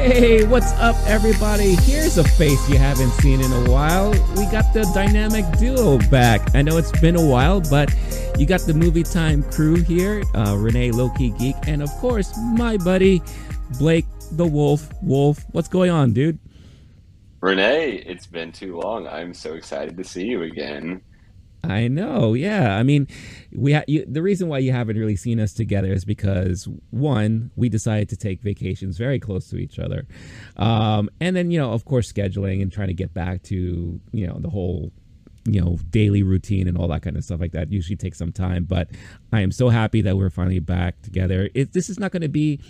Hey, 0.00 0.46
what's 0.46 0.72
up, 0.72 0.96
everybody? 1.06 1.74
Here's 1.74 2.16
a 2.16 2.24
face 2.24 2.66
you 2.70 2.78
haven't 2.78 3.10
seen 3.20 3.38
in 3.42 3.52
a 3.52 3.70
while. 3.70 4.12
We 4.34 4.46
got 4.46 4.72
the 4.72 4.90
dynamic 4.94 5.44
duo 5.58 5.98
back. 6.08 6.54
I 6.54 6.62
know 6.62 6.78
it's 6.78 6.90
been 7.02 7.16
a 7.16 7.24
while, 7.24 7.60
but 7.60 7.94
you 8.38 8.46
got 8.46 8.62
the 8.62 8.72
movie 8.72 9.02
time 9.02 9.42
crew 9.42 9.76
here 9.76 10.22
uh, 10.34 10.56
Renee 10.58 10.90
Low 10.90 11.10
Key 11.10 11.34
Geek, 11.38 11.54
and 11.66 11.82
of 11.82 11.90
course, 11.98 12.34
my 12.54 12.78
buddy 12.78 13.22
Blake 13.78 14.06
the 14.32 14.46
Wolf. 14.46 14.90
Wolf, 15.02 15.44
what's 15.52 15.68
going 15.68 15.90
on, 15.90 16.14
dude? 16.14 16.38
Renee, 17.42 18.02
it's 18.06 18.26
been 18.26 18.52
too 18.52 18.80
long. 18.80 19.06
I'm 19.06 19.34
so 19.34 19.52
excited 19.52 19.98
to 19.98 20.04
see 20.04 20.24
you 20.24 20.44
again. 20.44 21.02
I 21.62 21.88
know, 21.88 22.34
yeah. 22.34 22.76
I 22.76 22.82
mean, 22.82 23.06
we 23.52 23.74
ha- 23.74 23.84
you, 23.86 24.04
the 24.06 24.22
reason 24.22 24.48
why 24.48 24.58
you 24.58 24.72
haven't 24.72 24.96
really 24.96 25.16
seen 25.16 25.38
us 25.38 25.52
together 25.52 25.92
is 25.92 26.04
because 26.04 26.68
one, 26.90 27.50
we 27.54 27.68
decided 27.68 28.08
to 28.10 28.16
take 28.16 28.40
vacations 28.40 28.96
very 28.96 29.18
close 29.18 29.48
to 29.50 29.56
each 29.56 29.78
other, 29.78 30.06
um, 30.56 31.10
and 31.20 31.36
then 31.36 31.50
you 31.50 31.58
know, 31.58 31.72
of 31.72 31.84
course, 31.84 32.10
scheduling 32.10 32.62
and 32.62 32.72
trying 32.72 32.88
to 32.88 32.94
get 32.94 33.12
back 33.12 33.42
to 33.44 34.00
you 34.12 34.26
know 34.26 34.38
the 34.38 34.48
whole 34.48 34.90
you 35.44 35.60
know 35.60 35.78
daily 35.90 36.22
routine 36.22 36.68
and 36.68 36.76
all 36.76 36.88
that 36.88 37.02
kind 37.02 37.16
of 37.16 37.24
stuff 37.24 37.40
like 37.40 37.52
that 37.52 37.70
usually 37.70 37.96
takes 37.96 38.18
some 38.18 38.32
time. 38.32 38.64
But 38.64 38.88
I 39.32 39.40
am 39.40 39.52
so 39.52 39.68
happy 39.68 40.00
that 40.02 40.16
we're 40.16 40.30
finally 40.30 40.60
back 40.60 41.02
together. 41.02 41.50
It, 41.54 41.72
this 41.72 41.90
is 41.90 41.98
not 41.98 42.10
going 42.10 42.22
to 42.22 42.28
be 42.28 42.60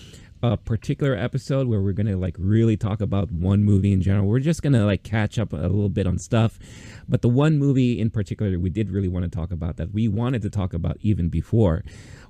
a 0.42 0.56
particular 0.56 1.14
episode 1.14 1.68
where 1.68 1.80
we're 1.80 1.92
gonna 1.92 2.16
like 2.16 2.36
really 2.38 2.76
talk 2.76 3.00
about 3.00 3.30
one 3.30 3.62
movie 3.62 3.92
in 3.92 4.00
general. 4.00 4.26
We're 4.26 4.40
just 4.40 4.62
gonna 4.62 4.84
like 4.86 5.02
catch 5.02 5.38
up 5.38 5.52
a 5.52 5.56
little 5.56 5.88
bit 5.88 6.06
on 6.06 6.18
stuff. 6.18 6.58
But 7.08 7.22
the 7.22 7.28
one 7.28 7.58
movie 7.58 8.00
in 8.00 8.10
particular 8.10 8.58
we 8.58 8.70
did 8.70 8.90
really 8.90 9.08
want 9.08 9.24
to 9.24 9.30
talk 9.30 9.50
about 9.50 9.76
that 9.76 9.92
we 9.92 10.08
wanted 10.08 10.42
to 10.42 10.50
talk 10.50 10.72
about 10.72 10.96
even 11.00 11.28
before 11.28 11.84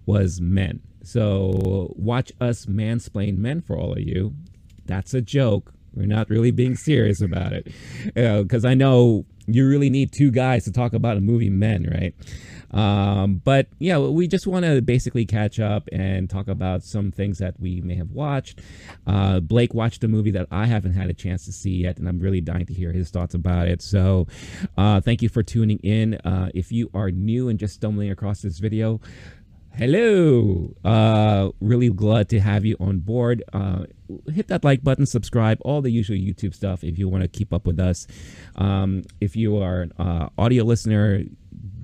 was 0.06 0.40
Men. 0.40 0.80
So 1.02 1.94
watch 1.96 2.32
us 2.40 2.66
mansplain 2.66 3.38
men 3.38 3.60
for 3.60 3.76
all 3.76 3.92
of 3.92 4.00
you. 4.00 4.34
That's 4.86 5.14
a 5.14 5.20
joke. 5.20 5.72
We're 5.94 6.06
not 6.06 6.30
really 6.30 6.50
being 6.50 6.76
serious 6.76 7.20
about 7.20 7.52
it. 7.52 7.72
Because 8.14 8.64
uh, 8.64 8.68
I 8.68 8.74
know 8.74 9.24
you 9.46 9.66
really 9.66 9.90
need 9.90 10.12
two 10.12 10.30
guys 10.30 10.64
to 10.64 10.72
talk 10.72 10.92
about 10.92 11.16
a 11.16 11.20
movie 11.20 11.50
Men, 11.50 11.88
right? 11.90 12.14
Um, 12.70 13.40
but 13.44 13.68
yeah, 13.78 13.98
we 13.98 14.28
just 14.28 14.46
want 14.46 14.64
to 14.64 14.80
basically 14.80 15.26
catch 15.26 15.58
up 15.58 15.88
and 15.92 16.28
talk 16.28 16.48
about 16.48 16.82
some 16.82 17.10
things 17.10 17.38
that 17.38 17.58
we 17.58 17.80
may 17.80 17.96
have 17.96 18.10
watched. 18.10 18.60
Uh, 19.06 19.40
Blake 19.40 19.74
watched 19.74 20.04
a 20.04 20.08
movie 20.08 20.30
that 20.32 20.46
I 20.50 20.66
haven't 20.66 20.92
had 20.92 21.10
a 21.10 21.14
chance 21.14 21.44
to 21.46 21.52
see 21.52 21.82
yet, 21.82 21.98
and 21.98 22.08
I'm 22.08 22.20
really 22.20 22.40
dying 22.40 22.66
to 22.66 22.74
hear 22.74 22.92
his 22.92 23.10
thoughts 23.10 23.34
about 23.34 23.68
it. 23.68 23.82
So 23.82 24.26
uh, 24.76 25.00
thank 25.00 25.22
you 25.22 25.28
for 25.28 25.42
tuning 25.42 25.78
in. 25.78 26.14
Uh, 26.24 26.50
if 26.54 26.70
you 26.70 26.90
are 26.94 27.10
new 27.10 27.48
and 27.48 27.58
just 27.58 27.74
stumbling 27.74 28.10
across 28.10 28.42
this 28.42 28.58
video, 28.58 29.00
hello 29.74 30.74
uh 30.84 31.48
really 31.60 31.90
glad 31.90 32.28
to 32.28 32.40
have 32.40 32.64
you 32.64 32.76
on 32.80 32.98
board 32.98 33.44
uh 33.52 33.84
hit 34.34 34.48
that 34.48 34.64
like 34.64 34.82
button 34.82 35.06
subscribe 35.06 35.58
all 35.60 35.80
the 35.80 35.92
usual 35.92 36.16
youtube 36.16 36.52
stuff 36.52 36.82
if 36.82 36.98
you 36.98 37.08
want 37.08 37.22
to 37.22 37.28
keep 37.28 37.52
up 37.52 37.66
with 37.66 37.78
us 37.78 38.08
um 38.56 39.02
if 39.20 39.36
you 39.36 39.56
are 39.58 39.82
an 39.82 39.92
uh, 39.96 40.28
audio 40.36 40.64
listener 40.64 41.22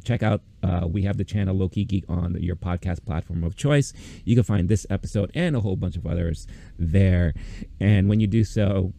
check 0.06 0.22
out 0.22 0.42
uh, 0.62 0.86
we 0.86 1.02
have 1.02 1.16
the 1.16 1.24
channel 1.24 1.54
Low 1.54 1.68
Key 1.68 1.84
Geek 1.84 2.04
on 2.08 2.40
your 2.40 2.56
podcast 2.56 3.04
platform 3.04 3.44
of 3.44 3.56
choice. 3.56 3.92
You 4.24 4.34
can 4.34 4.44
find 4.44 4.68
this 4.68 4.86
episode 4.88 5.30
and 5.34 5.56
a 5.56 5.60
whole 5.60 5.76
bunch 5.76 5.96
of 5.96 6.06
others 6.06 6.46
there. 6.78 7.34
And 7.80 8.08
when 8.08 8.20
you 8.20 8.26
do 8.26 8.44
so, 8.44 8.92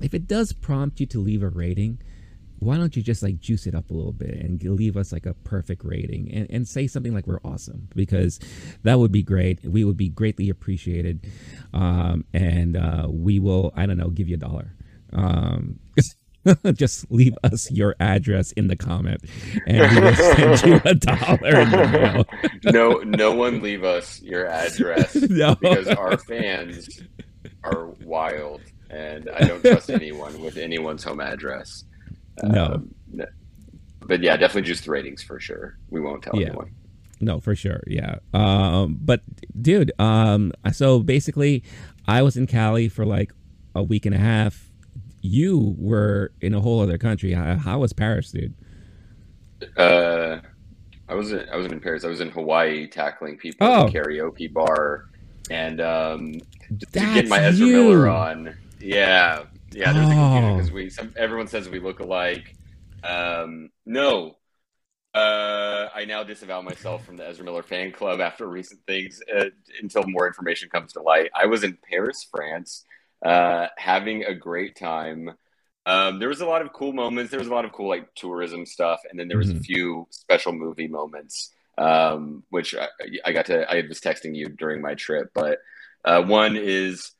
if 0.00 0.12
it 0.14 0.28
does 0.28 0.52
prompt 0.52 1.00
you 1.00 1.06
to 1.06 1.18
leave 1.18 1.42
a 1.42 1.48
rating, 1.48 1.98
why 2.58 2.76
don't 2.76 2.96
you 2.96 3.02
just 3.02 3.22
like 3.22 3.40
juice 3.40 3.66
it 3.66 3.74
up 3.74 3.90
a 3.90 3.94
little 3.94 4.12
bit 4.12 4.30
and 4.30 4.62
leave 4.62 4.96
us 4.96 5.12
like 5.12 5.26
a 5.26 5.34
perfect 5.34 5.82
rating 5.84 6.30
and, 6.32 6.46
and 6.50 6.68
say 6.68 6.86
something 6.86 7.12
like 7.12 7.26
we're 7.26 7.40
awesome 7.44 7.88
because 7.94 8.38
that 8.84 8.98
would 8.98 9.12
be 9.12 9.22
great 9.22 9.62
we 9.64 9.84
would 9.84 9.96
be 9.96 10.08
greatly 10.08 10.48
appreciated 10.48 11.26
um, 11.74 12.24
and 12.32 12.76
uh, 12.76 13.06
we 13.10 13.38
will 13.38 13.72
i 13.76 13.84
don't 13.84 13.98
know 13.98 14.08
give 14.08 14.28
you 14.28 14.34
a 14.34 14.38
dollar 14.38 14.72
um, 15.12 15.78
just 16.74 17.10
leave 17.10 17.36
us 17.42 17.70
your 17.70 17.94
address 18.00 18.52
in 18.52 18.68
the 18.68 18.76
comment 18.76 19.22
and 19.66 19.94
we 19.94 20.00
will 20.00 20.14
send 20.14 20.62
you 20.64 20.80
a 20.84 20.94
dollar 20.94 22.24
no 22.64 22.92
no 23.04 23.32
one 23.32 23.62
leave 23.62 23.84
us 23.84 24.20
your 24.22 24.46
address 24.46 25.14
no. 25.30 25.54
because 25.56 25.88
our 25.88 26.16
fans 26.18 27.02
are 27.62 27.86
wild 28.02 28.60
and 28.90 29.30
i 29.30 29.40
don't 29.40 29.62
trust 29.62 29.90
anyone 29.90 30.40
with 30.40 30.56
anyone's 30.56 31.02
home 31.02 31.20
address. 31.20 31.84
No. 32.42 32.64
Um, 32.64 32.94
but 34.00 34.22
yeah 34.22 34.36
definitely 34.36 34.68
just 34.68 34.84
the 34.84 34.90
ratings 34.90 35.22
for 35.22 35.40
sure. 35.40 35.78
We 35.88 36.00
won't 36.00 36.22
tell 36.22 36.38
yeah. 36.38 36.48
anyone. 36.48 36.74
No 37.20 37.40
for 37.40 37.54
sure. 37.54 37.82
Yeah. 37.86 38.16
Um 38.34 38.98
but 39.00 39.22
dude 39.60 39.92
um 39.98 40.52
so 40.72 41.00
basically 41.00 41.62
i 42.06 42.20
was 42.20 42.36
in 42.36 42.46
cali 42.46 42.88
for 42.88 43.06
like 43.06 43.32
a 43.74 43.82
week 43.82 44.04
and 44.04 44.14
a 44.14 44.18
half 44.18 44.70
you 45.24 45.74
were 45.78 46.32
in 46.42 46.52
a 46.52 46.60
whole 46.60 46.82
other 46.82 46.98
country. 46.98 47.32
How, 47.32 47.56
how 47.56 47.78
was 47.78 47.94
Paris, 47.94 48.30
dude? 48.30 48.52
Uh, 49.74 50.40
I 51.08 51.14
wasn't. 51.14 51.48
I 51.48 51.56
wasn't 51.56 51.72
in 51.72 51.80
Paris. 51.80 52.04
I 52.04 52.08
was 52.08 52.20
in 52.20 52.28
Hawaii, 52.28 52.86
tackling 52.86 53.38
people 53.38 53.66
oh. 53.66 53.86
at 53.86 53.92
the 53.92 53.98
karaoke 53.98 54.52
bar, 54.52 55.06
and 55.50 55.80
um, 55.80 56.34
to 56.68 56.86
get 56.92 57.28
my 57.28 57.38
Ezra 57.38 57.66
you. 57.66 57.72
Miller 57.72 58.08
on. 58.08 58.54
Yeah, 58.80 59.44
yeah. 59.72 59.92
There's 59.94 60.08
oh. 60.08 60.10
a 60.10 60.14
confusion 60.14 60.56
because 60.56 60.72
we. 60.72 60.90
Some, 60.90 61.14
everyone 61.16 61.46
says 61.46 61.70
we 61.70 61.80
look 61.80 62.00
alike. 62.00 62.54
Um, 63.02 63.70
no, 63.86 64.36
uh, 65.14 65.88
I 65.94 66.04
now 66.04 66.22
disavow 66.22 66.60
myself 66.60 67.06
from 67.06 67.16
the 67.16 67.26
Ezra 67.26 67.46
Miller 67.46 67.62
fan 67.62 67.92
club 67.92 68.20
after 68.20 68.46
recent 68.46 68.80
things 68.86 69.22
uh, 69.34 69.46
until 69.80 70.04
more 70.06 70.26
information 70.26 70.68
comes 70.68 70.92
to 70.94 71.02
light. 71.02 71.30
I 71.34 71.46
was 71.46 71.64
in 71.64 71.78
Paris, 71.88 72.26
France, 72.30 72.84
uh, 73.24 73.68
having 73.76 74.24
a 74.24 74.34
great 74.34 74.76
time. 74.76 75.30
Um, 75.86 76.18
there 76.18 76.28
was 76.28 76.40
a 76.40 76.46
lot 76.46 76.62
of 76.62 76.72
cool 76.72 76.92
moments. 76.92 77.30
There 77.30 77.40
was 77.40 77.48
a 77.48 77.54
lot 77.54 77.64
of 77.64 77.72
cool 77.72 77.88
like 77.88 78.14
tourism 78.14 78.66
stuff, 78.66 79.00
and 79.10 79.18
then 79.18 79.28
there 79.28 79.38
was 79.38 79.48
mm-hmm. 79.48 79.58
a 79.58 79.62
few 79.62 80.06
special 80.10 80.52
movie 80.52 80.88
moments, 80.88 81.50
um, 81.78 82.42
which 82.50 82.74
I, 82.74 82.88
I, 83.24 83.32
got 83.32 83.46
to. 83.46 83.70
I 83.70 83.82
was 83.88 84.00
texting 84.00 84.34
you 84.34 84.48
during 84.48 84.80
my 84.80 84.94
trip, 84.94 85.30
but 85.34 85.58
uh, 86.04 86.22
one 86.22 86.56
is 86.56 87.12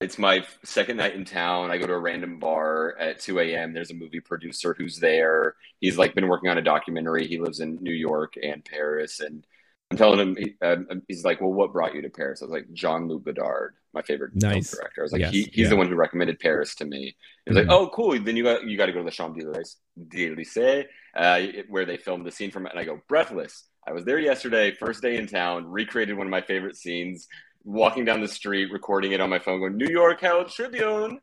it's 0.00 0.18
my 0.18 0.46
second 0.64 0.96
night 0.96 1.14
in 1.14 1.24
town. 1.24 1.70
I 1.70 1.78
go 1.78 1.86
to 1.86 1.92
a 1.92 1.98
random 1.98 2.38
bar 2.38 2.96
at 2.98 3.20
2 3.20 3.38
a.m. 3.40 3.74
There's 3.74 3.90
a 3.90 3.94
movie 3.94 4.20
producer 4.20 4.74
who's 4.76 4.98
there. 4.98 5.56
He's 5.78 5.98
like 5.98 6.14
been 6.14 6.28
working 6.28 6.48
on 6.48 6.58
a 6.58 6.62
documentary. 6.62 7.26
He 7.26 7.38
lives 7.38 7.60
in 7.60 7.78
New 7.82 7.92
York 7.92 8.34
and 8.42 8.64
Paris, 8.64 9.20
and 9.20 9.46
I'm 9.90 9.96
telling 9.96 10.20
him, 10.20 10.36
he, 10.36 10.54
uh, 10.62 10.76
he's 11.08 11.24
like, 11.24 11.40
well, 11.40 11.52
what 11.52 11.72
brought 11.72 11.94
you 11.94 12.02
to 12.02 12.10
Paris? 12.10 12.42
I 12.42 12.44
was 12.44 12.52
like, 12.52 12.72
Jean-Luc 12.72 13.24
Godard, 13.24 13.74
my 13.92 14.02
favorite 14.02 14.36
nice. 14.36 14.70
film 14.70 14.82
director. 14.82 15.00
I 15.00 15.02
was 15.02 15.12
like, 15.12 15.20
yes. 15.22 15.32
he, 15.32 15.42
he's 15.42 15.64
yeah. 15.64 15.68
the 15.70 15.76
one 15.76 15.88
who 15.88 15.96
recommended 15.96 16.38
Paris 16.38 16.76
to 16.76 16.84
me. 16.84 17.16
He's 17.44 17.56
mm-hmm. 17.56 17.68
like, 17.68 17.76
oh, 17.76 17.88
cool. 17.88 18.16
Then 18.20 18.36
you 18.36 18.44
got 18.44 18.64
you 18.64 18.76
got 18.76 18.86
to 18.86 18.92
go 18.92 19.00
to 19.00 19.04
the 19.04 19.10
Champs 19.10 19.42
Elysees, 20.14 20.86
uh, 21.16 21.40
where 21.68 21.84
they 21.84 21.96
filmed 21.96 22.24
the 22.24 22.30
scene 22.30 22.52
from 22.52 22.66
it. 22.66 22.72
And 22.72 22.78
I 22.78 22.84
go, 22.84 23.00
breathless. 23.08 23.64
I 23.84 23.92
was 23.92 24.04
there 24.04 24.20
yesterday, 24.20 24.72
first 24.72 25.02
day 25.02 25.16
in 25.16 25.26
town, 25.26 25.66
recreated 25.66 26.16
one 26.16 26.26
of 26.26 26.30
my 26.30 26.42
favorite 26.42 26.76
scenes, 26.76 27.26
walking 27.64 28.04
down 28.04 28.20
the 28.20 28.28
street, 28.28 28.70
recording 28.70 29.10
it 29.12 29.20
on 29.20 29.30
my 29.30 29.40
phone, 29.40 29.58
going, 29.58 29.76
New 29.76 29.88
York 29.88 30.20
Herald 30.20 30.50
Tribune, 30.50 31.18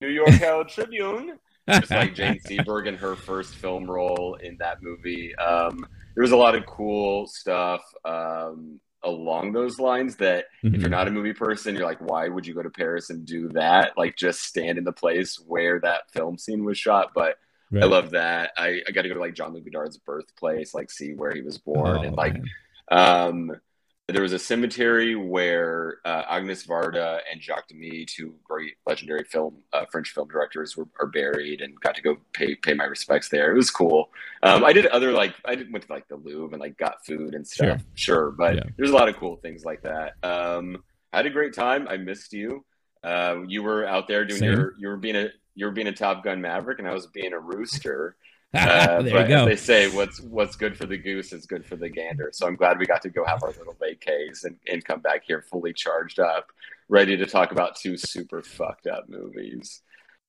New 0.00 0.08
York 0.08 0.30
Herald 0.30 0.68
Tribune. 0.68 1.38
Just 1.68 1.90
like 1.90 2.14
Jane 2.14 2.40
Seberg 2.46 2.86
in 2.86 2.96
her 2.96 3.14
first 3.14 3.54
film 3.54 3.90
role 3.90 4.34
in 4.42 4.56
that 4.58 4.82
movie. 4.82 5.34
Um, 5.36 5.86
there 6.14 6.22
was 6.22 6.32
a 6.32 6.36
lot 6.36 6.54
of 6.54 6.66
cool 6.66 7.26
stuff 7.26 7.82
um, 8.04 8.80
along 9.04 9.52
those 9.52 9.78
lines 9.78 10.16
that 10.16 10.46
mm-hmm. 10.64 10.74
if 10.74 10.80
you're 10.80 10.82
mm-hmm. 10.82 10.90
not 10.90 11.08
a 11.08 11.12
movie 11.12 11.32
person, 11.32 11.74
you're 11.74 11.84
like, 11.84 12.00
why 12.00 12.28
would 12.28 12.46
you 12.46 12.54
go 12.54 12.62
to 12.62 12.70
Paris 12.70 13.10
and 13.10 13.24
do 13.24 13.48
that? 13.50 13.92
Like 13.96 14.16
just 14.16 14.42
stand 14.42 14.78
in 14.78 14.84
the 14.84 14.92
place 14.92 15.36
where 15.46 15.80
that 15.80 16.10
film 16.12 16.38
scene 16.38 16.64
was 16.64 16.78
shot. 16.78 17.12
But 17.14 17.36
right. 17.70 17.84
I 17.84 17.86
love 17.86 18.10
that. 18.10 18.52
I, 18.56 18.80
I 18.86 18.90
got 18.92 19.02
to 19.02 19.08
go 19.08 19.14
to 19.14 19.20
like 19.20 19.34
Jean-Luc 19.34 19.64
Godard's 19.64 19.98
birthplace, 19.98 20.74
like 20.74 20.90
see 20.90 21.14
where 21.14 21.32
he 21.32 21.42
was 21.42 21.58
born. 21.58 21.98
Oh, 21.98 22.02
and 22.02 22.16
like, 22.16 22.34
man. 22.34 22.44
um, 22.90 23.60
there 24.08 24.22
was 24.22 24.32
a 24.32 24.38
cemetery 24.38 25.14
where 25.14 25.98
uh, 26.06 26.22
Agnes 26.30 26.66
Varda 26.66 27.20
and 27.30 27.42
Jacques 27.42 27.68
Demy, 27.68 28.06
two 28.06 28.34
great 28.42 28.74
legendary 28.86 29.24
film 29.24 29.56
uh, 29.74 29.84
French 29.92 30.14
film 30.14 30.28
directors, 30.28 30.76
were 30.76 30.88
are 30.98 31.06
buried, 31.06 31.60
and 31.60 31.78
got 31.80 31.94
to 31.94 32.02
go 32.02 32.16
pay 32.32 32.54
pay 32.54 32.72
my 32.72 32.84
respects 32.84 33.28
there. 33.28 33.52
It 33.52 33.56
was 33.56 33.70
cool. 33.70 34.10
Um, 34.42 34.64
I 34.64 34.72
did 34.72 34.86
other 34.86 35.12
like 35.12 35.34
I 35.44 35.54
did, 35.54 35.70
went 35.70 35.86
to 35.86 35.92
like 35.92 36.08
the 36.08 36.16
Louvre 36.16 36.54
and 36.54 36.60
like 36.60 36.78
got 36.78 37.04
food 37.04 37.34
and 37.34 37.46
stuff. 37.46 37.82
Sure, 37.94 38.16
sure 38.16 38.30
but 38.30 38.54
yeah. 38.56 38.62
there's 38.78 38.90
a 38.90 38.94
lot 38.94 39.10
of 39.10 39.16
cool 39.16 39.36
things 39.36 39.64
like 39.64 39.82
that. 39.82 40.14
Um, 40.22 40.82
I 41.12 41.18
had 41.18 41.26
a 41.26 41.30
great 41.30 41.52
time. 41.52 41.86
I 41.86 41.98
missed 41.98 42.32
you. 42.32 42.64
Uh, 43.04 43.42
you 43.46 43.62
were 43.62 43.86
out 43.86 44.08
there 44.08 44.24
doing 44.24 44.40
Same. 44.40 44.52
your 44.52 44.74
you 44.78 44.88
were 44.88 44.96
being 44.96 45.16
a 45.16 45.28
you 45.54 45.66
were 45.66 45.72
being 45.72 45.88
a 45.88 45.92
Top 45.92 46.24
Gun 46.24 46.40
Maverick, 46.40 46.78
and 46.78 46.88
I 46.88 46.94
was 46.94 47.08
being 47.08 47.34
a 47.34 47.38
rooster. 47.38 48.16
Uh, 48.54 49.02
there 49.02 49.22
you 49.22 49.28
go. 49.28 49.44
they 49.44 49.56
say, 49.56 49.88
what's 49.90 50.20
what's 50.20 50.56
good 50.56 50.76
for 50.76 50.86
the 50.86 50.96
goose 50.96 51.32
is 51.32 51.46
good 51.46 51.64
for 51.64 51.76
the 51.76 51.88
gander. 51.88 52.30
So 52.32 52.46
I'm 52.46 52.56
glad 52.56 52.78
we 52.78 52.86
got 52.86 53.02
to 53.02 53.10
go 53.10 53.24
have 53.24 53.42
our 53.42 53.50
little 53.50 53.74
vacays 53.74 54.44
and, 54.44 54.56
and 54.66 54.84
come 54.84 55.00
back 55.00 55.24
here 55.26 55.44
fully 55.50 55.72
charged 55.72 56.18
up, 56.18 56.46
ready 56.88 57.16
to 57.16 57.26
talk 57.26 57.52
about 57.52 57.76
two 57.76 57.96
super 57.96 58.42
fucked 58.42 58.86
up 58.86 59.08
movies. 59.08 59.82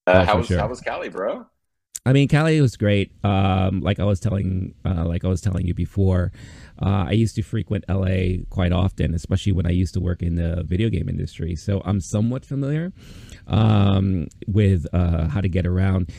Uh, 0.06 0.20
oh, 0.22 0.26
how 0.26 0.38
was 0.38 0.48
sure. 0.48 0.60
how 0.60 0.68
was 0.68 0.82
Cali, 0.82 1.10
bro? 1.10 1.46
I 2.06 2.14
mean, 2.14 2.28
Cali 2.28 2.60
was 2.62 2.76
great. 2.78 3.12
Um, 3.24 3.82
like 3.82 4.00
I 4.00 4.06
was 4.06 4.20
telling, 4.20 4.74
uh, 4.86 5.06
like 5.06 5.26
I 5.26 5.28
was 5.28 5.42
telling 5.42 5.66
you 5.66 5.74
before, 5.74 6.32
uh, 6.82 7.06
I 7.08 7.12
used 7.12 7.36
to 7.36 7.44
frequent 7.44 7.86
LA 7.90 8.44
quite 8.50 8.72
often, 8.72 9.14
especially 9.14 9.52
when 9.52 9.68
I 9.68 9.72
used 9.72 9.94
to 9.96 10.00
work 10.00 10.24
in 10.24 10.36
the 10.36 10.64
video 10.64 10.90
game 10.90 11.10
industry. 11.10 11.56
So 11.56 11.82
I'm 11.86 12.00
somewhat 12.00 12.46
familiar 12.46 12.94
um, 13.48 14.28
with 14.48 14.88
uh, 14.94 15.28
how 15.28 15.42
to 15.42 15.50
get 15.50 15.66
around. 15.66 16.12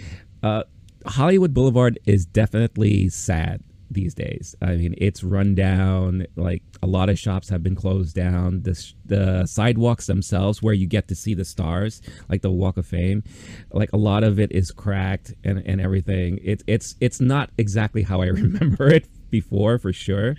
Hollywood 1.06 1.54
Boulevard 1.54 1.98
is 2.06 2.26
definitely 2.26 3.08
sad 3.08 3.62
these 3.90 4.14
days. 4.14 4.54
I 4.62 4.76
mean, 4.76 4.94
it's 4.98 5.24
run 5.24 5.54
down. 5.54 6.26
Like 6.36 6.62
a 6.82 6.86
lot 6.86 7.08
of 7.08 7.18
shops 7.18 7.48
have 7.48 7.62
been 7.62 7.74
closed 7.74 8.14
down. 8.14 8.62
The 8.62 8.92
the 9.04 9.46
sidewalks 9.46 10.06
themselves, 10.06 10.62
where 10.62 10.74
you 10.74 10.86
get 10.86 11.08
to 11.08 11.14
see 11.14 11.34
the 11.34 11.44
stars, 11.44 12.00
like 12.28 12.42
the 12.42 12.50
Walk 12.50 12.76
of 12.76 12.86
Fame, 12.86 13.24
like 13.72 13.92
a 13.92 13.96
lot 13.96 14.22
of 14.22 14.38
it 14.38 14.52
is 14.52 14.70
cracked 14.70 15.34
and 15.44 15.62
and 15.66 15.80
everything. 15.80 16.38
It's 16.42 16.62
it's 16.66 16.94
it's 17.00 17.20
not 17.20 17.50
exactly 17.58 18.02
how 18.02 18.22
I 18.22 18.26
remember 18.28 18.88
it 18.88 19.08
before, 19.30 19.78
for 19.78 19.92
sure. 19.92 20.36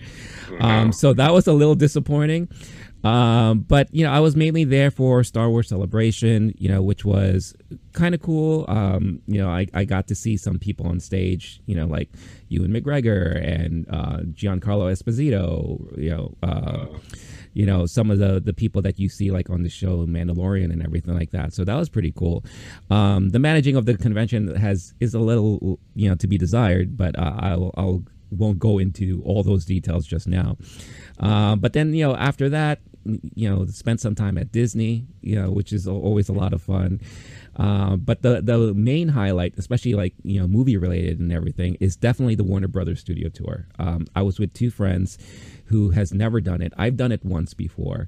Um, 0.60 0.92
so 0.92 1.14
that 1.14 1.34
was 1.34 1.48
a 1.48 1.54
little 1.54 1.76
disappointing. 1.76 2.50
Um, 3.04 3.62
but 3.62 3.94
you 3.94 4.06
know, 4.06 4.12
I 4.12 4.20
was 4.20 4.36
mainly 4.36 4.64
there 4.64 4.92
for 4.92 5.24
Star 5.24 5.50
Wars 5.50 5.70
Celebration, 5.70 6.54
you 6.58 6.70
know, 6.70 6.82
which 6.82 7.04
was 7.04 7.56
kind 7.94 8.14
of 8.14 8.22
cool. 8.22 8.66
Um, 8.68 9.22
you 9.28 9.42
know, 9.42 9.50
I, 9.50 9.68
I 9.74 9.86
got 9.86 10.08
to 10.08 10.16
see 10.16 10.38
some 10.38 10.60
people 10.60 10.88
on 10.88 11.00
stage, 11.00 11.62
you 11.66 11.76
know, 11.76 11.88
like 11.88 12.10
Ewan 12.50 12.72
McGregor 12.72 13.36
and 13.44 13.88
uh, 13.90 14.20
Giancarlo 14.32 14.92
Esposito, 14.92 15.98
you 15.98 16.12
know, 16.12 16.36
uh, 16.44 16.86
you 17.54 17.66
know, 17.66 17.86
some 17.86 18.12
of 18.12 18.20
the 18.20 18.40
the 18.40 18.54
people 18.54 18.82
that 18.84 19.00
you 19.00 19.10
see 19.10 19.32
like 19.32 19.50
on 19.50 19.64
the 19.64 19.70
show 19.70 20.06
Mandalorian 20.06 20.72
and 20.72 20.84
everything 20.84 21.16
like 21.16 21.32
that. 21.32 21.54
So 21.54 21.64
that 21.66 21.76
was 21.76 21.90
pretty 21.90 22.12
cool. 22.12 22.46
Um, 22.90 23.30
the 23.30 23.40
managing 23.40 23.76
of 23.76 23.86
the 23.86 23.98
convention 23.98 24.56
has 24.56 24.94
is 25.00 25.14
a 25.14 25.20
little, 25.20 25.80
you 25.96 26.08
know, 26.08 26.16
to 26.16 26.28
be 26.28 26.38
desired, 26.38 26.98
but 26.98 27.18
uh, 27.18 27.34
I'll 27.40 27.72
I'll 27.76 28.04
won't 28.32 28.60
go 28.60 28.78
into 28.78 29.22
all 29.26 29.44
those 29.44 29.66
details 29.66 30.08
just 30.08 30.28
now. 30.28 30.58
Uh, 31.20 31.56
but 31.56 31.74
then, 31.74 31.94
you 31.94 32.08
know, 32.08 32.16
after 32.16 32.50
that, 32.50 32.80
you 33.04 33.50
know, 33.50 33.66
spent 33.66 34.00
some 34.00 34.16
time 34.16 34.38
at 34.38 34.52
Disney, 34.52 35.08
you 35.22 35.36
know, 35.36 35.52
which 35.52 35.74
is 35.74 35.88
always 35.88 36.30
a 36.30 36.34
lot 36.34 36.54
of 36.54 36.62
fun. 36.62 37.00
Uh, 37.56 37.96
but 37.96 38.22
the 38.22 38.42
the 38.42 38.74
main 38.74 39.10
highlight, 39.10 39.54
especially 39.58 39.94
like 39.94 40.14
you 40.24 40.40
know 40.40 40.48
movie 40.48 40.78
related 40.78 41.20
and 41.20 41.32
everything, 41.32 41.78
is 41.80 41.96
definitely 41.96 42.36
the 42.36 42.44
Warner 42.44 42.68
Brothers 42.68 43.00
Studio 43.00 43.30
Tour. 43.30 43.68
Um, 43.80 44.08
I 44.16 44.22
was 44.22 44.40
with 44.40 44.54
two 44.54 44.70
friends 44.70 45.18
who 45.66 45.92
has 45.92 46.14
never 46.14 46.42
done 46.42 46.62
it. 46.62 46.74
I've 46.78 46.98
done 46.98 47.12
it 47.12 47.26
once 47.26 47.54
before. 47.54 48.08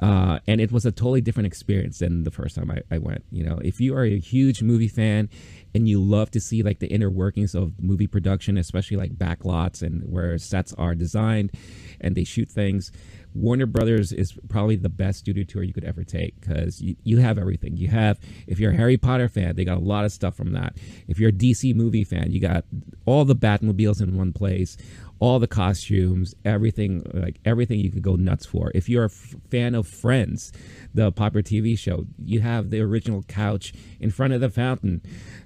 Uh, 0.00 0.40
and 0.48 0.60
it 0.60 0.72
was 0.72 0.84
a 0.84 0.90
totally 0.90 1.20
different 1.20 1.46
experience 1.46 1.98
than 1.98 2.24
the 2.24 2.30
first 2.30 2.56
time 2.56 2.70
I, 2.70 2.82
I 2.90 2.98
went. 2.98 3.24
You 3.30 3.44
know, 3.44 3.60
if 3.62 3.80
you 3.80 3.94
are 3.94 4.04
a 4.04 4.18
huge 4.18 4.62
movie 4.62 4.88
fan 4.88 5.28
and 5.74 5.88
you 5.88 6.02
love 6.02 6.30
to 6.32 6.40
see 6.40 6.62
like 6.62 6.80
the 6.80 6.88
inner 6.88 7.10
workings 7.10 7.54
of 7.54 7.80
movie 7.80 8.06
production, 8.06 8.56
especially 8.56 8.96
like 8.96 9.12
backlots 9.12 9.82
and 9.82 10.02
where 10.10 10.36
sets 10.38 10.72
are 10.74 10.94
designed 10.94 11.52
and 12.00 12.16
they 12.16 12.24
shoot 12.24 12.48
things, 12.48 12.90
Warner 13.34 13.66
Brothers 13.66 14.12
is 14.12 14.32
probably 14.48 14.76
the 14.76 14.88
best 14.88 15.20
studio 15.20 15.44
tour 15.44 15.62
you 15.62 15.72
could 15.72 15.84
ever 15.84 16.04
take 16.04 16.40
because 16.40 16.80
you, 16.80 16.96
you 17.02 17.18
have 17.18 17.38
everything. 17.38 17.76
You 17.76 17.88
have, 17.88 18.18
if 18.46 18.58
you're 18.58 18.72
a 18.72 18.76
Harry 18.76 18.96
Potter 18.96 19.28
fan, 19.28 19.56
they 19.56 19.64
got 19.64 19.78
a 19.78 19.80
lot 19.80 20.04
of 20.04 20.12
stuff 20.12 20.36
from 20.36 20.52
that. 20.52 20.76
If 21.08 21.18
you're 21.18 21.30
a 21.30 21.32
DC 21.32 21.74
movie 21.74 22.04
fan, 22.04 22.30
you 22.32 22.40
got 22.40 22.64
all 23.06 23.24
the 23.24 23.36
Batmobiles 23.36 24.02
in 24.02 24.16
one 24.16 24.32
place, 24.32 24.76
all 25.18 25.38
the 25.38 25.46
costumes, 25.46 26.34
everything, 26.44 27.02
like 27.14 27.38
everything 27.44 27.80
you 27.80 27.90
could 27.90 28.02
go 28.02 28.16
nuts 28.16 28.44
for. 28.44 28.72
If 28.74 28.88
you're 28.88 29.04
a 29.04 29.06
f- 29.06 29.36
fan 29.50 29.74
of 29.74 29.86
Friends, 29.86 30.52
the 30.92 31.12
popular 31.12 31.42
TV 31.42 31.78
show, 31.78 32.06
you 32.22 32.40
have 32.40 32.70
the 32.70 32.80
original 32.80 33.22
couch 33.22 33.72
in 34.00 34.10
front 34.10 34.32
of 34.32 34.40
the 34.40 34.50
fountain, 34.50 35.00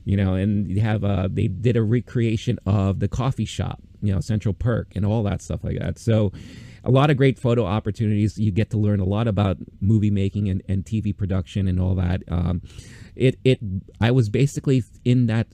you 0.05 0.17
know, 0.17 0.35
and 0.35 0.69
you 0.69 0.81
have, 0.81 1.05
uh, 1.05 1.29
they 1.31 1.49
did 1.49 1.77
a 1.77 1.83
recreation 1.83 2.59
of 2.67 3.01
the 3.01 3.09
coffee 3.09 3.45
shop, 3.45 3.83
you 4.03 4.13
know, 4.15 4.21
Central 4.21 4.55
Perk 4.55 4.97
and 4.97 5.05
all 5.05 5.23
that 5.25 5.43
stuff 5.43 5.63
like 5.63 5.79
that. 5.79 5.99
So, 5.99 6.33
a 6.87 6.91
lot 6.91 7.11
of 7.11 7.17
great 7.17 7.39
photo 7.39 7.65
opportunities. 7.65 8.39
You 8.39 8.53
get 8.53 8.71
to 8.71 8.79
learn 8.79 9.01
a 9.01 9.05
lot 9.05 9.27
about 9.27 9.59
movie 9.81 10.11
making 10.11 10.49
and, 10.49 10.63
and 10.69 10.85
TV 10.85 11.15
production 11.15 11.67
and 11.67 11.81
all 11.81 11.95
that. 11.97 12.23
Um, 12.31 12.63
it 13.17 13.39
it 13.45 13.59
I 14.01 14.13
was 14.13 14.29
basically 14.29 14.85
in 15.05 15.27
that 15.27 15.49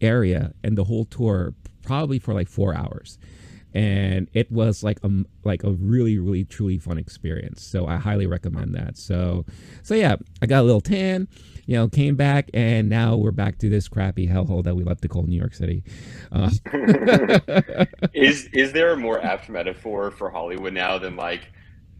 area 0.00 0.52
and 0.62 0.76
the 0.76 0.84
whole 0.84 1.06
tour 1.06 1.54
probably 1.82 2.18
for 2.18 2.34
like 2.34 2.48
four 2.48 2.74
hours 2.74 3.18
and 3.76 4.30
it 4.32 4.50
was 4.50 4.82
like 4.82 4.98
a 5.04 5.10
like 5.44 5.62
a 5.62 5.70
really 5.72 6.18
really 6.18 6.44
truly 6.44 6.78
fun 6.78 6.96
experience 6.96 7.62
so 7.62 7.86
i 7.86 7.96
highly 7.96 8.26
recommend 8.26 8.74
that 8.74 8.96
so 8.96 9.44
so 9.82 9.94
yeah 9.94 10.16
i 10.40 10.46
got 10.46 10.60
a 10.60 10.62
little 10.62 10.80
tan 10.80 11.28
you 11.66 11.76
know 11.76 11.86
came 11.86 12.16
back 12.16 12.48
and 12.54 12.88
now 12.88 13.16
we're 13.16 13.30
back 13.30 13.58
to 13.58 13.68
this 13.68 13.86
crappy 13.86 14.26
hellhole 14.26 14.64
that 14.64 14.74
we 14.74 14.82
love 14.82 14.98
to 14.98 15.08
call 15.08 15.24
new 15.24 15.38
york 15.38 15.52
city 15.52 15.84
uh. 16.32 16.50
is 18.14 18.48
is 18.54 18.72
there 18.72 18.94
a 18.94 18.96
more 18.96 19.22
apt 19.22 19.50
metaphor 19.50 20.10
for 20.10 20.30
hollywood 20.30 20.72
now 20.72 20.96
than 20.96 21.14
like 21.14 21.52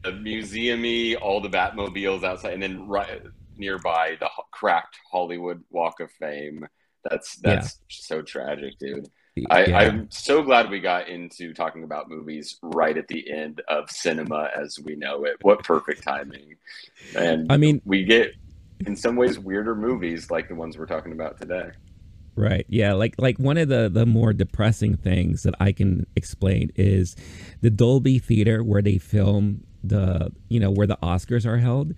the 0.02 0.12
museumy 0.12 1.14
all 1.20 1.42
the 1.42 1.50
batmobiles 1.50 2.24
outside 2.24 2.54
and 2.54 2.62
then 2.62 2.88
right 2.88 3.20
nearby 3.58 4.16
the 4.18 4.30
cracked 4.50 4.96
hollywood 5.12 5.62
walk 5.68 6.00
of 6.00 6.10
fame 6.12 6.66
that's 7.04 7.36
that's 7.36 7.80
yeah. 7.80 8.16
so 8.16 8.22
tragic 8.22 8.78
dude 8.78 9.06
I, 9.50 9.64
yeah. 9.66 9.78
I'm 9.78 10.10
so 10.10 10.42
glad 10.42 10.70
we 10.70 10.80
got 10.80 11.08
into 11.08 11.52
talking 11.52 11.84
about 11.84 12.08
movies 12.08 12.58
right 12.62 12.96
at 12.96 13.06
the 13.08 13.30
end 13.30 13.60
of 13.68 13.90
cinema 13.90 14.50
as 14.56 14.78
we 14.82 14.96
know 14.96 15.24
it. 15.24 15.36
What 15.42 15.62
perfect 15.62 16.02
timing. 16.02 16.56
And 17.14 17.52
I 17.52 17.58
mean, 17.58 17.82
we 17.84 18.04
get 18.04 18.32
in 18.86 18.96
some 18.96 19.16
ways 19.16 19.38
weirder 19.38 19.74
movies 19.74 20.30
like 20.30 20.48
the 20.48 20.54
ones 20.54 20.78
we're 20.78 20.86
talking 20.86 21.12
about 21.12 21.38
today. 21.38 21.70
Right. 22.34 22.66
Yeah. 22.68 22.94
Like 22.94 23.14
like 23.18 23.38
one 23.38 23.58
of 23.58 23.68
the 23.68 23.90
the 23.92 24.06
more 24.06 24.32
depressing 24.32 24.96
things 24.96 25.42
that 25.42 25.54
I 25.60 25.72
can 25.72 26.06
explain 26.16 26.70
is 26.74 27.16
the 27.60 27.70
Dolby 27.70 28.18
Theater 28.18 28.62
where 28.62 28.82
they 28.82 28.98
film 28.98 29.62
the 29.82 30.32
you 30.48 30.60
know 30.60 30.70
where 30.70 30.86
the 30.86 30.98
Oscars 31.02 31.46
are 31.46 31.58
held 31.58 31.94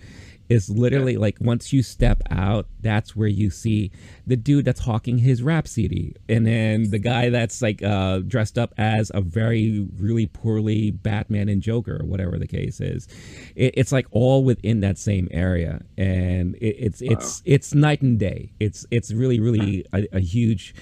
is 0.48 0.70
literally 0.70 1.14
yeah. 1.14 1.18
like 1.18 1.36
once 1.40 1.72
you 1.72 1.82
step 1.82 2.22
out, 2.30 2.66
that's 2.80 3.14
where 3.14 3.28
you 3.28 3.50
see 3.50 3.90
the 4.26 4.36
dude 4.36 4.64
that's 4.64 4.80
hawking 4.80 5.18
his 5.18 5.42
rap 5.42 5.68
CD, 5.68 6.14
and 6.28 6.46
then 6.46 6.90
the 6.90 6.98
guy 6.98 7.30
that's 7.30 7.60
like 7.60 7.82
uh, 7.82 8.18
dressed 8.18 8.58
up 8.58 8.72
as 8.78 9.10
a 9.14 9.20
very 9.20 9.86
really 9.98 10.26
poorly 10.26 10.90
Batman 10.90 11.48
and 11.48 11.62
Joker, 11.62 11.98
or 12.00 12.06
whatever 12.06 12.38
the 12.38 12.46
case 12.46 12.80
is. 12.80 13.08
It, 13.56 13.74
it's 13.76 13.92
like 13.92 14.06
all 14.10 14.44
within 14.44 14.80
that 14.80 14.98
same 14.98 15.28
area, 15.30 15.82
and 15.96 16.54
it, 16.56 16.76
it's 16.78 17.02
wow. 17.02 17.08
it's 17.10 17.42
it's 17.44 17.74
night 17.74 18.02
and 18.02 18.18
day. 18.18 18.52
It's 18.60 18.86
it's 18.90 19.12
really 19.12 19.40
really 19.40 19.84
a, 19.92 20.06
a 20.12 20.20
huge 20.20 20.74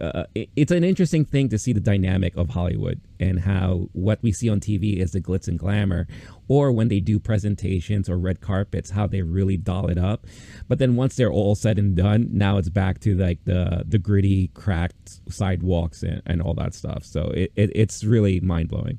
uh, 0.00 0.24
it, 0.34 0.48
it's 0.56 0.72
an 0.72 0.84
interesting 0.84 1.24
thing 1.24 1.48
to 1.48 1.58
see 1.58 1.72
the 1.72 1.80
dynamic 1.80 2.36
of 2.36 2.50
Hollywood 2.50 3.00
and 3.20 3.40
how 3.40 3.88
what 3.92 4.22
we 4.22 4.32
see 4.32 4.48
on 4.48 4.60
TV 4.60 4.96
is 4.96 5.12
the 5.12 5.20
glitz 5.20 5.48
and 5.48 5.58
glamour, 5.58 6.06
or 6.48 6.72
when 6.72 6.88
they 6.88 7.00
do 7.00 7.18
presentations 7.18 8.08
or 8.08 8.18
red 8.18 8.40
carpets, 8.40 8.90
how 8.90 9.06
they 9.06 9.22
really 9.22 9.56
doll 9.56 9.88
it 9.88 9.98
up. 9.98 10.26
But 10.68 10.78
then 10.78 10.96
once 10.96 11.16
they're 11.16 11.32
all 11.32 11.54
said 11.54 11.78
and 11.78 11.96
done, 11.96 12.28
now 12.32 12.58
it's 12.58 12.68
back 12.68 13.00
to 13.00 13.16
like 13.16 13.44
the 13.44 13.84
the 13.86 13.98
gritty, 13.98 14.48
cracked 14.48 15.20
sidewalks 15.28 16.02
and, 16.02 16.22
and 16.26 16.42
all 16.42 16.54
that 16.54 16.74
stuff. 16.74 17.04
So 17.04 17.30
it, 17.34 17.52
it 17.56 17.70
it's 17.74 18.04
really 18.04 18.40
mind 18.40 18.68
blowing. 18.68 18.98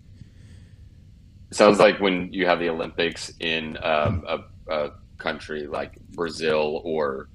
Sounds 1.52 1.80
like 1.80 2.00
when 2.00 2.34
you 2.34 2.46
have 2.48 2.60
the 2.60 2.70
Olympics 2.70 3.32
in 3.40 3.78
um, 3.84 4.26
a, 4.28 4.40
a 4.74 4.92
country 5.18 5.68
like 5.68 5.98
Brazil 6.10 6.82
or 6.84 7.30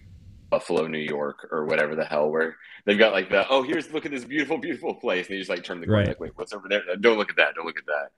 Buffalo, 0.50 0.87
New 0.87 0.99
York, 0.99 1.49
or 1.50 1.64
whatever 1.64 1.95
the 1.95 2.04
hell, 2.04 2.28
where 2.30 2.57
they've 2.85 2.99
got 2.99 3.12
like 3.12 3.30
the 3.30 3.47
oh, 3.49 3.62
here's 3.62 3.92
look 3.92 4.04
at 4.04 4.12
this 4.12 4.25
beautiful, 4.25 4.59
beautiful 4.59 4.95
place, 4.95 5.26
and 5.26 5.35
they 5.35 5.38
just 5.38 5.50
like 5.50 5.64
turn 5.64 5.80
the 5.80 5.87
corner, 5.87 6.00
right. 6.00 6.09
like, 6.09 6.21
wait, 6.21 6.33
what's 6.37 6.52
over 6.52 6.69
there? 6.69 6.83
Don't 7.00 7.16
look 7.16 7.30
at 7.30 7.37
that. 7.37 7.54
Don't 7.54 7.66
look 7.66 7.78
at 7.78 7.87
that. 7.87 8.11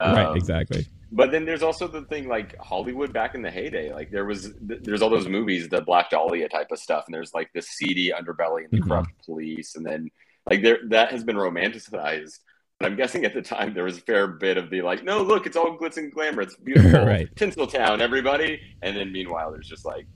Um, 0.00 0.14
right, 0.14 0.36
exactly. 0.36 0.86
But 1.12 1.32
then 1.32 1.44
there's 1.44 1.62
also 1.62 1.88
the 1.88 2.02
thing 2.02 2.28
like 2.28 2.56
Hollywood 2.58 3.12
back 3.12 3.34
in 3.34 3.42
the 3.42 3.50
heyday. 3.50 3.92
Like 3.92 4.10
there 4.10 4.24
was, 4.24 4.52
there's 4.60 5.02
all 5.02 5.10
those 5.10 5.28
movies, 5.28 5.68
the 5.68 5.82
Black 5.82 6.10
Dahlia 6.10 6.48
type 6.48 6.70
of 6.70 6.78
stuff, 6.78 7.04
and 7.06 7.14
there's 7.14 7.34
like 7.34 7.50
the 7.52 7.60
seedy 7.60 8.10
underbelly 8.10 8.64
and 8.64 8.70
the 8.70 8.78
mm-hmm. 8.78 8.88
corrupt 8.88 9.10
police, 9.24 9.74
and 9.74 9.84
then 9.84 10.10
like 10.48 10.62
there 10.62 10.78
that 10.88 11.10
has 11.10 11.24
been 11.24 11.36
romanticized. 11.36 12.38
But 12.78 12.90
I'm 12.90 12.96
guessing 12.96 13.26
at 13.26 13.34
the 13.34 13.42
time 13.42 13.74
there 13.74 13.84
was 13.84 13.98
a 13.98 14.02
fair 14.02 14.26
bit 14.26 14.56
of 14.56 14.70
the 14.70 14.80
like, 14.80 15.04
no, 15.04 15.22
look, 15.22 15.44
it's 15.46 15.56
all 15.56 15.76
glitz 15.76 15.98
and 15.98 16.10
glamour, 16.10 16.42
it's 16.42 16.56
beautiful, 16.56 17.04
right. 17.06 17.32
Tinseltown, 17.34 18.00
everybody, 18.00 18.60
and 18.80 18.96
then 18.96 19.12
meanwhile 19.12 19.52
there's 19.52 19.68
just 19.68 19.84
like 19.84 20.06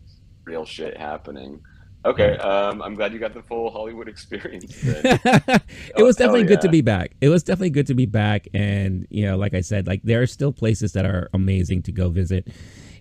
real 0.44 0.64
shit 0.64 0.96
happening. 0.96 1.60
Okay, 2.06 2.36
um, 2.36 2.82
I'm 2.82 2.94
glad 2.94 3.14
you 3.14 3.18
got 3.18 3.32
the 3.32 3.42
full 3.42 3.70
Hollywood 3.70 4.08
experience. 4.14 4.76
it 4.84 5.62
oh, 5.96 6.04
was 6.04 6.16
definitely 6.16 6.44
good 6.44 6.60
to 6.60 6.68
be 6.68 6.82
back. 6.82 7.12
It 7.20 7.30
was 7.30 7.42
definitely 7.42 7.70
good 7.70 7.86
to 7.86 7.94
be 7.94 8.06
back, 8.06 8.46
and 8.52 9.06
you 9.10 9.24
know, 9.24 9.36
like 9.36 9.54
I 9.54 9.62
said, 9.62 9.86
like 9.86 10.02
there 10.02 10.20
are 10.20 10.26
still 10.26 10.52
places 10.52 10.92
that 10.92 11.06
are 11.06 11.30
amazing 11.32 11.82
to 11.84 11.92
go 11.92 12.10
visit, 12.10 12.48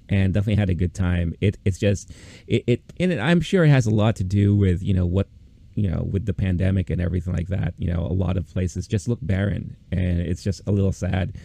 and 0.07 0.33
definitely 0.33 0.55
had 0.55 0.69
a 0.69 0.73
good 0.73 0.93
time. 0.93 1.33
It 1.41 1.57
it's 1.65 1.77
just 1.77 2.11
it, 2.47 2.63
it 2.65 2.93
and 2.99 3.13
I'm 3.19 3.41
sure 3.41 3.65
it 3.65 3.69
has 3.69 3.85
a 3.85 3.91
lot 3.91 4.15
to 4.17 4.23
do 4.23 4.55
with 4.55 4.81
you 4.81 4.93
know 4.93 5.05
what 5.05 5.27
you 5.75 5.89
know 5.89 6.03
with 6.09 6.25
the 6.25 6.33
pandemic 6.33 6.89
and 6.89 7.01
everything 7.01 7.33
like 7.33 7.49
that. 7.49 7.73
You 7.77 7.93
know, 7.93 8.01
a 8.01 8.13
lot 8.13 8.37
of 8.37 8.47
places 8.47 8.87
just 8.87 9.09
look 9.09 9.19
barren, 9.21 9.75
and 9.91 10.21
it's 10.21 10.43
just 10.43 10.61
a 10.65 10.71
little 10.71 10.93
sad. 10.93 11.35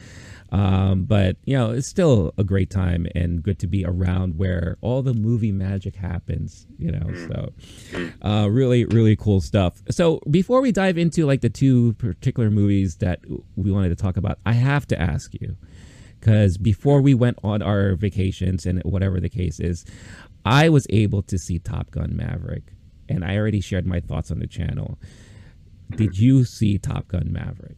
Um, 0.50 1.04
but 1.04 1.36
you 1.44 1.56
know, 1.56 1.70
it's 1.72 1.88
still 1.88 2.32
a 2.38 2.44
great 2.44 2.70
time 2.70 3.06
and 3.14 3.42
good 3.42 3.58
to 3.58 3.66
be 3.66 3.84
around 3.84 4.38
where 4.38 4.78
all 4.80 5.02
the 5.02 5.12
movie 5.12 5.52
magic 5.52 5.96
happens. 5.96 6.66
You 6.78 6.92
know, 6.92 7.06
mm. 7.06 7.28
so 7.28 8.26
uh, 8.26 8.48
really, 8.48 8.84
really 8.86 9.16
cool 9.16 9.40
stuff. 9.40 9.82
So 9.90 10.20
before 10.30 10.60
we 10.60 10.72
dive 10.72 10.96
into 10.96 11.26
like 11.26 11.42
the 11.42 11.50
two 11.50 11.92
particular 11.94 12.50
movies 12.50 12.96
that 12.96 13.20
we 13.56 13.70
wanted 13.70 13.90
to 13.90 13.96
talk 13.96 14.16
about, 14.16 14.38
I 14.46 14.52
have 14.52 14.86
to 14.88 15.00
ask 15.00 15.34
you 15.34 15.56
because 16.18 16.56
before 16.56 17.00
we 17.00 17.14
went 17.14 17.38
on 17.44 17.62
our 17.62 17.94
vacations 17.94 18.66
and 18.66 18.82
whatever 18.82 19.20
the 19.20 19.28
case 19.28 19.60
is, 19.60 19.84
I 20.44 20.68
was 20.68 20.86
able 20.90 21.22
to 21.22 21.38
see 21.38 21.58
Top 21.58 21.90
Gun 21.90 22.16
Maverick, 22.16 22.72
and 23.08 23.24
I 23.24 23.36
already 23.36 23.60
shared 23.60 23.86
my 23.86 24.00
thoughts 24.00 24.30
on 24.30 24.38
the 24.38 24.46
channel. 24.46 24.98
Did 25.90 26.18
you 26.18 26.44
see 26.44 26.78
Top 26.78 27.08
Gun 27.08 27.28
Maverick? 27.30 27.76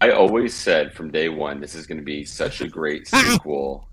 I 0.00 0.10
always 0.10 0.54
said 0.54 0.92
from 0.92 1.10
day 1.10 1.28
one, 1.28 1.60
this 1.60 1.74
is 1.74 1.86
going 1.86 1.98
to 1.98 2.04
be 2.04 2.24
such 2.24 2.60
a 2.60 2.68
great 2.68 3.06
sequel. 3.08 3.88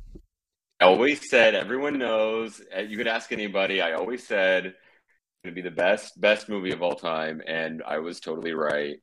I 0.79 0.85
always 0.85 1.29
said, 1.29 1.55
everyone 1.55 1.97
knows. 1.97 2.61
Uh, 2.75 2.81
you 2.81 2.97
could 2.97 3.07
ask 3.07 3.31
anybody. 3.31 3.81
I 3.81 3.93
always 3.93 4.27
said 4.27 4.65
it's 4.65 4.75
going 5.43 5.55
to 5.55 5.61
be 5.61 5.67
the 5.67 5.75
best 5.75 6.19
best 6.19 6.49
movie 6.49 6.71
of 6.71 6.81
all 6.81 6.95
time, 6.95 7.41
and 7.47 7.81
I 7.87 7.99
was 7.99 8.19
totally 8.19 8.53
right. 8.53 8.97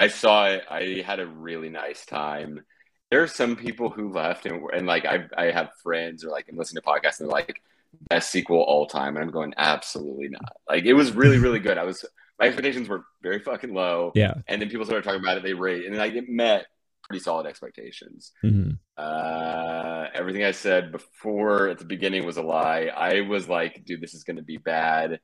I 0.00 0.08
saw 0.08 0.46
it. 0.46 0.64
I 0.68 1.04
had 1.06 1.20
a 1.20 1.26
really 1.26 1.68
nice 1.68 2.04
time. 2.04 2.64
There 3.10 3.22
are 3.22 3.28
some 3.28 3.54
people 3.54 3.90
who 3.90 4.12
left, 4.12 4.46
and, 4.46 4.62
and 4.72 4.86
like 4.86 5.04
I, 5.04 5.26
I 5.36 5.50
have 5.52 5.70
friends 5.82 6.24
or 6.24 6.30
like 6.30 6.46
I'm 6.48 6.56
listening 6.56 6.82
to 6.82 6.88
podcasts, 6.88 7.20
and 7.20 7.28
they're 7.28 7.36
like, 7.36 7.62
best 8.08 8.30
sequel 8.30 8.62
all 8.62 8.86
time, 8.86 9.16
and 9.16 9.24
I'm 9.24 9.30
going, 9.30 9.54
absolutely 9.56 10.28
not. 10.28 10.56
Like 10.68 10.84
it 10.84 10.94
was 10.94 11.12
really, 11.12 11.38
really 11.38 11.60
good. 11.60 11.78
I 11.78 11.84
was 11.84 12.04
my 12.40 12.46
expectations 12.46 12.88
were 12.88 13.04
very 13.22 13.38
fucking 13.38 13.74
low. 13.74 14.12
Yeah. 14.14 14.34
And 14.48 14.60
then 14.60 14.70
people 14.70 14.86
started 14.86 15.04
talking 15.04 15.20
about 15.20 15.36
it, 15.36 15.42
they 15.42 15.52
rate, 15.52 15.86
and 15.86 15.96
like 15.96 16.14
it 16.14 16.24
met 16.28 16.66
pretty 17.04 17.22
solid 17.22 17.46
expectations. 17.46 18.32
Mm-hmm. 18.42 18.70
Uh, 18.96 20.06
everything 20.14 20.44
I 20.44 20.52
said 20.52 20.90
before 20.90 21.68
at 21.68 21.78
the 21.78 21.84
beginning 21.84 22.24
was 22.24 22.38
a 22.38 22.42
lie. 22.42 22.90
I 22.94 23.20
was 23.22 23.48
like, 23.48 23.84
dude, 23.84 24.00
this 24.00 24.14
is 24.14 24.24
going 24.24 24.36
to 24.36 24.42
be 24.42 24.56
bad. 24.56 25.20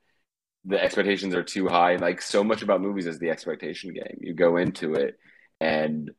The 0.66 0.82
expectations 0.82 1.34
are 1.34 1.42
too 1.42 1.68
high. 1.68 1.96
Like 1.96 2.20
so 2.20 2.44
much 2.44 2.62
about 2.62 2.82
movies 2.82 3.06
is 3.06 3.18
the 3.18 3.30
expectation 3.30 3.94
game. 3.94 4.18
You 4.20 4.34
go 4.34 4.56
into 4.56 4.94
it, 4.94 5.16
and 5.60 6.10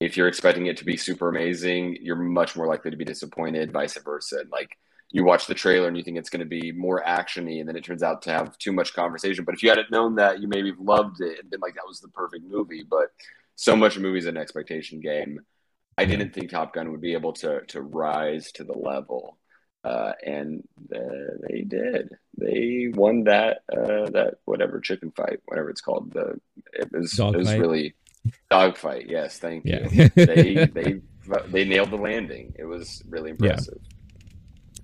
if 0.00 0.16
you're 0.16 0.28
expecting 0.28 0.66
it 0.66 0.78
to 0.78 0.84
be 0.84 0.96
super 0.96 1.28
amazing, 1.28 1.98
you're 2.00 2.16
much 2.16 2.56
more 2.56 2.66
likely 2.66 2.92
to 2.92 2.96
be 2.96 3.04
disappointed. 3.04 3.72
Vice 3.72 3.98
versa. 4.02 4.38
And 4.40 4.50
like 4.50 4.78
you 5.10 5.24
watch 5.24 5.46
the 5.46 5.54
trailer 5.54 5.88
and 5.88 5.96
you 5.96 6.02
think 6.02 6.18
it's 6.18 6.30
going 6.30 6.40
to 6.40 6.46
be 6.46 6.72
more 6.72 7.02
actiony, 7.02 7.60
and 7.60 7.68
then 7.68 7.76
it 7.76 7.84
turns 7.84 8.02
out 8.02 8.22
to 8.22 8.32
have 8.32 8.58
too 8.58 8.72
much 8.72 8.94
conversation. 8.94 9.44
But 9.44 9.54
if 9.54 9.62
you 9.62 9.68
hadn't 9.68 9.90
known 9.90 10.16
that, 10.16 10.40
you 10.40 10.48
maybe 10.48 10.72
loved 10.78 11.20
it 11.20 11.38
and 11.40 11.50
been 11.50 11.60
like, 11.60 11.74
"That 11.74 11.86
was 11.86 12.00
the 12.00 12.08
perfect 12.08 12.44
movie." 12.44 12.84
But 12.88 13.12
so 13.54 13.76
much 13.76 13.96
of 13.96 14.02
movies 14.02 14.26
an 14.26 14.36
expectation 14.36 15.00
game. 15.00 15.40
I 15.98 16.04
didn't 16.04 16.34
think 16.34 16.50
Top 16.50 16.74
Gun 16.74 16.90
would 16.90 17.00
be 17.00 17.14
able 17.14 17.32
to 17.34 17.62
to 17.68 17.80
rise 17.80 18.52
to 18.52 18.64
the 18.64 18.76
level, 18.76 19.38
uh, 19.84 20.12
and 20.24 20.62
uh, 20.94 21.38
they 21.48 21.62
did. 21.62 22.10
They 22.36 22.90
won 22.92 23.24
that 23.24 23.62
uh, 23.72 24.10
that 24.10 24.34
whatever 24.44 24.80
chicken 24.80 25.12
fight, 25.12 25.40
whatever 25.46 25.70
it's 25.70 25.80
called. 25.80 26.12
The 26.12 26.38
it 26.74 26.90
was 26.92 27.12
Dog 27.12 27.34
it 27.34 27.38
was 27.38 27.48
fight. 27.48 27.60
really 27.60 27.94
dogfight. 28.50 29.06
Yes, 29.08 29.38
thank 29.38 29.64
yeah. 29.64 29.88
you. 29.88 30.08
they 30.10 30.66
they 30.66 31.00
they 31.48 31.64
nailed 31.64 31.90
the 31.90 31.96
landing. 31.96 32.54
It 32.58 32.64
was 32.64 33.02
really 33.08 33.30
impressive. 33.30 33.78
Yeah 33.80 33.95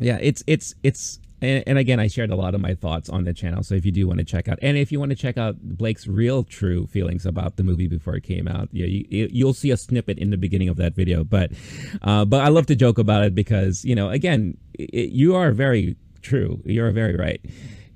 yeah 0.05 0.19
it's 0.21 0.43
it's 0.47 0.75
it's 0.83 1.19
and, 1.41 1.65
and, 1.67 1.79
again 1.79 1.99
i 1.99 2.07
shared 2.07 2.31
a 2.31 2.37
lot 2.37 2.55
of 2.55 2.61
my 2.61 2.75
thoughts 2.75 3.09
on 3.09 3.25
the 3.25 3.35
channel 3.35 3.63
so 3.63 3.75
if 3.75 3.85
you 3.85 3.93
do 3.93 4.07
want 4.07 4.19
to 4.19 4.25
check 4.25 4.49
out 4.49 4.59
and 4.63 4.77
if 4.77 4.93
you 4.93 5.01
want 5.01 5.11
to 5.11 5.17
check 5.17 5.37
out 5.37 5.57
blake's 5.61 6.07
real 6.07 6.45
true 6.45 6.87
feelings 6.87 7.27
about 7.27 7.57
the 7.57 7.65
movie 7.65 7.89
before 7.89 8.15
it 8.15 8.23
came 8.23 8.47
out 8.47 8.69
yeah 8.73 8.87
you, 8.87 9.29
you'll 9.31 9.55
see 9.55 9.71
a 9.71 9.77
snippet 9.77 10.19
in 10.19 10.31
the 10.31 10.37
beginning 10.37 10.69
of 10.69 10.77
that 10.77 10.95
video 10.95 11.25
but 11.25 11.51
uh, 12.03 12.25
but 12.25 12.41
i 12.43 12.49
love 12.49 12.67
to 12.67 12.77
joke 12.77 12.99
about 12.99 13.25
it 13.25 13.35
because 13.35 13.85
you 13.85 13.95
know 13.95 14.11
again 14.11 14.57
it, 14.75 15.11
you 15.11 15.35
are 15.35 15.53
very 15.53 15.97
true 16.23 16.63
you're 16.65 16.91
very 16.91 17.17
right. 17.17 17.41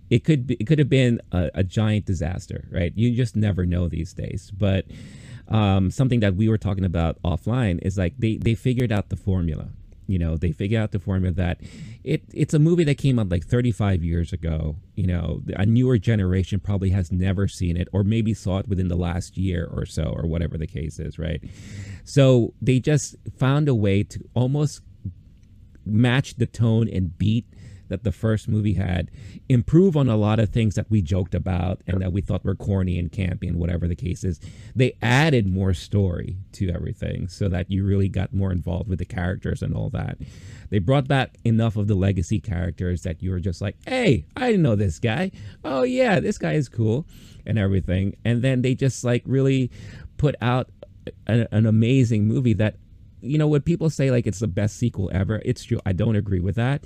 It 0.08 0.22
could 0.22 0.46
be, 0.46 0.54
it 0.54 0.66
could 0.66 0.78
have 0.78 0.88
been 0.88 1.20
a, 1.32 1.50
a 1.54 1.64
giant 1.64 2.04
disaster 2.04 2.68
right? 2.70 2.92
You 2.94 3.14
just 3.14 3.36
never 3.36 3.64
know 3.64 3.88
these 3.88 4.12
days 4.12 4.50
but 4.56 4.86
um, 5.48 5.90
something 5.90 6.20
that 6.20 6.34
we 6.34 6.48
were 6.48 6.58
talking 6.58 6.84
about 6.84 7.22
offline 7.22 7.78
is 7.82 7.96
like 7.96 8.14
they 8.18 8.36
they 8.36 8.54
figured 8.54 8.92
out 8.92 9.08
the 9.08 9.16
formula 9.16 9.68
you 10.06 10.18
know, 10.18 10.36
they 10.36 10.52
figure 10.52 10.80
out 10.80 10.92
the 10.92 10.98
formula 10.98 11.34
that 11.34 11.60
it 12.04 12.22
it's 12.32 12.54
a 12.54 12.58
movie 12.58 12.84
that 12.84 12.98
came 12.98 13.18
out 13.18 13.28
like 13.28 13.44
35 13.44 14.04
years 14.04 14.32
ago. 14.32 14.76
You 14.94 15.06
know, 15.06 15.42
a 15.54 15.66
newer 15.66 15.98
generation 15.98 16.60
probably 16.60 16.90
has 16.90 17.10
never 17.10 17.48
seen 17.48 17.76
it 17.76 17.88
or 17.92 18.04
maybe 18.04 18.34
saw 18.34 18.58
it 18.58 18.68
within 18.68 18.88
the 18.88 18.96
last 18.96 19.36
year 19.36 19.68
or 19.70 19.84
so 19.84 20.04
or 20.04 20.26
whatever 20.26 20.56
the 20.56 20.66
case 20.66 20.98
is, 20.98 21.18
right? 21.18 21.42
So 22.04 22.54
they 22.62 22.80
just 22.80 23.16
found 23.38 23.68
a 23.68 23.74
way 23.74 24.02
to 24.04 24.20
almost 24.34 24.82
match 25.84 26.36
the 26.36 26.46
tone 26.46 26.88
and 26.88 27.16
beat 27.16 27.46
that 27.88 28.04
the 28.04 28.12
first 28.12 28.48
movie 28.48 28.74
had, 28.74 29.10
improve 29.48 29.96
on 29.96 30.08
a 30.08 30.16
lot 30.16 30.38
of 30.38 30.50
things 30.50 30.74
that 30.74 30.90
we 30.90 31.02
joked 31.02 31.34
about 31.34 31.80
and 31.86 32.00
that 32.00 32.12
we 32.12 32.20
thought 32.20 32.44
were 32.44 32.54
corny 32.54 32.98
and 32.98 33.12
campy 33.12 33.48
and 33.48 33.56
whatever 33.56 33.86
the 33.86 33.94
case 33.94 34.24
is. 34.24 34.40
They 34.74 34.96
added 35.02 35.46
more 35.46 35.74
story 35.74 36.36
to 36.52 36.70
everything 36.70 37.28
so 37.28 37.48
that 37.48 37.70
you 37.70 37.84
really 37.84 38.08
got 38.08 38.34
more 38.34 38.52
involved 38.52 38.88
with 38.88 38.98
the 38.98 39.04
characters 39.04 39.62
and 39.62 39.74
all 39.74 39.90
that. 39.90 40.18
They 40.70 40.78
brought 40.78 41.06
back 41.06 41.36
enough 41.44 41.76
of 41.76 41.86
the 41.86 41.94
legacy 41.94 42.40
characters 42.40 43.02
that 43.02 43.22
you 43.22 43.30
were 43.30 43.40
just 43.40 43.60
like, 43.60 43.76
hey, 43.86 44.26
I 44.36 44.56
know 44.56 44.74
this 44.74 44.98
guy. 44.98 45.30
Oh, 45.64 45.82
yeah, 45.82 46.20
this 46.20 46.38
guy 46.38 46.54
is 46.54 46.68
cool 46.68 47.06
and 47.46 47.58
everything. 47.58 48.16
And 48.24 48.42
then 48.42 48.62
they 48.62 48.74
just 48.74 49.04
like 49.04 49.22
really 49.26 49.70
put 50.16 50.34
out 50.40 50.70
a, 51.26 51.46
an 51.52 51.66
amazing 51.66 52.26
movie 52.26 52.54
that 52.54 52.76
you 53.22 53.38
know, 53.38 53.48
when 53.48 53.62
people 53.62 53.90
say 53.90 54.10
like 54.10 54.26
it's 54.26 54.38
the 54.38 54.46
best 54.46 54.76
sequel 54.76 55.10
ever, 55.12 55.40
it's 55.44 55.64
true. 55.64 55.80
I 55.84 55.92
don't 55.92 56.16
agree 56.16 56.40
with 56.40 56.54
that 56.56 56.84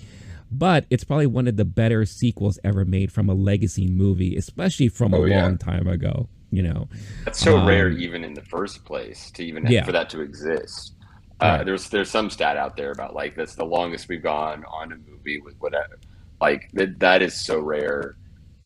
but 0.50 0.86
it's 0.90 1.04
probably 1.04 1.26
one 1.26 1.46
of 1.46 1.56
the 1.56 1.64
better 1.64 2.04
sequels 2.04 2.58
ever 2.64 2.84
made 2.84 3.12
from 3.12 3.28
a 3.28 3.34
legacy 3.34 3.86
movie, 3.86 4.36
especially 4.36 4.88
from 4.88 5.14
oh, 5.14 5.24
a 5.24 5.28
yeah. 5.28 5.42
long 5.42 5.58
time 5.58 5.86
ago. 5.86 6.28
You 6.50 6.64
know, 6.64 6.88
that's 7.24 7.38
so 7.38 7.58
um, 7.58 7.66
rare, 7.66 7.90
even 7.90 8.24
in 8.24 8.34
the 8.34 8.42
first 8.42 8.84
place, 8.84 9.30
to 9.32 9.44
even 9.44 9.66
yeah. 9.66 9.84
for 9.84 9.92
that 9.92 10.10
to 10.10 10.20
exist. 10.20 10.94
Uh, 11.40 11.46
right. 11.46 11.66
There's 11.66 11.88
there's 11.88 12.10
some 12.10 12.28
stat 12.28 12.56
out 12.56 12.76
there 12.76 12.90
about 12.90 13.14
like 13.14 13.36
that's 13.36 13.54
the 13.54 13.64
longest 13.64 14.08
we've 14.08 14.22
gone 14.22 14.64
on 14.64 14.92
a 14.92 14.96
movie 14.96 15.40
with 15.40 15.54
whatever. 15.60 16.00
Like 16.40 16.68
that 16.72 16.98
that 16.98 17.22
is 17.22 17.40
so 17.40 17.60
rare, 17.60 18.16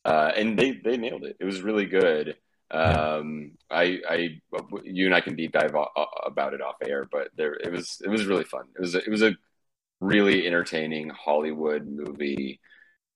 uh, 0.06 0.32
and 0.34 0.58
they 0.58 0.80
they 0.82 0.96
nailed 0.96 1.24
it. 1.24 1.36
It 1.38 1.44
was 1.44 1.60
really 1.60 1.84
good. 1.84 2.36
Um, 2.70 3.52
yeah. 3.70 3.76
I 3.76 3.98
I 4.08 4.40
you 4.82 5.04
and 5.04 5.14
I 5.14 5.20
can 5.20 5.36
deep 5.36 5.52
dive 5.52 5.74
about 6.24 6.54
it 6.54 6.62
off 6.62 6.76
air, 6.82 7.06
but 7.12 7.28
there 7.36 7.52
it 7.52 7.70
was 7.70 8.00
it 8.02 8.08
was 8.08 8.24
really 8.24 8.44
fun. 8.44 8.64
It 8.74 8.80
was 8.80 8.94
a, 8.94 8.98
it 8.98 9.10
was 9.10 9.22
a 9.22 9.36
really 10.00 10.46
entertaining 10.46 11.10
Hollywood 11.10 11.86
movie. 11.86 12.60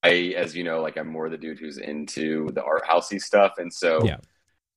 I, 0.01 0.33
as 0.37 0.55
you 0.55 0.63
know, 0.63 0.81
like 0.81 0.97
I'm 0.97 1.09
more 1.09 1.29
the 1.29 1.37
dude 1.37 1.59
who's 1.59 1.77
into 1.77 2.49
the 2.53 2.63
art 2.63 2.83
housey 2.85 3.19
stuff, 3.19 3.53
and 3.57 3.71
so 3.71 4.03
yeah. 4.05 4.17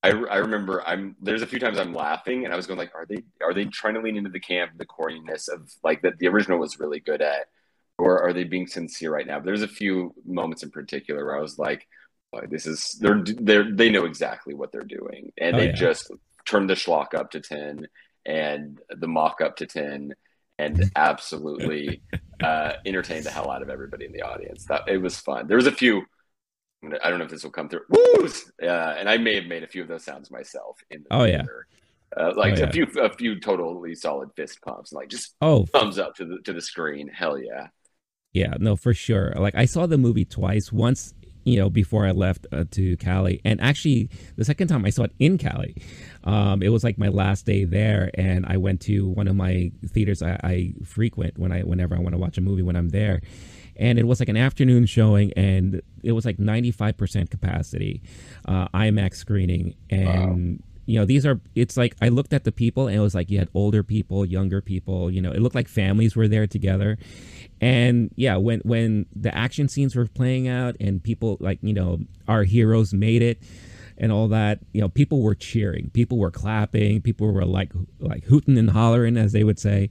I, 0.02 0.10
I 0.10 0.36
remember 0.38 0.82
I'm 0.84 1.14
there's 1.22 1.42
a 1.42 1.46
few 1.46 1.60
times 1.60 1.78
I'm 1.78 1.94
laughing, 1.94 2.44
and 2.44 2.52
I 2.52 2.56
was 2.56 2.66
going 2.66 2.78
like, 2.78 2.94
are 2.94 3.06
they 3.06 3.22
are 3.40 3.54
they 3.54 3.66
trying 3.66 3.94
to 3.94 4.00
lean 4.00 4.16
into 4.16 4.30
the 4.30 4.40
camp, 4.40 4.72
the 4.76 4.86
corniness 4.86 5.48
of 5.48 5.72
like 5.84 6.02
that 6.02 6.18
the 6.18 6.26
original 6.26 6.58
was 6.58 6.80
really 6.80 6.98
good 6.98 7.22
at, 7.22 7.46
or 7.98 8.20
are 8.20 8.32
they 8.32 8.44
being 8.44 8.66
sincere 8.66 9.12
right 9.12 9.26
now? 9.26 9.38
But 9.38 9.46
there's 9.46 9.62
a 9.62 9.68
few 9.68 10.12
moments 10.26 10.64
in 10.64 10.70
particular 10.70 11.24
where 11.24 11.38
I 11.38 11.40
was 11.40 11.56
like, 11.56 11.86
this 12.48 12.66
is 12.66 12.98
they're 13.00 13.22
they're 13.24 13.70
they 13.70 13.90
know 13.90 14.04
exactly 14.06 14.54
what 14.54 14.72
they're 14.72 14.80
doing, 14.82 15.32
and 15.38 15.54
oh, 15.54 15.58
they 15.58 15.66
yeah. 15.66 15.72
just 15.72 16.10
turned 16.46 16.68
the 16.68 16.74
schlock 16.74 17.14
up 17.14 17.30
to 17.32 17.40
ten 17.40 17.86
and 18.26 18.80
the 18.88 19.06
Mach 19.06 19.40
up 19.40 19.56
to 19.56 19.66
ten 19.66 20.14
and 20.62 20.90
absolutely 20.96 22.02
uh, 22.42 22.72
entertained 22.86 23.24
the 23.24 23.30
hell 23.30 23.50
out 23.50 23.62
of 23.62 23.70
everybody 23.70 24.04
in 24.06 24.12
the 24.12 24.22
audience. 24.22 24.64
That 24.66 24.88
it 24.88 24.98
was 24.98 25.18
fun. 25.18 25.46
There 25.46 25.56
was 25.56 25.66
a 25.66 25.72
few. 25.72 26.02
I 26.84 27.10
don't 27.10 27.18
know 27.18 27.24
if 27.24 27.30
this 27.30 27.44
will 27.44 27.50
come 27.52 27.68
through. 27.68 27.82
Woos! 27.88 28.50
Uh, 28.60 28.66
and 28.66 29.08
I 29.08 29.16
may 29.16 29.36
have 29.36 29.46
made 29.46 29.62
a 29.62 29.68
few 29.68 29.82
of 29.82 29.88
those 29.88 30.04
sounds 30.04 30.30
myself 30.30 30.78
in 30.90 31.02
the 31.02 31.14
oh 31.14 31.24
theater. 31.24 31.66
yeah, 32.16 32.22
uh, 32.24 32.32
like 32.36 32.58
oh, 32.58 32.64
a 32.64 32.70
few 32.70 32.86
a 33.00 33.12
few 33.12 33.40
totally 33.40 33.94
solid 33.94 34.30
fist 34.36 34.60
pumps, 34.62 34.92
like 34.92 35.08
just 35.08 35.34
oh 35.40 35.66
thumbs 35.66 35.98
up 35.98 36.14
to 36.16 36.24
the 36.24 36.38
to 36.44 36.52
the 36.52 36.62
screen. 36.62 37.08
Hell 37.08 37.38
yeah. 37.38 37.68
Yeah, 38.32 38.54
no, 38.58 38.76
for 38.76 38.94
sure. 38.94 39.34
Like 39.36 39.54
I 39.54 39.66
saw 39.66 39.86
the 39.86 39.98
movie 39.98 40.24
twice. 40.24 40.72
Once 40.72 41.12
you 41.44 41.58
know, 41.58 41.68
before 41.68 42.06
I 42.06 42.12
left 42.12 42.46
uh, 42.52 42.64
to 42.72 42.96
Cali. 42.98 43.40
And 43.44 43.60
actually, 43.60 44.10
the 44.36 44.44
second 44.44 44.68
time 44.68 44.84
I 44.84 44.90
saw 44.90 45.04
it 45.04 45.12
in 45.18 45.38
Cali, 45.38 45.76
um, 46.24 46.62
it 46.62 46.68
was 46.68 46.84
like 46.84 46.98
my 46.98 47.08
last 47.08 47.46
day 47.46 47.64
there, 47.64 48.10
and 48.14 48.46
I 48.46 48.56
went 48.56 48.80
to 48.82 49.08
one 49.08 49.28
of 49.28 49.36
my 49.36 49.72
theaters 49.86 50.22
I, 50.22 50.38
I 50.42 50.74
frequent 50.84 51.38
when 51.38 51.52
I 51.52 51.60
whenever 51.60 51.96
I 51.96 51.98
want 51.98 52.14
to 52.14 52.18
watch 52.18 52.38
a 52.38 52.40
movie 52.40 52.62
when 52.62 52.76
I'm 52.76 52.90
there. 52.90 53.20
And 53.76 53.98
it 53.98 54.06
was 54.06 54.20
like 54.20 54.28
an 54.28 54.36
afternoon 54.36 54.86
showing, 54.86 55.32
and 55.32 55.80
it 56.02 56.12
was 56.12 56.24
like 56.24 56.36
95% 56.36 57.30
capacity, 57.30 58.02
uh, 58.46 58.68
IMAX 58.68 59.14
screening, 59.14 59.74
and 59.88 60.58
wow. 60.60 60.64
You 60.86 60.98
know 60.98 61.04
these 61.04 61.24
are 61.24 61.40
it's 61.54 61.76
like 61.76 61.94
i 62.00 62.08
looked 62.08 62.32
at 62.32 62.44
the 62.44 62.52
people 62.52 62.86
and 62.88 62.96
it 62.96 63.00
was 63.00 63.14
like 63.14 63.30
you 63.30 63.38
had 63.38 63.48
older 63.54 63.82
people 63.82 64.24
younger 64.24 64.60
people 64.60 65.10
you 65.10 65.20
know 65.20 65.30
it 65.30 65.40
looked 65.40 65.54
like 65.54 65.68
families 65.68 66.16
were 66.16 66.28
there 66.28 66.46
together 66.46 66.98
and 67.60 68.10
yeah 68.16 68.36
when 68.36 68.60
when 68.60 69.06
the 69.14 69.34
action 69.36 69.68
scenes 69.68 69.94
were 69.94 70.06
playing 70.06 70.48
out 70.48 70.76
and 70.80 71.02
people 71.02 71.36
like 71.40 71.58
you 71.62 71.72
know 71.72 71.98
our 72.28 72.42
heroes 72.42 72.92
made 72.92 73.22
it 73.22 73.40
and 73.98 74.10
all 74.10 74.26
that 74.26 74.58
you 74.72 74.80
know 74.80 74.88
people 74.88 75.22
were 75.22 75.34
cheering 75.34 75.90
people 75.90 76.18
were 76.18 76.30
clapping 76.30 77.00
people 77.00 77.32
were 77.32 77.44
like 77.44 77.72
like 78.00 78.24
hooting 78.24 78.58
and 78.58 78.70
hollering 78.70 79.16
as 79.16 79.32
they 79.32 79.44
would 79.44 79.58
say 79.58 79.88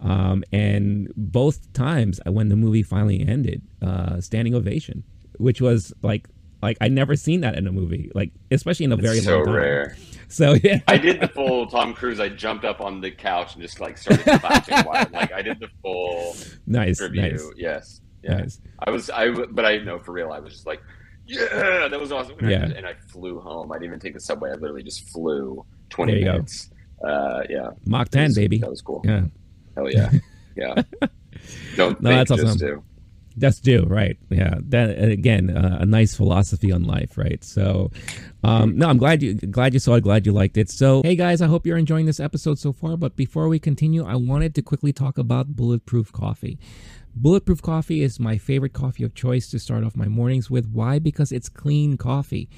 um, 0.00 0.44
and 0.52 1.10
both 1.16 1.72
times 1.72 2.20
when 2.26 2.48
the 2.48 2.56
movie 2.56 2.82
finally 2.82 3.26
ended 3.26 3.62
uh, 3.80 4.20
standing 4.20 4.54
ovation 4.54 5.04
which 5.38 5.60
was 5.60 5.92
like 6.02 6.28
like 6.64 6.78
I 6.80 6.88
never 6.88 7.14
seen 7.14 7.42
that 7.42 7.56
in 7.56 7.66
a 7.66 7.72
movie, 7.72 8.10
like 8.14 8.32
especially 8.50 8.84
in 8.84 8.92
a 8.92 8.96
it's 8.96 9.04
very 9.04 9.20
so 9.20 9.36
long 9.36 9.44
time. 9.44 9.54
rare. 9.54 9.96
So 10.28 10.54
yeah, 10.62 10.80
I 10.88 10.96
did 10.96 11.20
the 11.20 11.28
full 11.28 11.66
Tom 11.66 11.94
Cruise. 11.94 12.18
I 12.18 12.28
jumped 12.28 12.64
up 12.64 12.80
on 12.80 13.00
the 13.00 13.10
couch 13.10 13.54
and 13.54 13.62
just 13.62 13.80
like 13.80 13.98
started 13.98 14.24
clapping. 14.40 14.84
like 15.12 15.32
I 15.32 15.42
did 15.42 15.60
the 15.60 15.68
full 15.82 16.34
nice 16.66 17.00
review. 17.00 17.22
Nice. 17.22 17.50
Yes, 17.56 18.00
yeah. 18.22 18.38
Nice. 18.38 18.60
I 18.80 18.90
was 18.90 19.10
I 19.10 19.30
but 19.30 19.64
I 19.64 19.78
know 19.78 19.98
for 19.98 20.12
real. 20.12 20.32
I 20.32 20.40
was 20.40 20.52
just 20.52 20.66
like, 20.66 20.82
yeah, 21.26 21.88
that 21.88 22.00
was 22.00 22.10
awesome. 22.10 22.38
And, 22.38 22.50
yeah. 22.50 22.62
I, 22.62 22.78
and 22.78 22.86
I 22.86 22.94
flew 22.94 23.38
home. 23.40 23.70
I 23.70 23.76
didn't 23.76 23.86
even 23.86 24.00
take 24.00 24.14
the 24.14 24.20
subway. 24.20 24.50
I 24.50 24.54
literally 24.54 24.82
just 24.82 25.08
flew 25.10 25.64
twenty 25.90 26.24
minutes. 26.24 26.70
Uh, 27.06 27.42
yeah, 27.48 27.70
Mach 27.84 28.08
ten, 28.08 28.24
was, 28.24 28.36
baby. 28.36 28.58
That 28.58 28.70
was 28.70 28.82
cool. 28.82 29.02
Yeah, 29.04 29.24
hell 29.76 29.90
yeah, 29.90 30.10
yeah. 30.56 30.74
Don't 31.76 32.00
no, 32.00 32.10
think, 32.10 32.28
that's 32.28 32.30
awesome. 32.30 32.58
Do. 32.58 32.82
That's 33.36 33.58
due, 33.58 33.84
right? 33.84 34.16
Yeah. 34.30 34.54
That 34.68 34.98
again, 34.98 35.50
uh, 35.50 35.78
a 35.80 35.86
nice 35.86 36.14
philosophy 36.14 36.70
on 36.70 36.84
life, 36.84 37.18
right? 37.18 37.42
So, 37.42 37.90
um, 38.44 38.76
no, 38.78 38.88
I'm 38.88 38.98
glad 38.98 39.22
you 39.22 39.34
glad 39.34 39.74
you 39.74 39.80
saw 39.80 39.94
it. 39.94 40.02
Glad 40.02 40.24
you 40.26 40.32
liked 40.32 40.56
it. 40.56 40.70
So, 40.70 41.02
hey 41.02 41.16
guys, 41.16 41.42
I 41.42 41.46
hope 41.46 41.66
you're 41.66 41.76
enjoying 41.76 42.06
this 42.06 42.20
episode 42.20 42.58
so 42.58 42.72
far. 42.72 42.96
But 42.96 43.16
before 43.16 43.48
we 43.48 43.58
continue, 43.58 44.04
I 44.04 44.14
wanted 44.14 44.54
to 44.54 44.62
quickly 44.62 44.92
talk 44.92 45.18
about 45.18 45.56
Bulletproof 45.56 46.12
Coffee. 46.12 46.58
Bulletproof 47.16 47.62
Coffee 47.62 48.02
is 48.02 48.18
my 48.20 48.38
favorite 48.38 48.72
coffee 48.72 49.04
of 49.04 49.14
choice 49.14 49.48
to 49.50 49.58
start 49.58 49.84
off 49.84 49.96
my 49.96 50.08
mornings 50.08 50.50
with. 50.50 50.70
Why? 50.70 50.98
Because 50.98 51.32
it's 51.32 51.48
clean 51.48 51.96
coffee. 51.96 52.48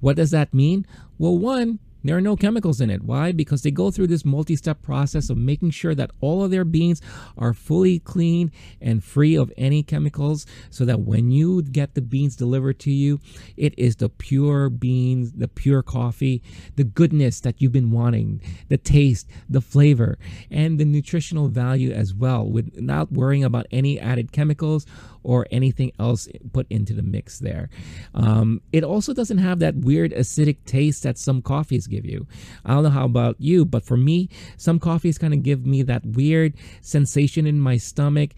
What 0.00 0.16
does 0.16 0.32
that 0.32 0.52
mean? 0.52 0.86
Well, 1.18 1.38
one, 1.38 1.78
there 2.04 2.16
are 2.16 2.20
no 2.20 2.36
chemicals 2.36 2.80
in 2.80 2.90
it. 2.90 3.02
Why? 3.02 3.32
Because 3.32 3.62
they 3.62 3.70
go 3.70 3.90
through 3.90 4.08
this 4.08 4.24
multi 4.24 4.56
step 4.56 4.82
process 4.82 5.30
of 5.30 5.36
making 5.36 5.70
sure 5.70 5.94
that 5.94 6.10
all 6.20 6.44
of 6.44 6.50
their 6.50 6.64
beans 6.64 7.00
are 7.38 7.54
fully 7.54 7.98
clean 7.98 8.50
and 8.80 9.02
free 9.04 9.36
of 9.36 9.52
any 9.56 9.82
chemicals 9.82 10.46
so 10.70 10.84
that 10.84 11.00
when 11.00 11.30
you 11.30 11.62
get 11.62 11.94
the 11.94 12.02
beans 12.02 12.36
delivered 12.36 12.78
to 12.80 12.90
you, 12.90 13.20
it 13.56 13.74
is 13.78 13.96
the 13.96 14.08
pure 14.08 14.68
beans, 14.68 15.32
the 15.32 15.48
pure 15.48 15.82
coffee, 15.82 16.42
the 16.76 16.84
goodness 16.84 17.40
that 17.40 17.60
you've 17.60 17.72
been 17.72 17.90
wanting, 17.90 18.40
the 18.68 18.78
taste, 18.78 19.28
the 19.48 19.60
flavor, 19.60 20.18
and 20.50 20.78
the 20.78 20.84
nutritional 20.84 21.48
value 21.48 21.92
as 21.92 22.14
well, 22.14 22.46
without 22.48 23.12
worrying 23.12 23.44
about 23.44 23.66
any 23.70 23.98
added 23.98 24.32
chemicals 24.32 24.86
or 25.24 25.46
anything 25.50 25.92
else 25.98 26.28
put 26.52 26.66
into 26.70 26.92
the 26.92 27.02
mix 27.02 27.38
there. 27.38 27.68
Um, 28.14 28.60
it 28.72 28.84
also 28.84 29.12
doesn't 29.12 29.38
have 29.38 29.58
that 29.60 29.76
weird 29.76 30.12
acidic 30.12 30.56
taste 30.64 31.02
that 31.02 31.18
some 31.18 31.42
coffees 31.42 31.86
give 31.86 32.04
you. 32.04 32.26
I 32.64 32.74
don't 32.74 32.84
know 32.84 32.90
how 32.90 33.04
about 33.04 33.36
you, 33.38 33.64
but 33.64 33.84
for 33.84 33.96
me, 33.96 34.28
some 34.56 34.78
coffees 34.78 35.18
kind 35.18 35.34
of 35.34 35.42
give 35.42 35.66
me 35.66 35.82
that 35.82 36.04
weird 36.04 36.54
sensation 36.80 37.46
in 37.46 37.60
my 37.60 37.76
stomach, 37.76 38.30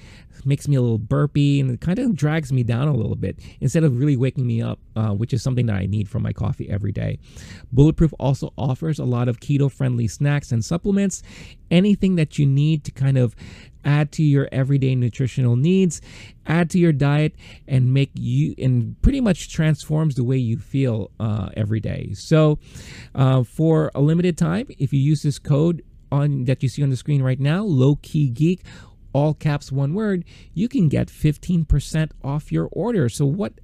makes 0.47 0.69
me 0.69 0.77
a 0.77 0.81
little 0.81 0.99
burpy, 0.99 1.61
and 1.61 1.71
it 1.71 1.81
kind 1.81 1.99
of 1.99 2.15
drags 2.15 2.53
me 2.53 2.63
down 2.63 2.89
a 2.89 2.95
little 2.95 3.17
bit 3.17 3.39
instead 3.61 3.85
of 3.85 3.99
really 3.99 4.17
waking 4.17 4.47
me 4.47 4.63
up, 4.63 4.79
uh, 4.97 5.11
which 5.11 5.33
is 5.33 5.43
something 5.43 5.67
that 5.67 5.77
I 5.77 5.87
need 5.87 6.09
from 6.09 6.23
my 6.23 6.33
coffee 6.33 6.69
every 6.71 6.93
day. 6.93 7.19
Bulletproof 7.73 8.13
also 8.19 8.53
offers 8.57 8.99
a 8.99 9.05
lot 9.05 9.29
of 9.29 9.41
keto 9.41 9.71
friendly 9.71 10.09
snacks 10.09 10.53
and 10.53 10.65
supplements, 10.65 11.23
anything 11.71 12.17
that 12.17 12.39
you 12.39 12.47
need 12.47 12.85
to 12.85 12.91
kind 12.91 13.19
of 13.19 13.35
add 13.85 14.11
to 14.13 14.23
your 14.23 14.49
everyday 14.51 14.95
nutritional 14.95 15.57
needs, 15.57 16.01
add 16.47 16.71
to 16.71 16.79
your 16.79 16.93
diet, 16.93 17.35
and 17.69 17.93
make 17.93 18.11
you 18.15 18.55
and 18.59 19.01
pretty 19.03 19.21
much 19.21 19.53
transforms 19.53 20.15
the 20.15 20.25
way 20.25 20.37
you 20.37 20.59
feel 20.59 21.11
uh, 21.21 21.51
every 21.57 21.81
day. 21.81 22.13
So, 22.15 22.59
uh, 23.15 23.43
for 23.45 23.91
a 23.95 24.01
limited 24.01 24.39
time, 24.39 24.67
if 24.79 24.93
you 24.93 25.01
use 25.01 25.23
this 25.23 25.39
code 25.39 25.83
on 26.11 26.45
that 26.45 26.63
you 26.63 26.69
see 26.69 26.83
on 26.83 26.91
the 26.91 26.97
screen 26.97 27.23
right 27.23 27.41
now, 27.41 27.63
low 27.65 27.97
key 27.97 28.28
geek. 28.28 28.63
All 29.15 29.33
caps, 29.33 29.73
one 29.73 29.95
word, 29.95 30.25
you 30.53 30.69
can 30.69 30.89
get 30.91 31.09
15% 31.09 32.11
off 32.23 32.53
your 32.53 32.69
order. 32.73 33.09
So, 33.09 33.25
what 33.25 33.55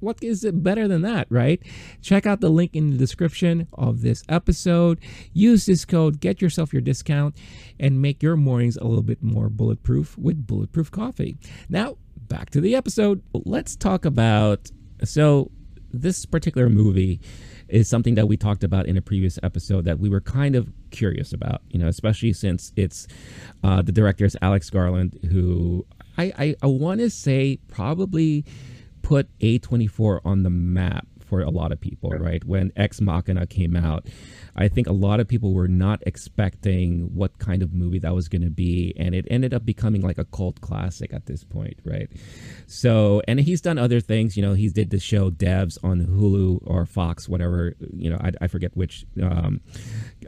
what 0.00 0.22
is 0.22 0.44
it 0.44 0.62
better 0.62 0.88
than 0.88 1.02
that, 1.02 1.26
right? 1.28 1.62
Check 2.00 2.26
out 2.26 2.40
the 2.40 2.48
link 2.48 2.74
in 2.74 2.90
the 2.90 2.96
description 2.96 3.68
of 3.74 4.00
this 4.00 4.24
episode. 4.28 4.98
Use 5.34 5.66
this 5.66 5.84
code, 5.84 6.20
get 6.20 6.40
yourself 6.40 6.72
your 6.72 6.80
discount, 6.80 7.36
and 7.78 8.00
make 8.00 8.22
your 8.22 8.36
mornings 8.36 8.78
a 8.78 8.84
little 8.84 9.02
bit 9.02 9.22
more 9.22 9.50
bulletproof 9.50 10.16
with 10.16 10.46
Bulletproof 10.46 10.90
Coffee. 10.90 11.36
Now, 11.68 11.98
back 12.16 12.50
to 12.50 12.60
the 12.60 12.74
episode. 12.74 13.22
Let's 13.34 13.76
talk 13.76 14.06
about 14.06 14.70
so 15.04 15.50
this 15.92 16.24
particular 16.24 16.68
movie 16.70 17.20
is 17.70 17.88
something 17.88 18.14
that 18.16 18.26
we 18.26 18.36
talked 18.36 18.64
about 18.64 18.86
in 18.86 18.96
a 18.96 19.02
previous 19.02 19.38
episode 19.42 19.84
that 19.84 19.98
we 19.98 20.08
were 20.08 20.20
kind 20.20 20.54
of 20.54 20.72
curious 20.90 21.32
about, 21.32 21.62
you 21.70 21.78
know, 21.78 21.88
especially 21.88 22.32
since 22.32 22.72
it's 22.76 23.06
uh, 23.64 23.82
the 23.82 23.92
director 23.92 24.24
is 24.24 24.36
Alex 24.42 24.70
Garland, 24.70 25.18
who 25.30 25.86
I, 26.18 26.32
I, 26.38 26.56
I 26.62 26.66
want 26.66 27.00
to 27.00 27.10
say 27.10 27.58
probably 27.68 28.44
put 29.02 29.28
A24 29.38 30.20
on 30.24 30.42
the 30.42 30.50
map 30.50 31.06
for 31.30 31.40
a 31.42 31.48
lot 31.48 31.70
of 31.70 31.80
people, 31.80 32.10
right? 32.10 32.44
When 32.44 32.72
Ex 32.76 33.00
Machina 33.00 33.46
came 33.46 33.76
out, 33.76 34.08
I 34.56 34.66
think 34.66 34.88
a 34.88 34.92
lot 34.92 35.20
of 35.20 35.28
people 35.28 35.54
were 35.54 35.68
not 35.68 36.02
expecting 36.04 37.14
what 37.14 37.38
kind 37.38 37.62
of 37.62 37.72
movie 37.72 38.00
that 38.00 38.12
was 38.12 38.28
going 38.28 38.42
to 38.42 38.50
be, 38.50 38.92
and 38.98 39.14
it 39.14 39.26
ended 39.30 39.54
up 39.54 39.64
becoming 39.64 40.02
like 40.02 40.18
a 40.18 40.24
cult 40.24 40.60
classic 40.60 41.14
at 41.14 41.26
this 41.26 41.44
point, 41.44 41.78
right? 41.84 42.08
So, 42.66 43.22
and 43.28 43.38
he's 43.38 43.60
done 43.60 43.78
other 43.78 44.00
things. 44.00 44.36
You 44.36 44.42
know, 44.42 44.54
he 44.54 44.68
did 44.68 44.90
the 44.90 44.98
show 44.98 45.30
Devs 45.30 45.78
on 45.84 46.04
Hulu 46.04 46.62
or 46.66 46.84
Fox, 46.84 47.28
whatever. 47.28 47.76
You 47.96 48.10
know, 48.10 48.18
I, 48.20 48.32
I 48.40 48.46
forget 48.48 48.76
which 48.76 49.06
um, 49.22 49.60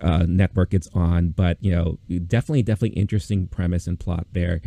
uh, 0.01 0.25
network 0.29 0.73
it's 0.73 0.89
on, 0.95 1.31
but 1.31 1.59
you 1.61 1.75
know, 1.75 1.99
definitely, 2.29 2.63
definitely 2.63 3.01
interesting 3.01 3.49
premise 3.49 3.89
and 3.89 3.99
plot 3.99 4.29
there. 4.33 4.61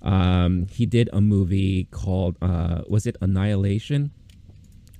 Um, 0.00 0.66
he 0.70 0.86
did 0.86 1.10
a 1.12 1.20
movie 1.20 1.84
called 1.84 2.38
uh, 2.40 2.80
was 2.88 3.06
it 3.06 3.16
Annihilation? 3.20 4.10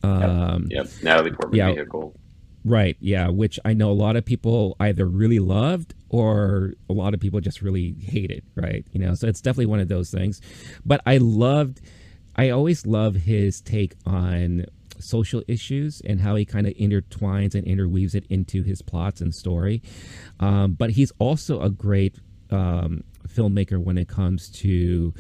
Um, 0.02 0.66
yep. 0.70 0.86
yep. 0.86 1.02
Natalie 1.02 1.30
Portman 1.30 1.58
yeah, 1.58 1.72
vehicle. 1.72 2.14
Right. 2.64 2.96
Yeah. 3.00 3.28
Which 3.28 3.58
I 3.64 3.72
know 3.74 3.90
a 3.90 3.94
lot 3.94 4.16
of 4.16 4.24
people 4.24 4.76
either 4.78 5.06
really 5.06 5.40
loved 5.40 5.94
or 6.08 6.74
a 6.88 6.92
lot 6.92 7.14
of 7.14 7.20
people 7.20 7.40
just 7.40 7.62
really 7.62 7.94
hated. 8.00 8.44
Right. 8.54 8.84
You 8.92 9.00
know. 9.00 9.14
So 9.14 9.26
it's 9.26 9.40
definitely 9.40 9.66
one 9.66 9.80
of 9.80 9.88
those 9.88 10.10
things. 10.10 10.40
But 10.84 11.00
I 11.06 11.18
loved. 11.18 11.80
I 12.36 12.50
always 12.50 12.86
love 12.86 13.14
his 13.14 13.60
take 13.60 13.94
on 14.06 14.66
social 14.98 15.42
issues 15.48 16.00
and 16.04 16.20
how 16.20 16.36
he 16.36 16.44
kind 16.44 16.66
of 16.66 16.72
intertwines 16.74 17.54
and 17.54 17.66
interweaves 17.66 18.14
it 18.14 18.24
into 18.30 18.62
his 18.62 18.80
plots 18.80 19.20
and 19.20 19.34
story. 19.34 19.82
Um, 20.40 20.72
but 20.74 20.90
he's 20.90 21.12
also 21.18 21.60
a 21.60 21.68
great 21.68 22.16
um, 22.50 23.04
filmmaker 23.28 23.78
when 23.78 23.98
it 23.98 24.08
comes 24.08 24.48
to 24.50 25.12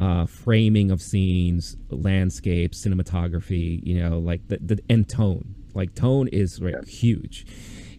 uh, 0.00 0.26
framing 0.26 0.90
of 0.90 1.00
scenes, 1.02 1.76
landscapes, 1.90 2.84
cinematography. 2.84 3.84
You 3.84 4.02
know, 4.02 4.18
like 4.18 4.48
the, 4.48 4.58
the 4.58 4.80
and 4.88 5.08
tone. 5.08 5.54
Like 5.74 5.94
tone 5.94 6.28
is 6.28 6.60
like, 6.60 6.86
huge. 6.86 7.46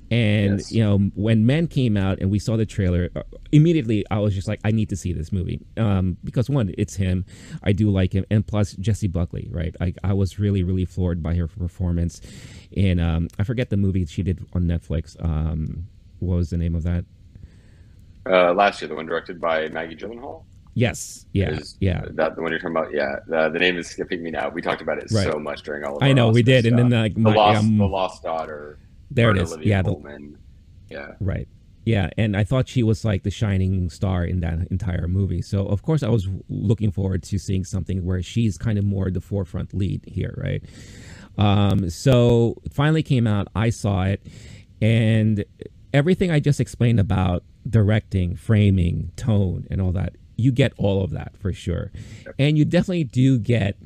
And 0.09 0.59
yes. 0.59 0.71
you 0.71 0.83
know, 0.83 0.99
when 1.15 1.45
Men 1.45 1.67
came 1.67 1.97
out 1.97 2.19
and 2.19 2.31
we 2.31 2.39
saw 2.39 2.55
the 2.55 2.65
trailer, 2.65 3.09
uh, 3.15 3.23
immediately 3.51 4.05
I 4.09 4.19
was 4.19 4.33
just 4.33 4.47
like, 4.47 4.61
I 4.63 4.71
need 4.71 4.89
to 4.89 4.95
see 4.95 5.11
this 5.11 5.33
movie 5.33 5.59
um, 5.75 6.17
because 6.23 6.49
one, 6.49 6.73
it's 6.77 6.95
him. 6.95 7.25
I 7.63 7.73
do 7.73 7.89
like 7.89 8.13
him, 8.13 8.25
and 8.31 8.47
plus 8.47 8.73
Jessie 8.73 9.09
Buckley, 9.09 9.49
right? 9.51 9.75
I, 9.81 9.93
I 10.03 10.13
was 10.13 10.39
really 10.39 10.63
really 10.63 10.85
floored 10.85 11.21
by 11.21 11.35
her 11.35 11.47
performance. 11.47 12.21
In 12.71 12.99
um, 12.99 13.27
I 13.37 13.43
forget 13.43 13.69
the 13.69 13.77
movie 13.77 14.05
she 14.05 14.23
did 14.23 14.45
on 14.53 14.63
Netflix. 14.63 15.21
Um, 15.23 15.87
what 16.19 16.37
was 16.37 16.49
the 16.51 16.57
name 16.57 16.73
of 16.73 16.83
that? 16.83 17.03
Uh, 18.29 18.53
last 18.53 18.81
year, 18.81 18.87
the 18.87 18.95
one 18.95 19.05
directed 19.05 19.41
by 19.41 19.67
Maggie 19.69 19.95
Gyllenhaal. 19.95 20.43
Yes. 20.77 21.25
Yeah. 21.33 21.57
Yeah. 21.79 22.05
That 22.11 22.35
the 22.35 22.43
one 22.43 22.51
you're 22.51 22.59
talking 22.59 22.77
about. 22.77 22.93
Yeah. 22.93 23.15
The, 23.25 23.49
the 23.49 23.57
name 23.57 23.79
is 23.79 23.87
skipping 23.87 24.21
me 24.21 24.29
now. 24.29 24.49
We 24.49 24.61
talked 24.61 24.83
about 24.83 24.99
it 24.99 25.07
right. 25.11 25.25
so 25.25 25.39
much 25.39 25.63
during 25.63 25.83
all 25.83 25.97
of. 25.97 26.03
I 26.03 26.13
know 26.13 26.29
we 26.29 26.43
did, 26.43 26.65
stuff. 26.65 26.79
and 26.79 26.91
then 26.91 27.01
like 27.01 27.17
my, 27.17 27.31
the 27.31 27.35
lost, 27.35 27.59
um, 27.59 27.77
the 27.79 27.87
lost 27.87 28.21
daughter. 28.21 28.77
There 29.09 29.31
it 29.31 29.39
is. 29.39 29.53
Olivia 29.53 29.77
yeah. 29.77 29.81
The, 29.81 30.35
yeah. 30.91 31.11
Right. 31.19 31.47
Yeah, 31.83 32.09
and 32.17 32.37
I 32.37 32.43
thought 32.43 32.67
she 32.67 32.83
was 32.83 33.03
like 33.03 33.23
the 33.23 33.31
shining 33.31 33.89
star 33.89 34.23
in 34.23 34.41
that 34.41 34.67
entire 34.69 35.07
movie. 35.07 35.41
So 35.41 35.65
of 35.65 35.81
course 35.81 36.03
I 36.03 36.09
was 36.09 36.27
looking 36.47 36.91
forward 36.91 37.23
to 37.23 37.39
seeing 37.39 37.63
something 37.63 38.05
where 38.05 38.21
she's 38.21 38.57
kind 38.57 38.77
of 38.77 38.83
more 38.83 39.09
the 39.09 39.21
forefront 39.21 39.73
lead 39.73 40.03
here, 40.05 40.35
right? 40.37 40.61
Um, 41.39 41.89
so 41.89 42.57
finally 42.71 43.01
came 43.01 43.25
out. 43.25 43.47
I 43.55 43.71
saw 43.71 44.03
it, 44.03 44.21
and 44.79 45.43
everything 45.93 46.29
I 46.29 46.39
just 46.39 46.59
explained 46.59 46.99
about 46.99 47.43
directing, 47.67 48.35
framing, 48.35 49.11
tone, 49.15 49.65
and 49.71 49.81
all 49.81 49.93
that, 49.93 50.15
you 50.37 50.51
get 50.51 50.73
all 50.77 51.03
of 51.03 51.11
that 51.11 51.35
for 51.37 51.51
sure. 51.51 51.91
And 52.39 52.57
you 52.57 52.63
definitely 52.63 53.03
do 53.03 53.37
get 53.39 53.77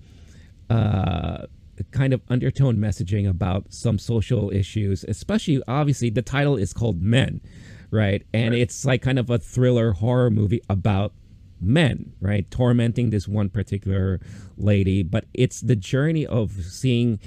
uh, 0.69 1.47
kind 1.91 2.13
of 2.13 2.21
undertone 2.29 2.77
messaging 2.77 3.27
about 3.27 3.73
some 3.73 3.97
social 3.97 4.51
issues, 4.51 5.03
especially 5.05 5.61
obviously 5.67 6.09
the 6.09 6.21
title 6.21 6.57
is 6.57 6.73
called 6.73 7.01
Men, 7.01 7.41
right? 7.89 8.25
And 8.33 8.51
right. 8.51 8.61
it's 8.61 8.85
like 8.85 9.01
kind 9.01 9.17
of 9.17 9.29
a 9.29 9.39
thriller 9.39 9.93
horror 9.93 10.29
movie 10.29 10.61
about 10.69 11.13
men, 11.59 12.13
right? 12.19 12.49
Tormenting 12.51 13.09
this 13.09 13.27
one 13.27 13.49
particular 13.49 14.19
lady, 14.57 15.03
but 15.03 15.25
it's 15.33 15.61
the 15.61 15.75
journey 15.75 16.25
of 16.25 16.51
seeing 16.51 17.19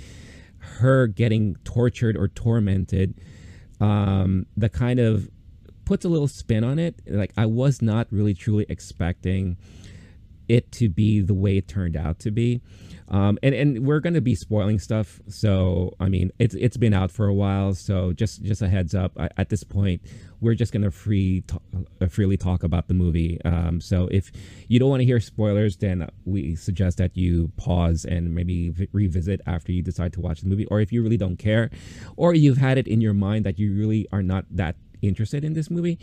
her 0.59 1.07
getting 1.07 1.57
tortured 1.65 2.17
or 2.17 2.29
tormented 2.29 3.15
um, 3.81 4.47
that 4.57 4.73
kind 4.73 5.01
of 5.01 5.29
puts 5.85 6.05
a 6.05 6.09
little 6.09 6.29
spin 6.29 6.65
on 6.65 6.79
it. 6.79 7.01
Like 7.07 7.33
I 7.37 7.47
was 7.47 7.83
not 7.83 8.07
really 8.11 8.35
truly 8.35 8.67
expecting 8.69 9.57
it 10.49 10.71
to 10.73 10.89
be 10.89 11.21
the 11.21 11.35
way 11.35 11.57
it 11.57 11.69
turned 11.69 11.97
out 11.97 12.19
to 12.21 12.31
be. 12.31 12.61
Um, 13.09 13.39
and 13.43 13.55
and 13.55 13.87
we're 13.87 14.01
going 14.01 14.15
to 14.15 14.23
be 14.23 14.35
spoiling 14.35 14.79
stuff, 14.79 15.21
so 15.29 15.93
I 16.01 16.09
mean 16.09 16.33
it's 16.39 16.55
it's 16.55 16.79
been 16.79 16.95
out 16.95 17.11
for 17.11 17.27
a 17.27 17.35
while, 17.35 17.75
so 17.75 18.15
just 18.15 18.43
just 18.43 18.63
a 18.63 18.69
heads 18.69 18.95
up. 18.95 19.13
I, 19.19 19.29
at 19.37 19.51
this 19.51 19.63
point, 19.63 20.01
we're 20.41 20.55
just 20.55 20.73
going 20.73 20.85
to 20.85 20.91
free 20.91 21.45
uh, 22.01 22.07
freely 22.07 22.39
talk 22.39 22.63
about 22.63 22.89
the 22.89 22.95
movie. 22.95 23.39
Um, 23.45 23.79
so 23.83 24.09
if 24.11 24.33
you 24.69 24.79
don't 24.79 24.89
want 24.89 25.01
to 25.01 25.05
hear 25.05 25.21
spoilers, 25.21 25.77
then 25.77 26.09
we 26.25 26.57
suggest 26.57 26.97
that 26.97 27.15
you 27.15 27.53
pause 27.59 28.07
and 28.07 28.35
maybe 28.35 28.71
v- 28.71 28.89
revisit 28.93 29.43
after 29.47 29.71
you 29.71 29.83
decide 29.83 30.15
to 30.15 30.23
watch 30.23 30.41
the 30.41 30.49
movie, 30.49 30.65
or 30.67 30.81
if 30.81 30.91
you 30.91 31.03
really 31.03 31.19
don't 31.19 31.37
care, 31.37 31.71
or 32.17 32.33
you've 32.33 32.59
had 32.59 32.79
it 32.79 32.89
in 32.89 33.03
your 33.03 33.15
mind 33.15 33.45
that 33.45 33.59
you 33.59 33.75
really 33.75 34.09
are 34.13 34.23
not 34.23 34.47
that 34.51 34.77
interested 35.09 35.45
in 35.45 35.55
this 35.55 35.71
movie 35.71 35.99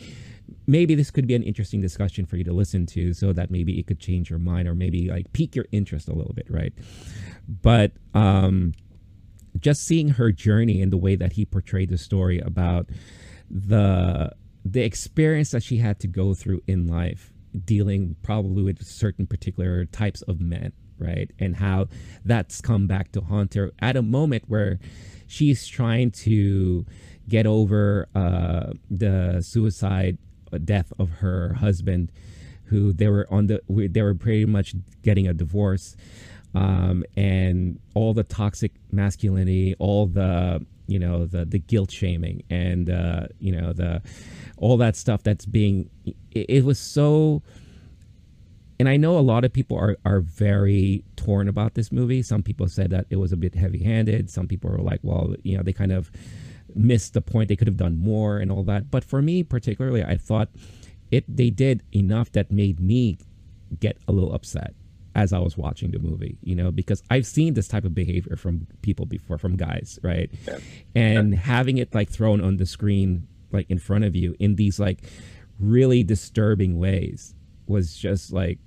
maybe 0.68 0.96
this 0.96 1.12
could 1.12 1.28
be 1.28 1.36
an 1.36 1.44
interesting 1.44 1.82
discussion 1.82 2.26
for 2.26 2.38
you 2.38 2.44
to 2.44 2.54
listen 2.54 2.86
to 2.86 3.14
so 3.14 3.34
that 3.34 3.52
maybe 3.52 3.80
it 3.80 3.88
could 3.88 4.00
change 4.00 4.30
your 4.30 4.40
mind 4.40 4.68
or 4.68 4.76
maybe 4.76 5.10
like 5.10 5.32
pique 5.34 5.56
your 5.56 5.66
interest 5.72 6.08
a 6.08 6.14
little 6.14 6.34
bit 6.34 6.50
right? 6.50 6.74
But 7.62 7.92
um 8.14 8.74
just 9.60 9.84
seeing 9.84 10.10
her 10.10 10.32
journey 10.32 10.82
and 10.82 10.92
the 10.92 10.98
way 10.98 11.16
that 11.16 11.34
he 11.34 11.46
portrayed 11.46 11.90
the 11.90 11.98
story 11.98 12.40
about 12.40 12.88
the 13.50 14.32
the 14.64 14.82
experience 14.82 15.52
that 15.52 15.64
she 15.64 15.78
had 15.78 16.00
to 16.00 16.08
go 16.08 16.34
through 16.34 16.62
in 16.68 16.88
life 16.88 17.34
dealing 17.66 18.16
probably 18.22 18.64
with 18.64 18.82
certain 18.84 19.28
particular 19.28 19.86
types 19.86 20.22
of 20.24 20.40
men 20.40 20.72
right? 21.02 21.30
And 21.40 21.58
how 21.58 21.88
that's 22.24 22.62
come 22.62 22.88
back 22.88 23.12
to 23.14 23.22
haunt 23.22 23.56
her 23.56 23.72
at 23.80 23.98
a 23.98 24.02
moment 24.02 24.44
where 24.48 24.80
she's 25.28 25.68
trying 25.68 26.12
to 26.12 26.86
get 27.28 27.48
over 27.48 28.08
uh, 28.14 28.74
the 28.90 29.42
suicide 29.42 30.18
death 30.66 30.92
of 31.00 31.10
her 31.10 31.54
husband, 31.54 32.12
who 32.66 32.94
they 32.94 33.08
were 33.08 33.28
on 33.32 33.48
the 33.48 33.62
they 33.70 34.02
were 34.02 34.16
pretty 34.16 34.46
much 34.46 34.76
getting 35.02 35.28
a 35.28 35.34
divorce, 35.34 35.96
um, 36.54 37.04
and 37.16 37.80
all 37.94 38.14
the 38.14 38.24
toxic 38.24 38.72
masculinity, 38.92 39.76
all 39.80 40.08
the 40.08 40.66
you 40.88 41.00
know 41.00 41.26
the 41.26 41.46
the 41.46 41.60
guilt 41.60 41.92
shaming, 41.92 42.44
and 42.50 42.90
uh, 42.90 43.28
you 43.40 43.52
know 43.52 43.74
the 43.74 44.02
all 44.58 44.78
that 44.78 44.96
stuff 44.96 45.24
that's 45.24 45.46
being 45.46 45.90
it, 46.06 46.46
it 46.50 46.66
was 46.66 46.80
so 46.80 47.42
and 48.82 48.90
I 48.90 48.98
know 48.98 49.16
a 49.16 49.22
lot 49.22 49.46
of 49.46 49.54
people 49.54 49.78
are 49.78 49.96
are 50.06 50.22
very 50.22 51.04
torn 51.16 51.48
about 51.48 51.76
this 51.76 51.92
movie. 51.92 52.24
Some 52.24 52.42
people 52.42 52.68
said 52.68 52.90
that 52.90 53.06
it 53.12 53.18
was 53.18 53.32
a 53.32 53.38
bit 53.38 53.54
heavy 53.54 53.84
handed. 53.84 54.32
Some 54.32 54.48
people 54.48 54.72
were 54.72 54.80
like, 54.80 55.02
well, 55.04 55.36
you 55.44 55.56
know, 55.56 55.62
they 55.62 55.72
kind 55.72 55.92
of 55.92 56.10
missed 56.74 57.14
the 57.14 57.22
point. 57.22 57.48
They 57.48 57.56
could 57.56 57.68
have 57.68 57.78
done 57.78 58.00
more 58.00 58.40
and 58.40 58.52
all 58.52 58.64
that. 58.64 58.90
But 58.90 59.04
for 59.04 59.22
me, 59.22 59.44
particularly, 59.44 60.04
I 60.04 60.18
thought 60.18 60.50
it 61.12 61.26
they 61.28 61.52
did 61.52 61.84
enough 61.94 62.32
that 62.32 62.50
made 62.50 62.80
me 62.80 63.20
get 63.80 64.00
a 64.08 64.12
little 64.12 64.34
upset 64.34 64.74
as 65.14 65.32
I 65.32 65.38
was 65.38 65.56
watching 65.56 65.92
the 65.92 66.00
movie, 66.00 66.40
you 66.42 66.56
know, 66.56 66.72
because 66.72 67.04
I've 67.12 67.28
seen 67.28 67.54
this 67.54 67.68
type 67.68 67.86
of 67.86 67.94
behavior 67.94 68.36
from 68.36 68.66
people 68.82 69.06
before, 69.06 69.38
from 69.38 69.58
guys, 69.58 70.00
right? 70.02 70.32
Yeah. 70.48 70.58
And 70.96 71.34
yeah. 71.34 71.40
having 71.40 71.78
it 71.78 71.94
like 71.94 72.10
thrown 72.10 72.42
on 72.42 72.58
the 72.58 72.66
screen, 72.66 73.28
like 73.52 73.70
in 73.70 73.78
front 73.78 74.06
of 74.06 74.16
you 74.16 74.36
in 74.40 74.56
these 74.56 74.80
like 74.80 75.04
really 75.60 76.02
disturbing 76.02 76.80
ways 76.80 77.36
was 77.68 77.96
just 77.96 78.34
like, 78.34 78.58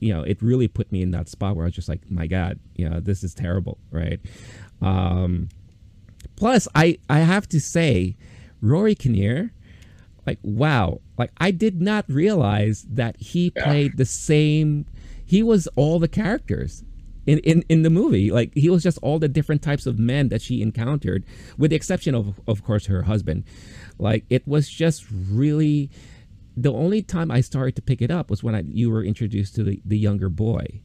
you 0.00 0.12
know, 0.12 0.22
it 0.22 0.42
really 0.42 0.68
put 0.68 0.90
me 0.90 1.02
in 1.02 1.12
that 1.12 1.28
spot 1.28 1.56
where 1.56 1.64
I 1.64 1.68
was 1.68 1.74
just 1.74 1.88
like, 1.88 2.10
my 2.10 2.26
God, 2.26 2.58
you 2.74 2.88
know, 2.88 3.00
this 3.00 3.22
is 3.22 3.34
terrible, 3.34 3.78
right? 3.92 4.20
Um, 4.82 5.48
Plus, 6.40 6.66
I 6.74 6.98
I 7.10 7.18
have 7.18 7.46
to 7.50 7.60
say, 7.60 8.16
Rory 8.62 8.94
Kinnear, 8.94 9.52
like 10.26 10.38
wow, 10.42 11.00
like 11.18 11.30
I 11.36 11.50
did 11.50 11.82
not 11.82 12.06
realize 12.08 12.86
that 12.90 13.18
he 13.18 13.52
yeah. 13.54 13.64
played 13.64 13.98
the 13.98 14.06
same. 14.06 14.86
He 15.24 15.42
was 15.42 15.68
all 15.76 15.98
the 15.98 16.08
characters 16.08 16.82
in, 17.26 17.40
in 17.40 17.62
in 17.68 17.82
the 17.82 17.90
movie. 17.90 18.30
Like 18.30 18.54
he 18.54 18.70
was 18.70 18.82
just 18.82 18.98
all 19.02 19.18
the 19.18 19.28
different 19.28 19.60
types 19.60 19.84
of 19.84 19.98
men 19.98 20.30
that 20.30 20.40
she 20.40 20.62
encountered, 20.62 21.24
with 21.58 21.72
the 21.72 21.76
exception 21.76 22.14
of 22.14 22.40
of 22.48 22.64
course 22.64 22.86
her 22.86 23.02
husband. 23.02 23.44
Like 23.98 24.24
it 24.30 24.48
was 24.48 24.68
just 24.68 25.04
really. 25.10 25.90
The 26.56 26.72
only 26.72 27.02
time 27.02 27.30
I 27.30 27.40
started 27.40 27.76
to 27.76 27.82
pick 27.82 28.02
it 28.02 28.10
up 28.10 28.30
was 28.30 28.42
when 28.42 28.54
I, 28.54 28.64
you 28.66 28.90
were 28.90 29.04
introduced 29.04 29.54
to 29.56 29.64
the, 29.64 29.80
the 29.84 29.98
younger 29.98 30.28
boy 30.28 30.80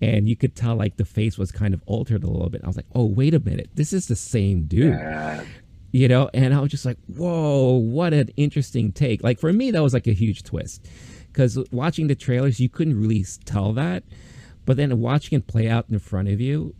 and 0.00 0.28
you 0.28 0.36
could 0.36 0.56
tell 0.56 0.76
like 0.76 0.96
the 0.96 1.04
face 1.04 1.38
was 1.38 1.52
kind 1.52 1.74
of 1.74 1.82
altered 1.86 2.24
a 2.24 2.26
little 2.30 2.50
bit. 2.50 2.62
I 2.64 2.66
was 2.66 2.76
like, 2.76 2.86
oh 2.94 3.04
wait 3.04 3.34
a 3.34 3.40
minute, 3.40 3.70
this 3.74 3.92
is 3.92 4.08
the 4.08 4.16
same 4.16 4.64
dude. 4.64 4.92
Yeah. 4.92 5.44
You 5.92 6.08
know, 6.08 6.28
and 6.34 6.52
I 6.52 6.58
was 6.58 6.70
just 6.70 6.84
like, 6.84 6.98
whoa, 7.06 7.76
what 7.76 8.12
an 8.12 8.30
interesting 8.36 8.90
take. 8.90 9.22
Like 9.22 9.38
for 9.38 9.52
me, 9.52 9.70
that 9.70 9.82
was 9.82 9.94
like 9.94 10.08
a 10.08 10.12
huge 10.12 10.42
twist. 10.42 10.84
Because 11.28 11.56
watching 11.70 12.08
the 12.08 12.16
trailers, 12.16 12.58
you 12.58 12.68
couldn't 12.68 13.00
really 13.00 13.24
tell 13.44 13.72
that. 13.74 14.02
But 14.64 14.76
then 14.76 14.98
watching 14.98 15.38
it 15.38 15.46
play 15.46 15.68
out 15.68 15.86
in 15.88 15.98
front 16.00 16.28
of 16.28 16.40
you, 16.40 16.74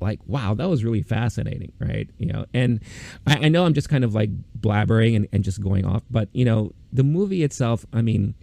like, 0.00 0.20
wow, 0.26 0.54
that 0.54 0.68
was 0.68 0.84
really 0.84 1.02
fascinating, 1.02 1.72
right? 1.78 2.08
You 2.18 2.26
know, 2.26 2.46
and 2.52 2.80
I, 3.26 3.46
I 3.46 3.48
know 3.48 3.64
I'm 3.64 3.74
just 3.74 3.88
kind 3.88 4.04
of 4.04 4.14
like 4.14 4.30
blabbering 4.58 5.16
and, 5.16 5.28
and 5.32 5.44
just 5.44 5.60
going 5.60 5.84
off, 5.84 6.02
but 6.10 6.28
you 6.32 6.44
know, 6.44 6.72
the 6.92 7.04
movie 7.04 7.42
itself, 7.42 7.86
I 7.92 8.02
mean, 8.02 8.34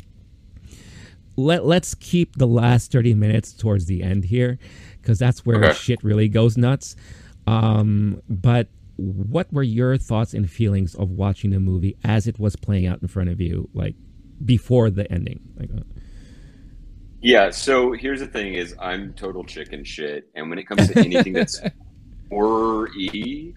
let 1.36 1.66
let's 1.66 1.96
keep 1.96 2.36
the 2.36 2.48
last 2.48 2.92
30 2.92 3.14
minutes 3.16 3.54
towards 3.54 3.86
the 3.86 4.04
end 4.04 4.26
here 4.26 4.60
because 5.02 5.18
that's 5.20 5.46
where 5.46 5.64
okay. 5.64 5.74
shit 5.74 6.04
really 6.04 6.28
goes 6.30 6.58
nuts 6.58 6.96
um, 7.48 8.22
but 8.30 8.68
what 8.98 9.52
were 9.52 9.64
your 9.64 9.98
thoughts 9.98 10.34
and 10.34 10.50
feelings 10.50 10.94
of 10.96 11.10
watching 11.10 11.50
the 11.50 11.60
movie 11.60 11.98
as 12.04 12.28
it 12.28 12.40
was 12.40 12.56
playing 12.56 12.86
out 12.86 13.02
in 13.02 13.08
front 13.08 13.30
of 13.30 13.42
you 13.42 13.68
like 13.74 13.96
before 14.46 14.90
the 14.90 15.12
ending 15.12 15.40
like 15.58 15.72
uh, 15.76 15.82
yeah 17.24 17.50
so 17.50 17.92
here's 17.94 18.20
the 18.20 18.28
thing 18.28 18.54
is 18.54 18.76
i'm 18.80 19.14
total 19.14 19.44
chicken 19.44 19.84
shit 19.84 20.30
and 20.36 20.50
when 20.50 20.60
it 20.60 20.68
comes 20.68 20.88
to 20.88 21.00
anything 21.00 21.34
that's 21.34 21.60
horror-y 22.30 23.54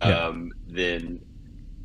um, 0.00 0.52
yeah. 0.66 0.74
then 0.74 1.20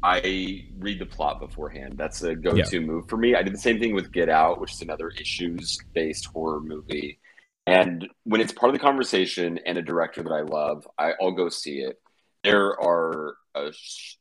I 0.03 0.65
read 0.77 0.99
the 0.99 1.05
plot 1.05 1.39
beforehand. 1.39 1.95
That's 1.97 2.21
a 2.21 2.35
go-to 2.35 2.79
yeah. 2.79 2.85
move 2.85 3.09
for 3.09 3.17
me. 3.17 3.35
I 3.35 3.41
did 3.41 3.53
the 3.53 3.59
same 3.59 3.79
thing 3.79 3.93
with 3.93 4.11
Get 4.11 4.29
Out, 4.29 4.59
which 4.61 4.73
is 4.73 4.81
another 4.81 5.09
issues-based 5.09 6.25
horror 6.25 6.61
movie. 6.61 7.19
And 7.65 8.07
when 8.23 8.39
it's 8.39 8.53
part 8.53 8.69
of 8.69 8.73
the 8.73 8.83
conversation 8.83 9.59
and 9.65 9.77
a 9.77 9.81
director 9.81 10.23
that 10.23 10.31
I 10.31 10.41
love, 10.41 10.87
I, 10.97 11.13
will 11.19 11.33
go 11.33 11.49
see 11.49 11.79
it. 11.79 11.99
There 12.43 12.79
are 12.81 13.35
a 13.55 13.73
sh- 13.73 14.15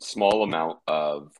small 0.00 0.42
amount 0.42 0.78
of 0.88 1.32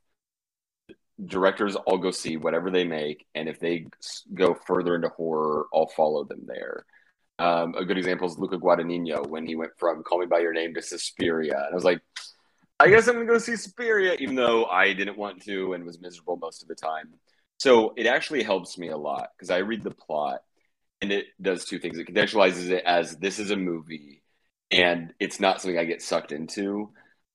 directors 1.25 1.77
I'll 1.87 1.99
go 1.99 2.11
see 2.11 2.37
whatever 2.37 2.71
they 2.71 2.85
make, 2.85 3.27
and 3.35 3.49
if 3.49 3.61
they 3.61 3.87
go 4.35 4.55
further 4.67 4.95
into 4.95 5.09
horror, 5.09 5.67
I'll 5.75 5.89
follow 5.89 6.25
them 6.25 6.43
there. 6.47 6.85
Um, 7.39 7.75
a 7.77 7.85
good 7.85 7.99
example 7.99 8.27
is 8.27 8.39
Luca 8.39 8.59
Guadagnino 8.59 9.27
when 9.27 9.47
he 9.47 9.55
went 9.55 9.73
from 9.79 10.03
Call 10.03 10.21
Me 10.21 10.27
by 10.27 10.41
Your 10.41 10.53
Name 10.53 10.75
to 10.75 10.83
Suspiria, 10.83 11.57
and 11.57 11.73
I 11.73 11.75
was 11.75 11.85
like, 11.85 12.01
I 12.81 12.89
guess 12.89 13.09
I'm 13.09 13.15
gonna 13.15 13.27
go 13.27 13.39
see 13.39 13.57
Suspiria, 13.57 14.17
even 14.21 14.37
though 14.37 14.67
I 14.67 14.93
didn't 14.93 15.19
want 15.19 15.43
to 15.45 15.73
and 15.73 15.85
was 15.85 16.01
miserable 16.01 16.37
most 16.37 16.63
of 16.63 16.69
the 16.69 16.75
time. 16.75 17.15
So 17.59 17.93
it 17.97 18.07
actually 18.07 18.45
helps 18.45 18.79
me 18.79 18.89
a 18.89 18.97
lot 18.97 19.31
because 19.37 19.51
I 19.51 19.59
read 19.59 19.83
the 19.83 19.91
plot 19.91 20.43
and 21.01 21.11
it 21.11 21.27
does 21.43 21.65
two 21.65 21.81
things. 21.81 21.99
It 21.99 22.07
contextualizes 22.07 22.71
it 22.71 22.85
as 22.85 23.17
this 23.17 23.41
is 23.41 23.51
a 23.51 23.57
movie 23.57 24.23
and 24.71 25.13
it's 25.19 25.41
not 25.41 25.61
something 25.61 25.79
I 25.79 25.85
get 25.85 26.03
sucked 26.03 26.31
into, 26.31 26.91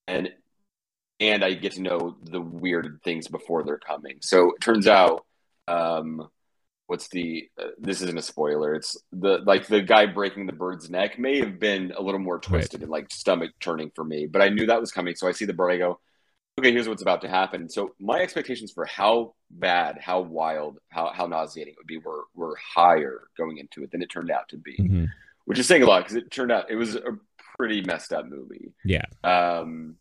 and 0.08 0.30
and 1.20 1.44
I 1.44 1.54
get 1.54 1.74
to 1.74 1.82
know 1.82 2.18
the 2.24 2.42
weird 2.42 3.00
things 3.04 3.28
before 3.28 3.64
they're 3.64 3.78
coming. 3.78 4.18
So 4.22 4.52
it 4.52 4.62
turns 4.62 4.88
out 4.88 5.26
um, 5.68 6.28
what's 6.88 7.08
the 7.10 7.50
uh, 7.60 7.68
this 7.80 8.02
isn't 8.02 8.18
a 8.18 8.22
spoiler 8.22 8.76
it's 8.76 8.98
the 9.12 9.40
like 9.46 9.68
the 9.68 9.82
guy 9.82 10.06
breaking 10.06 10.46
the 10.46 10.54
bird's 10.54 10.90
neck 10.90 11.18
may 11.18 11.40
have 11.40 11.60
been 11.60 11.94
a 11.98 12.02
little 12.02 12.20
more 12.20 12.40
twisted 12.40 12.80
right. 12.80 12.84
and 12.84 12.92
like 12.92 13.12
stomach 13.12 13.52
turning 13.60 13.92
for 13.96 14.04
me 14.04 14.28
but 14.28 14.42
i 14.42 14.50
knew 14.50 14.66
that 14.66 14.80
was 14.80 14.92
coming 14.92 15.16
so 15.16 15.28
i 15.28 15.32
see 15.32 15.46
the 15.46 15.54
bird 15.54 15.72
i 15.72 15.78
go 15.78 16.00
okay 16.60 16.72
here's 16.72 16.88
what's 16.88 17.02
about 17.02 17.22
to 17.22 17.30
happen 17.30 17.70
so 17.70 17.96
my 18.00 18.20
expectations 18.20 18.72
for 18.72 18.86
how 18.86 19.34
bad 19.50 19.98
how 20.00 20.20
wild 20.20 20.78
how, 20.90 21.12
how 21.14 21.26
nauseating 21.26 21.74
it 21.74 21.78
would 21.78 21.88
be 21.88 21.98
were 21.98 22.26
were 22.36 22.58
higher 22.76 23.24
going 23.38 23.58
into 23.58 23.84
it 23.84 23.92
than 23.92 24.02
it 24.02 24.08
turned 24.08 24.30
out 24.30 24.48
to 24.50 24.58
be 24.58 24.78
mm-hmm. 24.78 25.06
which 25.46 25.60
is 25.60 25.68
saying 25.68 25.84
a 25.84 25.86
lot 25.86 26.04
because 26.04 26.16
it 26.16 26.30
turned 26.30 26.52
out 26.52 26.70
it 26.70 26.76
was 26.76 26.96
a 26.96 27.18
pretty 27.58 27.82
messed 27.82 28.12
up 28.12 28.26
movie 28.28 28.74
yeah 28.84 29.06
um 29.24 29.96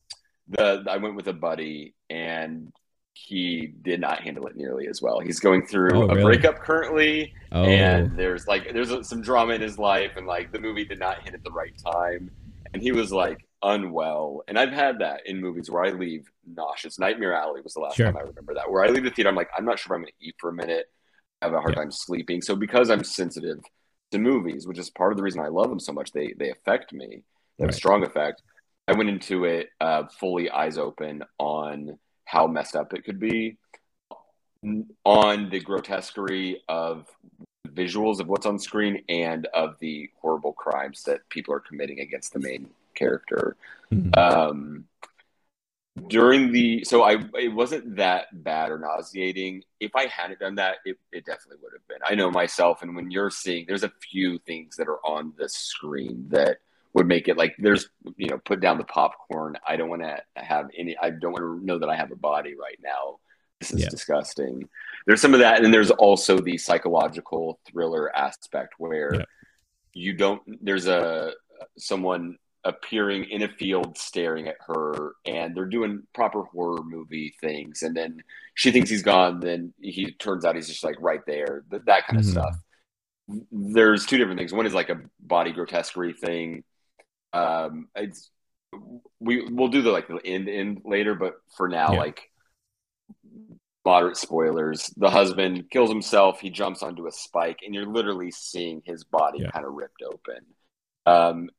the 0.53 0.85
i 0.89 0.97
went 0.97 1.15
with 1.17 1.29
a 1.29 1.33
buddy 1.33 1.95
and 2.11 2.73
he 3.15 3.75
did 3.83 4.01
not 4.01 4.21
handle 4.21 4.47
it 4.47 4.57
nearly 4.57 4.89
as 4.89 5.03
well. 5.03 5.21
He's 5.21 5.39
going 5.39 5.67
through 5.67 5.91
oh, 5.93 6.09
a 6.09 6.15
really? 6.15 6.39
breakup 6.39 6.61
currently, 6.61 7.35
oh. 7.53 7.65
and 7.65 8.17
there's 8.19 8.47
like 8.47 8.73
there's 8.73 9.07
some 9.07 9.21
drama 9.21 9.55
in 9.55 9.61
his 9.61 9.79
life, 9.79 10.13
and 10.17 10.27
like 10.27 10.53
the 10.53 10.59
movie 10.59 10.85
did 10.85 10.99
not 10.99 11.23
hit 11.23 11.35
at 11.35 11.45
the 11.45 11.51
right 11.51 11.75
time. 11.77 12.31
and 12.73 12.83
he 12.83 12.93
was 12.93 13.13
like 13.13 13.47
unwell. 13.63 14.43
And 14.49 14.59
I've 14.59 14.73
had 14.73 14.99
that 15.01 15.27
in 15.27 15.41
movies 15.41 15.71
where 15.71 15.85
I 15.85 15.91
leave 15.91 16.27
nauseous. 16.47 16.99
Nightmare 16.99 17.35
Alley 17.35 17.61
was 17.61 17.75
the 17.75 17.81
last 17.81 17.97
sure. 17.97 18.07
time 18.07 18.17
I 18.17 18.23
remember 18.23 18.55
that, 18.55 18.71
where 18.71 18.85
I 18.85 18.89
leave 18.89 19.05
the 19.05 19.11
theater, 19.11 19.29
I'm 19.29 19.37
like, 19.37 19.51
I'm 19.57 19.65
not 19.65 19.79
sure 19.79 19.93
if 19.93 19.97
I'm 19.97 20.03
going 20.03 20.13
to 20.19 20.27
eat 20.27 20.35
for 20.39 20.51
a 20.51 20.55
minute. 20.55 20.87
I 21.41 21.47
have 21.47 21.55
a 21.55 21.61
hard 21.61 21.75
yeah. 21.75 21.83
time 21.83 21.91
sleeping. 21.93 22.43
So 22.43 22.57
because 22.57 22.91
I'm 22.91 23.05
sensitive 23.05 23.59
to 24.11 24.19
movies, 24.19 24.67
which 24.67 24.79
is 24.79 24.91
part 24.91 25.13
of 25.13 25.17
the 25.17 25.23
reason 25.23 25.41
I 25.41 25.49
love 25.49 25.69
them 25.69 25.81
so 25.81 25.93
much, 25.93 26.13
they 26.13 26.35
they 26.39 26.51
affect 26.51 26.93
me. 26.93 27.23
They 27.59 27.65
have 27.65 27.69
right. 27.69 27.71
a 27.71 27.77
strong 27.77 28.05
effect. 28.05 28.43
I 28.89 28.93
went 28.93 29.09
into 29.09 29.45
it 29.45 29.71
uh, 29.81 30.05
fully 30.09 30.51
eyes 30.51 30.79
open 30.79 31.23
on 31.39 31.99
how 32.25 32.47
messed 32.47 32.77
up 32.77 32.95
it 32.95 33.05
could 33.05 33.21
be, 33.21 33.59
on 35.05 35.51
the 35.51 35.61
grotesquerie 35.61 36.63
of 36.69 37.07
visuals 37.69 38.21
of 38.21 38.29
what's 38.29 38.47
on 38.47 38.59
screen 38.59 39.03
and 39.09 39.47
of 39.55 39.79
the 39.81 40.11
horrible 40.21 40.53
crimes 40.53 41.05
that 41.05 41.29
people 41.29 41.55
are 41.55 41.61
committing 41.61 42.01
against 42.01 42.33
the 42.33 42.41
main 42.41 42.69
character. 42.95 43.57
Mm-hmm. 43.93 44.19
Um, 44.19 44.85
during 46.09 46.53
the 46.53 46.85
so 46.85 47.03
I 47.03 47.19
it 47.39 47.53
wasn't 47.53 47.97
that 47.97 48.27
bad 48.33 48.71
or 48.71 48.79
nauseating. 48.79 49.63
If 49.79 49.95
I 49.95 50.07
hadn't 50.07 50.41
done 50.41 50.55
that, 50.55 50.77
it, 50.85 50.99
it 51.13 51.27
definitely 51.27 51.59
would 51.63 51.73
have 51.75 51.87
been. 51.87 51.99
I 52.05 52.15
know 52.15 52.31
myself, 52.31 52.83
and 52.83 52.97
when 52.97 53.11
you're 53.11 53.31
seeing, 53.31 53.67
there's 53.67 53.85
a 53.85 53.93
few 54.11 54.39
things 54.39 54.77
that 54.77 54.89
are 54.89 55.05
on 55.05 55.35
the 55.37 55.49
screen 55.49 56.27
that 56.31 56.59
would 56.95 57.07
make 57.07 57.29
it 57.29 57.37
like 57.37 57.55
there's 57.59 57.89
you 58.17 58.29
know 58.29 58.39
put 58.39 58.61
down 58.61 58.79
the 58.79 58.85
popcorn. 58.85 59.57
I 59.67 59.77
don't 59.77 59.89
want 59.89 60.03
to 60.03 60.21
have 60.37 60.69
any. 60.77 60.97
I 61.01 61.11
don't 61.11 61.33
want 61.33 61.43
to 61.43 61.67
know 61.67 61.79
that 61.79 61.89
I 61.89 61.97
have 61.97 62.13
a 62.13 62.17
body 62.17 62.55
right 62.55 62.79
now. 62.83 63.19
This 63.61 63.73
is 63.73 63.83
yeah. 63.83 63.89
disgusting. 63.89 64.69
There's 65.07 65.21
some 65.21 65.35
of 65.35 65.41
that, 65.41 65.57
and 65.57 65.65
then 65.65 65.73
there's 65.73 65.91
also 65.91 66.39
the 66.39 66.59
psychological 66.59 67.61
thriller 67.71 68.15
aspect 68.15 68.75
where 68.79 69.15
yeah. 69.15 69.25
you 69.95 70.15
don't. 70.15 70.43
There's 70.61 70.87
a 70.87 71.33
someone 71.79 72.39
appearing 72.65 73.25
in 73.25 73.43
a 73.43 73.49
field 73.49 73.99
staring 73.99 74.47
at 74.47 74.57
her 74.67 75.15
and 75.27 75.57
they're 75.57 75.67
doing 75.67 76.03
proper 76.15 76.45
horror 76.45 76.83
movie 76.85 77.35
things 77.41 77.83
and 77.83 77.97
then 77.97 78.23
she 78.55 78.71
thinks 78.71 78.89
he's 78.89 79.03
gone 79.03 79.41
then 79.41 79.75
he 79.81 80.13
turns 80.13 80.45
out 80.45 80.55
he's 80.55 80.69
just 80.69 80.85
like 80.85 80.95
right 81.01 81.27
there 81.27 81.65
that, 81.71 81.85
that 81.87 82.07
kind 82.07 82.21
of 82.21 82.25
mm-hmm. 82.25 82.39
stuff 82.39 82.57
there's 83.51 84.07
two 84.07 84.17
different 84.17 84.39
things 84.39 84.53
one 84.53 84.65
is 84.65 84.75
like 84.75 84.91
a 84.91 85.01
body 85.19 85.51
grotesquerie 85.51 86.13
thing 86.13 86.63
um 87.33 87.89
it's 87.95 88.31
we 89.21 89.47
we'll 89.51 89.69
do 89.69 89.83
the 89.83 89.91
like 89.91 90.09
the 90.09 90.21
end 90.25 90.49
end 90.49 90.83
later 90.85 91.15
but 91.15 91.35
for 91.57 91.69
now 91.69 91.93
yeah. 91.93 91.99
like 91.99 92.23
moderate 93.85 94.17
spoilers 94.17 94.93
the 94.97 95.11
husband 95.11 95.65
kills 95.71 95.91
himself 95.91 96.41
he 96.41 96.51
jumps 96.51 96.83
onto 96.83 97.07
a 97.07 97.13
spike 97.13 97.59
and 97.65 97.75
you're 97.75 97.87
literally 97.87 98.31
seeing 98.31 98.81
his 98.85 99.05
body 99.05 99.41
yeah. 99.41 99.51
kind 99.51 99.67
of 99.67 99.73
ripped 99.73 100.03
open 100.03 100.45
um, 101.05 101.51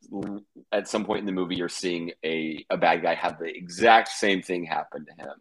at 0.72 0.88
some 0.88 1.06
point 1.06 1.20
in 1.20 1.26
the 1.26 1.32
movie, 1.32 1.56
you're 1.56 1.70
seeing 1.70 2.12
a, 2.24 2.66
a 2.70 2.78
bad 2.78 3.02
guy 3.02 3.16
have 3.16 3.40
the 3.40 3.46
exact 3.46 4.10
same 4.10 4.42
thing 4.42 4.66
happen 4.66 5.06
to 5.06 5.12
him. 5.12 5.36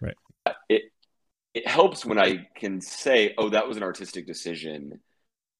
Right. 0.00 0.16
It 0.68 0.82
it 1.54 1.66
helps 1.66 2.04
when 2.04 2.18
I 2.18 2.48
can 2.56 2.80
say, 2.80 3.34
"Oh, 3.38 3.48
that 3.50 3.66
was 3.66 3.76
an 3.76 3.82
artistic 3.82 4.26
decision 4.26 5.00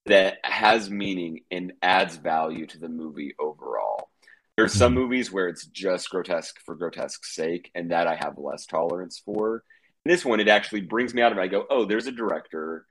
that 0.06 0.38
has 0.42 0.90
meaning 0.90 1.40
and 1.50 1.72
adds 1.82 2.16
value 2.16 2.66
to 2.66 2.78
the 2.78 2.88
movie 2.88 3.34
overall." 3.38 4.10
There's 4.56 4.72
some 4.72 4.92
mm-hmm. 4.92 5.02
movies 5.02 5.32
where 5.32 5.48
it's 5.48 5.66
just 5.66 6.10
grotesque 6.10 6.58
for 6.64 6.74
grotesque's 6.74 7.34
sake, 7.34 7.70
and 7.74 7.90
that 7.90 8.06
I 8.06 8.16
have 8.16 8.38
less 8.38 8.66
tolerance 8.66 9.20
for. 9.24 9.62
In 10.04 10.10
this 10.10 10.24
one, 10.24 10.40
it 10.40 10.48
actually 10.48 10.82
brings 10.82 11.12
me 11.12 11.22
out 11.22 11.32
of 11.32 11.38
it. 11.38 11.42
I 11.42 11.48
go, 11.48 11.66
"Oh, 11.68 11.84
there's 11.84 12.06
a 12.06 12.12
director. 12.12 12.86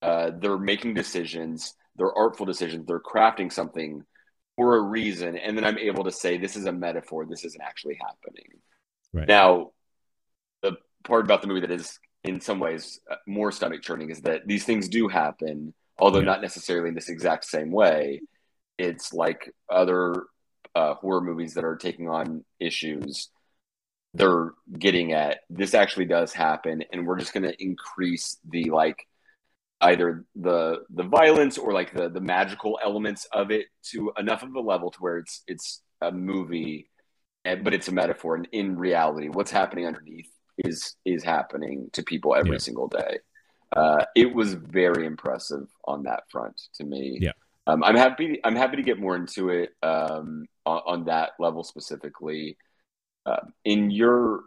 Uh, 0.00 0.32
they're 0.38 0.58
making 0.58 0.94
decisions. 0.94 1.74
They're 1.96 2.16
artful 2.16 2.46
decisions. 2.46 2.86
They're 2.86 3.00
crafting 3.00 3.52
something." 3.52 4.04
for 4.56 4.76
a 4.76 4.80
reason, 4.80 5.36
and 5.36 5.56
then 5.56 5.64
I'm 5.64 5.78
able 5.78 6.04
to 6.04 6.12
say 6.12 6.36
this 6.36 6.56
is 6.56 6.66
a 6.66 6.72
metaphor. 6.72 7.24
This 7.24 7.44
isn't 7.44 7.62
actually 7.62 7.98
happening. 8.00 8.60
Right. 9.12 9.28
Now, 9.28 9.70
the 10.62 10.76
part 11.04 11.24
about 11.24 11.42
the 11.42 11.48
movie 11.48 11.60
that 11.60 11.70
is 11.70 11.98
in 12.24 12.40
some 12.40 12.60
ways 12.60 13.00
uh, 13.10 13.16
more 13.26 13.50
stomach 13.50 13.82
churning 13.82 14.10
is 14.10 14.20
that 14.22 14.46
these 14.46 14.64
things 14.64 14.88
do 14.88 15.08
happen, 15.08 15.74
although 15.98 16.20
yeah. 16.20 16.26
not 16.26 16.42
necessarily 16.42 16.88
in 16.88 16.94
this 16.94 17.08
exact 17.08 17.44
same 17.44 17.70
way. 17.70 18.20
It's 18.78 19.12
like 19.12 19.52
other 19.70 20.24
uh, 20.74 20.94
horror 20.94 21.20
movies 21.20 21.54
that 21.54 21.64
are 21.64 21.76
taking 21.76 22.08
on 22.08 22.44
issues. 22.58 23.28
They're 24.14 24.52
getting 24.78 25.12
at 25.12 25.40
this 25.48 25.74
actually 25.74 26.06
does 26.06 26.32
happen, 26.32 26.84
and 26.92 27.06
we're 27.06 27.18
just 27.18 27.32
going 27.32 27.44
to 27.44 27.62
increase 27.62 28.38
the 28.48 28.70
like 28.70 29.06
either 29.82 30.24
the 30.36 30.84
the 30.90 31.02
violence 31.02 31.58
or 31.58 31.72
like 31.72 31.92
the 31.92 32.08
the 32.08 32.20
magical 32.20 32.78
elements 32.82 33.26
of 33.32 33.50
it 33.50 33.66
to 33.82 34.12
enough 34.16 34.42
of 34.42 34.54
a 34.54 34.60
level 34.60 34.90
to 34.90 34.98
where 35.00 35.18
it's 35.18 35.42
it's 35.46 35.82
a 36.00 36.10
movie 36.10 36.88
but 37.44 37.74
it's 37.74 37.88
a 37.88 37.92
metaphor 37.92 38.36
and 38.36 38.48
in 38.52 38.76
reality 38.76 39.28
what's 39.28 39.50
happening 39.50 39.86
underneath 39.86 40.30
is 40.58 40.94
is 41.04 41.24
happening 41.24 41.90
to 41.92 42.02
people 42.02 42.34
every 42.34 42.52
yeah. 42.52 42.58
single 42.58 42.86
day 42.86 43.18
uh, 43.72 44.04
it 44.14 44.34
was 44.34 44.54
very 44.54 45.06
impressive 45.06 45.68
on 45.86 46.02
that 46.04 46.24
front 46.30 46.60
to 46.74 46.84
me 46.84 47.18
yeah 47.20 47.32
um, 47.66 47.82
i'm 47.84 47.96
happy 47.96 48.40
i'm 48.44 48.56
happy 48.56 48.76
to 48.76 48.82
get 48.82 48.98
more 48.98 49.16
into 49.16 49.48
it 49.48 49.70
um, 49.82 50.46
on, 50.66 50.82
on, 50.86 51.04
that 51.04 51.30
level 51.38 51.64
specifically 51.64 52.56
uh, 53.26 53.40
in 53.64 53.90
your 53.90 54.44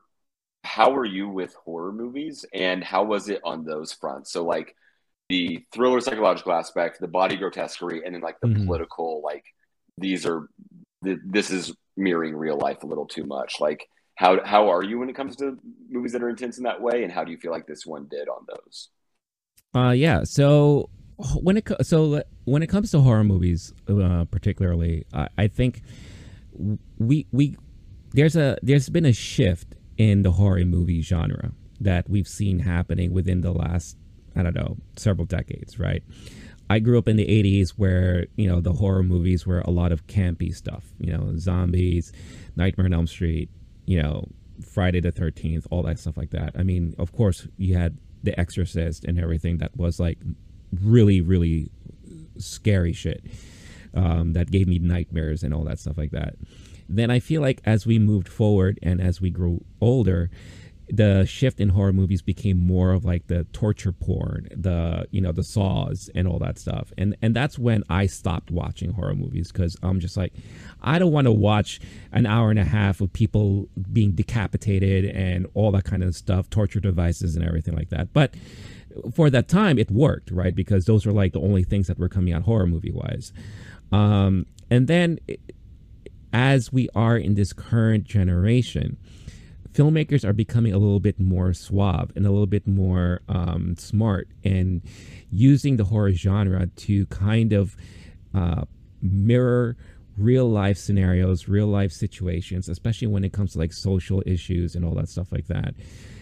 how 0.63 0.95
are 0.95 1.05
you 1.05 1.29
with 1.29 1.53
horror 1.63 1.91
movies 1.91 2.45
and 2.53 2.83
how 2.83 3.03
was 3.03 3.29
it 3.29 3.39
on 3.43 3.63
those 3.63 3.93
fronts 3.93 4.31
so 4.31 4.43
like 4.43 4.75
the 5.29 5.65
thriller 5.71 5.99
psychological 6.01 6.53
aspect, 6.53 6.99
the 6.99 7.07
body 7.07 7.35
grotesquerie, 7.35 8.03
and 8.05 8.13
then 8.13 8.21
like 8.21 8.39
the 8.41 8.47
mm-hmm. 8.47 8.65
political, 8.65 9.21
like 9.23 9.43
these 9.97 10.25
are 10.25 10.49
this 11.01 11.51
is 11.51 11.73
mirroring 11.97 12.35
real 12.35 12.57
life 12.57 12.83
a 12.83 12.87
little 12.87 13.05
too 13.05 13.23
much. 13.23 13.59
Like 13.59 13.87
how 14.15 14.43
how 14.45 14.69
are 14.69 14.83
you 14.83 14.99
when 14.99 15.09
it 15.09 15.15
comes 15.15 15.35
to 15.37 15.57
movies 15.89 16.11
that 16.13 16.23
are 16.23 16.29
intense 16.29 16.57
in 16.57 16.63
that 16.65 16.81
way, 16.81 17.03
and 17.03 17.11
how 17.11 17.23
do 17.23 17.31
you 17.31 17.37
feel 17.37 17.51
like 17.51 17.67
this 17.67 17.85
one 17.85 18.07
did 18.09 18.27
on 18.29 18.45
those? 18.47 18.89
Uh, 19.75 19.91
yeah. 19.91 20.23
So 20.23 20.89
when 21.41 21.57
it 21.57 21.69
so 21.81 22.23
when 22.45 22.63
it 22.63 22.67
comes 22.67 22.91
to 22.91 23.01
horror 23.01 23.23
movies, 23.23 23.73
uh, 23.89 24.25
particularly, 24.31 25.05
I, 25.13 25.27
I 25.37 25.47
think 25.47 25.81
we 26.97 27.27
we 27.31 27.57
there's 28.13 28.35
a 28.35 28.57
there's 28.63 28.89
been 28.89 29.05
a 29.05 29.13
shift 29.13 29.75
in 29.97 30.21
the 30.21 30.31
horror 30.31 30.63
movie 30.65 31.01
genre 31.01 31.51
that 31.81 32.09
we've 32.09 32.27
seen 32.27 32.59
happening 32.59 33.11
within 33.13 33.41
the 33.41 33.51
last 33.51 33.97
I 34.35 34.43
don't 34.43 34.55
know, 34.55 34.77
several 34.97 35.25
decades, 35.25 35.79
right? 35.79 36.03
I 36.69 36.79
grew 36.79 36.97
up 36.97 37.07
in 37.07 37.15
the 37.15 37.25
80s 37.25 37.71
where, 37.77 38.25
you 38.35 38.47
know, 38.47 38.59
the 38.59 38.73
horror 38.73 39.03
movies 39.03 39.45
were 39.45 39.59
a 39.59 39.69
lot 39.69 39.91
of 39.91 40.07
campy 40.07 40.53
stuff, 40.53 40.83
you 40.99 41.15
know, 41.15 41.37
zombies, 41.37 42.11
Nightmare 42.55 42.85
on 42.85 42.93
Elm 42.93 43.07
Street, 43.07 43.49
you 43.85 44.01
know, 44.01 44.27
Friday 44.67 44.99
the 44.99 45.11
13th, 45.11 45.67
all 45.69 45.83
that 45.83 45.99
stuff 45.99 46.17
like 46.17 46.31
that. 46.31 46.53
I 46.57 46.63
mean, 46.63 46.95
of 46.97 47.11
course, 47.11 47.47
you 47.57 47.77
had 47.77 47.97
The 48.25 48.39
Exorcist 48.39 49.05
and 49.05 49.19
everything 49.19 49.57
that 49.57 49.75
was 49.77 49.99
like 49.99 50.19
really, 50.81 51.21
really 51.21 51.69
scary 52.37 52.93
shit 52.93 53.23
um, 53.93 54.33
that 54.33 54.51
gave 54.51 54.67
me 54.67 54.79
nightmares 54.79 55.43
and 55.43 55.53
all 55.53 55.63
that 55.63 55.79
stuff 55.79 55.97
like 55.97 56.11
that. 56.11 56.35
Then 56.87 57.09
I 57.09 57.19
feel 57.19 57.41
like 57.41 57.61
as 57.65 57.85
we 57.87 57.97
moved 57.97 58.27
forward 58.27 58.77
and 58.83 59.01
as 59.01 59.19
we 59.21 59.29
grew 59.29 59.63
older, 59.81 60.29
the 60.89 61.25
shift 61.25 61.59
in 61.59 61.69
horror 61.69 61.93
movies 61.93 62.21
became 62.21 62.57
more 62.57 62.91
of 62.91 63.05
like 63.05 63.27
the 63.27 63.45
torture 63.45 63.91
porn, 63.91 64.47
the 64.55 65.07
you 65.11 65.19
know 65.19 65.31
the 65.31 65.43
saws 65.43 66.09
and 66.13 66.27
all 66.27 66.39
that 66.39 66.59
stuff, 66.59 66.93
and 66.97 67.15
and 67.21 67.35
that's 67.35 67.57
when 67.57 67.83
I 67.89 68.05
stopped 68.05 68.51
watching 68.51 68.91
horror 68.91 69.15
movies 69.15 69.51
because 69.51 69.77
I'm 69.81 69.99
just 69.99 70.15
like, 70.15 70.33
I 70.81 70.99
don't 70.99 71.11
want 71.11 71.25
to 71.25 71.31
watch 71.31 71.79
an 72.11 72.25
hour 72.25 72.49
and 72.49 72.59
a 72.59 72.65
half 72.65 73.01
of 73.01 73.11
people 73.13 73.67
being 73.91 74.11
decapitated 74.11 75.05
and 75.05 75.47
all 75.53 75.71
that 75.71 75.85
kind 75.85 76.03
of 76.03 76.15
stuff, 76.15 76.49
torture 76.49 76.79
devices 76.79 77.35
and 77.35 77.45
everything 77.45 77.75
like 77.75 77.89
that. 77.89 78.13
But 78.13 78.35
for 79.13 79.29
that 79.29 79.47
time, 79.47 79.79
it 79.79 79.89
worked, 79.91 80.31
right? 80.31 80.55
Because 80.55 80.85
those 80.85 81.05
were 81.05 81.11
like 81.11 81.33
the 81.33 81.41
only 81.41 81.63
things 81.63 81.87
that 81.87 81.97
were 81.97 82.09
coming 82.09 82.33
out 82.33 82.43
horror 82.43 82.67
movie 82.67 82.91
wise. 82.91 83.33
Um, 83.91 84.45
and 84.69 84.87
then, 84.87 85.19
as 86.31 86.71
we 86.71 86.89
are 86.93 87.17
in 87.17 87.35
this 87.35 87.53
current 87.53 88.03
generation 88.03 88.97
filmmakers 89.75 90.23
are 90.23 90.33
becoming 90.33 90.73
a 90.73 90.77
little 90.77 90.99
bit 90.99 91.19
more 91.19 91.53
suave 91.53 92.11
and 92.15 92.25
a 92.25 92.31
little 92.31 92.47
bit 92.47 92.65
more 92.65 93.21
um, 93.27 93.75
smart 93.77 94.27
and 94.43 94.81
using 95.29 95.75
the 95.77 95.83
horror 95.85 96.13
genre 96.13 96.67
to 96.77 97.05
kind 97.07 97.51
of 97.51 97.75
uh, 98.33 98.63
mirror 99.01 99.75
real 100.17 100.49
life 100.49 100.77
scenarios, 100.77 101.49
real 101.49 101.67
life 101.67 101.91
situations, 101.91 102.69
especially 102.69 103.07
when 103.07 103.23
it 103.23 103.33
comes 103.33 103.53
to 103.53 103.59
like 103.59 103.73
social 103.73 104.23
issues 104.25 104.75
and 104.75 104.85
all 104.85 104.95
that 104.95 105.09
stuff 105.09 105.31
like 105.31 105.47
that. 105.47 105.73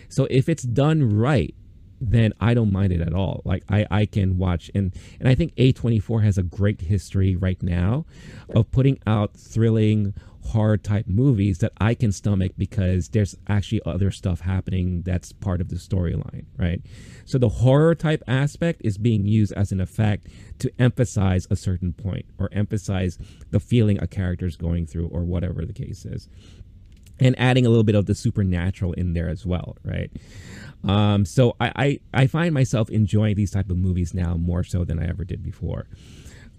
So 0.09 0.27
if 0.29 0.49
it's 0.49 0.63
done 0.63 1.15
right, 1.15 1.53
then 2.01 2.33
I 2.41 2.53
don't 2.53 2.71
mind 2.71 2.91
it 2.91 3.01
at 3.01 3.13
all. 3.13 3.41
Like 3.45 3.63
I, 3.69 3.85
I 3.89 4.05
can 4.05 4.37
watch 4.37 4.69
and 4.75 4.93
and 5.19 5.29
I 5.29 5.35
think 5.35 5.55
A24 5.55 6.23
has 6.23 6.37
a 6.37 6.43
great 6.43 6.81
history 6.81 7.35
right 7.35 7.61
now 7.61 8.05
of 8.49 8.71
putting 8.71 8.99
out 9.05 9.35
thrilling 9.35 10.13
horror 10.45 10.77
type 10.77 11.07
movies 11.07 11.59
that 11.59 11.71
I 11.79 11.93
can 11.93 12.11
stomach 12.11 12.53
because 12.57 13.09
there's 13.09 13.35
actually 13.47 13.81
other 13.85 14.11
stuff 14.11 14.41
happening 14.41 15.01
that's 15.03 15.31
part 15.31 15.61
of 15.61 15.69
the 15.69 15.75
storyline, 15.75 16.45
right? 16.57 16.81
So 17.25 17.37
the 17.37 17.49
horror 17.49 17.95
type 17.95 18.23
aspect 18.27 18.81
is 18.83 18.97
being 18.97 19.25
used 19.25 19.53
as 19.53 19.71
an 19.71 19.79
effect 19.79 20.27
to 20.59 20.71
emphasize 20.79 21.47
a 21.49 21.55
certain 21.55 21.93
point 21.93 22.25
or 22.37 22.49
emphasize 22.51 23.17
the 23.51 23.59
feeling 23.59 24.01
a 24.01 24.07
character 24.07 24.45
is 24.45 24.57
going 24.57 24.85
through 24.85 25.07
or 25.07 25.23
whatever 25.23 25.65
the 25.65 25.73
case 25.73 26.05
is. 26.05 26.27
And 27.19 27.39
adding 27.39 27.65
a 27.65 27.69
little 27.69 27.83
bit 27.83 27.95
of 27.95 28.05
the 28.05 28.15
supernatural 28.15 28.93
in 28.93 29.13
there 29.13 29.29
as 29.29 29.45
well, 29.45 29.77
right? 29.83 30.11
Um, 30.83 31.25
so 31.25 31.55
I, 31.59 31.71
I, 31.75 31.99
I 32.13 32.27
find 32.27 32.53
myself 32.53 32.89
enjoying 32.89 33.35
these 33.35 33.51
type 33.51 33.69
of 33.69 33.77
movies 33.77 34.13
now 34.13 34.35
more 34.35 34.63
so 34.63 34.83
than 34.83 34.99
I 34.99 35.07
ever 35.07 35.23
did 35.23 35.43
before. 35.43 35.87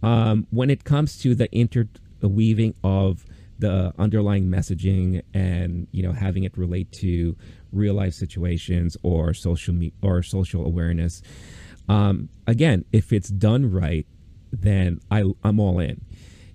Um, 0.03 0.47
when 0.51 0.71
it 0.71 0.85
comes 0.85 1.19
to 1.19 1.35
the 1.35 1.49
interweaving 1.55 2.75
of 2.83 3.25
the 3.59 3.93
underlying 3.99 4.47
messaging 4.47 5.23
and 5.33 5.87
you 5.93 6.03
know 6.03 6.13
having 6.13 6.45
it 6.45 6.57
relate 6.57 6.91
to 6.93 7.37
real 7.73 7.95
life 7.95 8.15
situations 8.15 8.97
or 9.03 9.35
social 9.35 9.75
me- 9.75 9.93
or 10.03 10.23
social 10.23 10.65
awareness. 10.65 11.23
Um, 11.89 12.31
again 12.47 12.85
if 12.93 13.13
it's 13.13 13.29
done 13.29 13.71
right 13.71 14.07
then 14.51 15.01
I, 15.11 15.25
i'm 15.43 15.61
all 15.61 15.79
in. 15.79 16.01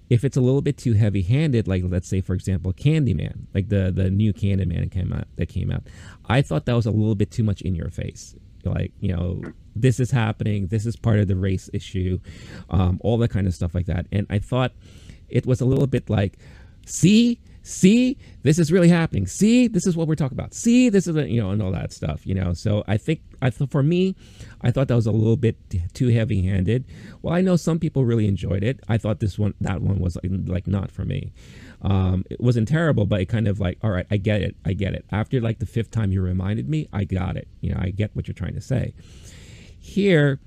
If 0.10 0.24
it's 0.24 0.38
a 0.38 0.42
little 0.42 0.62
bit 0.64 0.78
too 0.78 0.94
heavy 0.94 1.22
handed 1.22 1.68
like 1.68 1.84
let's 1.86 2.08
say 2.08 2.22
for 2.22 2.34
example 2.34 2.74
candyman 2.74 3.46
like 3.54 3.70
the 3.70 3.92
the 3.92 4.10
new 4.10 4.34
candyman 4.34 4.92
came 4.92 5.14
out 5.14 5.28
that 5.36 5.50
came 5.50 5.72
out 5.72 5.84
i 6.26 6.42
thought 6.42 6.66
that 6.66 6.74
was 6.76 6.88
a 6.88 6.92
little 6.92 7.16
bit 7.16 7.32
too 7.32 7.44
much 7.44 7.62
in 7.62 7.76
your 7.76 7.90
face. 7.90 8.36
Like 8.66 8.92
you 9.00 9.16
know 9.16 9.42
this 9.76 10.00
is 10.00 10.12
happening 10.12 10.68
this 10.68 10.86
is 10.86 10.96
part 10.96 11.20
of 11.20 11.28
the 11.28 11.36
race 11.36 11.70
issue 11.74 12.20
um, 12.70 13.00
all 13.04 13.18
that 13.20 13.30
kind 13.30 13.48
of 13.48 13.54
stuff 13.54 13.74
like 13.74 13.86
that. 13.86 14.08
And 14.12 14.28
i 14.30 14.40
thought 14.40 14.74
it 15.30 15.46
was 15.46 15.62
a 15.62 15.66
little 15.66 15.88
bit 15.88 16.10
like 16.10 16.38
see 16.90 17.40
see 17.62 18.18
this 18.42 18.58
is 18.58 18.72
really 18.72 18.88
happening. 18.90 19.28
See 19.28 19.68
this 19.68 19.86
is 19.86 19.96
what 19.96 20.08
we're 20.08 20.16
talking 20.16 20.38
about. 20.38 20.54
See 20.54 20.90
this 20.90 21.08
is 21.08 21.16
you 21.16 21.42
know 21.42 21.52
and 21.52 21.62
all 21.62 21.72
that 21.72 21.94
stuff 21.94 22.26
you 22.26 22.34
know. 22.34 22.54
So 22.54 22.84
i 22.88 22.98
think 22.98 23.22
i 23.42 23.50
thought 23.50 23.72
for 23.72 23.84
me 23.84 24.16
i 24.62 24.72
thought 24.72 24.88
that 24.88 24.96
was 24.96 25.06
a 25.06 25.12
little 25.12 25.38
bit 25.38 25.56
too 25.94 26.10
heavy 26.10 26.42
handed 26.42 26.84
well 27.22 27.34
i 27.34 27.40
know 27.40 27.56
some 27.56 27.80
people 27.80 28.04
really 28.04 28.28
enjoyed 28.28 28.64
it 28.64 28.82
i 28.90 28.98
thought 28.98 29.22
this 29.22 29.40
one 29.40 29.54
that 29.62 29.82
one 29.82 30.00
was 30.00 30.18
like, 30.18 30.32
like 30.46 30.68
not 30.68 30.92
for 30.92 31.06
me. 31.06 31.32
Um, 31.82 32.26
it 32.30 32.42
wasn't 32.42 32.68
terrible 32.68 33.06
but 33.06 33.22
it 33.22 33.28
kind 33.28 33.48
of 33.48 33.60
like 33.60 33.78
all 33.84 33.92
right 33.92 34.08
i 34.12 34.18
get 34.18 34.42
it 34.42 34.56
i 34.66 34.74
get 34.74 34.94
it. 34.94 35.06
After 35.12 35.40
like 35.40 35.60
the 35.60 35.66
fifth 35.66 35.92
time 35.92 36.12
you 36.12 36.22
reminded 36.22 36.70
me 36.70 36.88
i 36.92 37.04
got 37.04 37.38
it. 37.38 37.48
You 37.62 37.74
know 37.74 37.80
i 37.80 37.92
get 37.92 38.16
what 38.16 38.28
you're 38.28 38.36
trying 38.36 38.56
to 38.56 38.62
say. 38.62 38.94
Here 39.80 40.40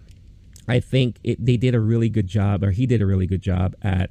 i 0.68 0.80
think 0.80 1.18
it, 1.22 1.44
they 1.44 1.56
did 1.56 1.74
a 1.74 1.80
really 1.80 2.08
good 2.08 2.26
job 2.26 2.62
or 2.62 2.70
he 2.70 2.86
did 2.86 3.00
a 3.00 3.06
really 3.06 3.26
good 3.26 3.42
job 3.42 3.74
at 3.82 4.10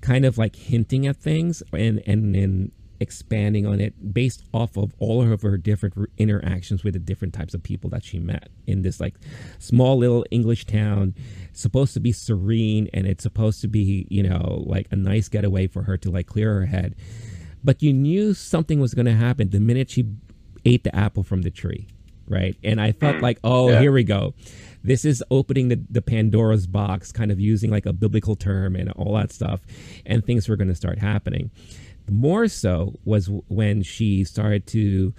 kind 0.00 0.24
of 0.24 0.38
like 0.38 0.56
hinting 0.56 1.06
at 1.06 1.16
things 1.16 1.62
and 1.72 2.02
and 2.06 2.34
then 2.34 2.72
expanding 3.00 3.64
on 3.64 3.80
it 3.80 4.12
based 4.12 4.42
off 4.52 4.76
of 4.76 4.92
all 4.98 5.30
of 5.30 5.42
her 5.42 5.56
different 5.56 5.94
interactions 6.16 6.82
with 6.82 6.94
the 6.94 6.98
different 6.98 7.32
types 7.32 7.54
of 7.54 7.62
people 7.62 7.88
that 7.90 8.04
she 8.04 8.18
met 8.18 8.48
in 8.66 8.82
this 8.82 9.00
like 9.00 9.14
small 9.58 9.98
little 9.98 10.24
English 10.30 10.64
town 10.66 11.14
supposed 11.52 11.94
to 11.94 12.00
be 12.00 12.12
serene 12.12 12.88
and 12.92 13.06
it's 13.06 13.22
supposed 13.22 13.60
to 13.60 13.68
be 13.68 14.06
you 14.10 14.22
know 14.22 14.64
like 14.66 14.86
a 14.90 14.96
nice 14.96 15.28
getaway 15.28 15.66
for 15.66 15.82
her 15.82 15.96
to 15.96 16.10
like 16.10 16.26
clear 16.26 16.54
her 16.54 16.66
head 16.66 16.94
but 17.62 17.82
you 17.82 17.92
knew 17.92 18.34
something 18.34 18.80
was 18.80 18.94
going 18.94 19.06
to 19.06 19.14
happen 19.14 19.50
the 19.50 19.60
minute 19.60 19.90
she 19.90 20.04
ate 20.64 20.84
the 20.84 20.94
apple 20.94 21.22
from 21.22 21.42
the 21.42 21.50
tree 21.50 21.86
right 22.26 22.56
and 22.62 22.80
i 22.80 22.92
felt 22.92 23.16
mm. 23.16 23.22
like 23.22 23.38
oh 23.44 23.70
yeah. 23.70 23.80
here 23.80 23.92
we 23.92 24.04
go 24.04 24.34
this 24.82 25.04
is 25.04 25.22
opening 25.30 25.68
the, 25.68 25.80
the 25.90 26.02
Pandora's 26.02 26.66
box, 26.66 27.12
kind 27.12 27.30
of 27.30 27.40
using 27.40 27.70
like 27.70 27.86
a 27.86 27.92
biblical 27.92 28.36
term 28.36 28.76
and 28.76 28.90
all 28.92 29.14
that 29.14 29.32
stuff, 29.32 29.60
and 30.06 30.24
things 30.24 30.48
were 30.48 30.56
going 30.56 30.68
to 30.68 30.74
start 30.74 30.98
happening. 30.98 31.50
More 32.10 32.48
so 32.48 32.94
was 33.04 33.28
when 33.48 33.82
she 33.82 34.24
started 34.24 34.66
to 34.68 35.12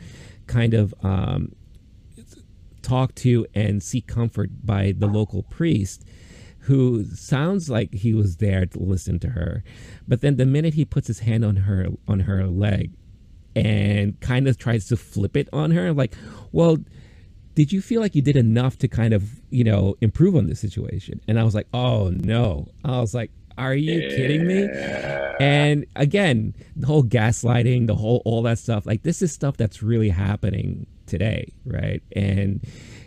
kind 0.48 0.74
of 0.74 0.94
um, 1.04 1.54
talk 2.82 3.14
to 3.16 3.46
and 3.54 3.84
seek 3.84 4.08
comfort 4.08 4.50
by 4.66 4.94
the 4.98 5.08
local 5.08 5.44
priest 5.44 6.04
who 6.64 7.06
sounds 7.06 7.70
like 7.70 7.94
he 7.94 8.14
was 8.14 8.38
there 8.38 8.66
to 8.66 8.80
listen 8.80 9.20
to 9.20 9.30
her 9.30 9.64
but 10.08 10.22
then 10.22 10.38
the 10.38 10.46
minute 10.46 10.74
he 10.74 10.86
puts 10.86 11.08
his 11.08 11.20
hand 11.20 11.46
on 11.46 11.56
her 11.56 11.88
on 12.08 12.22
her 12.22 12.46
leg 12.48 12.92
and 13.56 14.20
kind 14.22 14.48
of 14.48 14.58
tries 14.58 14.88
to 14.88 14.98
flip 14.98 15.36
it 15.36 15.48
on 15.52 15.72
her 15.72 15.94
like 15.94 16.16
well 16.52 16.78
did 17.56 17.72
you 17.72 17.82
feel 17.82 18.02
like 18.02 18.16
you 18.16 18.22
did 18.22 18.38
enough 18.38 18.78
to 18.80 18.88
kind 18.88 19.14
of 19.14 19.42
you 19.50 19.64
know 19.64 19.96
improve 20.02 20.36
on 20.36 20.48
this 20.48 20.60
situation? 20.60 21.22
And 21.28 21.40
i 21.40 21.44
was 21.44 21.56
like 21.56 21.68
oh 21.74 22.10
no. 22.10 22.68
I 22.84 23.00
was 23.00 23.14
like 23.14 23.32
are 23.58 23.76
you 23.76 24.00
yeah. 24.00 24.10
kidding 24.10 24.48
me? 24.48 24.70
And 25.40 25.86
again 25.96 26.54
the 26.76 26.88
whole 26.88 27.04
gaslighting 27.04 27.88
the 27.88 27.96
whole 27.96 28.22
all 28.26 28.42
that 28.44 28.60
stuff 28.60 28.86
like 28.86 29.04
this 29.04 29.22
is 29.22 29.32
stuff 29.32 29.58
that's 29.58 29.84
really 29.84 30.10
happening 30.10 30.88
today 31.06 31.52
right? 31.66 32.02
And 32.16 32.66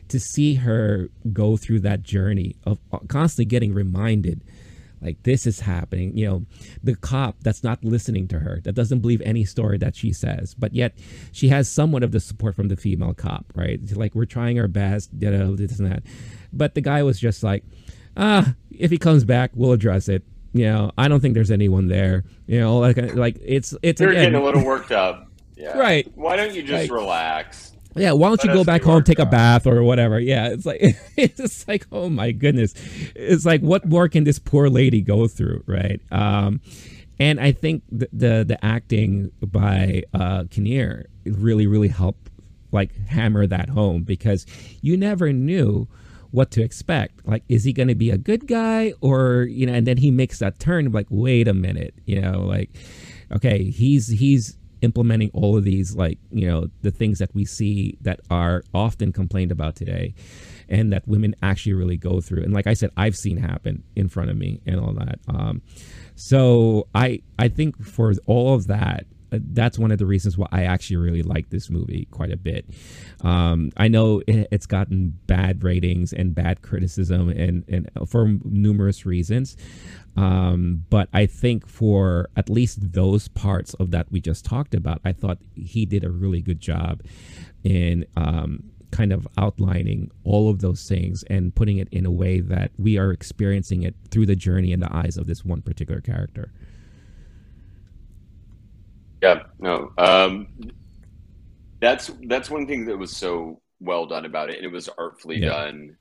to 0.09 0.20
see 0.20 0.55
her 0.57 1.09
go 1.33 1.57
through 1.57 1.81
that 1.81 2.02
journey 2.02 2.55
of 2.64 2.78
uh, 2.92 2.98
constantly 3.09 3.46
getting 3.46 3.72
reminded 3.72 4.42
like 5.02 5.22
this 5.24 5.46
is 5.46 5.60
happening 5.60 6.16
you 6.16 6.26
know 6.26 6.44
the 6.82 6.94
cop 6.94 7.36
that's 7.40 7.62
not 7.62 7.82
listening 7.84 8.28
to 8.28 8.38
her 8.38 8.60
that 8.64 8.74
doesn't 8.74 9.00
believe 9.00 9.20
any 9.22 9.44
story 9.44 9.76
that 9.78 9.96
she 9.96 10.12
says 10.12 10.54
but 10.54 10.74
yet 10.74 10.96
she 11.32 11.48
has 11.48 11.68
somewhat 11.68 12.02
of 12.02 12.12
the 12.12 12.20
support 12.20 12.54
from 12.54 12.68
the 12.68 12.76
female 12.76 13.14
cop 13.14 13.46
right? 13.54 13.80
Like 13.96 14.14
we're 14.14 14.24
trying 14.24 14.58
our 14.58 14.68
best 14.68 15.10
you 15.18 15.30
know 15.30 15.56
this 15.56 15.78
and 15.78 15.90
that. 15.90 16.02
But 16.52 16.74
the 16.74 16.80
guy 16.80 17.02
was 17.02 17.18
just 17.18 17.42
like 17.42 17.64
ah 18.16 18.54
if 18.70 18.90
he 18.90 18.98
comes 18.98 19.24
back 19.24 19.50
we'll 19.54 19.72
address 19.72 20.08
it. 20.08 20.22
You 20.54 20.66
know 20.66 20.92
i 20.98 21.08
don't 21.08 21.20
think 21.20 21.32
there's 21.32 21.50
anyone 21.50 21.88
there 21.88 22.24
you 22.46 22.60
know 22.60 22.78
like 22.78 22.98
like 23.14 23.38
it's 23.42 23.74
it's 23.82 23.98
they're 23.98 24.10
again, 24.10 24.24
getting 24.24 24.40
a 24.40 24.44
little 24.44 24.64
worked 24.64 24.92
up. 24.92 25.28
Yeah. 25.56 25.78
Right. 25.78 26.10
Why 26.16 26.36
don't 26.36 26.54
you 26.54 26.62
just 26.62 26.90
like, 26.90 26.90
relax 26.90 27.71
yeah, 27.96 28.12
why 28.12 28.28
don't 28.28 28.42
you 28.44 28.52
go 28.52 28.64
back 28.64 28.83
home, 28.83 29.02
take 29.02 29.18
a 29.18 29.26
bath 29.26 29.66
or 29.66 29.83
whatever? 29.83 30.18
Yeah, 30.18 30.48
it's 30.48 30.66
like 30.66 30.81
it's 31.16 31.66
like 31.68 31.87
oh 31.92 32.09
my 32.09 32.33
goodness, 32.33 32.74
it's 33.14 33.44
like 33.44 33.61
what 33.61 33.85
more 33.87 34.09
can 34.09 34.24
this 34.24 34.38
poor 34.38 34.68
lady 34.68 35.00
go 35.00 35.28
through, 35.28 35.62
right? 35.66 36.00
Um, 36.11 36.61
and 37.18 37.40
I 37.40 37.52
think 37.52 37.83
the 37.90 38.09
the, 38.12 38.44
the 38.44 38.64
acting 38.64 39.31
by 39.40 40.05
uh, 40.14 40.44
Kinnear 40.50 41.07
really 41.24 41.66
really 41.66 41.88
helped 41.88 42.31
like 42.72 42.96
hammer 43.09 43.46
that 43.46 43.68
home 43.68 44.02
because 44.02 44.46
you 44.81 44.96
never 44.96 45.33
knew 45.33 45.87
what 46.31 46.50
to 46.50 46.62
expect. 46.62 47.26
Like, 47.26 47.44
is 47.48 47.64
he 47.64 47.74
going 47.74 47.88
to 47.88 47.94
be 47.94 48.11
a 48.11 48.16
good 48.16 48.46
guy 48.46 48.94
or 49.00 49.42
you 49.42 49.66
know? 49.66 49.74
And 49.74 49.87
then 49.87 49.98
he 49.98 50.11
makes 50.11 50.38
that 50.38 50.59
turn 50.59 50.90
like, 50.90 51.07
wait 51.11 51.46
a 51.46 51.55
minute, 51.55 51.94
you 52.07 52.20
know, 52.20 52.40
like 52.40 52.70
okay, 53.31 53.64
he's 53.64 54.09
he's 54.09 54.57
implementing 54.83 55.31
all 55.33 55.57
of 55.57 55.64
these 55.64 55.97
like 55.97 56.18
you 56.31 56.47
know 56.47 56.68
the 56.83 56.90
things 56.90 57.18
that 57.18 57.35
we 57.35 57.45
see 57.45 57.97
that 58.01 58.21
are 58.31 58.62
often 58.75 59.12
complained 59.12 59.51
about 59.51 59.77
today 59.77 60.14
and 60.68 60.92
that 60.92 61.07
women 61.07 61.35
actually 61.42 61.73
really 61.73 61.97
go 61.97 62.21
through. 62.21 62.42
And 62.42 62.53
like 62.53 62.66
i 62.66 62.75
said 62.75 62.90
i've 62.97 63.16
seen 63.16 63.38
happen 63.38 63.83
in 63.97 64.09
front 64.09 64.31
of 64.31 64.37
me 64.37 64.61
and 64.66 64.79
all 64.79 64.92
that. 64.95 65.18
Um, 65.29 65.62
so 66.14 66.88
i 66.95 67.23
i 67.38 67.49
think 67.49 67.83
for 67.83 68.12
all 68.27 68.55
of 68.55 68.66
that 68.66 69.07
that's 69.33 69.79
one 69.79 69.90
of 69.90 69.99
the 69.99 70.07
reasons 70.07 70.37
why 70.37 70.49
I 70.53 70.64
actually 70.64 70.97
really 70.97 71.23
like 71.23 71.51
this 71.51 71.71
movie 71.71 72.07
quite 72.11 72.33
a 72.33 72.37
bit. 72.37 72.66
Um, 73.23 73.71
I 73.77 73.88
know 73.88 74.23
it, 74.27 74.49
it's 74.51 74.66
gotten 74.66 75.18
bad 75.27 75.64
ratings 75.64 76.12
and 76.12 76.35
bad 76.35 76.62
criticism, 76.62 77.29
and, 77.31 77.64
and 77.68 77.90
for 78.09 78.37
numerous 78.45 79.07
reasons. 79.07 79.57
Um, 80.16 80.85
but 80.90 81.09
I 81.12 81.27
think 81.27 81.66
for 81.66 82.29
at 82.37 82.51
least 82.51 82.92
those 82.92 83.29
parts 83.29 83.75
of 83.75 83.90
that 83.92 84.12
we 84.12 84.21
just 84.21 84.45
talked 84.45 84.75
about, 84.75 85.01
I 85.05 85.12
thought 85.12 85.38
he 85.55 85.87
did 85.87 86.05
a 86.05 86.11
really 86.11 86.42
good 86.42 86.61
job 86.61 87.03
in 87.64 88.05
um, 88.16 88.64
kind 88.90 89.12
of 89.12 89.27
outlining 89.38 90.11
all 90.23 90.51
of 90.51 90.61
those 90.61 90.87
things 90.87 91.25
and 91.25 91.55
putting 91.55 91.79
it 91.79 91.88
in 91.90 92.05
a 92.07 92.11
way 92.11 92.40
that 92.40 92.71
we 92.79 92.99
are 92.99 93.11
experiencing 93.11 93.83
it 93.83 93.95
through 94.11 94.27
the 94.27 94.37
journey 94.37 94.73
and 94.73 94.83
the 94.83 94.95
eyes 94.95 95.16
of 95.16 95.27
this 95.27 95.45
one 95.45 95.62
particular 95.62 96.01
character. 96.01 96.53
Yeah, 99.22 99.42
no, 99.58 99.92
um, 99.98 100.48
that's 101.80 102.11
that's 102.26 102.50
one 102.50 102.66
thing 102.66 102.87
that 102.87 102.98
was 102.98 103.16
so 103.16 103.61
well 103.80 104.06
done 104.06 104.24
about 104.24 104.50
it, 104.50 104.56
and 104.56 104.64
it 104.66 104.72
was 104.72 104.88
artfully 104.88 105.38
yeah. 105.38 105.48
done. 105.48 105.96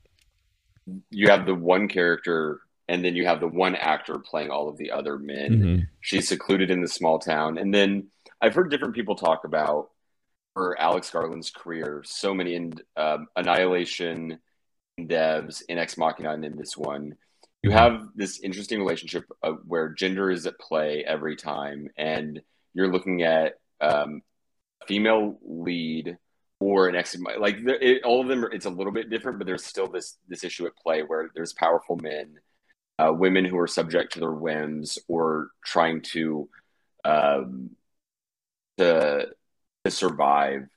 You 1.12 1.30
have 1.30 1.46
the 1.46 1.56
one 1.56 1.88
character 1.88 2.62
and 2.92 3.06
then 3.06 3.16
you 3.16 3.26
have 3.26 3.40
the 3.40 3.48
one 3.48 3.74
actor 3.76 4.20
playing 4.20 4.50
all 4.50 4.68
of 4.68 4.78
the 4.78 4.92
other 4.92 5.18
men. 5.18 5.52
Mm-hmm. 5.52 5.84
She's 6.02 6.28
secluded 6.28 6.70
in 6.70 6.82
the 6.82 6.90
small 6.90 7.20
town, 7.20 7.58
and 7.58 7.74
then 7.74 8.08
I've 8.42 8.54
heard 8.54 8.70
different 8.70 8.96
people 8.96 9.16
talk 9.16 9.46
about 9.46 9.92
her 10.58 10.78
Alex 10.78 11.10
Garland's 11.10 11.52
career. 11.52 12.04
So 12.06 12.34
many 12.34 12.54
in 12.54 12.74
um, 12.98 13.28
Annihilation, 13.38 14.40
in 14.98 15.08
Devs, 15.08 15.64
in 15.70 15.78
Ex 15.78 15.98
Machina, 15.98 16.34
and 16.34 16.44
in 16.44 16.58
this 16.58 16.76
one. 16.76 17.16
You 17.64 17.70
mm-hmm. 17.70 17.80
have 17.80 18.10
this 18.14 18.42
interesting 18.42 18.80
relationship 18.80 19.24
where 19.66 19.88
gender 19.90 20.30
is 20.30 20.46
at 20.46 20.60
play 20.60 21.06
every 21.08 21.38
time, 21.38 21.88
and 21.96 22.42
you're 22.74 22.92
looking 22.92 23.24
at 23.24 23.60
um, 23.80 24.22
a 24.82 24.86
female 24.86 25.40
lead 25.44 26.18
or 26.60 26.88
an 26.88 26.96
ex 26.96 27.16
like 27.40 27.58
it, 27.60 28.04
all 28.04 28.22
of 28.22 28.28
them. 28.28 28.46
Are, 28.46 28.52
it's 28.52 28.66
a 28.66 28.70
little 28.70 28.94
bit 28.94 29.10
different, 29.10 29.38
but 29.38 29.48
there's 29.48 29.66
still 29.66 29.88
this 29.88 30.18
this 30.28 30.44
issue 30.44 30.66
at 30.66 30.76
play 30.76 31.02
where 31.02 31.30
there's 31.34 31.54
powerful 31.54 31.98
men 31.98 32.38
uh, 33.02 33.12
women 33.12 33.46
who 33.46 33.58
are 33.58 33.68
subject 33.68 34.14
to 34.14 34.20
their 34.20 34.32
whims 34.32 35.00
or 35.08 35.50
trying 35.66 36.02
to 36.02 36.50
um, 37.04 37.72
to 38.78 39.28
to 39.84 39.92
survive. 39.92 40.68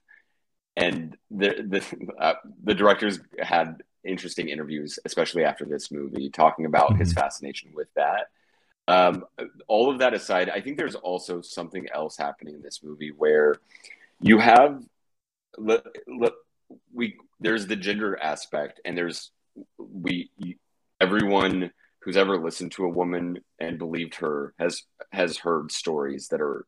And 0.76 1.16
the 1.30 1.64
the 1.68 2.12
uh, 2.18 2.34
the 2.62 2.74
directors 2.74 3.20
had 3.38 3.82
interesting 4.04 4.48
interviews, 4.48 4.98
especially 5.04 5.44
after 5.44 5.64
this 5.64 5.90
movie, 5.90 6.30
talking 6.30 6.66
about 6.66 6.90
mm-hmm. 6.90 7.00
his 7.00 7.12
fascination 7.12 7.72
with 7.74 7.88
that. 7.94 8.28
Um, 8.86 9.24
all 9.66 9.90
of 9.90 9.98
that 10.00 10.14
aside, 10.14 10.50
I 10.50 10.60
think 10.60 10.76
there's 10.76 10.94
also 10.94 11.40
something 11.40 11.86
else 11.94 12.16
happening 12.16 12.54
in 12.54 12.62
this 12.62 12.82
movie 12.82 13.12
where 13.16 13.56
you 14.20 14.38
have 14.38 14.82
look, 15.56 15.98
look 16.06 16.34
we 16.92 17.16
there's 17.40 17.66
the 17.66 17.76
gender 17.76 18.18
aspect, 18.20 18.80
and 18.84 18.96
there's 18.96 19.30
we 19.78 20.30
everyone 21.00 21.70
who's 22.00 22.16
ever 22.16 22.38
listened 22.38 22.72
to 22.72 22.84
a 22.84 22.88
woman 22.88 23.38
and 23.58 23.78
believed 23.78 24.16
her 24.16 24.54
has 24.58 24.82
has 25.12 25.38
heard 25.38 25.72
stories 25.72 26.28
that 26.28 26.40
are 26.40 26.66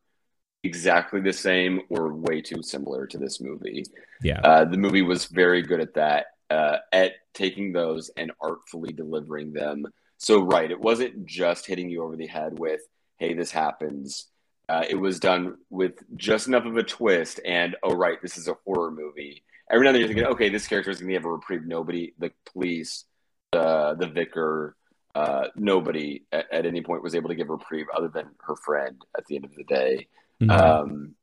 exactly 0.63 1.21
the 1.21 1.33
same 1.33 1.81
or 1.89 2.13
way 2.13 2.41
too 2.41 2.61
similar 2.61 3.05
to 3.07 3.17
this 3.17 3.39
movie. 3.39 3.83
Yeah, 4.21 4.39
uh, 4.41 4.65
the 4.65 4.77
movie 4.77 5.01
was 5.01 5.25
very 5.25 5.61
good 5.61 5.79
at 5.79 5.93
that, 5.95 6.27
uh, 6.49 6.77
at 6.91 7.13
taking 7.33 7.71
those 7.71 8.09
and 8.17 8.31
artfully 8.41 8.91
delivering 8.93 9.53
them. 9.53 9.85
So 10.17 10.41
right, 10.41 10.69
it 10.69 10.79
wasn't 10.79 11.25
just 11.25 11.65
hitting 11.65 11.89
you 11.89 12.03
over 12.03 12.15
the 12.15 12.27
head 12.27 12.59
with 12.59 12.81
"Hey, 13.17 13.33
this 13.33 13.51
happens." 13.51 14.27
Uh, 14.69 14.83
it 14.89 14.95
was 14.95 15.19
done 15.19 15.55
with 15.69 15.93
just 16.17 16.47
enough 16.47 16.65
of 16.65 16.75
a 16.75 16.83
twist, 16.83 17.39
and 17.45 17.75
oh 17.83 17.95
right, 17.95 18.21
this 18.21 18.37
is 18.37 18.47
a 18.47 18.57
horror 18.65 18.91
movie. 18.91 19.43
Every 19.69 19.83
now 19.83 19.89
and 19.89 19.95
then 19.95 20.01
you're 20.01 20.07
thinking, 20.07 20.25
okay, 20.33 20.49
this 20.49 20.67
character 20.67 20.91
is 20.91 20.99
going 20.99 21.09
to 21.09 21.15
have 21.15 21.25
a 21.25 21.31
reprieve. 21.31 21.65
Nobody, 21.65 22.13
the 22.17 22.31
police, 22.51 23.05
the 23.51 23.95
the 23.97 24.07
vicar, 24.07 24.75
uh, 25.15 25.47
nobody 25.55 26.23
at, 26.31 26.51
at, 26.51 26.65
any 26.65 26.81
point 26.81 27.03
was 27.03 27.15
able 27.15 27.29
to 27.29 27.35
give 27.35 27.49
reprieve 27.49 27.87
other 27.95 28.07
than 28.07 28.27
her 28.45 28.55
friend 28.55 29.01
at 29.17 29.25
the 29.25 29.35
end 29.35 29.45
of 29.45 29.55
the 29.55 29.63
day. 29.63 30.07
Mm-hmm. 30.41 30.51
Um, 30.51 31.15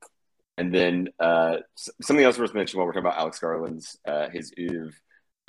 and 0.57 0.74
then 0.74 1.09
uh, 1.20 1.59
something 2.03 2.24
else 2.24 2.38
worth 2.38 2.55
mentioning 2.55 2.78
while 2.78 2.86
we're 2.86 2.92
talking 2.92 3.07
about 3.07 3.18
Alex 3.18 3.38
Garland's 3.38 3.99
uh, 4.07 4.28
his 4.30 4.53
oeuvre. 4.59 4.92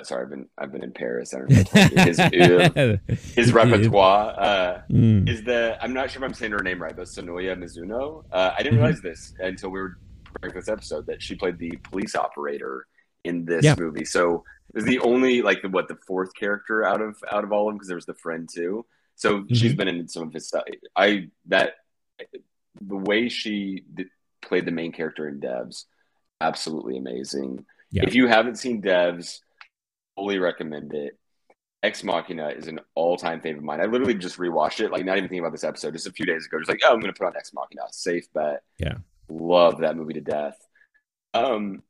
Sorry, 0.02 0.24
I've 0.24 0.30
been 0.30 0.48
I've 0.58 0.72
been 0.72 0.84
in 0.84 0.92
Paris. 0.92 1.32
I 1.32 1.38
don't 1.38 1.50
know 1.50 2.04
his 2.04 2.18
oeuvre, 2.34 3.00
his 3.34 3.52
repertoire 3.52 4.34
uh, 4.38 4.82
mm. 4.90 5.26
is 5.28 5.42
the 5.42 5.78
I'm 5.80 5.94
not 5.94 6.10
sure 6.10 6.22
if 6.22 6.28
I'm 6.28 6.34
saying 6.34 6.52
her 6.52 6.62
name 6.62 6.82
right, 6.82 6.94
but 6.94 7.06
Sonoya 7.06 7.56
Mizuno. 7.56 8.24
Uh, 8.30 8.52
I 8.52 8.62
didn't 8.62 8.74
mm-hmm. 8.74 8.84
realize 8.84 9.00
this 9.00 9.32
until 9.38 9.70
we 9.70 9.80
were 9.80 9.98
preparing 10.24 10.54
this 10.54 10.68
episode 10.68 11.06
that 11.06 11.22
she 11.22 11.34
played 11.34 11.58
the 11.58 11.70
police 11.84 12.14
operator 12.14 12.86
in 13.24 13.46
this 13.46 13.64
yeah. 13.64 13.74
movie. 13.78 14.04
So 14.04 14.44
it 14.68 14.74
was 14.74 14.84
the 14.84 14.98
only 15.00 15.40
like 15.40 15.62
the 15.62 15.70
what 15.70 15.88
the 15.88 15.96
fourth 16.06 16.34
character 16.34 16.84
out 16.84 17.00
of 17.00 17.16
out 17.32 17.44
of 17.44 17.52
all 17.52 17.68
of 17.68 17.72
them 17.72 17.76
because 17.76 17.88
there 17.88 17.96
was 17.96 18.06
the 18.06 18.14
friend 18.14 18.46
too. 18.52 18.84
So 19.14 19.38
mm-hmm. 19.38 19.54
she's 19.54 19.74
been 19.74 19.88
in 19.88 20.08
some 20.08 20.24
of 20.24 20.32
his 20.34 20.46
stuff. 20.46 20.64
I 20.94 21.28
that 21.46 21.76
the 22.82 22.96
way 22.96 23.30
she 23.30 23.84
did, 23.94 24.08
played 24.42 24.66
the 24.66 24.72
main 24.72 24.92
character 24.92 25.26
in 25.26 25.40
Devs, 25.40 25.84
absolutely 26.42 26.98
amazing. 26.98 27.64
Yeah. 27.90 28.04
If 28.06 28.14
you 28.14 28.26
haven't 28.26 28.56
seen 28.56 28.82
Devs, 28.82 29.40
fully 30.16 30.38
recommend 30.38 30.92
it. 30.94 31.18
Ex 31.82 32.02
Machina 32.02 32.48
is 32.48 32.66
an 32.66 32.80
all-time 32.96 33.40
favorite 33.40 33.58
of 33.58 33.64
mine. 33.64 33.80
I 33.80 33.84
literally 33.84 34.14
just 34.14 34.38
rewatched 34.38 34.80
it, 34.80 34.90
like 34.90 35.04
not 35.04 35.18
even 35.18 35.28
thinking 35.28 35.40
about 35.40 35.52
this 35.52 35.62
episode, 35.62 35.92
just 35.92 36.08
a 36.08 36.12
few 36.12 36.26
days 36.26 36.46
ago. 36.46 36.58
Just 36.58 36.68
like, 36.68 36.80
oh, 36.84 36.92
I'm 36.92 37.00
going 37.00 37.12
to 37.12 37.16
put 37.16 37.26
on 37.26 37.36
Ex 37.36 37.52
Machina, 37.52 37.82
safe 37.90 38.26
bet. 38.34 38.62
Yeah, 38.78 38.96
love 39.28 39.78
that 39.80 39.96
movie 39.96 40.14
to 40.14 40.20
death. 40.20 40.56
Um, 41.32 41.82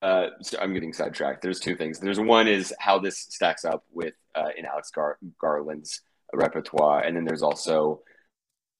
uh, 0.00 0.28
so 0.40 0.58
I'm 0.60 0.72
getting 0.72 0.92
sidetracked. 0.92 1.42
There's 1.42 1.60
two 1.60 1.76
things. 1.76 1.98
There's 1.98 2.20
one 2.20 2.48
is 2.48 2.72
how 2.78 2.98
this 2.98 3.18
stacks 3.18 3.64
up 3.64 3.84
with 3.92 4.14
uh, 4.34 4.50
in 4.56 4.64
Alex 4.64 4.90
Gar- 4.90 5.18
Garland's 5.40 6.02
repertoire, 6.32 7.00
and 7.00 7.16
then 7.16 7.24
there's 7.24 7.42
also 7.42 8.02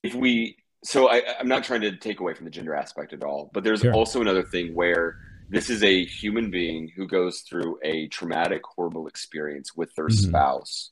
if 0.03 0.15
we. 0.15 0.57
So 0.85 1.09
I, 1.09 1.23
am 1.41 1.49
not 1.49 1.65
trying 1.65 1.81
to 1.81 1.97
take 1.97 2.21
away 2.21 2.35
from 2.35 2.45
the 2.45 2.51
gender 2.51 2.75
aspect 2.75 3.13
at 3.13 3.25
all, 3.25 3.51
but 3.53 3.65
there's 3.65 3.81
sure. 3.81 3.93
also 3.93 4.21
another 4.21 4.45
thing 4.45 4.73
where 4.75 5.17
this 5.49 5.71
is 5.71 5.83
a 5.83 6.05
human 6.05 6.51
being 6.51 6.91
who 6.95 7.07
goes 7.07 7.41
through 7.41 7.79
a 7.83 8.09
traumatic, 8.09 8.63
horrible 8.65 9.07
experience 9.07 9.75
with 9.77 9.95
their 9.95 10.07
mm-hmm. 10.07 10.29
spouse, 10.29 10.91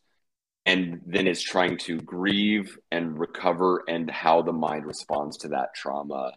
and 0.67 1.01
then 1.07 1.27
is 1.27 1.43
trying 1.43 1.77
to 1.79 2.01
grieve 2.01 2.79
and 2.91 3.19
recover, 3.19 3.83
and 3.89 4.11
how 4.11 4.43
the 4.43 4.53
mind 4.53 4.87
responds 4.87 5.39
to 5.39 5.49
that 5.49 5.75
trauma, 5.75 6.33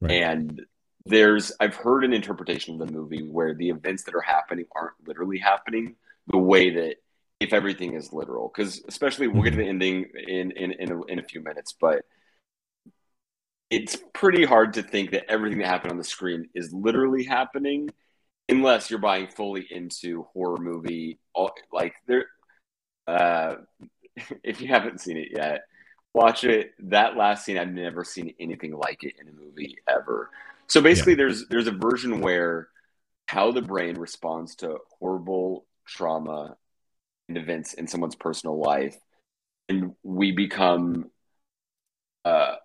right. 0.00 0.12
and 0.12 0.62
there's 1.06 1.52
I've 1.60 1.76
heard 1.76 2.04
an 2.04 2.12
interpretation 2.12 2.80
of 2.80 2.86
the 2.86 2.92
movie 2.92 3.22
where 3.22 3.54
the 3.54 3.70
events 3.70 4.04
that 4.04 4.14
are 4.14 4.20
happening 4.20 4.66
aren't 4.74 4.94
literally 5.06 5.38
happening 5.38 5.94
the 6.26 6.38
way 6.38 6.70
that 6.70 6.96
if 7.38 7.52
everything 7.52 7.94
is 7.94 8.12
literal 8.12 8.50
because 8.54 8.82
especially 8.88 9.28
we'll 9.28 9.42
get 9.42 9.50
to 9.50 9.56
the 9.56 9.68
ending 9.68 10.06
in 10.26 10.50
in 10.52 10.72
in 10.72 10.92
a, 10.92 11.02
in 11.04 11.18
a 11.18 11.22
few 11.22 11.40
minutes 11.40 11.74
but 11.80 12.04
it's 13.70 13.96
pretty 14.12 14.44
hard 14.44 14.74
to 14.74 14.82
think 14.82 15.10
that 15.10 15.30
everything 15.30 15.58
that 15.58 15.68
happened 15.68 15.92
on 15.92 15.98
the 15.98 16.04
screen 16.04 16.48
is 16.54 16.72
literally 16.72 17.24
happening 17.24 17.88
unless 18.48 18.90
you're 18.90 19.00
buying 19.00 19.26
fully 19.26 19.66
into 19.70 20.22
horror 20.32 20.58
movie 20.58 21.18
like 21.72 21.94
there 22.06 22.26
uh 23.08 23.56
if 24.44 24.60
you 24.60 24.68
haven't 24.68 25.00
seen 25.00 25.16
it 25.16 25.28
yet 25.34 25.62
watch 26.14 26.44
it 26.44 26.72
that 26.78 27.16
last 27.16 27.44
scene 27.44 27.58
i've 27.58 27.72
never 27.72 28.04
seen 28.04 28.32
anything 28.38 28.72
like 28.72 29.02
it 29.02 29.14
in 29.20 29.28
a 29.28 29.32
movie 29.32 29.76
ever 29.88 30.30
so 30.68 30.80
basically, 30.80 31.12
yeah. 31.12 31.18
there's 31.18 31.46
there's 31.48 31.66
a 31.66 31.72
version 31.72 32.20
where 32.20 32.68
how 33.28 33.52
the 33.52 33.62
brain 33.62 33.96
responds 33.98 34.56
to 34.56 34.78
horrible 34.98 35.66
trauma 35.86 36.56
and 37.28 37.38
events 37.38 37.74
in 37.74 37.86
someone's 37.86 38.16
personal 38.16 38.58
life, 38.60 38.96
and 39.68 39.94
we 40.02 40.32
become. 40.32 41.10
Uh, 42.24 42.56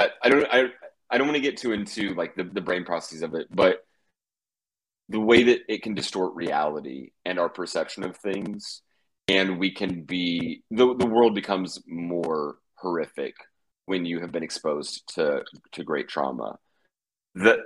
I, 0.00 0.08
I 0.22 0.28
don't 0.30 0.46
I 0.50 0.64
I 1.10 1.18
don't 1.18 1.26
want 1.26 1.36
to 1.36 1.42
get 1.42 1.58
too 1.58 1.72
into 1.72 2.14
like 2.14 2.34
the, 2.34 2.44
the 2.44 2.60
brain 2.60 2.84
processes 2.84 3.22
of 3.22 3.34
it, 3.34 3.46
but 3.50 3.84
the 5.08 5.20
way 5.20 5.42
that 5.42 5.60
it 5.68 5.82
can 5.82 5.94
distort 5.94 6.34
reality 6.34 7.10
and 7.24 7.38
our 7.38 7.48
perception 7.48 8.04
of 8.04 8.16
things, 8.16 8.80
and 9.28 9.58
we 9.58 9.72
can 9.72 10.02
be 10.04 10.62
the 10.70 10.94
the 10.96 11.06
world 11.06 11.34
becomes 11.34 11.80
more 11.86 12.58
horrific 12.76 13.34
when 13.86 14.06
you 14.06 14.20
have 14.20 14.32
been 14.32 14.42
exposed 14.42 15.14
to 15.14 15.44
to 15.72 15.84
great 15.84 16.08
trauma. 16.08 16.58
The 17.34 17.58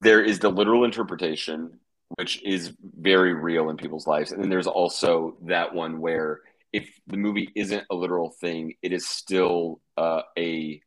there 0.00 0.22
is 0.22 0.38
the 0.38 0.50
literal 0.50 0.84
interpretation 0.84 1.80
which 2.16 2.40
is 2.44 2.72
very 2.80 3.32
real 3.32 3.70
in 3.70 3.76
people's 3.76 4.06
lives 4.06 4.30
and 4.30 4.40
then 4.40 4.50
there's 4.50 4.66
also 4.66 5.36
that 5.46 5.74
one 5.74 6.00
where 6.00 6.40
if 6.72 6.88
the 7.06 7.16
movie 7.16 7.50
isn't 7.56 7.84
a 7.90 7.94
literal 7.94 8.30
thing 8.30 8.74
it 8.82 8.92
is 8.92 9.08
still 9.08 9.80
uh, 9.96 10.20
a 10.38 10.80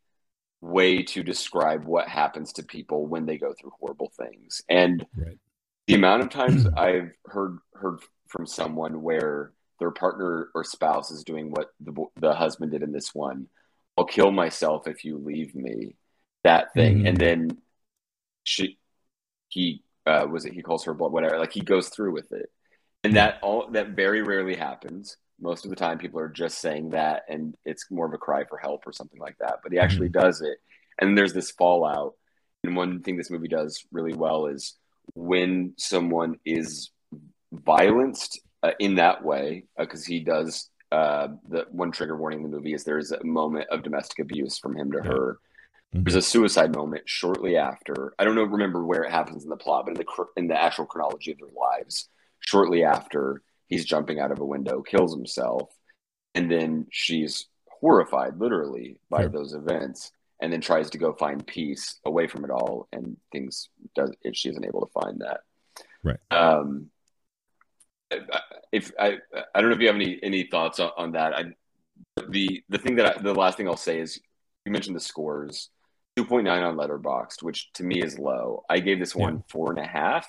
way 0.61 1.03
to 1.03 1.23
describe 1.23 1.85
what 1.85 2.07
happens 2.07 2.53
to 2.53 2.63
people 2.63 3.05
when 3.05 3.25
they 3.25 3.37
go 3.37 3.53
through 3.53 3.71
horrible 3.79 4.11
things 4.17 4.61
and 4.69 5.05
right. 5.15 5.37
the 5.85 5.93
amount 5.93 6.23
of 6.23 6.29
times 6.29 6.65
i've 6.77 7.11
heard 7.25 7.59
heard 7.73 7.99
from 8.27 8.45
someone 8.47 9.01
where 9.01 9.51
their 9.79 9.91
partner 9.91 10.49
or 10.55 10.63
spouse 10.63 11.11
is 11.11 11.23
doing 11.23 11.51
what 11.51 11.67
the, 11.79 11.93
the 12.19 12.33
husband 12.33 12.71
did 12.71 12.81
in 12.81 12.91
this 12.91 13.13
one 13.13 13.47
i'll 13.97 14.05
kill 14.05 14.31
myself 14.31 14.87
if 14.87 15.05
you 15.05 15.17
leave 15.17 15.53
me 15.53 15.95
that 16.43 16.73
thing 16.73 16.97
mm-hmm. 16.97 17.07
and 17.07 17.17
then 17.17 17.57
she 18.43 18.77
he 19.49 19.83
uh, 20.07 20.25
was 20.29 20.45
it 20.45 20.53
he 20.53 20.61
calls 20.61 20.85
her 20.85 20.93
blood 20.93 21.11
whatever 21.11 21.37
like 21.37 21.53
he 21.53 21.61
goes 21.61 21.89
through 21.89 22.13
with 22.13 22.31
it 22.31 22.49
and 23.07 23.15
that 23.15 23.39
all 23.41 23.69
that 23.71 23.89
very 23.89 24.21
rarely 24.21 24.55
happens 24.55 25.17
most 25.39 25.65
of 25.65 25.69
the 25.69 25.75
time 25.75 25.97
people 25.97 26.19
are 26.19 26.29
just 26.29 26.59
saying 26.59 26.89
that 26.89 27.23
and 27.29 27.55
it's 27.65 27.89
more 27.91 28.05
of 28.05 28.13
a 28.13 28.17
cry 28.17 28.43
for 28.45 28.57
help 28.57 28.85
or 28.85 28.91
something 28.91 29.19
like 29.19 29.37
that 29.39 29.57
but 29.63 29.71
he 29.71 29.79
actually 29.79 30.09
mm-hmm. 30.09 30.19
does 30.19 30.41
it 30.41 30.57
and 30.99 31.17
there's 31.17 31.33
this 31.33 31.51
fallout 31.51 32.13
and 32.63 32.75
one 32.75 33.01
thing 33.01 33.17
this 33.17 33.29
movie 33.29 33.47
does 33.47 33.85
really 33.91 34.13
well 34.13 34.47
is 34.47 34.75
when 35.13 35.73
someone 35.77 36.35
is 36.45 36.91
violenced 37.53 38.39
uh, 38.63 38.71
in 38.79 38.95
that 38.95 39.23
way 39.23 39.63
because 39.77 40.01
uh, 40.01 40.07
he 40.07 40.19
does 40.19 40.69
uh, 40.91 41.27
the 41.49 41.65
one 41.69 41.91
trigger 41.91 42.17
warning 42.17 42.39
in 42.39 42.49
the 42.49 42.57
movie 42.57 42.73
is 42.73 42.83
there's 42.83 43.11
a 43.11 43.23
moment 43.23 43.67
of 43.69 43.83
domestic 43.83 44.19
abuse 44.19 44.57
from 44.57 44.75
him 44.75 44.91
to 44.91 44.99
yeah. 45.03 45.11
her 45.11 45.39
Mm-hmm. 45.95 46.03
There's 46.03 46.15
a 46.15 46.21
suicide 46.21 46.75
moment 46.75 47.03
shortly 47.05 47.55
after. 47.55 48.13
I 48.19 48.25
don't 48.25 48.35
know, 48.35 48.43
remember 48.43 48.85
where 48.85 49.03
it 49.03 49.11
happens 49.11 49.43
in 49.43 49.49
the 49.49 49.55
plot, 49.55 49.85
but 49.85 49.97
in 49.97 50.05
the 50.05 50.25
in 50.35 50.47
the 50.47 50.61
actual 50.61 50.85
chronology 50.85 51.31
of 51.31 51.37
their 51.37 51.47
lives, 51.47 52.09
shortly 52.47 52.81
after 52.81 53.41
he's 53.67 53.83
jumping 53.83 54.21
out 54.21 54.31
of 54.31 54.39
a 54.39 54.45
window, 54.45 54.81
kills 54.81 55.13
himself, 55.13 55.69
and 56.33 56.49
then 56.49 56.87
she's 56.89 57.47
horrified, 57.67 58.39
literally, 58.39 59.01
by 59.09 59.23
sure. 59.23 59.29
those 59.29 59.53
events, 59.53 60.11
and 60.41 60.53
then 60.53 60.61
tries 60.61 60.89
to 60.91 60.97
go 60.97 61.11
find 61.11 61.45
peace 61.45 61.99
away 62.05 62.25
from 62.25 62.45
it 62.45 62.49
all, 62.49 62.87
and 62.93 63.17
things 63.33 63.67
does 63.95 64.11
she 64.31 64.47
isn't 64.47 64.65
able 64.65 64.85
to 64.85 65.01
find 65.01 65.19
that. 65.19 65.41
Right. 66.03 66.19
Um. 66.31 66.89
If 68.71 68.93
I, 68.97 69.17
I 69.53 69.59
don't 69.59 69.69
know 69.69 69.75
if 69.75 69.81
you 69.81 69.87
have 69.87 69.97
any 69.97 70.17
any 70.23 70.43
thoughts 70.43 70.79
on, 70.79 70.91
on 70.97 71.11
that. 71.11 71.33
I, 71.33 71.43
the 72.29 72.63
the 72.69 72.77
thing 72.77 72.95
that 72.95 73.17
I, 73.17 73.21
the 73.21 73.33
last 73.33 73.57
thing 73.57 73.67
I'll 73.67 73.75
say 73.75 73.99
is 73.99 74.21
you 74.65 74.71
mentioned 74.71 74.95
the 74.95 75.01
scores 75.01 75.69
2.9 76.17 76.47
on 76.49 76.77
Letterboxd, 76.77 77.43
which 77.43 77.73
to 77.73 77.83
me 77.83 78.01
is 78.01 78.17
low. 78.17 78.63
I 78.69 78.79
gave 78.79 78.99
this 78.99 79.13
one 79.13 79.35
yeah. 79.35 79.41
four 79.49 79.71
and 79.71 79.79
a 79.79 79.85
half. 79.85 80.25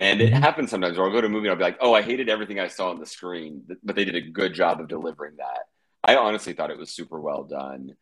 And 0.00 0.22
it 0.22 0.32
mm-hmm. 0.32 0.42
happens 0.42 0.70
sometimes 0.70 0.96
where 0.96 1.06
I'll 1.06 1.12
go 1.12 1.20
to 1.20 1.26
a 1.26 1.30
movie 1.30 1.46
and 1.46 1.52
I'll 1.52 1.58
be 1.58 1.62
like, 1.62 1.78
oh, 1.80 1.92
I 1.92 2.00
hated 2.00 2.30
everything 2.30 2.58
I 2.58 2.68
saw 2.68 2.88
on 2.88 2.98
the 2.98 3.06
screen, 3.06 3.64
but 3.84 3.94
they 3.94 4.06
did 4.06 4.16
a 4.16 4.22
good 4.22 4.54
job 4.54 4.80
of 4.80 4.88
delivering 4.88 5.36
that. 5.36 5.66
I 6.02 6.16
honestly 6.16 6.54
thought 6.54 6.70
it 6.70 6.78
was 6.78 6.90
super 6.90 7.20
well 7.20 7.44
done. 7.44 7.94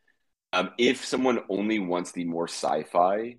Um, 0.53 0.71
if 0.79 1.05
someone 1.05 1.41
only 1.49 1.81
wants 1.81 2.13
the 2.13 2.25
more 2.25 2.47
sci-fi, 2.47 3.39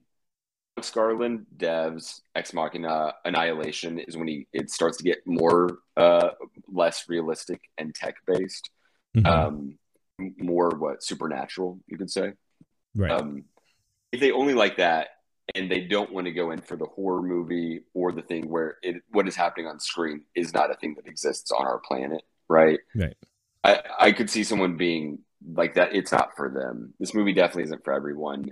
Alex 0.77 0.91
Garland, 0.91 1.45
Devs, 1.55 2.21
Ex 2.35 2.53
Machina, 2.53 3.13
Annihilation 3.25 3.97
is 3.99 4.15
when 4.15 4.27
he 4.27 4.47
it 4.53 4.69
starts 4.69 4.97
to 4.97 5.03
get 5.03 5.25
more 5.25 5.79
uh, 5.97 6.29
less 6.67 7.05
realistic 7.07 7.61
and 7.77 7.95
tech 7.95 8.15
based, 8.27 8.69
mm-hmm. 9.15 9.25
um, 9.25 9.77
more 10.37 10.69
what 10.69 11.03
supernatural 11.03 11.79
you 11.87 11.97
could 11.97 12.11
say. 12.11 12.33
Right. 12.93 13.11
Um, 13.11 13.45
if 14.11 14.19
they 14.19 14.31
only 14.31 14.53
like 14.53 14.77
that 14.77 15.09
and 15.55 15.69
they 15.69 15.81
don't 15.81 16.11
want 16.11 16.25
to 16.25 16.31
go 16.31 16.51
in 16.51 16.61
for 16.61 16.75
the 16.75 16.85
horror 16.85 17.21
movie 17.21 17.81
or 17.93 18.11
the 18.11 18.21
thing 18.21 18.49
where 18.49 18.77
it 18.81 18.97
what 19.11 19.27
is 19.27 19.35
happening 19.35 19.67
on 19.67 19.79
screen 19.79 20.21
is 20.35 20.53
not 20.53 20.71
a 20.71 20.75
thing 20.75 20.95
that 20.95 21.07
exists 21.07 21.51
on 21.51 21.65
our 21.65 21.79
planet, 21.79 22.21
right? 22.47 22.79
Right. 22.95 23.15
I, 23.63 23.81
I 23.99 24.11
could 24.11 24.29
see 24.29 24.43
someone 24.43 24.77
being 24.77 25.19
like 25.53 25.75
that. 25.75 25.95
It's 25.95 26.11
not 26.11 26.35
for 26.35 26.49
them. 26.49 26.93
This 26.99 27.13
movie 27.13 27.33
definitely 27.33 27.63
isn't 27.63 27.83
for 27.83 27.93
everyone. 27.93 28.51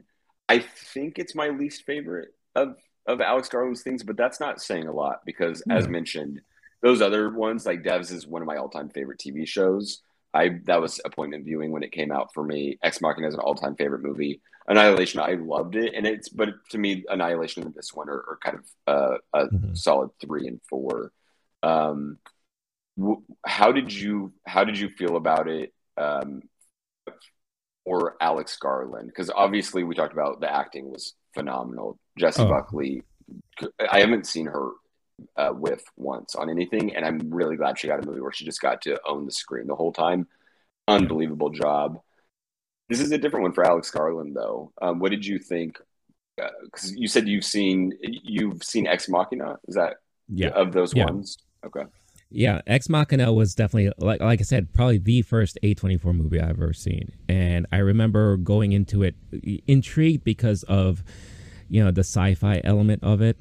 I 0.49 0.59
think 0.59 1.19
it's 1.19 1.35
my 1.35 1.49
least 1.49 1.83
favorite 1.85 2.29
of 2.55 2.75
of 3.05 3.21
Alex 3.21 3.47
Garland's 3.49 3.83
things, 3.83 4.03
but 4.03 4.17
that's 4.17 4.39
not 4.39 4.61
saying 4.61 4.87
a 4.87 4.91
lot 4.91 5.21
because, 5.25 5.63
yeah. 5.65 5.77
as 5.77 5.87
mentioned, 5.87 6.41
those 6.81 7.01
other 7.01 7.29
ones 7.29 7.65
like 7.65 7.83
Devs 7.83 8.11
is 8.11 8.27
one 8.27 8.41
of 8.41 8.47
my 8.47 8.57
all 8.57 8.69
time 8.69 8.89
favorite 8.89 9.19
TV 9.19 9.47
shows. 9.47 10.01
I 10.33 10.59
that 10.65 10.81
was 10.81 10.99
appointment 11.05 11.45
viewing 11.45 11.71
when 11.71 11.83
it 11.83 11.91
came 11.91 12.11
out 12.11 12.33
for 12.33 12.43
me. 12.43 12.77
Ex 12.83 13.01
Machina 13.01 13.27
is 13.27 13.33
an 13.33 13.39
all 13.39 13.55
time 13.55 13.75
favorite 13.75 14.03
movie. 14.03 14.41
Annihilation, 14.67 15.21
I 15.21 15.33
loved 15.33 15.75
it, 15.75 15.93
and 15.95 16.05
it's 16.05 16.29
but 16.29 16.49
to 16.71 16.77
me, 16.77 17.05
Annihilation 17.09 17.63
and 17.63 17.73
this 17.73 17.93
one 17.93 18.09
are, 18.09 18.17
are 18.17 18.39
kind 18.43 18.57
of 18.57 18.65
uh, 18.87 19.17
a 19.33 19.47
mm-hmm. 19.47 19.73
solid 19.73 20.09
three 20.19 20.47
and 20.47 20.59
four. 20.69 21.11
Um, 21.63 22.17
w- 22.97 23.23
how 23.45 23.71
did 23.71 23.91
you 23.93 24.33
how 24.45 24.63
did 24.63 24.77
you 24.77 24.89
feel 24.89 25.15
about 25.15 25.47
it? 25.47 25.73
Um, 25.95 26.41
or 27.85 28.17
Alex 28.19 28.57
Garland? 28.57 29.07
Because 29.07 29.31
obviously 29.33 29.83
we 29.83 29.95
talked 29.95 30.11
about 30.11 30.41
the 30.41 30.53
acting 30.53 30.91
was 30.91 31.13
phenomenal. 31.33 31.97
Jessie 32.17 32.41
oh. 32.41 32.49
Buckley, 32.49 33.03
I 33.89 34.01
haven't 34.01 34.27
seen 34.27 34.47
her 34.47 34.71
uh, 35.35 35.49
whiff 35.49 35.83
once 35.95 36.35
on 36.35 36.49
anything, 36.49 36.95
and 36.95 37.05
I'm 37.05 37.33
really 37.33 37.55
glad 37.55 37.79
she 37.79 37.87
got 37.87 38.03
a 38.03 38.05
movie 38.05 38.21
where 38.21 38.31
she 38.31 38.45
just 38.45 38.61
got 38.61 38.81
to 38.83 38.99
own 39.05 39.25
the 39.25 39.31
screen 39.31 39.67
the 39.67 39.75
whole 39.75 39.91
time. 39.91 40.27
Unbelievable 40.87 41.49
job. 41.49 41.99
This 42.89 42.99
is 42.99 43.11
a 43.11 43.17
different 43.17 43.43
one 43.43 43.53
for 43.53 43.65
Alex 43.65 43.91
Garland, 43.91 44.35
though. 44.35 44.71
Um, 44.81 44.99
what 44.99 45.11
did 45.11 45.25
you 45.25 45.39
think? 45.39 45.79
Because 46.37 46.91
uh, 46.91 46.95
you 46.95 47.07
said 47.07 47.27
you've 47.27 47.43
seen 47.43 47.93
you've 48.01 48.63
seen 48.63 48.87
Ex 48.87 49.09
Machina. 49.09 49.57
Is 49.67 49.75
that 49.75 49.97
yeah 50.29 50.49
of 50.49 50.71
those 50.71 50.95
yeah. 50.95 51.05
ones? 51.05 51.37
Okay. 51.65 51.83
Yeah, 52.29 52.61
Ex 52.67 52.89
Machina 52.89 53.31
was 53.31 53.55
definitely 53.55 53.91
like 53.97 54.21
like 54.21 54.39
I 54.41 54.43
said, 54.43 54.73
probably 54.73 54.97
the 54.97 55.21
first 55.21 55.57
A24 55.63 56.13
movie 56.15 56.39
I've 56.39 56.61
ever 56.61 56.73
seen, 56.73 57.11
and 57.29 57.65
I 57.71 57.77
remember 57.77 58.37
going 58.37 58.73
into 58.73 59.03
it 59.03 59.15
intrigued 59.65 60.23
because 60.23 60.63
of 60.63 61.03
you 61.69 61.83
know 61.83 61.91
the 61.91 62.01
sci-fi 62.01 62.61
element 62.63 63.03
of 63.03 63.21
it, 63.21 63.39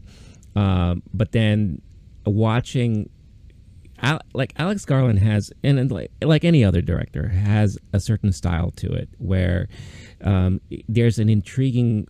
um, 0.56 1.02
but 1.14 1.32
then 1.32 1.80
watching. 2.24 3.10
like 4.34 4.52
Alex 4.58 4.84
Garland 4.84 5.20
has, 5.20 5.52
and 5.62 5.90
like, 5.90 6.10
like 6.22 6.44
any 6.44 6.62
other 6.64 6.82
director, 6.82 7.28
has 7.28 7.78
a 7.92 8.00
certain 8.00 8.32
style 8.32 8.70
to 8.72 8.92
it 8.92 9.08
where 9.18 9.68
um, 10.22 10.60
there's 10.88 11.18
an 11.18 11.28
intriguing 11.28 12.06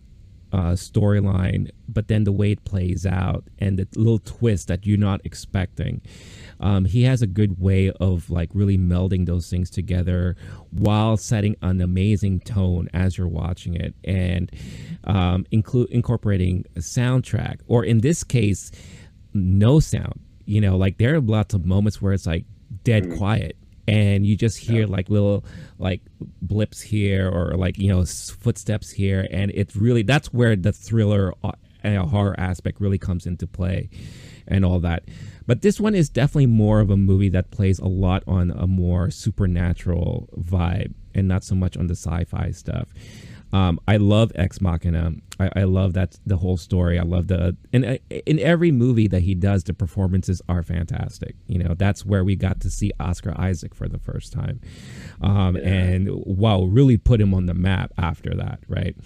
uh, 0.51 0.71
storyline, 0.73 1.69
but 1.87 2.07
then 2.07 2.23
the 2.23 2.31
way 2.31 2.51
it 2.51 2.63
plays 2.65 3.05
out 3.05 3.43
and 3.59 3.77
the 3.79 3.87
little 3.95 4.19
twist 4.19 4.67
that 4.67 4.85
you're 4.85 4.97
not 4.97 5.21
expecting 5.23 6.01
um, 6.59 6.85
he 6.85 7.03
has 7.03 7.21
a 7.21 7.27
good 7.27 7.59
way 7.59 7.91
of 7.99 8.29
like 8.29 8.49
really 8.53 8.77
melding 8.77 9.25
those 9.25 9.49
things 9.49 9.69
together 9.69 10.35
while 10.71 11.17
setting 11.17 11.55
an 11.61 11.81
amazing 11.81 12.39
tone 12.39 12.89
as 12.93 13.17
you're 13.17 13.27
watching 13.27 13.75
it 13.75 13.93
and 14.03 14.51
um, 15.03 15.45
include 15.51 15.89
incorporating 15.89 16.65
a 16.75 16.79
soundtrack 16.79 17.59
or 17.67 17.83
in 17.83 18.01
this 18.01 18.23
case 18.23 18.71
no 19.33 19.79
sound 19.79 20.19
you 20.45 20.61
know 20.61 20.77
like 20.77 20.97
there 20.97 21.15
are 21.15 21.21
lots 21.21 21.53
of 21.53 21.65
moments 21.65 22.01
where 22.01 22.13
it's 22.13 22.25
like 22.25 22.45
dead 22.83 23.03
mm. 23.03 23.17
quiet 23.17 23.55
and 23.87 24.25
you 24.25 24.35
just 24.35 24.57
hear 24.57 24.81
yeah. 24.81 24.93
like 24.93 25.09
little 25.09 25.45
like 25.79 26.01
blips 26.41 26.81
here 26.81 27.29
or 27.29 27.53
like 27.55 27.77
you 27.77 27.87
know 27.89 28.03
footsteps 28.05 28.91
here 28.91 29.27
and 29.31 29.51
it's 29.53 29.75
really 29.75 30.03
that's 30.03 30.33
where 30.33 30.55
the 30.55 30.73
thriller 30.73 31.33
and 31.83 31.97
uh, 31.97 32.05
horror 32.05 32.35
aspect 32.37 32.81
really 32.81 32.97
comes 32.97 33.25
into 33.25 33.47
play 33.47 33.89
and 34.47 34.65
all 34.65 34.79
that 34.79 35.03
but 35.47 35.61
this 35.61 35.79
one 35.79 35.95
is 35.95 36.09
definitely 36.09 36.45
more 36.45 36.81
of 36.81 36.89
a 36.89 36.97
movie 36.97 37.29
that 37.29 37.49
plays 37.49 37.79
a 37.79 37.87
lot 37.87 38.23
on 38.27 38.51
a 38.51 38.67
more 38.67 39.09
supernatural 39.09 40.29
vibe 40.37 40.93
and 41.15 41.27
not 41.27 41.43
so 41.43 41.55
much 41.55 41.75
on 41.77 41.87
the 41.87 41.95
sci-fi 41.95 42.51
stuff. 42.51 42.93
Um, 43.53 43.79
I 43.87 43.95
love 43.95 44.33
Ex 44.35 44.59
Machina. 44.59 45.13
I, 45.39 45.49
I, 45.55 45.63
love 45.63 45.93
that 45.93 46.19
the 46.25 46.35
whole 46.35 46.57
story. 46.57 46.99
I 46.99 47.03
love 47.03 47.27
the 47.27 47.55
and 47.71 47.85
uh, 47.85 47.97
in 48.25 48.39
every 48.39 48.71
movie 48.71 49.07
that 49.07 49.21
he 49.21 49.35
does, 49.35 49.63
the 49.63 49.73
performances 49.73 50.41
are 50.49 50.63
fantastic. 50.63 51.35
You 51.47 51.59
know, 51.59 51.73
that's 51.73 52.05
where 52.05 52.25
we 52.25 52.35
got 52.35 52.59
to 52.61 52.69
see 52.69 52.91
Oscar 52.99 53.33
Isaac 53.39 53.73
for 53.73 53.87
the 53.87 53.99
first 53.99 54.33
time, 54.33 54.59
um, 55.21 55.55
yeah. 55.55 55.63
and 55.63 56.09
wow, 56.25 56.63
really 56.63 56.97
put 56.97 57.21
him 57.21 57.33
on 57.33 57.45
the 57.45 57.53
map 57.53 57.93
after 57.97 58.35
that, 58.35 58.59
right? 58.67 58.97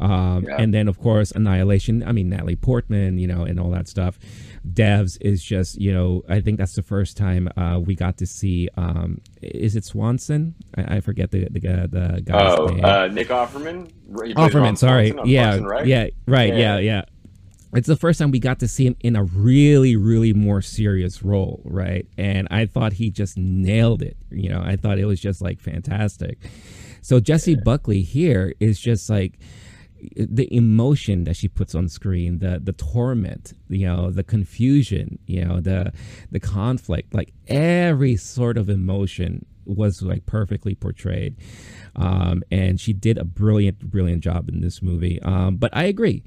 Um, 0.00 0.44
yeah. 0.44 0.56
And 0.60 0.72
then 0.72 0.88
of 0.88 0.98
course 1.00 1.30
Annihilation. 1.32 2.02
I 2.02 2.12
mean 2.12 2.28
Natalie 2.28 2.56
Portman, 2.56 3.18
you 3.18 3.26
know, 3.26 3.44
and 3.44 3.58
all 3.58 3.70
that 3.70 3.88
stuff 3.88 4.18
devs 4.66 5.18
is 5.20 5.42
just 5.42 5.80
you 5.80 5.92
know 5.92 6.22
I 6.28 6.40
think 6.40 6.58
that's 6.58 6.74
the 6.74 6.82
first 6.82 7.16
time 7.16 7.48
uh, 7.56 7.80
we 7.84 7.94
got 7.94 8.18
to 8.18 8.26
see 8.26 8.68
um, 8.76 9.20
is 9.40 9.76
it 9.76 9.84
Swanson 9.84 10.54
I, 10.76 10.96
I 10.96 11.00
forget 11.00 11.30
the 11.30 11.48
the, 11.50 11.60
the 11.60 12.22
guy's 12.24 12.58
oh, 12.58 12.66
name. 12.66 12.84
Uh, 12.84 13.08
Nick 13.08 13.28
Offerman 13.28 13.90
Offerman 14.10 14.76
sorry 14.76 15.14
yeah 15.24 15.58
right? 15.58 15.86
yeah 15.86 16.08
right 16.26 16.54
yeah. 16.54 16.78
yeah 16.78 16.78
yeah 16.78 17.02
it's 17.74 17.86
the 17.86 17.96
first 17.96 18.18
time 18.18 18.30
we 18.30 18.38
got 18.38 18.60
to 18.60 18.68
see 18.68 18.86
him 18.86 18.96
in 19.00 19.16
a 19.16 19.24
really 19.24 19.96
really 19.96 20.32
more 20.32 20.62
serious 20.62 21.22
role 21.22 21.62
right 21.64 22.06
and 22.16 22.48
I 22.50 22.66
thought 22.66 22.94
he 22.94 23.10
just 23.10 23.36
nailed 23.36 24.02
it 24.02 24.16
you 24.30 24.48
know 24.48 24.60
I 24.60 24.76
thought 24.76 24.98
it 24.98 25.06
was 25.06 25.20
just 25.20 25.40
like 25.40 25.60
fantastic 25.60 26.38
so 27.00 27.20
Jessie. 27.20 27.56
Buckley 27.56 28.02
here 28.02 28.52
is 28.60 28.78
just 28.78 29.08
like 29.08 29.38
the 30.16 30.52
emotion 30.54 31.24
that 31.24 31.36
she 31.36 31.48
puts 31.48 31.74
on 31.74 31.88
screen, 31.88 32.38
the 32.38 32.60
the 32.62 32.72
torment, 32.72 33.54
you 33.68 33.86
know, 33.86 34.10
the 34.10 34.22
confusion, 34.22 35.18
you 35.26 35.44
know, 35.44 35.60
the 35.60 35.92
the 36.30 36.40
conflict, 36.40 37.14
like 37.14 37.32
every 37.46 38.16
sort 38.16 38.56
of 38.56 38.68
emotion 38.68 39.44
was 39.64 40.02
like 40.02 40.24
perfectly 40.26 40.74
portrayed. 40.74 41.36
Um, 41.94 42.42
and 42.50 42.80
she 42.80 42.92
did 42.92 43.18
a 43.18 43.24
brilliant, 43.24 43.80
brilliant 43.90 44.22
job 44.22 44.48
in 44.48 44.60
this 44.60 44.82
movie. 44.82 45.20
Um, 45.22 45.56
but 45.56 45.76
I 45.76 45.84
agree, 45.84 46.22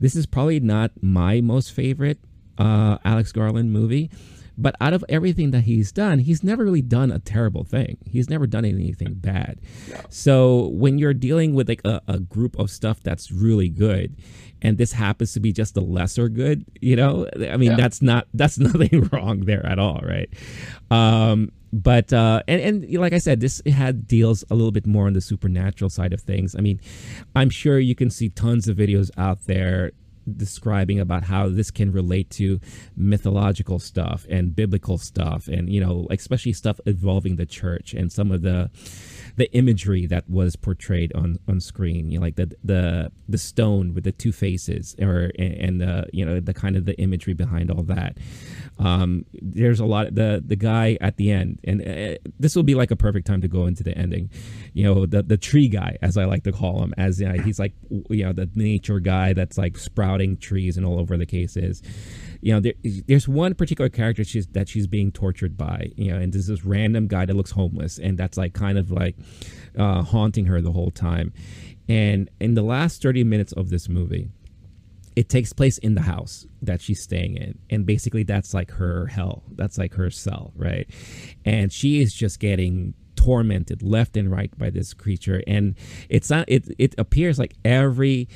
this 0.00 0.14
is 0.14 0.26
probably 0.26 0.60
not 0.60 0.92
my 1.02 1.40
most 1.40 1.72
favorite 1.72 2.18
uh, 2.58 2.98
Alex 3.04 3.32
Garland 3.32 3.72
movie. 3.72 4.10
But 4.56 4.76
out 4.80 4.92
of 4.92 5.04
everything 5.08 5.50
that 5.50 5.62
he's 5.62 5.90
done, 5.92 6.20
he's 6.20 6.44
never 6.44 6.64
really 6.64 6.82
done 6.82 7.10
a 7.10 7.18
terrible 7.18 7.64
thing. 7.64 7.98
He's 8.06 8.30
never 8.30 8.46
done 8.46 8.64
anything 8.64 9.14
bad. 9.14 9.60
So 10.08 10.68
when 10.68 10.98
you're 10.98 11.14
dealing 11.14 11.54
with 11.54 11.68
like 11.68 11.82
a, 11.84 12.00
a 12.06 12.20
group 12.20 12.58
of 12.58 12.70
stuff 12.70 13.02
that's 13.02 13.32
really 13.32 13.68
good, 13.68 14.16
and 14.62 14.78
this 14.78 14.92
happens 14.92 15.32
to 15.34 15.40
be 15.40 15.52
just 15.52 15.74
the 15.74 15.80
lesser 15.82 16.28
good, 16.28 16.64
you 16.80 16.96
know, 16.96 17.28
I 17.36 17.56
mean, 17.56 17.72
yeah. 17.72 17.76
that's 17.76 18.00
not 18.00 18.26
that's 18.32 18.58
nothing 18.68 19.08
wrong 19.12 19.40
there 19.40 19.64
at 19.66 19.78
all, 19.78 20.00
right? 20.02 20.30
Um, 20.90 21.52
but 21.72 22.12
uh, 22.12 22.42
and 22.46 22.60
and 22.60 22.94
like 22.98 23.12
I 23.12 23.18
said, 23.18 23.40
this 23.40 23.60
had 23.66 24.06
deals 24.06 24.44
a 24.48 24.54
little 24.54 24.70
bit 24.70 24.86
more 24.86 25.06
on 25.08 25.12
the 25.12 25.20
supernatural 25.20 25.90
side 25.90 26.12
of 26.12 26.20
things. 26.20 26.54
I 26.54 26.60
mean, 26.60 26.80
I'm 27.34 27.50
sure 27.50 27.80
you 27.80 27.96
can 27.96 28.10
see 28.10 28.28
tons 28.28 28.68
of 28.68 28.76
videos 28.76 29.10
out 29.18 29.46
there 29.46 29.90
describing 30.36 31.00
about 31.00 31.24
how 31.24 31.48
this 31.48 31.70
can 31.70 31.92
relate 31.92 32.30
to 32.30 32.60
mythological 32.96 33.78
stuff 33.78 34.26
and 34.28 34.54
biblical 34.56 34.98
stuff 34.98 35.48
and 35.48 35.70
you 35.70 35.80
know 35.80 36.06
especially 36.10 36.52
stuff 36.52 36.80
involving 36.86 37.36
the 37.36 37.46
church 37.46 37.94
and 37.94 38.12
some 38.12 38.30
of 38.30 38.42
the 38.42 38.70
the 39.36 39.52
imagery 39.52 40.06
that 40.06 40.28
was 40.28 40.56
portrayed 40.56 41.12
on 41.14 41.38
on 41.48 41.60
screen 41.60 42.10
you 42.10 42.18
know 42.18 42.24
like 42.24 42.36
the 42.36 42.54
the 42.62 43.10
the 43.28 43.38
stone 43.38 43.94
with 43.94 44.04
the 44.04 44.12
two 44.12 44.32
faces 44.32 44.94
or 45.00 45.30
and 45.38 45.80
the 45.80 46.06
you 46.12 46.24
know 46.24 46.40
the 46.40 46.54
kind 46.54 46.76
of 46.76 46.84
the 46.84 46.98
imagery 47.00 47.34
behind 47.34 47.70
all 47.70 47.82
that. 47.82 48.16
Um 48.78 49.24
there's 49.32 49.80
a 49.80 49.84
lot 49.84 50.06
of 50.08 50.14
the 50.14 50.42
the 50.44 50.56
guy 50.56 50.98
at 51.00 51.16
the 51.16 51.30
end 51.30 51.58
and 51.64 51.80
uh, 51.82 52.18
this 52.38 52.54
will 52.54 52.62
be 52.62 52.74
like 52.74 52.90
a 52.90 52.96
perfect 52.96 53.26
time 53.26 53.40
to 53.40 53.48
go 53.48 53.66
into 53.66 53.82
the 53.82 53.96
ending. 53.96 54.30
You 54.72 54.84
know 54.84 55.06
the 55.06 55.22
the 55.22 55.36
tree 55.36 55.68
guy 55.68 55.98
as 56.02 56.16
i 56.16 56.24
like 56.24 56.44
to 56.44 56.52
call 56.52 56.82
him 56.82 56.94
as 56.96 57.20
you 57.20 57.28
know, 57.28 57.42
he's 57.42 57.58
like 57.58 57.74
you 58.10 58.24
know 58.24 58.32
the 58.32 58.48
nature 58.54 59.00
guy 59.00 59.32
that's 59.32 59.58
like 59.58 59.76
sprouting 59.78 60.36
trees 60.36 60.76
and 60.76 60.86
all 60.86 60.98
over 60.98 61.16
the 61.16 61.26
cases 61.26 61.82
you 62.44 62.52
know, 62.52 62.60
there, 62.60 62.74
there's 63.06 63.26
one 63.26 63.54
particular 63.54 63.88
character 63.88 64.22
she's 64.22 64.46
that 64.48 64.68
she's 64.68 64.86
being 64.86 65.10
tortured 65.10 65.56
by, 65.56 65.90
you 65.96 66.12
know, 66.12 66.18
and 66.18 66.30
there's 66.30 66.46
this 66.46 66.62
random 66.62 67.06
guy 67.06 67.24
that 67.24 67.34
looks 67.34 67.52
homeless, 67.52 67.98
and 67.98 68.18
that's 68.18 68.36
like 68.36 68.52
kind 68.52 68.76
of 68.76 68.90
like 68.90 69.16
uh, 69.78 70.02
haunting 70.02 70.44
her 70.44 70.60
the 70.60 70.72
whole 70.72 70.90
time. 70.90 71.32
And 71.88 72.28
in 72.40 72.52
the 72.52 72.60
last 72.62 73.00
30 73.00 73.24
minutes 73.24 73.54
of 73.54 73.70
this 73.70 73.88
movie, 73.88 74.28
it 75.16 75.30
takes 75.30 75.54
place 75.54 75.78
in 75.78 75.94
the 75.94 76.02
house 76.02 76.46
that 76.60 76.82
she's 76.82 77.00
staying 77.00 77.36
in 77.38 77.56
and 77.70 77.86
basically 77.86 78.24
that's 78.24 78.52
like 78.52 78.72
her 78.72 79.06
hell 79.06 79.44
that's 79.52 79.78
like 79.78 79.94
her 79.94 80.10
cell 80.10 80.52
right 80.56 80.90
and 81.44 81.72
she 81.72 82.02
is 82.02 82.12
just 82.12 82.40
getting 82.40 82.94
tormented 83.14 83.80
left 83.80 84.16
and 84.16 84.28
right 84.28 84.58
by 84.58 84.70
this 84.70 84.92
creature 84.92 85.40
and 85.46 85.76
it's 86.08 86.30
not 86.30 86.44
it 86.48 86.66
it 86.80 86.96
appears 86.98 87.38
like 87.38 87.54
every 87.64 88.28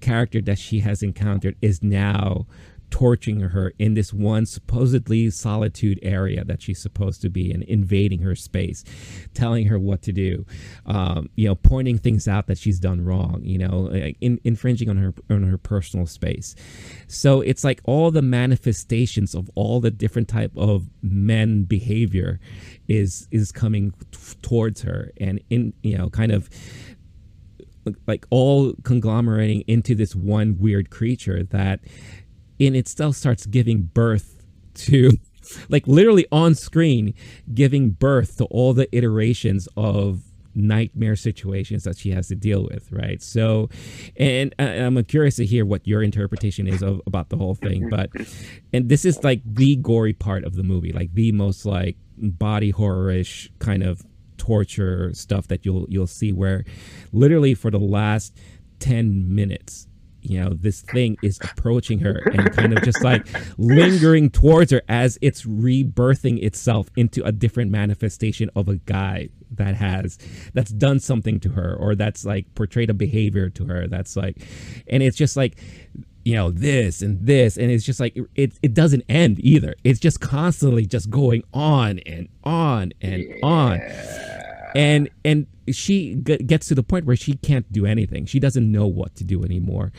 character 0.00 0.40
that 0.40 0.58
she 0.58 0.80
has 0.80 1.04
encountered 1.04 1.54
is 1.62 1.84
now 1.84 2.48
torturing 2.90 3.40
her 3.40 3.72
in 3.78 3.94
this 3.94 4.12
one 4.12 4.46
supposedly 4.46 5.30
solitude 5.30 5.98
area 6.02 6.44
that 6.44 6.62
she's 6.62 6.80
supposed 6.80 7.20
to 7.22 7.28
be 7.28 7.52
in, 7.52 7.62
invading 7.64 8.20
her 8.22 8.34
space, 8.34 8.84
telling 9.34 9.66
her 9.66 9.78
what 9.78 10.02
to 10.02 10.12
do, 10.12 10.44
um, 10.86 11.28
you 11.36 11.48
know, 11.48 11.54
pointing 11.54 11.98
things 11.98 12.26
out 12.26 12.46
that 12.46 12.58
she's 12.58 12.78
done 12.80 13.04
wrong, 13.04 13.40
you 13.42 13.58
know, 13.58 13.90
in, 14.20 14.40
infringing 14.44 14.88
on 14.88 14.96
her 14.96 15.14
on 15.30 15.42
her 15.44 15.58
personal 15.58 16.06
space. 16.06 16.54
So 17.06 17.40
it's 17.40 17.64
like 17.64 17.80
all 17.84 18.10
the 18.10 18.22
manifestations 18.22 19.34
of 19.34 19.50
all 19.54 19.80
the 19.80 19.90
different 19.90 20.28
type 20.28 20.52
of 20.56 20.88
men 21.02 21.64
behavior 21.64 22.40
is 22.88 23.28
is 23.30 23.52
coming 23.52 23.92
t- 24.10 24.18
towards 24.42 24.82
her, 24.82 25.12
and 25.20 25.40
in 25.50 25.72
you 25.82 25.96
know, 25.96 26.08
kind 26.10 26.32
of 26.32 26.48
like 28.06 28.26
all 28.30 28.74
conglomerating 28.82 29.62
into 29.66 29.94
this 29.94 30.14
one 30.14 30.58
weird 30.58 30.90
creature 30.90 31.44
that 31.44 31.80
in 32.58 32.74
itself 32.74 33.16
starts 33.16 33.46
giving 33.46 33.82
birth 33.82 34.44
to 34.74 35.10
like 35.68 35.86
literally 35.86 36.26
on 36.30 36.54
screen 36.54 37.14
giving 37.54 37.90
birth 37.90 38.36
to 38.36 38.44
all 38.46 38.72
the 38.72 38.94
iterations 38.96 39.68
of 39.76 40.22
nightmare 40.54 41.14
situations 41.14 41.84
that 41.84 41.96
she 41.96 42.10
has 42.10 42.28
to 42.28 42.34
deal 42.34 42.64
with 42.64 42.90
right? 42.90 43.22
So 43.22 43.68
and 44.16 44.54
uh, 44.58 44.62
i'm 44.62 45.02
curious 45.04 45.36
to 45.36 45.46
hear 45.46 45.64
what 45.64 45.86
your 45.86 46.02
interpretation 46.02 46.66
is 46.66 46.82
of 46.82 47.00
about 47.06 47.28
the 47.28 47.36
whole 47.36 47.54
thing 47.54 47.88
but 47.88 48.10
and 48.72 48.88
this 48.88 49.04
is 49.04 49.22
like 49.22 49.40
the 49.44 49.76
gory 49.76 50.12
part 50.12 50.44
of 50.44 50.56
the 50.56 50.62
movie 50.62 50.92
like 50.92 51.12
the 51.14 51.32
most 51.32 51.64
like 51.64 51.96
body 52.16 52.70
horror-ish 52.70 53.50
kind 53.60 53.82
of 53.82 54.02
torture 54.38 55.12
stuff 55.14 55.48
that 55.48 55.64
you'll 55.64 55.86
you'll 55.88 56.06
see 56.06 56.32
where 56.32 56.64
literally 57.12 57.54
for 57.54 57.70
the 57.70 57.78
last 57.78 58.34
10 58.80 59.34
minutes 59.34 59.87
you 60.28 60.40
know 60.40 60.50
this 60.50 60.82
thing 60.82 61.16
is 61.22 61.38
approaching 61.42 61.98
her 62.00 62.22
and 62.32 62.52
kind 62.52 62.76
of 62.76 62.82
just 62.82 63.02
like 63.02 63.26
lingering 63.58 64.30
towards 64.30 64.70
her 64.72 64.82
as 64.88 65.18
it's 65.22 65.44
rebirthing 65.44 66.42
itself 66.42 66.88
into 66.96 67.24
a 67.24 67.32
different 67.32 67.70
manifestation 67.70 68.50
of 68.54 68.68
a 68.68 68.76
guy 68.76 69.28
that 69.50 69.74
has 69.74 70.18
that's 70.54 70.70
done 70.70 71.00
something 71.00 71.40
to 71.40 71.50
her 71.50 71.74
or 71.74 71.94
that's 71.94 72.24
like 72.24 72.52
portrayed 72.54 72.90
a 72.90 72.94
behavior 72.94 73.48
to 73.48 73.64
her 73.64 73.86
that's 73.86 74.16
like 74.16 74.36
and 74.88 75.02
it's 75.02 75.16
just 75.16 75.36
like 75.36 75.58
you 76.24 76.34
know 76.34 76.50
this 76.50 77.00
and 77.00 77.24
this 77.24 77.56
and 77.56 77.70
it's 77.70 77.84
just 77.84 78.00
like 78.00 78.16
it, 78.34 78.52
it 78.62 78.74
doesn't 78.74 79.02
end 79.08 79.38
either 79.40 79.74
it's 79.84 80.00
just 80.00 80.20
constantly 80.20 80.84
just 80.84 81.08
going 81.08 81.42
on 81.54 81.98
and 82.00 82.28
on 82.44 82.92
and 83.00 83.22
yeah. 83.22 83.36
on 83.42 83.80
and 84.74 85.08
and 85.24 85.46
she 85.70 86.14
g- 86.16 86.38
gets 86.38 86.68
to 86.68 86.74
the 86.74 86.82
point 86.82 87.04
where 87.04 87.16
she 87.16 87.34
can't 87.34 87.70
do 87.72 87.86
anything. 87.86 88.26
She 88.26 88.40
doesn't 88.40 88.70
know 88.70 88.86
what 88.86 89.14
to 89.16 89.24
do 89.24 89.44
anymore. 89.44 89.92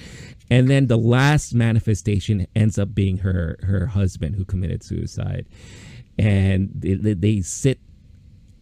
And 0.49 0.69
then 0.69 0.87
the 0.87 0.97
last 0.97 1.53
manifestation 1.53 2.47
ends 2.55 2.79
up 2.79 2.93
being 2.93 3.17
her 3.19 3.57
her 3.63 3.87
husband 3.87 4.35
who 4.35 4.45
committed 4.45 4.83
suicide. 4.83 5.47
And 6.17 6.71
they, 6.75 7.13
they 7.13 7.41
sit 7.41 7.79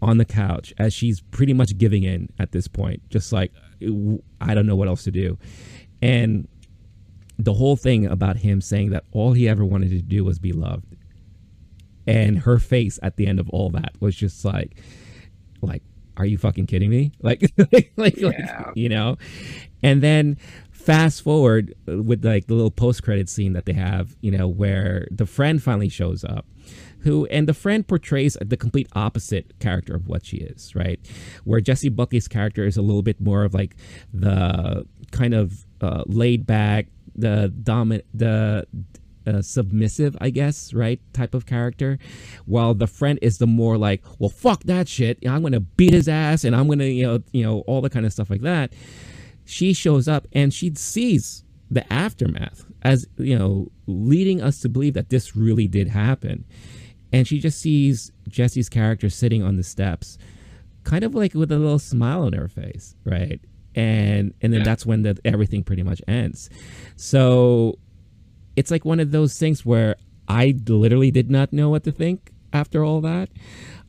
on 0.02 0.18
the 0.18 0.26
couch 0.26 0.74
as 0.78 0.94
she's 0.94 1.22
pretty 1.22 1.54
much 1.54 1.78
giving 1.78 2.04
in 2.04 2.30
at 2.38 2.52
this 2.52 2.68
point. 2.68 3.02
Just 3.10 3.32
like 3.32 3.52
i 4.42 4.54
don't 4.54 4.66
know 4.66 4.76
what 4.76 4.88
else 4.88 5.04
to 5.04 5.12
do. 5.12 5.38
And 6.02 6.48
the 7.40 7.54
whole 7.54 7.76
thing 7.76 8.06
about 8.06 8.38
him 8.38 8.62
saying 8.62 8.90
that 8.90 9.04
all 9.12 9.34
he 9.34 9.48
ever 9.48 9.64
wanted 9.64 9.90
to 9.92 10.02
do 10.02 10.24
was 10.24 10.40
be 10.40 10.52
loved. 10.52 10.96
And 12.06 12.40
her 12.40 12.58
face 12.58 13.00
at 13.04 13.18
the 13.18 13.28
end 13.28 13.40
of 13.40 13.50
all 13.50 13.70
that 13.72 13.94
was 14.00 14.16
just 14.16 14.44
like 14.46 14.78
like 15.62 15.84
are 16.18 16.26
you 16.26 16.38
fucking 16.38 16.68
kidding 16.68 16.90
me? 16.90 17.12
Like, 17.22 17.52
like, 17.58 17.92
like, 17.98 18.18
yeah. 18.18 18.28
like, 18.28 18.68
you 18.76 18.90
know? 18.90 19.18
And 19.84 20.02
then 20.02 20.38
fast 20.72 21.22
forward 21.22 21.76
with 21.86 22.24
like 22.24 22.48
the 22.48 22.54
little 22.54 22.72
post 22.72 23.04
credit 23.04 23.28
scene 23.28 23.52
that 23.54 23.66
they 23.66 23.74
have, 23.74 24.16
you 24.22 24.32
know, 24.32 24.48
where 24.48 25.08
the 25.12 25.26
friend 25.26 25.62
finally 25.62 25.90
shows 25.90 26.24
up. 26.24 26.46
Who 27.00 27.26
and 27.28 27.48
the 27.48 27.54
friend 27.54 27.86
portrays 27.86 28.38
the 28.40 28.58
complete 28.58 28.88
opposite 28.94 29.58
character 29.60 29.96
of 29.96 30.08
what 30.08 30.26
she 30.26 30.38
is, 30.38 30.76
right? 30.76 31.00
Where 31.44 31.60
Jessie 31.60 31.90
Buckley's 31.90 32.28
character 32.28 32.66
is 32.66 32.78
a 32.78 32.82
little 32.82 33.02
bit 33.02 33.20
more 33.20 33.44
of 33.44 33.54
like 33.54 33.76
the 34.14 34.86
kind 35.12 35.34
of 35.34 35.66
uh, 35.82 36.04
laid 36.08 36.48
back, 36.48 36.88
the 37.16 37.50
dominant, 37.64 38.06
the 38.14 38.66
uh, 39.28 39.42
submissive, 39.42 40.16
I 40.22 40.30
guess, 40.30 40.74
right, 40.74 41.00
type 41.14 41.34
of 41.34 41.46
character, 41.46 42.00
while 42.46 42.74
the 42.74 42.88
friend 42.88 43.20
is 43.22 43.38
the 43.38 43.48
more 43.48 43.78
like, 43.78 44.04
well, 44.20 44.30
fuck 44.30 44.64
that 44.64 44.88
shit. 44.88 45.20
I'm 45.28 45.42
gonna 45.44 45.60
beat 45.60 45.94
his 45.94 46.08
ass, 46.08 46.44
and 46.44 46.56
I'm 46.56 46.68
gonna, 46.68 46.86
you 46.86 47.04
know, 47.04 47.20
you 47.32 47.44
know, 47.44 47.60
all 47.62 47.82
the 47.82 47.90
kind 47.90 48.06
of 48.06 48.14
stuff 48.14 48.30
like 48.30 48.42
that. 48.42 48.74
She 49.46 49.74
shows 49.74 50.08
up 50.08 50.28
and 50.34 50.54
she 50.54 50.74
sees 50.76 51.44
the 51.70 51.92
aftermath 51.92 52.66
as 52.82 53.06
you 53.18 53.38
know, 53.38 53.72
leading 53.88 54.42
us 54.42 54.62
to 54.62 54.70
believe 54.70 54.94
that 54.94 55.10
this 55.10 55.36
really 55.36 55.68
did 55.68 55.88
happen, 55.88 56.46
and 57.12 57.28
she 57.28 57.40
just 57.40 57.60
sees 57.60 58.12
Jessie's 58.28 58.70
character 58.70 59.10
sitting 59.10 59.44
on 59.44 59.58
the 59.58 59.64
steps, 59.64 60.18
kind 60.84 61.04
of 61.04 61.16
like 61.16 61.34
with 61.34 61.52
a 61.52 61.58
little 61.58 61.80
smile 61.80 62.24
on 62.24 62.34
her 62.34 62.48
face, 62.48 62.96
right? 63.04 63.42
And 63.76 64.34
and 64.42 64.54
then 64.54 64.62
yeah. 64.62 64.66
that's 64.66 64.86
when 64.86 65.04
the, 65.04 65.18
everything 65.26 65.64
pretty 65.64 65.84
much 65.84 66.02
ends. 66.08 66.50
So 66.96 67.78
it's 68.58 68.72
like 68.72 68.84
one 68.84 69.00
of 69.00 69.12
those 69.12 69.38
things 69.38 69.66
where 69.66 69.96
I 70.28 70.56
literally 70.68 71.12
did 71.12 71.32
not 71.32 71.54
know 71.54 71.70
what 71.70 71.86
to 71.86 71.92
think 71.92 72.34
after 72.52 72.84
all 72.84 73.00
that. 73.02 73.30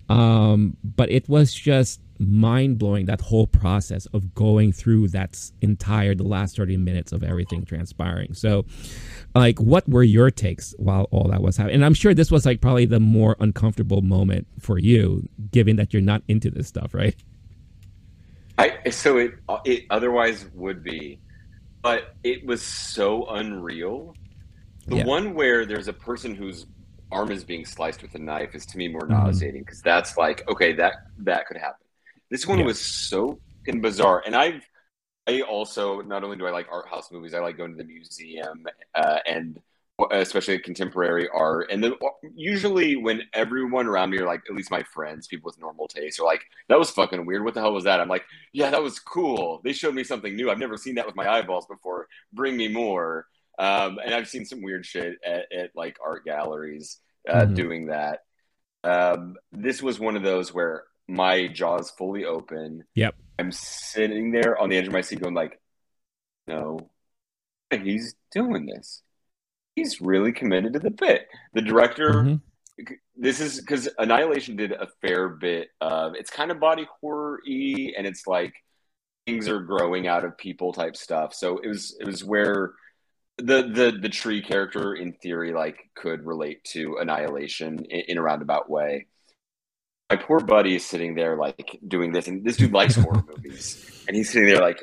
Um, 0.09 0.77
but 0.85 1.11
it 1.11 1.29
was 1.29 1.53
just 1.53 2.01
mind 2.19 2.79
blowing 2.79 3.07
that 3.07 3.21
whole 3.21 3.47
process 3.47 4.07
of 4.07 4.35
going 4.35 4.73
through 4.73 5.09
that 5.09 5.39
entire 5.61 6.15
the 6.15 6.25
last 6.25 6.57
30 6.57 6.77
minutes 6.77 7.13
of 7.13 7.23
everything 7.23 7.65
transpiring. 7.65 8.35
So, 8.35 8.65
like, 9.35 9.59
what 9.61 9.89
were 9.89 10.03
your 10.03 10.31
takes 10.31 10.75
while 10.79 11.09
all 11.11 11.29
that 11.29 11.43
was 11.43 11.57
happening? 11.57 11.77
And 11.77 11.85
I'm 11.85 11.95
sure 11.95 12.15
this 12.15 12.31
was 12.31 12.45
like 12.45 12.61
probably 12.61 12.87
the 12.87 13.01
more 13.01 13.37
uncomfortable 13.41 14.03
moment 14.03 14.47
for 14.59 14.79
you, 14.79 15.29
given 15.51 15.77
that 15.77 15.93
you're 15.93 16.03
not 16.03 16.23
into 16.29 16.51
this 16.51 16.69
stuff, 16.69 16.95
right? 16.95 17.15
I 18.59 18.91
so 18.91 19.19
it 19.19 19.35
it 19.65 19.85
otherwise 19.91 20.47
would 20.55 20.83
be, 20.83 21.21
but 21.81 22.17
it 22.25 22.45
was 22.45 22.63
so 22.63 23.27
unreal 23.27 24.15
the 24.89 24.97
yeah. 24.97 25.05
one 25.05 25.35
where 25.35 25.67
there's 25.67 25.89
a 25.89 25.93
person 25.93 26.35
whose 26.35 26.67
arm 27.11 27.31
is 27.31 27.45
being 27.45 27.65
sliced 27.65 28.03
with 28.03 28.15
a 28.15 28.19
knife 28.19 28.55
is 28.55 28.67
to 28.67 28.79
me 28.79 28.89
more 28.89 29.03
mm-hmm. 29.03 29.13
nauseating 29.13 29.63
because 29.63 29.81
that's 29.81 30.17
like 30.17 30.47
okay 30.49 30.73
that 30.75 30.95
that 31.19 31.47
could 31.47 31.57
happen. 31.57 31.87
This 32.31 32.47
one 32.47 32.59
yeah. 32.59 32.67
was 32.67 32.81
so 32.81 33.39
bizarre, 33.67 34.23
and 34.25 34.35
I've 34.35 34.63
I 35.27 35.43
also 35.43 36.01
not 36.01 36.25
only 36.25 36.37
do 36.37 36.47
I 36.47 36.51
like 36.51 36.67
art 36.71 36.89
house 36.89 37.13
movies, 37.13 37.35
I 37.35 37.41
like 37.41 37.57
going 37.57 37.73
to 37.73 37.77
the 37.77 37.85
museum 37.85 38.67
uh, 38.95 39.19
and 39.27 39.61
especially 40.11 40.59
contemporary 40.59 41.29
art. 41.29 41.71
And 41.71 41.83
then 41.83 41.95
usually 42.35 42.97
when 42.97 43.23
everyone 43.33 43.87
around 43.87 44.11
me 44.11 44.19
are 44.19 44.27
like, 44.27 44.43
at 44.49 44.55
least 44.55 44.71
my 44.71 44.83
friends, 44.83 45.27
people 45.27 45.49
with 45.49 45.59
normal 45.59 45.89
taste, 45.89 46.21
are 46.21 46.25
like, 46.25 46.45
that 46.69 46.79
was 46.79 46.91
fucking 46.91 47.27
weird. 47.27 47.45
What 47.45 47.55
the 47.55 47.61
hell 47.61 47.75
was 47.75 47.85
that? 47.85 48.01
I'm 48.01 48.09
like, 48.09 48.25
yeah, 48.53 48.71
that 48.71 48.83
was 48.83 49.01
cool. 49.01 49.61
They 49.65 49.73
showed 49.73 49.95
me 49.95 50.05
something 50.05 50.35
new. 50.37 50.51
I've 50.51 50.59
never 50.59 50.77
seen 50.77 50.95
that 50.97 51.07
with 51.07 51.17
my 51.17 51.29
eyeballs 51.29 51.67
before. 51.67 52.07
Bring 52.33 52.57
me 52.57 52.69
more. 52.69 53.27
Um, 53.59 53.99
and 54.05 54.15
I've 54.15 54.29
seen 54.29 54.45
some 54.45 54.63
weird 54.63 54.87
shit 54.87 55.17
at, 55.27 55.53
at 55.53 55.71
like 55.75 55.99
art 56.05 56.25
galleries 56.25 56.99
uh, 57.29 57.43
mm-hmm. 57.43 57.55
doing 57.55 57.87
that. 57.87 58.21
Um, 58.85 59.35
this 59.51 59.83
was 59.83 59.99
one 59.99 60.17
of 60.17 60.23
those 60.23 60.55
where 60.55 60.85
my 61.09 61.49
jaw's 61.49 61.91
fully 61.91 62.25
open. 62.25 62.85
Yep. 62.95 63.17
I'm 63.39 63.51
sitting 63.51 64.31
there 64.31 64.57
on 64.59 64.69
the 64.69 64.77
edge 64.77 64.87
of 64.87 64.93
my 64.93 65.01
seat 65.01 65.21
going 65.21 65.35
like, 65.35 65.61
no, 66.47 66.91
he's 67.71 68.15
doing 68.31 68.67
this. 68.67 69.03
He's 69.75 70.01
really 70.01 70.33
committed 70.33 70.75
to 70.75 70.79
the 70.79 70.91
bit. 70.91 71.27
The 71.55 71.63
director, 71.63 72.13
mm-hmm. 72.13 72.95
this 73.17 73.41
is 73.41 73.61
because 73.61 73.89
Annihilation 73.99 74.57
did 74.57 74.73
a 74.73 74.89
fair 75.01 75.29
bit 75.29 75.69
of, 75.81 76.15
it's 76.15 76.31
kind 76.31 76.51
of 76.51 76.61
body 76.61 76.87
horror-y 77.01 77.93
and 77.97 78.07
it's 78.07 78.27
like 78.27 78.55
things 79.27 79.49
are 79.49 79.61
growing 79.61 80.07
out 80.07 80.25
of 80.25 80.39
people 80.39 80.73
type 80.73 80.97
stuff. 80.97 81.35
So 81.35 81.59
it 81.59 81.69
was, 81.69 81.97
it 82.01 82.07
was 82.07 82.25
where 82.25 82.73
the 83.39 83.63
the 83.63 83.99
the 84.01 84.09
tree 84.09 84.43
character 84.43 84.95
in 84.95 85.13
theory 85.13 85.53
like 85.53 85.91
could 85.95 86.27
relate 86.27 86.63
to 86.65 86.97
annihilation 87.01 87.85
in, 87.85 88.01
in, 88.09 88.19
a 88.19 88.23
roundabout 88.23 88.69
way. 88.69 89.07
My 90.11 90.17
poor 90.17 90.41
buddy 90.41 90.77
is 90.77 90.85
sitting 90.85 91.15
there 91.15 91.37
like 91.37 91.79
doing 91.87 92.13
this 92.13 92.29
and 92.29 92.45
this 92.45 92.57
dude 92.57 92.73
likes 92.73 92.97
horror 92.97 93.25
movies. 93.37 94.05
And 94.09 94.17
he's 94.17 94.31
sitting 94.31 94.49
there 94.49 94.61
like 94.61 94.83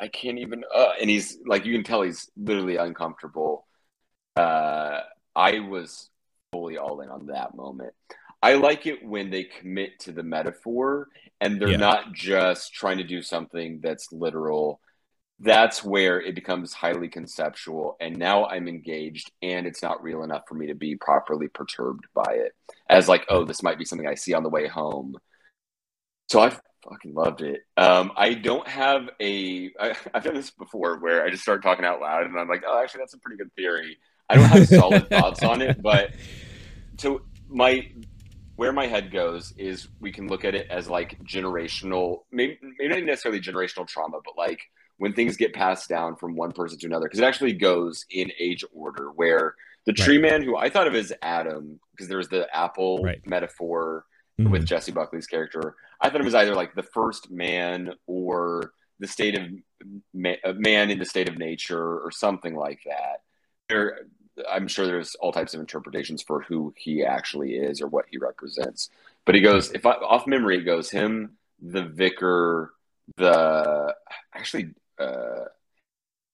i 0.00 0.08
can't 0.08 0.38
even 0.38 0.64
uh, 0.74 0.90
and 1.00 1.08
he's 1.08 1.38
like 1.46 1.64
you 1.64 1.72
can 1.72 1.84
tell 1.84 2.02
he's 2.02 2.30
literally 2.36 2.76
uncomfortable. 2.76 3.66
Uh 4.36 5.00
i 5.34 5.60
was 5.60 6.10
fully 6.52 6.76
all 6.76 7.00
in 7.00 7.08
on 7.08 7.26
that 7.26 7.54
moment. 7.54 7.94
I 8.42 8.54
like 8.54 8.86
it 8.86 9.02
when 9.02 9.30
they 9.30 9.44
commit 9.44 10.00
to 10.00 10.12
the 10.12 10.22
metaphor 10.22 11.08
and 11.40 11.58
they're 11.58 11.70
yeah. 11.70 11.76
not 11.78 12.12
just 12.12 12.74
trying 12.74 12.98
to 12.98 13.04
do 13.04 13.22
something 13.22 13.80
that's 13.82 14.12
literal 14.12 14.80
that's 15.40 15.82
where 15.84 16.20
it 16.20 16.34
becomes 16.34 16.72
highly 16.72 17.08
conceptual 17.08 17.96
and 18.00 18.16
now 18.16 18.46
i'm 18.46 18.68
engaged 18.68 19.32
and 19.42 19.66
it's 19.66 19.82
not 19.82 20.02
real 20.02 20.22
enough 20.22 20.42
for 20.48 20.54
me 20.54 20.68
to 20.68 20.74
be 20.74 20.96
properly 20.96 21.48
perturbed 21.48 22.06
by 22.14 22.34
it 22.34 22.52
as 22.88 23.08
like 23.08 23.24
oh 23.28 23.44
this 23.44 23.62
might 23.62 23.78
be 23.78 23.84
something 23.84 24.06
i 24.08 24.14
see 24.14 24.34
on 24.34 24.42
the 24.44 24.48
way 24.50 24.68
home 24.68 25.16
So 26.28 26.40
I 26.40 26.50
fucking 26.88 27.14
loved 27.14 27.42
it. 27.42 27.62
Um, 27.76 28.12
I 28.16 28.34
don't 28.34 28.66
have 28.68 29.08
a. 29.20 29.70
I, 29.78 29.94
I've 30.14 30.24
done 30.24 30.34
this 30.34 30.50
before 30.50 30.98
where 30.98 31.24
I 31.24 31.30
just 31.30 31.42
start 31.42 31.62
talking 31.62 31.84
out 31.84 32.00
loud 32.00 32.26
and 32.26 32.38
I'm 32.38 32.48
like, 32.48 32.64
oh, 32.66 32.82
actually, 32.82 33.00
that's 33.00 33.14
a 33.14 33.18
pretty 33.18 33.38
good 33.38 33.54
theory. 33.54 33.98
I 34.28 34.36
don't 34.36 34.44
have 34.46 34.68
solid 34.68 35.08
thoughts 35.10 35.42
on 35.42 35.62
it, 35.62 35.82
but 35.82 36.10
to 36.98 37.22
my 37.48 37.90
where 38.56 38.72
my 38.72 38.86
head 38.86 39.10
goes 39.10 39.52
is 39.56 39.88
we 40.00 40.12
can 40.12 40.28
look 40.28 40.44
at 40.44 40.54
it 40.54 40.68
as 40.70 40.88
like 40.88 41.18
generational, 41.24 42.20
maybe, 42.30 42.58
maybe 42.78 42.94
not 42.94 43.04
necessarily 43.04 43.40
generational 43.40 43.86
trauma, 43.86 44.18
but 44.24 44.34
like 44.38 44.60
when 44.98 45.12
things 45.12 45.36
get 45.36 45.52
passed 45.52 45.88
down 45.88 46.16
from 46.16 46.36
one 46.36 46.52
person 46.52 46.78
to 46.78 46.86
another, 46.86 47.06
because 47.06 47.18
it 47.18 47.24
actually 47.24 47.52
goes 47.52 48.06
in 48.10 48.30
age 48.38 48.64
order. 48.72 49.10
Where 49.10 49.54
the 49.86 49.92
right. 49.92 50.04
tree 50.04 50.18
man, 50.18 50.42
who 50.42 50.56
I 50.56 50.70
thought 50.70 50.86
of 50.86 50.94
as 50.94 51.12
Adam, 51.22 51.80
because 51.92 52.08
there 52.08 52.18
was 52.18 52.28
the 52.28 52.46
apple 52.54 53.02
right. 53.02 53.20
metaphor 53.26 54.04
mm-hmm. 54.40 54.50
with 54.50 54.66
Jessie 54.66 54.92
Buckley's 54.92 55.26
character, 55.26 55.74
I 56.00 56.10
thought 56.10 56.20
it 56.20 56.24
was 56.24 56.34
either 56.34 56.54
like 56.54 56.74
the 56.74 56.82
first 56.82 57.30
man 57.30 57.94
or 58.06 58.72
the 59.00 59.06
state 59.08 59.38
of 59.38 59.48
man 60.12 60.90
in 60.90 60.98
the 60.98 61.04
state 61.04 61.28
of 61.28 61.36
nature 61.36 61.98
or 61.98 62.10
something 62.10 62.54
like 62.54 62.80
that. 62.86 63.22
There, 63.68 64.06
I'm 64.50 64.68
sure 64.68 64.86
there's 64.86 65.14
all 65.16 65.32
types 65.32 65.54
of 65.54 65.60
interpretations 65.60 66.22
for 66.22 66.42
who 66.42 66.72
he 66.76 67.04
actually 67.04 67.54
is 67.54 67.80
or 67.80 67.88
what 67.88 68.06
he 68.08 68.18
represents. 68.18 68.90
But 69.24 69.34
he 69.34 69.40
goes, 69.40 69.72
if 69.72 69.84
I, 69.86 69.92
off 69.92 70.26
memory, 70.26 70.58
it 70.58 70.64
goes 70.64 70.90
him, 70.90 71.36
the 71.60 71.82
vicar, 71.82 72.72
the 73.16 73.94
actually, 74.34 74.70
uh, 75.04 75.44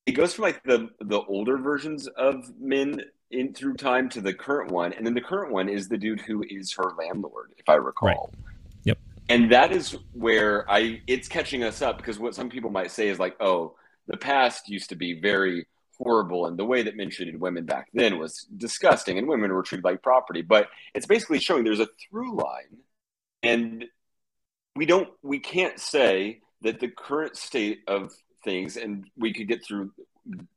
it 0.06 0.12
goes 0.12 0.34
from 0.34 0.42
like 0.42 0.62
the 0.64 0.88
the 1.00 1.20
older 1.20 1.58
versions 1.58 2.06
of 2.06 2.50
men 2.58 3.02
in 3.30 3.54
through 3.54 3.74
time 3.74 4.08
to 4.10 4.20
the 4.20 4.34
current 4.34 4.70
one, 4.70 4.92
and 4.92 5.06
then 5.06 5.14
the 5.14 5.20
current 5.20 5.52
one 5.52 5.68
is 5.68 5.88
the 5.88 5.98
dude 5.98 6.20
who 6.20 6.44
is 6.48 6.72
her 6.74 6.92
landlord, 6.98 7.52
if 7.58 7.68
I 7.68 7.74
recall. 7.74 8.30
Right. 8.34 8.54
Yep. 8.84 8.98
And 9.28 9.52
that 9.52 9.72
is 9.72 9.96
where 10.12 10.68
I 10.70 11.02
it's 11.06 11.28
catching 11.28 11.62
us 11.62 11.82
up 11.82 11.96
because 11.98 12.18
what 12.18 12.34
some 12.34 12.50
people 12.50 12.70
might 12.70 12.90
say 12.90 13.08
is 13.08 13.18
like, 13.18 13.36
oh, 13.40 13.76
the 14.06 14.16
past 14.16 14.68
used 14.68 14.88
to 14.90 14.96
be 14.96 15.20
very 15.20 15.66
horrible 15.98 16.46
and 16.46 16.58
the 16.58 16.64
way 16.64 16.82
that 16.82 16.96
men 16.96 17.10
treated 17.10 17.38
women 17.38 17.66
back 17.66 17.88
then 17.92 18.18
was 18.18 18.46
disgusting 18.56 19.18
and 19.18 19.28
women 19.28 19.52
were 19.52 19.62
treated 19.62 19.84
like 19.84 20.02
property 20.02 20.40
but 20.40 20.68
it's 20.94 21.04
basically 21.04 21.38
showing 21.38 21.62
there's 21.62 21.78
a 21.78 21.88
through 22.08 22.34
line 22.34 22.78
and 23.42 23.84
we 24.76 24.86
don't 24.86 25.10
we 25.22 25.38
can't 25.38 25.78
say 25.78 26.40
that 26.62 26.80
the 26.80 26.88
current 26.88 27.36
state 27.36 27.80
of 27.86 28.12
things 28.44 28.76
and 28.76 29.08
we 29.16 29.32
could 29.32 29.48
get 29.48 29.64
through 29.64 29.92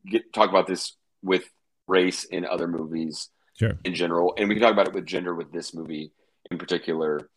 get 0.05 0.31
talk 0.33 0.49
about 0.49 0.67
this 0.67 0.95
with 1.21 1.49
race 1.87 2.23
in 2.25 2.45
other 2.45 2.67
movies 2.67 3.29
sure. 3.57 3.77
in 3.83 3.93
general 3.93 4.33
and 4.37 4.47
we 4.49 4.55
can 4.55 4.61
talk 4.61 4.73
about 4.73 4.87
it 4.87 4.93
with 4.93 5.05
gender 5.05 5.33
with 5.33 5.51
this 5.51 5.73
movie 5.73 6.11
in 6.51 6.57
particular 6.57 7.29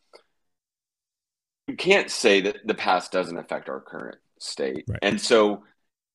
you 1.66 1.76
can't 1.76 2.10
say 2.10 2.40
that 2.40 2.58
the 2.64 2.74
past 2.74 3.10
doesn't 3.10 3.38
affect 3.38 3.68
our 3.68 3.80
current 3.80 4.18
state 4.38 4.84
right. 4.88 4.98
and 5.02 5.20
so 5.20 5.62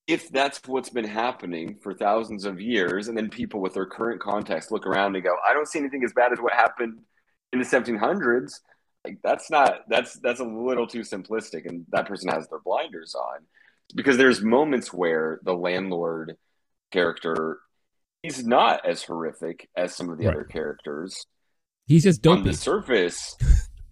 if 0.08 0.30
that's 0.30 0.60
what's 0.68 0.90
been 0.90 1.08
happening 1.08 1.78
for 1.82 1.94
thousands 1.94 2.46
of 2.46 2.60
years, 2.60 3.08
and 3.08 3.18
then 3.18 3.30
people 3.30 3.62
with 3.62 3.74
their 3.74 3.86
current 3.86 4.20
context 4.20 4.72
look 4.72 4.86
around 4.86 5.16
and 5.16 5.24
go, 5.24 5.36
I 5.48 5.54
don't 5.54 5.68
see 5.68 5.80
anything 5.80 6.04
as 6.04 6.12
bad 6.12 6.34
as 6.34 6.40
what 6.40 6.54
happened 6.54 7.00
in 7.54 7.60
the 7.60 7.66
1700s. 7.66 8.60
Like 9.06 9.20
that's 9.24 9.50
not 9.50 9.90
that's 9.90 10.14
that's 10.16 10.42
a 10.42 10.46
little 10.46 10.86
too 10.86 11.00
simplistic, 11.00 11.66
and 11.66 11.86
that 11.92 12.08
person 12.08 12.30
has 12.30 12.48
their 12.50 12.60
blinders 12.60 13.16
on 13.16 13.40
because 13.92 14.18
there's 14.18 14.42
moments 14.42 14.94
where 14.94 15.39
the 15.44 15.54
landlord 15.54 16.38
character 16.92 17.60
he's 18.24 18.46
not 18.46 18.86
as 18.86 19.04
horrific 19.04 19.70
as 19.76 19.96
some 19.96 20.10
of 20.10 20.18
the 20.18 20.26
right. 20.26 20.36
other 20.36 20.44
characters. 20.44 21.26
He's 21.88 22.04
just 22.04 22.22
dopey. 22.22 22.39
on 22.39 22.46
the 22.46 22.54
surface. 22.54 23.36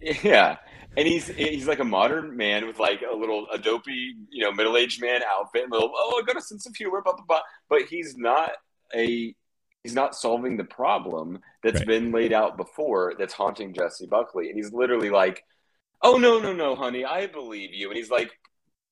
yeah, 0.00 0.56
and 0.96 1.06
he's 1.06 1.26
he's 1.28 1.66
like 1.66 1.80
a 1.80 1.84
modern 1.84 2.36
man 2.36 2.66
with 2.66 2.78
like 2.78 3.02
a 3.02 3.16
little 3.16 3.46
a 3.52 3.58
dopey 3.58 4.14
you 4.30 4.44
know 4.44 4.52
middle 4.52 4.76
aged 4.76 5.00
man 5.00 5.20
outfit, 5.28 5.64
and 5.64 5.72
little 5.72 5.92
oh 5.94 6.22
I 6.22 6.26
got 6.26 6.36
a 6.36 6.42
sense 6.42 6.66
of 6.66 6.74
humor, 6.74 7.02
blah 7.02 7.14
blah 7.14 7.24
blah. 7.26 7.40
But 7.68 7.82
he's 7.82 8.16
not 8.16 8.52
a 8.94 9.34
he's 9.82 9.94
not 9.94 10.14
solving 10.14 10.56
the 10.56 10.64
problem 10.64 11.40
that's 11.62 11.80
right. 11.80 11.86
been 11.86 12.12
laid 12.12 12.32
out 12.32 12.56
before 12.56 13.14
that's 13.18 13.34
haunting 13.34 13.74
Jessie 13.74 14.06
Buckley, 14.06 14.48
and 14.48 14.56
he's 14.56 14.72
literally 14.72 15.10
like, 15.10 15.42
oh 16.02 16.16
no 16.16 16.38
no 16.38 16.52
no 16.52 16.74
honey, 16.74 17.04
I 17.04 17.26
believe 17.26 17.74
you, 17.74 17.88
and 17.88 17.96
he's 17.96 18.10
like 18.10 18.30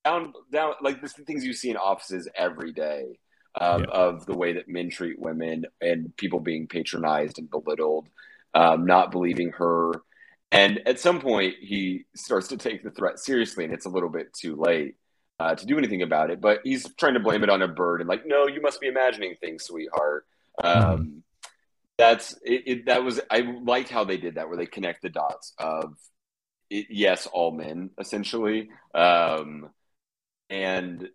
down 0.05 0.33
down 0.51 0.73
like 0.81 1.01
the 1.01 1.09
things 1.09 1.45
you 1.45 1.53
see 1.53 1.69
in 1.69 1.77
offices 1.77 2.27
every 2.35 2.71
day. 2.71 3.19
Um, 3.59 3.81
yeah. 3.81 3.89
Of 3.89 4.27
the 4.27 4.37
way 4.37 4.53
that 4.53 4.69
men 4.69 4.91
treat 4.91 5.19
women 5.19 5.65
and 5.81 6.15
people 6.15 6.39
being 6.39 6.67
patronized 6.67 7.39
and 7.39 7.49
belittled, 7.49 8.07
um, 8.53 8.85
not 8.85 9.09
believing 9.09 9.51
her 9.53 9.93
and 10.51 10.81
at 10.87 10.99
some 10.99 11.21
point, 11.21 11.55
he 11.61 12.05
starts 12.15 12.47
to 12.47 12.57
take 12.57 12.83
the 12.83 12.89
threat 12.89 13.19
seriously, 13.19 13.65
and 13.65 13.73
it's 13.73 13.85
a 13.85 13.89
little 13.89 14.09
bit 14.09 14.33
too 14.33 14.55
late 14.55 14.95
uh, 15.39 15.53
to 15.53 15.65
do 15.65 15.77
anything 15.77 16.01
about 16.01 16.31
it. 16.31 16.41
But 16.41 16.61
he's 16.63 16.91
trying 16.95 17.13
to 17.13 17.19
blame 17.19 17.43
it 17.43 17.49
on 17.49 17.61
a 17.61 17.67
bird, 17.67 18.01
and 18.01 18.09
like, 18.09 18.25
no, 18.25 18.47
you 18.47 18.61
must 18.61 18.81
be 18.81 18.87
imagining 18.87 19.35
things, 19.39 19.63
sweetheart. 19.63 20.25
Um, 20.63 20.75
mm-hmm. 20.75 21.17
That's 21.97 22.33
it, 22.43 22.63
it, 22.65 22.85
That 22.87 23.03
was 23.03 23.19
I 23.29 23.41
liked 23.41 23.89
how 23.89 24.05
they 24.05 24.17
did 24.17 24.35
that, 24.35 24.47
where 24.47 24.57
they 24.57 24.65
connect 24.65 25.01
the 25.03 25.09
dots 25.09 25.53
of 25.59 25.95
it, 26.69 26.87
yes, 26.89 27.27
all 27.27 27.51
men 27.51 27.91
essentially, 27.99 28.69
um, 28.95 29.69
and 30.49 31.09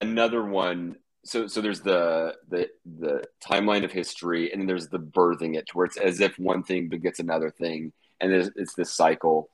another 0.00 0.44
one 0.44 0.96
so 1.24 1.46
so 1.46 1.60
there's 1.60 1.80
the 1.80 2.34
the 2.48 2.68
the 2.98 3.24
timeline 3.44 3.84
of 3.84 3.90
history 3.90 4.52
and 4.52 4.60
then 4.60 4.66
there's 4.66 4.88
the 4.88 4.98
birthing 4.98 5.56
it 5.56 5.66
to 5.66 5.76
where 5.76 5.86
it's 5.86 5.96
as 5.96 6.20
if 6.20 6.38
one 6.38 6.62
thing 6.62 6.88
begets 6.88 7.18
another 7.18 7.50
thing 7.50 7.92
and 8.20 8.32
it's 8.32 8.74
this 8.74 8.92
cycle. 8.92 9.50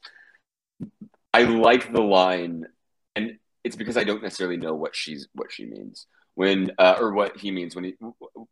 I 1.33 1.45
like 1.45 1.93
the 1.93 2.01
line, 2.01 2.67
and 3.17 3.39
it's 3.63 3.77
because 3.77 3.97
I 3.97 4.05
don't 4.05 4.23
necessarily 4.23 4.57
know 4.57 4.75
what 4.75 4.95
she's 4.95 5.29
what 5.35 5.51
she 5.51 5.67
means 5.67 6.07
when 6.35 6.71
uh, 6.79 6.97
or 7.01 7.13
what 7.13 7.37
he 7.37 7.51
means 7.51 7.75
when 7.75 7.85
he 7.85 7.95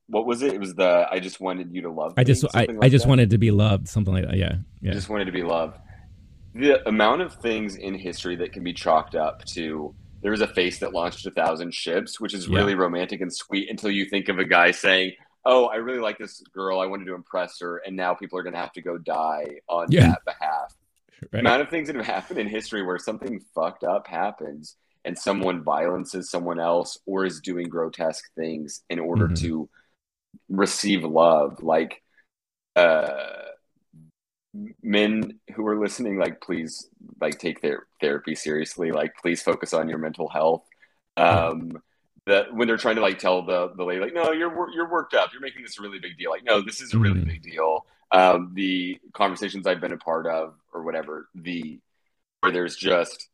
what 0.07 0.27
was 0.27 0.43
it? 0.43 0.55
It 0.55 0.61
was 0.61 0.75
the 0.75 1.07
I 1.11 1.21
just 1.21 1.41
wanted 1.41 1.75
you 1.75 1.83
to 1.83 1.91
love. 1.91 2.15
I 2.17 2.25
just 2.25 2.45
I, 2.55 2.61
like 2.61 2.71
I 2.83 2.89
just 2.89 3.05
that. 3.05 3.09
wanted 3.09 3.31
to 3.31 3.39
be 3.39 3.51
loved, 3.51 3.89
something 3.89 4.13
like 4.13 4.27
that. 4.27 4.37
Yeah, 4.37 4.57
yeah. 4.81 4.91
I 4.91 4.95
just 4.95 5.09
wanted 5.09 5.27
to 5.27 5.33
be 5.33 5.43
loved. 5.43 5.79
The 6.55 6.87
amount 6.87 7.23
of 7.23 7.35
things 7.37 7.77
in 7.77 7.95
history 7.95 8.37
that 8.37 8.53
can 8.53 8.63
be 8.63 8.75
chalked 8.75 9.15
up 9.15 9.45
to 9.47 9.95
there 10.23 10.31
was 10.31 10.41
a 10.41 10.47
face 10.47 10.79
that 10.79 10.93
launched 10.93 11.27
a 11.27 11.31
thousand 11.31 11.75
ships, 11.75 12.21
which 12.21 12.35
is 12.35 12.49
really 12.49 12.73
yeah. 12.73 12.79
romantic 12.79 13.21
and 13.21 13.35
sweet 13.35 13.69
until 13.69 13.91
you 13.91 14.05
think 14.05 14.29
of 14.29 14.39
a 14.39 14.45
guy 14.45 14.71
saying, 14.71 15.13
oh, 15.45 15.67
I 15.67 15.77
really 15.77 15.99
like 15.99 16.19
this 16.19 16.41
girl. 16.55 16.81
I 16.81 16.87
wanted 16.87 17.07
to 17.07 17.15
impress 17.15 17.61
her, 17.61 17.79
and 17.79 17.97
now 17.97 18.15
people 18.15 18.39
are 18.39 18.43
going 18.43 18.55
to 18.55 18.61
have 18.61 18.73
to 18.73 18.83
go 18.83 18.99
die 18.99 19.59
on 19.69 19.89
yeah. 19.91 20.09
that 20.09 20.25
behalf. 20.25 20.75
Right. 21.33 21.41
amount 21.41 21.63
of 21.63 21.69
things 21.69 21.87
that 21.87 21.95
have 21.95 22.07
happened 22.07 22.41
in 22.41 22.49
history 22.49 22.83
where 22.83 22.99
something 22.99 23.41
fucked 23.55 23.85
up 23.85 24.09
happens 24.09 24.77
and 25.05 25.17
someone 25.17 25.63
violences 25.63 26.29
someone 26.29 26.59
else 26.59 26.99
or 27.07 27.25
is 27.25 27.41
doing 27.41 27.69
grotesque 27.69 28.25
things 28.35 28.83
in 28.91 28.99
order 28.99 29.27
mm-hmm. 29.27 29.35
to 29.35 29.69
receive 30.49 31.05
love. 31.05 31.63
Like, 31.63 32.03
uh, 32.75 33.13
men 34.83 35.39
who 35.55 35.67
are 35.67 35.79
listening, 35.79 36.19
like, 36.19 36.41
please, 36.41 36.89
like, 37.21 37.39
take 37.39 37.61
their 37.61 37.87
therapy 38.01 38.35
seriously. 38.35 38.93
Like, 38.93 39.17
please 39.17 39.43
focus 39.43 39.73
on 39.73 39.89
your 39.89 39.99
mental 39.99 40.29
health. 40.29 40.65
Um, 41.17 41.83
that 42.27 42.55
when 42.55 42.69
they're 42.69 42.77
trying 42.77 42.97
to 42.97 43.03
like 43.03 43.19
tell 43.19 43.45
the 43.45 43.73
the 43.77 43.85
lady 43.85 44.01
like 44.01 44.15
no 44.15 44.31
you're 44.31 44.71
you're 44.73 44.89
worked 44.89 45.15
up 45.15 45.31
you're 45.33 45.43
making 45.43 45.63
this 45.63 45.79
a 45.79 45.83
really 45.83 45.99
big 45.99 46.17
deal 46.17 46.31
like 46.31 46.45
no 46.45 46.61
this 46.61 46.81
is 46.81 46.95
a 46.95 46.99
really 46.99 47.21
mm-hmm. 47.21 47.31
big 47.31 47.43
deal 47.43 47.85
um, 48.13 48.53
the 48.55 48.99
conversations 49.15 49.67
I've 49.67 49.81
been 49.81 49.93
a 49.93 49.97
part 49.97 50.27
of 50.27 50.55
or 50.73 50.83
whatever 50.83 51.29
the 51.35 51.81
where 52.41 52.53
there's 52.53 52.77
just 52.77 53.29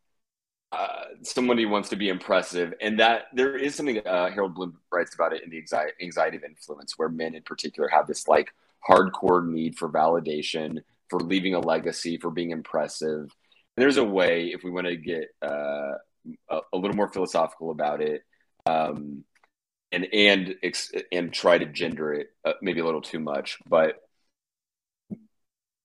uh, 0.70 1.04
somebody 1.22 1.66
wants 1.66 1.88
to 1.88 1.96
be 1.96 2.08
impressive 2.08 2.74
and 2.80 3.00
that 3.00 3.24
there 3.32 3.56
is 3.56 3.74
something 3.74 4.00
uh, 4.06 4.30
Harold 4.30 4.54
Bloom 4.54 4.78
writes 4.92 5.14
about 5.14 5.32
it 5.32 5.42
in 5.42 5.50
the 5.50 5.58
anxiety, 5.58 5.92
anxiety 6.00 6.36
of 6.36 6.44
influence 6.44 6.96
where 6.96 7.08
men 7.08 7.34
in 7.34 7.42
particular 7.42 7.88
have 7.88 8.06
this 8.06 8.28
like 8.28 8.52
hardcore 8.88 9.46
need 9.46 9.76
for 9.76 9.88
validation 9.88 10.82
for 11.10 11.20
leaving 11.20 11.54
a 11.54 11.60
legacy 11.60 12.16
for 12.18 12.30
being 12.30 12.50
impressive 12.50 13.20
and 13.20 13.82
there's 13.82 13.96
a 13.96 14.04
way 14.04 14.46
if 14.46 14.62
we 14.64 14.70
want 14.70 14.86
to 14.86 14.96
get 14.96 15.28
uh, 15.42 15.94
a, 16.50 16.60
a 16.72 16.76
little 16.76 16.96
more 16.96 17.08
philosophical 17.08 17.70
about 17.70 18.00
it 18.00 18.22
um, 18.66 19.24
and 19.92 20.06
and 20.12 20.54
and 21.12 21.32
try 21.32 21.58
to 21.58 21.66
gender 21.66 22.12
it 22.12 22.28
uh, 22.44 22.52
maybe 22.60 22.80
a 22.80 22.84
little 22.84 23.00
too 23.00 23.20
much, 23.20 23.58
but 23.68 23.96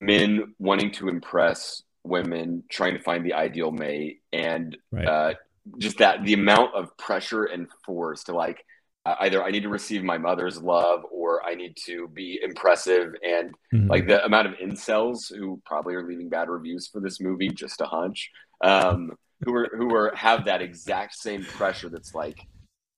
men 0.02 0.54
wanting 0.60 0.92
to 0.92 1.08
impress 1.08 1.82
women, 2.04 2.64
trying 2.70 2.94
to 2.94 3.04
find 3.04 3.26
the 3.26 3.34
ideal 3.34 3.72
mate, 3.72 4.22
and 4.34 4.78
right. 4.92 5.08
uh, 5.08 5.34
just 5.78 6.00
that 6.00 6.24
the 6.26 6.34
amount 6.34 6.76
of 6.76 6.96
pressure 6.98 7.46
and 7.46 7.68
force 7.86 8.26
to 8.26 8.34
like 8.34 8.66
either 9.06 9.44
I 9.44 9.52
need 9.52 9.64
to 9.64 9.70
receive 9.70 10.04
my 10.04 10.18
mother's 10.18 10.62
love 10.62 11.02
or 11.12 11.46
I 11.46 11.56
need 11.56 11.76
to 11.86 12.08
be 12.08 12.40
impressive, 12.42 13.14
and 13.24 13.54
mm-hmm. 13.74 13.88
like 13.88 14.08
the 14.08 14.24
amount 14.24 14.48
of 14.48 14.54
incels 14.56 15.34
who 15.34 15.62
probably 15.66 15.96
are 15.96 16.08
leaving 16.08 16.30
bad 16.30 16.50
reviews 16.50 16.88
for 16.88 17.02
this 17.02 17.20
movie, 17.20 17.50
just 17.50 17.82
a 17.82 17.86
hunch, 17.86 18.32
um, 18.62 19.12
who 19.44 19.54
are 19.54 19.70
who 19.76 19.94
are 19.94 20.14
have 20.16 20.46
that 20.46 20.62
exact 20.62 21.16
same 21.16 21.44
pressure 21.44 21.90
that's 21.90 22.16
like 22.16 22.40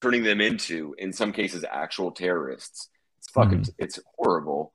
turning 0.02 0.24
them 0.24 0.42
into, 0.42 0.94
in 1.00 1.12
some 1.12 1.32
cases, 1.32 1.66
actual 1.70 2.12
terrorists. 2.12 2.90
It's 3.18 3.32
fucking, 3.32 3.62
mm-hmm. 3.62 3.84
it's 3.84 4.00
horrible. 4.18 4.74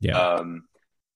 Yeah. 0.00 0.18
Um, 0.18 0.64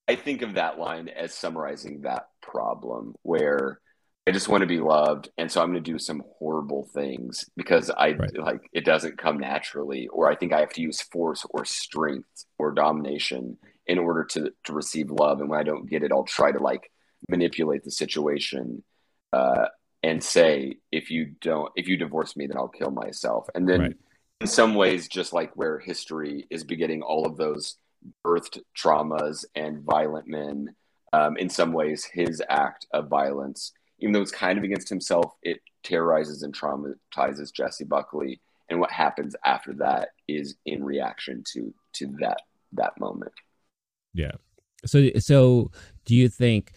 I 0.07 0.15
think 0.15 0.43
of 0.43 0.55
that 0.55 0.79
line 0.79 1.09
as 1.09 1.35
summarizing 1.35 2.03
that 2.03 2.29
problem 2.41 3.15
where 3.23 3.81
I 4.29 4.33
just 4.33 4.49
want 4.49 4.63
to 4.63 4.67
be 4.67 4.81
loved, 4.81 5.29
and 5.39 5.51
so 5.51 5.63
I'm 5.63 5.71
going 5.71 5.83
to 5.83 5.93
do 5.93 6.01
some 6.01 6.25
horrible 6.39 6.89
things 6.93 7.49
because 7.57 7.91
I 7.91 8.13
right. 8.13 8.37
like 8.37 8.69
it 8.73 8.85
doesn't 8.85 9.19
come 9.19 9.39
naturally, 9.39 10.09
or 10.09 10.29
I 10.29 10.35
think 10.35 10.53
I 10.53 10.59
have 10.61 10.73
to 10.73 10.83
use 10.83 11.01
force 11.01 11.47
or 11.51 11.65
strength 11.65 12.45
or 12.59 12.73
domination 12.73 13.57
in 13.87 13.99
order 13.99 14.25
to 14.25 14.51
to 14.65 14.73
receive 14.73 15.13
love. 15.13 15.41
And 15.41 15.49
when 15.49 15.61
I 15.61 15.63
don't 15.63 15.89
get 15.89 16.03
it, 16.03 16.11
I'll 16.11 16.25
try 16.25 16.51
to 16.51 16.59
like 16.59 16.91
manipulate 17.29 17.85
the 17.85 17.91
situation 17.93 18.83
uh, 19.33 19.67
and 20.03 20.23
say, 20.23 20.79
if 20.91 21.11
you 21.11 21.35
don't, 21.41 21.71
if 21.77 21.87
you 21.87 21.97
divorce 21.97 22.37
me, 22.37 22.49
then 22.49 22.57
I'll 22.57 22.67
kill 22.67 22.91
myself. 22.91 23.47
And 23.55 23.69
then, 23.69 23.81
right. 23.81 23.97
in 24.41 24.49
some 24.49 24.75
ways, 24.75 25.07
just 25.07 25.33
like 25.33 25.53
where 25.55 25.79
history 25.79 26.47
is 26.51 26.65
begetting 26.65 27.01
all 27.01 27.27
of 27.27 27.37
those 27.37 27.77
birthed 28.25 28.59
traumas 28.77 29.45
and 29.55 29.83
violent 29.83 30.27
men. 30.27 30.75
Um, 31.13 31.37
in 31.37 31.49
some 31.49 31.73
ways, 31.73 32.05
his 32.05 32.43
act 32.49 32.87
of 32.93 33.09
violence 33.09 33.73
even 33.99 34.13
though 34.13 34.23
it's 34.23 34.31
kind 34.31 34.59
of 34.59 34.65
against 34.65 34.89
himself, 34.89 35.33
it 35.43 35.61
terrorizes 35.83 36.43
and 36.43 36.55
traumatizes 36.55 37.53
Jessie 37.53 37.85
Buckley. 37.85 38.41
And 38.69 38.81
what 38.81 38.91
happens 38.91 39.37
after 39.45 39.73
that 39.75 40.09
is 40.29 40.57
in 40.67 40.85
reaction 40.85 41.45
to 41.53 41.73
to 41.95 42.15
that 42.21 42.43
that 42.73 42.99
moment. 42.99 43.33
Yeah. 44.13 44.33
So 44.85 45.11
so 45.19 45.71
do 46.05 46.15
you 46.15 46.29
think 46.29 46.73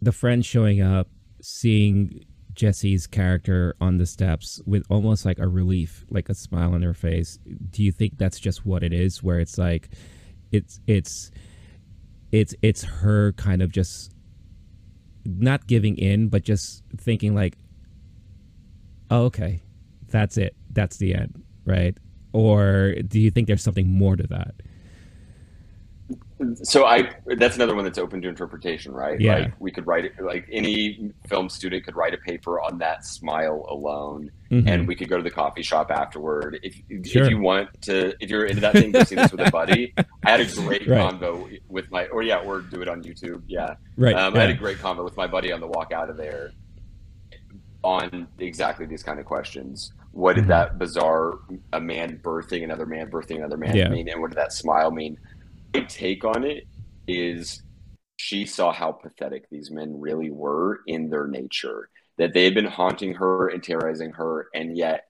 the 0.00 0.12
friend 0.12 0.44
showing 0.44 0.80
up, 0.80 1.08
seeing 1.40 2.24
Jessie's 2.52 3.06
character 3.06 3.76
on 3.80 3.98
the 3.98 4.06
steps 4.06 4.60
with 4.66 4.84
almost 4.90 5.24
like 5.24 5.38
a 5.38 5.46
relief, 5.46 6.04
like 6.10 6.28
a 6.28 6.34
smile 6.34 6.74
on 6.74 6.82
her 6.82 6.94
face, 6.94 7.38
do 7.70 7.82
you 7.82 7.92
think 7.92 8.18
that's 8.18 8.40
just 8.40 8.66
what 8.66 8.82
it 8.82 8.92
is? 8.92 9.22
Where 9.22 9.38
it's 9.38 9.58
like 9.58 9.90
it's 10.50 10.80
it's 10.86 11.30
it's 12.32 12.54
it's 12.60 12.82
her 12.82 13.32
kind 13.32 13.62
of 13.62 13.70
just 13.70 14.12
not 15.28 15.66
giving 15.66 15.96
in, 15.96 16.28
but 16.28 16.42
just 16.42 16.82
thinking 16.96 17.34
like, 17.34 17.58
oh, 19.10 19.24
okay, 19.24 19.62
that's 20.08 20.36
it. 20.36 20.56
That's 20.72 20.96
the 20.96 21.14
end, 21.14 21.42
right? 21.64 21.96
Or 22.32 22.94
do 23.06 23.20
you 23.20 23.30
think 23.30 23.46
there's 23.46 23.62
something 23.62 23.88
more 23.88 24.16
to 24.16 24.26
that? 24.28 24.54
So 26.62 26.86
I 26.86 27.10
that's 27.26 27.56
another 27.56 27.74
one 27.74 27.84
that's 27.84 27.98
open 27.98 28.22
to 28.22 28.28
interpretation, 28.28 28.92
right? 28.92 29.20
Yeah. 29.20 29.38
Like 29.38 29.54
we 29.58 29.72
could 29.72 29.86
write 29.86 30.04
it 30.04 30.12
like 30.20 30.46
any 30.52 31.10
film 31.26 31.48
student 31.48 31.84
could 31.84 31.96
write 31.96 32.14
a 32.14 32.18
paper 32.18 32.60
on 32.60 32.78
that 32.78 33.04
smile 33.04 33.66
alone 33.68 34.30
mm-hmm. 34.50 34.68
and 34.68 34.86
we 34.86 34.94
could 34.94 35.08
go 35.08 35.16
to 35.16 35.22
the 35.22 35.30
coffee 35.30 35.62
shop 35.62 35.90
afterward. 35.90 36.60
If 36.62 36.76
sure. 37.06 37.24
if 37.24 37.30
you 37.30 37.40
want 37.40 37.82
to 37.82 38.14
if 38.20 38.30
you're 38.30 38.46
into 38.46 38.60
that 38.60 38.74
thing, 38.74 38.92
go 38.92 39.02
see 39.02 39.16
this 39.16 39.32
with 39.32 39.46
a 39.46 39.50
buddy. 39.50 39.92
I 40.24 40.30
had 40.30 40.40
a 40.40 40.46
great 40.46 40.86
right. 40.86 41.12
convo 41.12 41.60
with 41.68 41.90
my 41.90 42.06
or 42.06 42.22
yeah, 42.22 42.38
or 42.38 42.60
do 42.60 42.82
it 42.82 42.88
on 42.88 43.02
YouTube. 43.02 43.42
Yeah. 43.48 43.74
Right. 43.96 44.14
Um, 44.14 44.34
yeah. 44.34 44.40
I 44.40 44.44
had 44.44 44.50
a 44.50 44.58
great 44.58 44.78
convo 44.78 45.02
with 45.02 45.16
my 45.16 45.26
buddy 45.26 45.52
on 45.52 45.60
the 45.60 45.66
walk 45.66 45.92
out 45.92 46.08
of 46.08 46.16
there 46.16 46.52
on 47.82 48.28
exactly 48.38 48.86
these 48.86 49.02
kind 49.02 49.18
of 49.18 49.26
questions. 49.26 49.92
What 50.12 50.34
did 50.34 50.42
mm-hmm. 50.42 50.50
that 50.50 50.78
bizarre 50.78 51.38
a 51.72 51.80
man 51.80 52.20
birthing 52.22 52.64
another 52.64 52.86
man 52.86 53.10
birthing 53.10 53.36
another 53.36 53.56
man 53.56 53.74
yeah. 53.74 53.88
mean 53.88 54.08
and 54.08 54.20
what 54.20 54.30
did 54.30 54.38
that 54.38 54.52
smile 54.52 54.90
mean? 54.90 55.18
My 55.78 55.86
take 55.86 56.24
on 56.24 56.44
it 56.44 56.64
is 57.06 57.62
she 58.16 58.44
saw 58.44 58.72
how 58.72 58.92
pathetic 58.92 59.48
these 59.50 59.70
men 59.70 60.00
really 60.00 60.30
were 60.30 60.80
in 60.86 61.08
their 61.08 61.26
nature 61.26 61.88
that 62.18 62.34
they 62.34 62.44
had 62.44 62.54
been 62.54 62.64
haunting 62.64 63.14
her 63.14 63.48
and 63.48 63.62
terrorizing 63.62 64.12
her 64.12 64.48
and 64.54 64.76
yet 64.76 65.04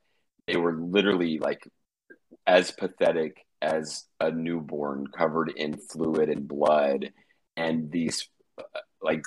they 0.46 0.56
were 0.56 0.74
literally 0.76 1.38
like 1.38 1.66
as 2.46 2.70
pathetic 2.70 3.44
as 3.60 4.04
a 4.20 4.30
newborn 4.30 5.06
covered 5.06 5.50
in 5.56 5.76
fluid 5.76 6.28
and 6.28 6.46
blood 6.46 7.12
and 7.56 7.90
these 7.90 8.28
like 9.02 9.24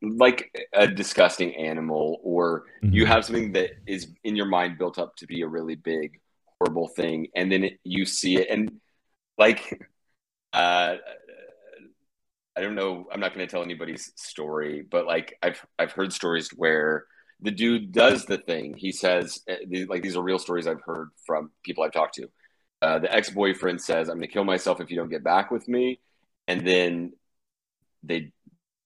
like 0.00 0.66
a 0.72 0.86
disgusting 0.86 1.54
animal 1.56 2.18
or 2.22 2.64
mm-hmm. 2.82 2.94
you 2.94 3.04
have 3.04 3.24
something 3.24 3.52
that 3.52 3.70
is 3.86 4.08
in 4.24 4.34
your 4.34 4.46
mind 4.46 4.78
built 4.78 4.98
up 4.98 5.14
to 5.16 5.26
be 5.26 5.42
a 5.42 5.46
really 5.46 5.74
big 5.74 6.18
horrible 6.58 6.88
thing 6.88 7.28
and 7.36 7.52
then 7.52 7.64
it, 7.64 7.78
you 7.84 8.06
see 8.06 8.36
it 8.36 8.48
and 8.48 8.80
like 9.36 9.78
uh, 10.54 10.96
I 12.56 12.60
don't 12.60 12.74
know. 12.74 13.06
I'm 13.12 13.20
not 13.20 13.34
going 13.34 13.46
to 13.46 13.50
tell 13.50 13.62
anybody's 13.62 14.12
story, 14.16 14.84
but 14.88 15.06
like 15.06 15.36
I've 15.42 15.64
I've 15.78 15.92
heard 15.92 16.12
stories 16.12 16.50
where 16.50 17.04
the 17.40 17.50
dude 17.50 17.92
does 17.92 18.24
the 18.24 18.38
thing. 18.38 18.74
He 18.76 18.92
says 18.92 19.40
uh, 19.50 19.54
like 19.88 20.02
these 20.02 20.16
are 20.16 20.22
real 20.22 20.38
stories 20.38 20.66
I've 20.66 20.82
heard 20.82 21.10
from 21.26 21.50
people 21.64 21.84
I've 21.84 21.92
talked 21.92 22.14
to. 22.14 22.28
Uh, 22.80 22.98
the 23.00 23.12
ex 23.12 23.30
boyfriend 23.30 23.80
says, 23.80 24.08
"I'm 24.08 24.16
going 24.16 24.28
to 24.28 24.32
kill 24.32 24.44
myself 24.44 24.80
if 24.80 24.90
you 24.90 24.96
don't 24.96 25.10
get 25.10 25.24
back 25.24 25.50
with 25.50 25.66
me," 25.66 26.00
and 26.46 26.66
then 26.66 27.12
they 28.02 28.32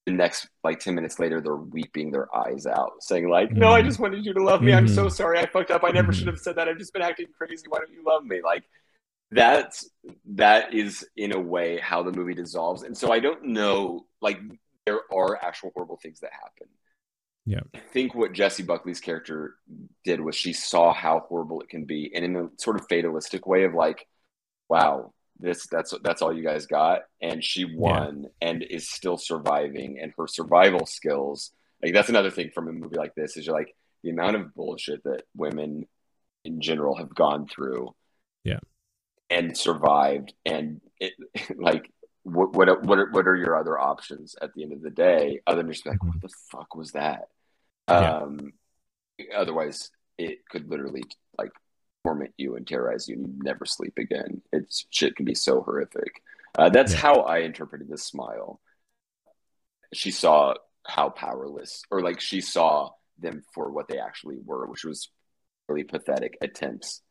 the 0.09 0.12
next 0.12 0.49
like 0.64 0.81
10 0.81 0.95
minutes 0.95 1.19
later 1.19 1.41
they're 1.43 1.55
weeping 1.55 2.11
their 2.11 2.35
eyes 2.35 2.66
out 2.66 2.93
saying 3.01 3.29
like 3.29 3.53
no 3.53 3.71
i 3.71 3.81
mm-hmm. 3.81 3.89
just 3.89 4.01
wanted 4.01 4.25
you 4.25 4.33
to 4.33 4.43
love 4.43 4.62
me 4.62 4.73
i'm 4.73 4.89
so 4.89 5.03
mm-hmm. 5.03 5.11
sorry 5.11 5.39
i 5.39 5.45
fucked 5.45 5.71
up 5.71 5.85
i 5.85 5.91
never 5.91 6.14
should 6.14 6.27
have 6.27 6.39
said 6.39 6.57
that 6.57 6.66
i've 6.66 6.79
just 6.79 6.95
been 6.95 7.03
acting 7.03 7.27
crazy 7.37 7.64
why 7.69 7.79
don't 7.79 7.93
you 7.93 8.03
love 8.07 8.25
me 8.25 8.41
like 8.43 8.64
that's 9.31 9.89
that 10.24 10.72
is 10.74 11.07
in 11.16 11.33
a 11.33 11.41
way 11.41 11.79
how 11.79 12.03
the 12.03 12.12
movie 12.12 12.35
dissolves. 12.35 12.83
And 12.83 12.97
so 12.97 13.12
i 13.12 13.20
don't 13.20 13.45
know 13.45 14.07
like 14.20 14.41
there 14.87 15.01
are 15.12 15.37
actual 15.43 15.70
horrible 15.74 15.99
things 16.03 16.20
that 16.20 16.31
happen. 16.33 16.68
Yeah. 17.45 17.61
I 17.74 17.79
think 17.79 18.14
what 18.14 18.33
Jessie 18.33 18.62
Buckley's 18.62 19.01
character 19.01 19.55
did 20.05 20.20
was 20.20 20.35
she 20.35 20.53
saw 20.53 20.93
how 20.93 21.20
horrible 21.29 21.61
it 21.62 21.68
can 21.68 21.85
be 21.85 22.11
and 22.14 22.24
in 22.24 22.37
a 22.37 22.49
sort 22.59 22.79
of 22.79 22.87
fatalistic 22.89 23.47
way 23.47 23.64
of 23.64 23.74
like 23.74 24.07
wow 24.68 25.12
this 25.39 25.66
that's 25.66 25.95
that's 26.03 26.20
all 26.20 26.35
you 26.35 26.43
guys 26.43 26.66
got. 26.66 27.03
And 27.22 27.45
she 27.45 27.64
won 27.64 28.22
yeah. 28.22 28.49
and 28.49 28.62
is 28.62 28.91
still 28.91 29.16
surviving 29.16 29.99
and 30.01 30.12
her 30.18 30.26
survival 30.26 30.87
skills 30.87 31.53
like 31.83 31.93
that's 31.93 32.09
another 32.09 32.31
thing 32.31 32.51
from 32.55 32.68
a 32.68 32.72
movie 32.72 32.97
like 32.97 33.14
this 33.14 33.37
is 33.37 33.47
you're 33.47 33.57
like 33.57 33.74
the 34.03 34.11
amount 34.11 34.37
of 34.37 34.55
bullshit 34.55 35.03
that 35.05 35.22
women 35.37 35.87
in 36.45 36.61
general 36.61 36.97
have 36.97 37.14
gone 37.14 37.47
through 37.47 37.95
yeah 38.45 38.59
and 39.31 39.57
survived 39.57 40.33
and 40.45 40.81
it, 41.01 41.12
like 41.57 41.91
what 42.22 42.53
what 42.53 42.83
what 42.83 42.99
are, 42.99 43.11
what 43.11 43.26
are 43.26 43.37
your 43.37 43.57
other 43.57 43.79
options 43.79 44.35
at 44.41 44.53
the 44.55 44.62
end 44.62 44.72
of 44.72 44.83
the 44.83 44.91
day 44.91 45.41
other 45.47 45.62
than 45.62 45.72
just 45.72 45.87
like 45.87 46.03
what 46.03 46.20
the 46.20 46.29
fuck 46.51 46.74
was 46.74 46.93
that 46.93 47.29
yeah. 47.89 48.18
um 48.18 48.53
otherwise 49.35 49.91
it 50.18 50.39
could 50.51 50.68
literally 50.68 51.03
like 51.39 51.53
torment 52.05 52.33
you 52.37 52.57
and 52.57 52.66
terrorize 52.66 53.09
you 53.09 53.16
and 53.16 53.29
you 53.29 53.35
never 53.43 53.64
sleep 53.64 53.95
again 53.99 54.43
it's 54.53 54.87
shit 54.91 55.16
can 55.16 55.24
be 55.24 55.35
so 55.35 55.62
horrific 55.62 56.22
uh, 56.59 56.68
that's 56.68 56.93
yeah. 56.93 56.99
how 56.99 57.14
i 57.20 57.39
interpreted 57.39 57.89
this 57.89 58.05
smile 58.05 58.61
she 59.93 60.11
saw 60.11 60.55
how 60.87 61.09
powerless 61.09 61.83
or 61.91 62.03
like 62.03 62.20
she 62.20 62.41
saw 62.41 62.91
them 63.18 63.43
for 63.53 63.70
what 63.70 63.89
they 63.89 63.99
actually 63.99 64.39
were 64.45 64.66
which 64.66 64.85
was 64.85 65.11
really 65.68 65.85
pathetic 65.85 66.37
attempts 66.41 67.03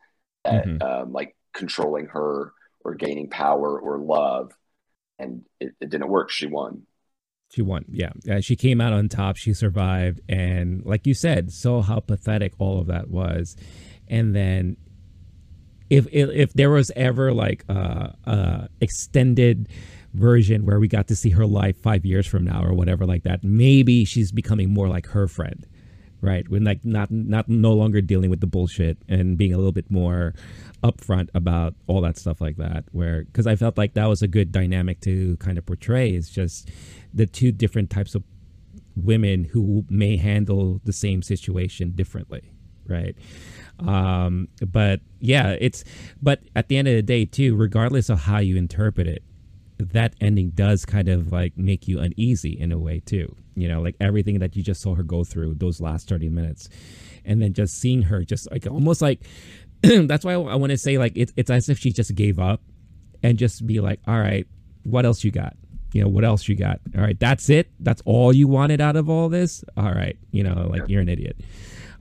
at 0.45 0.65
mm-hmm. 0.65 0.81
um, 0.81 1.11
like 1.11 1.35
controlling 1.57 2.05
her 2.07 2.53
or 2.85 2.93
gaining 2.93 3.29
power 3.29 3.79
or 3.79 3.97
love. 3.97 4.53
And 5.19 5.43
it, 5.59 5.73
it 5.81 5.89
didn't 5.89 6.07
work. 6.09 6.29
She 6.29 6.47
won. 6.47 6.83
She 7.51 7.61
won. 7.61 7.85
Yeah. 7.89 8.11
Uh, 8.29 8.39
she 8.39 8.55
came 8.55 8.79
out 8.79 8.93
on 8.93 9.09
top. 9.09 9.35
She 9.35 9.53
survived. 9.53 10.21
And 10.29 10.85
like 10.85 11.07
you 11.07 11.13
said, 11.13 11.51
saw 11.51 11.81
how 11.81 11.99
pathetic 11.99 12.53
all 12.59 12.79
of 12.79 12.87
that 12.87 13.09
was. 13.09 13.55
And 14.07 14.35
then 14.35 14.77
if 15.89 16.07
if, 16.11 16.29
if 16.29 16.53
there 16.53 16.69
was 16.69 16.91
ever 16.95 17.33
like 17.33 17.63
a, 17.67 18.15
a 18.25 18.69
extended 18.79 19.69
version 20.13 20.65
where 20.65 20.79
we 20.79 20.87
got 20.87 21.07
to 21.07 21.15
see 21.15 21.31
her 21.31 21.45
life 21.45 21.77
five 21.81 22.05
years 22.05 22.27
from 22.27 22.43
now 22.45 22.63
or 22.63 22.73
whatever 22.73 23.05
like 23.05 23.23
that, 23.23 23.43
maybe 23.43 24.05
she's 24.05 24.31
becoming 24.31 24.73
more 24.73 24.87
like 24.87 25.07
her 25.07 25.27
friend 25.27 25.65
right? 26.21 26.47
When 26.49 26.63
like 26.63 26.83
not 26.83 27.11
not 27.11 27.47
no 27.47 27.73
longer 27.73 28.01
dealing 28.01 28.29
with 28.29 28.41
the 28.41 28.47
bullshit 28.47 28.97
and 29.07 29.37
being 29.37 29.53
a 29.53 29.57
little 29.57 29.71
bit 29.71 29.89
more 29.91 30.33
upfront 30.83 31.29
about 31.33 31.75
all 31.87 32.01
that 32.01 32.17
stuff 32.17 32.41
like 32.41 32.57
that. 32.57 32.85
Where 32.91 33.23
because 33.23 33.47
I 33.47 33.55
felt 33.55 33.77
like 33.77 33.93
that 33.93 34.07
was 34.07 34.21
a 34.21 34.27
good 34.27 34.51
dynamic 34.51 34.99
to 35.01 35.37
kind 35.37 35.57
of 35.57 35.65
portray. 35.65 36.13
Is 36.13 36.29
just 36.29 36.69
the 37.13 37.25
two 37.25 37.51
different 37.51 37.89
types 37.89 38.15
of 38.15 38.23
women 38.95 39.43
who 39.45 39.85
may 39.89 40.17
handle 40.17 40.81
the 40.83 40.93
same 40.93 41.21
situation 41.21 41.91
differently, 41.91 42.51
right? 42.87 43.15
Um, 43.79 44.47
but 44.65 45.01
yeah, 45.19 45.55
it's 45.59 45.83
but 46.21 46.41
at 46.55 46.67
the 46.67 46.77
end 46.77 46.87
of 46.87 46.95
the 46.95 47.03
day 47.03 47.25
too, 47.25 47.55
regardless 47.55 48.09
of 48.09 48.21
how 48.21 48.39
you 48.39 48.57
interpret 48.57 49.07
it, 49.07 49.23
that 49.79 50.13
ending 50.19 50.49
does 50.51 50.85
kind 50.85 51.07
of 51.07 51.31
like 51.31 51.57
make 51.57 51.87
you 51.87 51.99
uneasy 51.99 52.59
in 52.59 52.71
a 52.71 52.77
way 52.77 52.99
too 52.99 53.35
you 53.57 53.67
know 53.67 53.81
like 53.81 53.95
everything 53.99 54.39
that 54.39 54.55
you 54.55 54.63
just 54.63 54.81
saw 54.81 54.95
her 54.95 55.03
go 55.03 55.23
through 55.23 55.55
those 55.55 55.81
last 55.81 56.07
30 56.07 56.29
minutes. 56.29 56.69
And 57.25 57.41
then 57.41 57.51
just 57.51 57.77
seeing 57.77 58.03
her 58.03 58.23
just 58.23 58.49
like 58.51 58.65
almost 58.67 59.01
like 59.01 59.19
that's 59.81 60.23
why 60.23 60.33
i, 60.33 60.39
I 60.39 60.55
want 60.55 60.69
to 60.69 60.77
say 60.77 60.97
like 60.97 61.17
it, 61.17 61.33
it's 61.35 61.49
as 61.49 61.67
if 61.67 61.77
she 61.77 61.91
just 61.91 62.15
gave 62.15 62.39
up 62.39 62.61
and 63.21 63.37
just 63.37 63.67
be 63.67 63.81
like 63.81 63.99
all 64.07 64.19
right 64.19 64.47
what 64.83 65.05
else 65.05 65.25
you 65.25 65.31
got? 65.31 65.57
You 65.91 66.03
know 66.03 66.07
what 66.09 66.23
else 66.23 66.47
you 66.47 66.55
got? 66.55 66.79
All 66.95 67.01
right 67.01 67.19
that's 67.19 67.49
it? 67.49 67.69
That's 67.79 68.01
all 68.05 68.31
you 68.31 68.47
wanted 68.47 68.79
out 68.79 68.95
of 68.95 69.09
all 69.09 69.27
this? 69.27 69.65
All 69.75 69.91
right 69.91 70.17
you 70.31 70.43
know 70.43 70.67
like 70.69 70.87
you're 70.87 71.01
an 71.01 71.09
idiot 71.09 71.37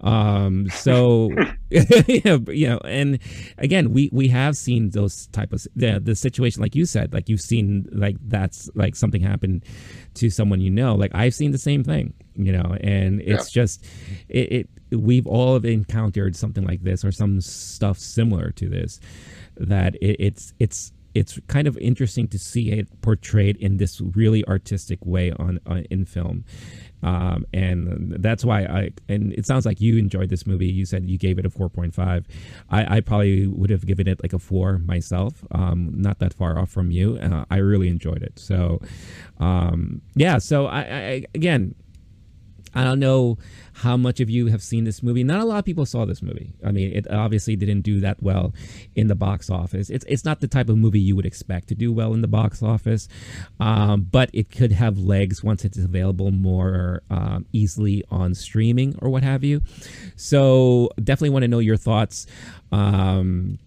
Um, 0.00 0.68
so 0.70 1.30
you 1.70 2.68
know, 2.68 2.78
and 2.84 3.18
again, 3.58 3.92
we 3.92 4.08
we 4.12 4.28
have 4.28 4.56
seen 4.56 4.90
those 4.90 5.26
type 5.28 5.52
of 5.52 5.66
the 5.74 6.00
the 6.00 6.14
situation 6.14 6.62
like 6.62 6.74
you 6.74 6.86
said, 6.86 7.12
like 7.12 7.28
you've 7.28 7.40
seen 7.40 7.88
like 7.92 8.16
that's 8.28 8.70
like 8.74 8.94
something 8.94 9.20
happened 9.20 9.64
to 10.14 10.30
someone 10.30 10.60
you 10.60 10.70
know. 10.70 10.94
Like 10.94 11.12
I've 11.14 11.34
seen 11.34 11.50
the 11.50 11.58
same 11.58 11.82
thing, 11.82 12.14
you 12.34 12.52
know, 12.52 12.76
and 12.80 13.20
it's 13.20 13.54
yeah. 13.54 13.62
just 13.62 13.84
it, 14.28 14.52
it 14.52 14.68
we've 14.96 15.26
all 15.26 15.56
encountered 15.56 16.36
something 16.36 16.64
like 16.64 16.82
this 16.82 17.04
or 17.04 17.10
some 17.10 17.40
stuff 17.40 17.98
similar 17.98 18.52
to 18.52 18.68
this 18.68 19.00
that 19.56 19.96
it, 19.96 20.16
it's 20.20 20.52
it's 20.60 20.92
it's 21.16 21.40
kind 21.46 21.66
of 21.66 21.76
interesting 21.78 22.28
to 22.28 22.38
see 22.38 22.70
it 22.72 23.00
portrayed 23.00 23.56
in 23.56 23.78
this 23.78 24.00
really 24.00 24.44
artistic 24.46 25.04
way 25.04 25.32
on, 25.32 25.58
on 25.66 25.84
in 25.90 26.04
film 26.04 26.44
um, 27.02 27.46
and 27.52 28.16
that's 28.18 28.44
why 28.44 28.62
I 28.62 28.90
and 29.08 29.32
it 29.34 29.46
sounds 29.46 29.66
like 29.66 29.80
you 29.80 29.98
enjoyed 29.98 30.28
this 30.28 30.46
movie. 30.46 30.66
You 30.66 30.84
said 30.84 31.08
you 31.08 31.18
gave 31.18 31.38
it 31.38 31.46
a 31.46 31.50
four 31.50 31.68
point 31.68 31.94
five. 31.94 32.26
I, 32.70 32.96
I 32.96 33.00
probably 33.00 33.46
would 33.46 33.70
have 33.70 33.86
given 33.86 34.08
it 34.08 34.22
like 34.22 34.32
a 34.32 34.38
four 34.38 34.78
myself. 34.78 35.44
Um, 35.52 35.92
not 35.94 36.18
that 36.20 36.34
far 36.34 36.58
off 36.58 36.70
from 36.70 36.90
you. 36.90 37.16
Uh, 37.18 37.44
I 37.50 37.58
really 37.58 37.88
enjoyed 37.88 38.22
it. 38.22 38.38
So, 38.38 38.80
um, 39.38 40.00
yeah. 40.14 40.38
So 40.38 40.66
I, 40.66 40.80
I 40.80 41.24
again, 41.34 41.74
I 42.76 42.84
don't 42.84 43.00
know 43.00 43.38
how 43.72 43.96
much 43.96 44.20
of 44.20 44.28
you 44.28 44.46
have 44.48 44.62
seen 44.62 44.84
this 44.84 45.02
movie. 45.02 45.24
Not 45.24 45.40
a 45.40 45.44
lot 45.44 45.58
of 45.58 45.64
people 45.64 45.86
saw 45.86 46.04
this 46.04 46.22
movie. 46.22 46.52
I 46.64 46.72
mean, 46.72 46.92
it 46.92 47.10
obviously 47.10 47.56
didn't 47.56 47.80
do 47.80 48.00
that 48.00 48.22
well 48.22 48.52
in 48.94 49.08
the 49.08 49.14
box 49.14 49.48
office. 49.48 49.88
It's 49.88 50.04
it's 50.06 50.24
not 50.24 50.40
the 50.40 50.46
type 50.46 50.68
of 50.68 50.76
movie 50.76 51.00
you 51.00 51.16
would 51.16 51.26
expect 51.26 51.68
to 51.68 51.74
do 51.74 51.92
well 51.92 52.12
in 52.12 52.20
the 52.20 52.28
box 52.28 52.62
office, 52.62 53.08
um, 53.58 54.02
but 54.02 54.28
it 54.34 54.50
could 54.50 54.72
have 54.72 54.98
legs 54.98 55.42
once 55.42 55.64
it's 55.64 55.78
available 55.78 56.30
more 56.30 57.02
um, 57.10 57.46
easily 57.52 58.04
on 58.10 58.34
streaming 58.34 58.94
or 59.00 59.08
what 59.08 59.22
have 59.22 59.42
you. 59.42 59.62
So 60.16 60.90
definitely 61.02 61.30
want 61.30 61.44
to 61.44 61.48
know 61.48 61.60
your 61.60 61.78
thoughts. 61.78 62.26
Um, 62.72 63.58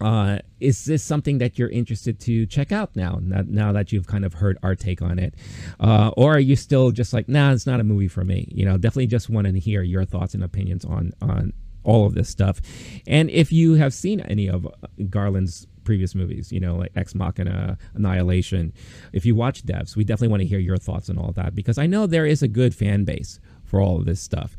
uh, 0.00 0.38
is 0.60 0.84
this 0.84 1.02
something 1.02 1.38
that 1.38 1.58
you're 1.58 1.68
interested 1.68 2.20
to 2.20 2.46
check 2.46 2.72
out 2.72 2.94
now? 2.94 3.18
Now 3.20 3.72
that 3.72 3.92
you've 3.92 4.06
kind 4.06 4.24
of 4.24 4.34
heard 4.34 4.58
our 4.62 4.74
take 4.74 5.02
on 5.02 5.18
it, 5.18 5.34
uh, 5.80 6.10
or 6.16 6.36
are 6.36 6.40
you 6.40 6.56
still 6.56 6.90
just 6.90 7.12
like, 7.12 7.28
nah, 7.28 7.52
it's 7.52 7.66
not 7.66 7.80
a 7.80 7.84
movie 7.84 8.08
for 8.08 8.24
me? 8.24 8.48
You 8.50 8.64
know, 8.64 8.78
definitely 8.78 9.08
just 9.08 9.28
want 9.28 9.46
to 9.46 9.58
hear 9.58 9.82
your 9.82 10.04
thoughts 10.04 10.34
and 10.34 10.44
opinions 10.44 10.84
on 10.84 11.12
on 11.20 11.52
all 11.84 12.06
of 12.06 12.14
this 12.14 12.28
stuff. 12.28 12.60
And 13.06 13.30
if 13.30 13.50
you 13.50 13.74
have 13.74 13.94
seen 13.94 14.20
any 14.20 14.48
of 14.48 14.66
Garland's 15.08 15.66
previous 15.84 16.14
movies, 16.14 16.52
you 16.52 16.60
know, 16.60 16.76
like 16.76 16.92
Ex 16.94 17.14
Machina, 17.14 17.78
Annihilation, 17.94 18.74
if 19.12 19.24
you 19.24 19.34
watch 19.34 19.64
Devs, 19.64 19.96
we 19.96 20.04
definitely 20.04 20.28
want 20.28 20.42
to 20.42 20.46
hear 20.46 20.58
your 20.58 20.76
thoughts 20.76 21.08
on 21.08 21.16
all 21.16 21.32
that 21.32 21.54
because 21.54 21.78
I 21.78 21.86
know 21.86 22.06
there 22.06 22.26
is 22.26 22.42
a 22.42 22.48
good 22.48 22.74
fan 22.74 23.04
base 23.04 23.40
for 23.64 23.80
all 23.80 23.98
of 23.98 24.04
this 24.04 24.20
stuff. 24.20 24.54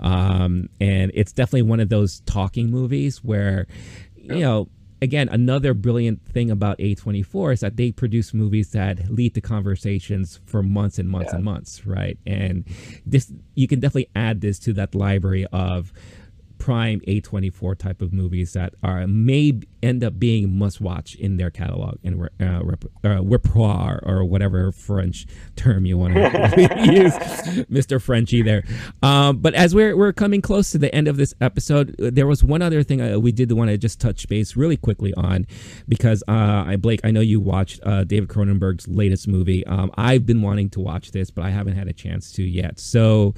Um, 0.00 0.68
and 0.80 1.12
it's 1.14 1.32
definitely 1.32 1.62
one 1.62 1.80
of 1.80 1.88
those 1.88 2.20
talking 2.20 2.70
movies 2.70 3.22
where, 3.22 3.66
you 4.16 4.40
know, 4.40 4.68
again, 5.02 5.28
another 5.28 5.74
brilliant 5.74 6.24
thing 6.24 6.50
about 6.50 6.78
A24 6.78 7.54
is 7.54 7.60
that 7.60 7.76
they 7.76 7.90
produce 7.90 8.32
movies 8.32 8.70
that 8.70 9.10
lead 9.10 9.34
to 9.34 9.40
conversations 9.40 10.40
for 10.46 10.62
months 10.62 10.98
and 10.98 11.08
months 11.08 11.30
yeah. 11.30 11.36
and 11.36 11.44
months, 11.44 11.84
right? 11.84 12.16
And 12.24 12.64
this 13.04 13.32
you 13.54 13.66
can 13.66 13.80
definitely 13.80 14.08
add 14.14 14.40
this 14.40 14.60
to 14.60 14.72
that 14.74 14.94
library 14.94 15.44
of 15.52 15.92
prime 16.58 17.00
A24 17.00 17.76
type 17.76 18.00
of 18.00 18.12
movies 18.12 18.52
that 18.52 18.74
are 18.84 19.04
may 19.08 19.60
end 19.82 20.04
up 20.04 20.18
being 20.18 20.58
must 20.58 20.80
watch 20.80 21.14
in 21.16 21.36
their 21.36 21.50
catalog 21.50 21.98
and 22.04 22.28
uh, 22.40 22.60
rep, 22.62 22.84
uh, 23.04 23.22
repertoire 23.22 24.00
or 24.04 24.24
whatever 24.24 24.72
French 24.72 25.26
term 25.56 25.86
you 25.86 25.98
want 25.98 26.14
to 26.14 26.20
use, 26.92 27.14
Mr. 27.66 28.00
Frenchy 28.00 28.42
there. 28.42 28.64
Um, 29.02 29.38
but 29.38 29.54
as 29.54 29.74
we're, 29.74 29.96
we're 29.96 30.12
coming 30.12 30.40
close 30.40 30.70
to 30.72 30.78
the 30.78 30.94
end 30.94 31.08
of 31.08 31.16
this 31.16 31.34
episode, 31.40 31.94
there 31.98 32.26
was 32.26 32.44
one 32.44 32.62
other 32.62 32.82
thing 32.82 33.00
uh, 33.00 33.18
we 33.18 33.32
did 33.32 33.50
want 33.52 33.70
to 33.70 33.78
just 33.78 34.00
touch 34.00 34.28
base 34.28 34.56
really 34.56 34.76
quickly 34.76 35.12
on 35.14 35.46
because 35.88 36.22
uh, 36.28 36.64
I 36.66 36.76
Blake, 36.76 37.00
I 37.04 37.10
know 37.10 37.20
you 37.20 37.40
watched 37.40 37.80
uh, 37.84 38.04
David 38.04 38.28
Cronenberg's 38.28 38.88
latest 38.88 39.28
movie. 39.28 39.66
Um, 39.66 39.90
I've 39.96 40.26
been 40.26 40.42
wanting 40.42 40.70
to 40.70 40.80
watch 40.80 41.12
this, 41.12 41.30
but 41.30 41.44
I 41.44 41.50
haven't 41.50 41.76
had 41.76 41.88
a 41.88 41.92
chance 41.92 42.32
to 42.32 42.42
yet. 42.42 42.78
So 42.78 43.34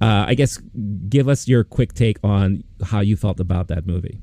uh, 0.00 0.24
I 0.28 0.34
guess 0.34 0.58
give 1.08 1.28
us 1.28 1.48
your 1.48 1.64
quick 1.64 1.94
take 1.94 2.18
on 2.22 2.64
how 2.84 3.00
you 3.00 3.16
felt 3.16 3.40
about 3.40 3.68
that 3.68 3.86
movie. 3.86 4.20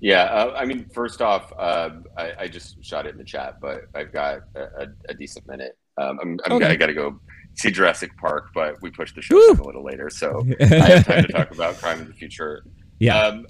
Yeah, 0.00 0.24
uh, 0.24 0.54
I 0.56 0.64
mean, 0.64 0.88
first 0.94 1.20
off, 1.20 1.52
uh, 1.58 1.90
I, 2.16 2.32
I, 2.40 2.48
just 2.48 2.82
shot 2.84 3.06
it 3.06 3.10
in 3.10 3.18
the 3.18 3.24
chat, 3.24 3.60
but 3.60 3.82
I've 3.96 4.12
got 4.12 4.42
a, 4.54 4.86
a 5.08 5.14
decent 5.14 5.48
minute. 5.48 5.76
Um, 5.96 6.20
I'm, 6.22 6.40
I'm 6.44 6.52
okay. 6.52 6.66
I 6.66 6.76
got 6.76 6.86
to 6.86 6.94
go 6.94 7.18
see 7.54 7.72
Jurassic 7.72 8.16
Park, 8.16 8.50
but 8.54 8.80
we 8.80 8.90
pushed 8.90 9.16
the 9.16 9.22
show 9.22 9.36
a 9.36 9.64
little 9.64 9.82
later, 9.82 10.08
so 10.08 10.46
I 10.60 10.64
have 10.64 11.06
time 11.06 11.24
to 11.24 11.32
talk 11.32 11.50
about 11.54 11.78
Crimes 11.78 12.02
of 12.02 12.06
the 12.06 12.14
Future. 12.14 12.64
Yeah. 13.00 13.18
Um, 13.18 13.46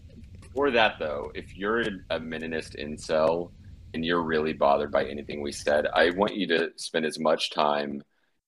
for 0.55 0.71
that 0.71 0.99
though, 0.99 1.31
if 1.35 1.57
you're 1.57 1.81
a 1.81 2.19
Meninist 2.19 2.83
incel 2.83 3.53
and 3.95 4.05
you're 4.05 4.23
really 4.23 4.53
bothered 4.55 4.91
by 4.91 5.05
anything 5.05 5.43
we 5.43 5.53
said, 5.53 5.87
I 5.95 6.11
want 6.11 6.35
you 6.35 6.47
to 6.49 6.71
spend 6.77 7.05
as 7.05 7.19
much 7.19 7.51
time 7.51 8.03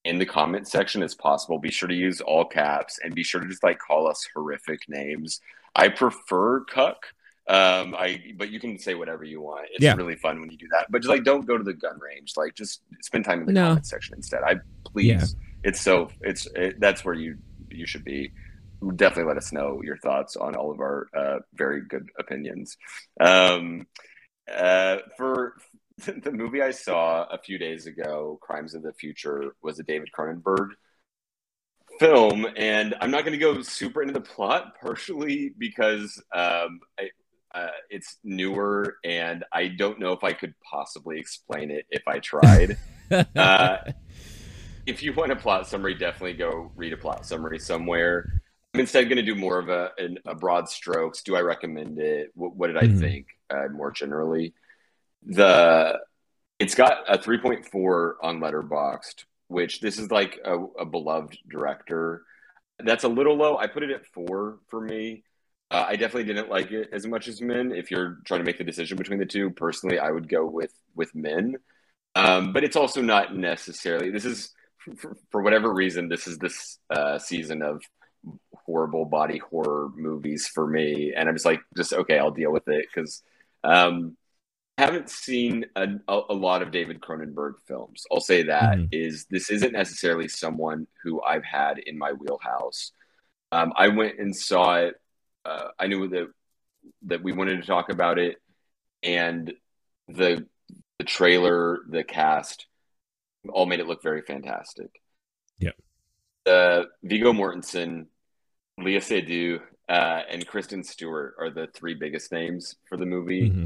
in 0.05 0.19
the 0.19 0.27
comment 0.27 0.67
section 0.67 1.03
as 1.03 1.15
possible. 1.15 1.59
Be 1.59 1.71
sure 1.71 1.89
to 1.89 1.95
use 1.95 2.21
all 2.21 2.45
caps 2.45 2.99
and 3.05 3.15
be 3.15 3.23
sure 3.23 3.41
to 3.41 3.47
just 3.47 3.63
like 3.63 3.79
call 3.79 4.09
us 4.09 4.27
horrific 4.35 4.81
names. 4.89 5.41
I 5.75 5.89
prefer 5.89 6.65
cuck. 6.65 7.07
Um, 7.49 7.95
I 7.97 8.35
but 8.37 8.51
you 8.51 8.61
can 8.61 8.79
say 8.79 8.95
whatever 8.95 9.25
you 9.25 9.41
want. 9.41 9.69
It's 9.73 9.83
yeah. 9.83 9.95
really 9.95 10.17
fun 10.17 10.41
when 10.41 10.51
you 10.51 10.59
do 10.59 10.69
that. 10.73 10.87
But 10.91 11.03
just 11.03 11.11
like 11.11 11.25
don't 11.25 11.47
go 11.47 11.59
to 11.59 11.65
the 11.65 11.75
gun 11.75 11.99
range. 11.99 12.35
Like 12.37 12.55
just 12.55 12.83
spend 13.01 13.25
time 13.25 13.41
in 13.41 13.47
the 13.47 13.53
no. 13.53 13.69
comment 13.69 13.87
section 13.87 14.17
instead. 14.17 14.43
I 14.43 14.57
please. 14.85 15.07
Yeah. 15.07 15.25
It's 15.63 15.81
so 15.81 16.11
it's 16.21 16.47
it, 16.55 16.81
that's 16.81 17.05
where 17.05 17.15
you 17.15 17.39
you 17.71 17.87
should 17.87 18.05
be. 18.05 18.33
Definitely 18.97 19.29
let 19.29 19.37
us 19.37 19.53
know 19.53 19.81
your 19.83 19.99
thoughts 19.99 20.37
on 20.37 20.55
all 20.55 20.71
of 20.71 20.81
our 20.81 21.09
uh, 21.15 21.39
very 21.55 21.83
good 21.83 22.09
opinions. 22.19 22.77
Um, 23.21 23.87
uh, 24.51 24.99
for 25.17 25.55
the 26.07 26.33
movie 26.33 26.63
I 26.63 26.71
saw 26.71 27.25
a 27.25 27.39
few 27.39 27.59
days 27.59 27.87
ago, 27.87 28.39
Crimes 28.41 28.75
of 28.75 28.83
the 28.83 28.93
Future, 28.93 29.55
was 29.63 29.79
a 29.79 29.83
David 29.83 30.09
Cronenberg 30.17 30.71
film, 31.99 32.47
and 32.57 32.95
I'm 33.01 33.11
not 33.11 33.25
going 33.25 33.33
to 33.33 33.39
go 33.39 33.61
super 33.63 34.01
into 34.01 34.15
the 34.15 34.21
plot, 34.21 34.75
partially 34.81 35.53
because 35.59 36.23
um, 36.33 36.81
I, 36.99 37.11
uh, 37.55 37.69
it's 37.89 38.19
newer, 38.25 38.97
and 39.05 39.45
I 39.53 39.69
don't 39.69 39.99
know 39.99 40.13
if 40.13 40.25
I 40.25 40.33
could 40.33 40.55
possibly 40.63 41.19
explain 41.19 41.71
it 41.71 41.87
if 41.91 42.03
I 42.07 42.19
tried. 42.19 42.79
uh, 43.37 43.79
if 44.87 45.03
you 45.03 45.13
want 45.13 45.33
a 45.33 45.37
plot 45.37 45.67
summary, 45.67 45.95
definitely 45.95 46.35
go 46.35 46.71
read 46.77 46.93
a 46.93 46.97
plot 46.97 47.27
summary 47.27 47.59
somewhere. 47.59 48.41
I'm 48.73 48.81
instead 48.81 49.09
going 49.09 49.17
to 49.17 49.23
do 49.23 49.35
more 49.35 49.59
of 49.59 49.69
a, 49.69 49.91
a, 50.27 50.35
broad 50.35 50.69
strokes. 50.69 51.23
Do 51.23 51.35
I 51.35 51.41
recommend 51.41 51.99
it? 51.99 52.31
What, 52.35 52.55
what 52.55 52.69
did 52.69 52.77
I 52.77 52.83
mm-hmm. 52.83 53.01
think 53.01 53.27
uh, 53.51 53.67
more 53.73 53.91
generally? 53.91 54.55
the 55.27 55.99
it's 56.59 56.75
got 56.75 56.99
a 57.09 57.19
3.4 57.19 58.15
on 58.23 58.41
letterboxd 58.41 59.25
which 59.49 59.81
this 59.81 59.99
is 59.99 60.11
like 60.11 60.39
a, 60.45 60.59
a, 60.59 60.85
beloved 60.85 61.37
director 61.49 62.23
that's 62.79 63.05
a 63.05 63.09
little 63.09 63.37
low 63.37 63.57
i 63.59 63.67
put 63.67 63.83
it 63.83 63.91
at 63.91 64.07
four 64.07 64.59
for 64.69 64.81
me 64.81 65.23
uh, 65.71 65.85
i 65.89 65.97
definitely 65.97 66.25
didn't 66.25 66.51
like 66.51 66.71
it 66.71 66.89
as 66.93 67.07
much 67.07 67.29
as 67.29 67.41
men 67.41 67.73
if 67.73 67.91
you're 67.91 68.19
trying 68.25 68.41
to 68.41 68.45
make 68.45 68.59
the 68.59 68.65
decision 68.65 68.97
between 68.97 69.19
the 69.19 69.27
two 69.27 69.51
personally 69.51 69.99
i 69.99 70.11
would 70.11 70.29
go 70.29 70.47
with 70.47 70.73
with 70.95 71.15
men 71.15 71.57
um, 72.17 72.53
but 72.53 72.65
it's 72.65 72.77
also 72.77 73.01
not 73.01 73.37
necessarily 73.37 74.11
this 74.11 74.25
is 74.25 74.53
for, 74.97 75.17
for 75.31 75.43
whatever 75.43 75.73
reason 75.73 76.09
this 76.09 76.27
is 76.27 76.39
this 76.39 76.79
uh, 76.91 77.19
season 77.19 77.63
of 77.63 77.83
horrible 78.67 79.05
body 79.05 79.39
horror 79.39 79.89
movies 79.97 80.49
for 80.49 80.67
me 80.67 81.13
and 81.17 81.29
i'm 81.29 81.35
just 81.35 81.47
like 81.47 81.61
just 81.77 81.93
okay 81.93 82.19
i'll 82.19 82.31
deal 82.31 82.53
with 82.53 82.69
it 82.69 82.87
because 82.93 83.23
um, 83.63 84.17
haven't 84.81 85.11
seen 85.11 85.67
a, 85.77 85.89
a, 86.09 86.35
lot 86.35 86.63
of 86.63 86.71
David 86.71 87.01
Cronenberg 87.01 87.55
films. 87.67 88.05
I'll 88.11 88.21
say 88.21 88.45
that 88.45 88.79
mm-hmm. 88.79 88.87
is 88.93 89.27
this 89.31 89.51
isn't 89.51 89.73
necessarily 89.73 90.27
someone 90.27 90.87
who 91.03 91.23
I've 91.23 91.45
had 91.45 91.79
in 91.79 91.99
my 91.99 92.13
wheelhouse. 92.13 92.93
Um, 93.53 93.73
I 93.77 93.89
went 93.89 94.19
and 94.19 94.35
saw 94.35 94.77
it. 94.77 94.95
Uh, 95.45 95.69
I 95.79 95.87
knew 95.87 96.09
that 96.09 96.29
that 97.07 97.23
we 97.23 97.33
wanted 97.33 97.61
to 97.61 97.67
talk 97.67 97.91
about 97.91 98.19
it, 98.19 98.37
and 99.03 99.53
the 100.09 100.47
the 100.99 101.05
trailer, 101.05 101.79
the 101.89 102.05
cast, 102.05 102.67
all 103.49 103.67
made 103.67 103.81
it 103.81 103.87
look 103.87 104.03
very 104.03 104.23
fantastic. 104.23 105.01
Yeah. 105.59 105.73
Uh, 106.47 106.85
Viggo 107.03 107.33
Mortensen, 107.33 108.07
Léa 108.79 108.99
Seydoux, 108.99 109.61
uh, 109.89 110.23
and 110.31 110.47
Kristen 110.47 110.85
Stewart 110.85 111.35
are 111.39 111.51
the 111.51 111.69
three 111.75 111.95
biggest 111.95 112.33
names 112.33 112.77
for 112.89 112.97
the 112.97 113.07
movie. 113.07 113.51
Mm-hmm 113.51 113.65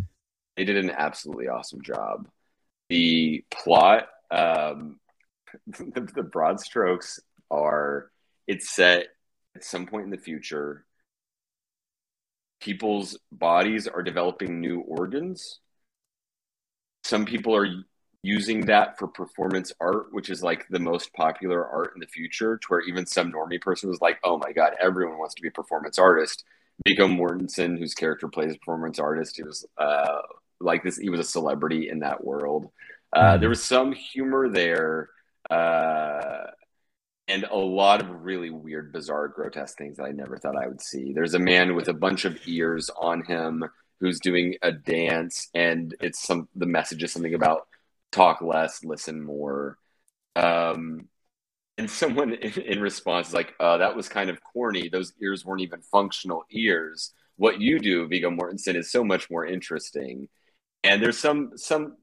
they 0.57 0.65
did 0.65 0.77
an 0.77 0.91
absolutely 0.91 1.49
awesome 1.49 1.83
job. 1.83 2.29
The 2.89 3.45
plot, 3.51 4.07
um, 4.31 5.01
the, 5.67 6.09
the 6.15 6.23
broad 6.23 6.61
strokes 6.61 7.21
are 7.51 8.11
it's 8.47 8.71
set 8.71 9.07
at 9.55 9.65
some 9.65 9.87
point 9.87 10.05
in 10.05 10.11
the 10.11 10.19
future. 10.19 10.85
People's 12.65 13.19
bodies 13.31 13.87
are 13.87 14.03
developing 14.03 14.59
new 14.59 14.81
organs. 14.81 15.61
Some 17.03 17.27
people 17.27 17.55
are 17.55 17.69
using 18.23 18.65
that 18.65 18.99
for 18.99 19.07
performance 19.07 19.71
art, 19.83 20.07
which 20.13 20.31
is 20.31 20.43
like 20.43 20.67
the 20.71 20.79
most 20.79 21.13
popular 21.13 21.69
art 21.69 21.93
in 21.95 22.01
the 22.01 22.07
future, 22.07 22.57
to 22.57 22.67
where 22.69 22.81
even 22.81 23.05
some 23.05 23.31
normie 23.31 23.61
person 23.61 23.91
was 23.91 24.01
like, 24.01 24.19
"Oh 24.25 24.39
my 24.39 24.51
god, 24.53 24.73
everyone 24.81 25.19
wants 25.19 25.35
to 25.35 25.43
be 25.43 25.49
a 25.49 25.51
performance 25.51 25.99
artist." 25.99 26.43
Viggo 26.89 27.07
Mortensen, 27.07 27.79
whose 27.79 27.93
character 27.93 28.29
plays 28.29 28.55
a 28.55 28.59
performance 28.59 28.99
artist, 28.99 29.37
he 29.37 29.43
was 29.43 29.67
uh, 29.77 30.23
like 30.59 30.83
this. 30.83 30.97
He 30.97 31.11
was 31.11 31.21
a 31.21 31.25
celebrity 31.25 31.91
in 31.91 31.99
that 31.99 32.25
world. 32.25 32.71
Uh, 33.13 33.35
mm. 33.35 33.41
There 33.41 33.51
was 33.51 33.63
some 33.63 33.93
humor 33.93 34.49
there, 34.49 35.11
uh, 35.51 36.47
and 37.29 37.45
a 37.45 37.57
lot 37.57 38.01
of 38.01 38.25
really 38.25 38.51
weird, 38.51 38.93
bizarre, 38.93 39.29
grotesque 39.29 39.79
things 39.79 39.97
that 39.97 40.05
I 40.05 40.13
never 40.13 40.37
thought 40.37 40.57
I 40.57 40.67
would 40.67 40.83
see. 40.83 41.13
There's 41.13 41.35
a 41.35 41.39
man 41.39 41.75
with 41.75 41.89
a 41.89 41.95
bunch 41.95 42.25
of 42.25 42.39
ears 42.47 42.91
on 42.97 43.25
him 43.25 43.65
who's 44.01 44.21
doing 44.21 44.57
a 44.63 44.73
dance, 44.73 45.49
and 45.55 45.95
it's 46.01 46.23
some. 46.23 46.49
The 46.55 46.67
message 46.67 47.03
is 47.03 47.13
something 47.13 47.35
about 47.35 47.67
talk 48.13 48.43
less, 48.43 48.85
listen 48.85 49.23
more. 49.23 49.79
Um, 50.37 51.09
and 51.79 51.91
someone 51.91 52.35
in, 52.35 52.53
in 52.63 52.81
response 52.81 53.29
is 53.29 53.35
like, 53.35 53.55
uh, 53.59 53.79
that 53.79 53.97
was 53.97 54.09
kind 54.09 54.31
of 54.31 54.43
corny. 54.43 54.89
Those 54.89 55.13
ears 55.21 55.45
weren't 55.45 55.63
even 55.63 55.81
functional 55.81 56.45
ears. 56.51 57.13
What 57.37 57.61
you 57.61 57.81
do, 57.81 58.07
Viggo 58.07 58.31
Mortensen, 58.31 58.77
is 58.77 58.93
so 58.93 59.03
much 59.03 59.31
more 59.31 59.45
interesting. 59.45 60.29
And 60.85 61.03
there's 61.03 61.19
some 61.19 61.53
some 61.57 61.97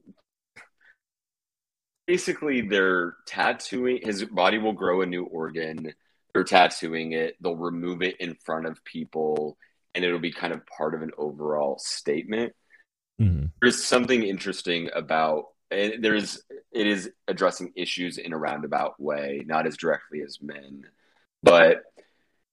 basically 2.06 2.62
they're 2.62 3.16
tattooing 3.26 4.00
his 4.02 4.24
body 4.24 4.58
will 4.58 4.72
grow 4.72 5.02
a 5.02 5.06
new 5.06 5.24
organ. 5.24 5.94
They're 6.32 6.44
tattooing 6.44 7.12
it, 7.12 7.36
they'll 7.40 7.56
remove 7.56 8.02
it 8.02 8.16
in 8.18 8.34
front 8.34 8.66
of 8.66 8.82
people, 8.84 9.58
and 9.94 10.04
it'll 10.04 10.18
be 10.18 10.32
kind 10.32 10.52
of 10.52 10.66
part 10.66 10.94
of 10.94 11.02
an 11.02 11.10
overall 11.18 11.78
statement. 11.78 12.54
Mm-hmm. 13.20 13.46
There's 13.60 13.84
something 13.84 14.22
interesting 14.22 14.88
about 14.94 15.46
and 15.70 16.04
there 16.04 16.14
is 16.14 16.42
it 16.70 16.86
is 16.86 17.10
addressing 17.28 17.72
issues 17.76 18.18
in 18.18 18.32
a 18.32 18.38
roundabout 18.38 19.00
way, 19.00 19.42
not 19.46 19.66
as 19.66 19.76
directly 19.76 20.22
as 20.22 20.38
men, 20.40 20.84
but 21.42 21.82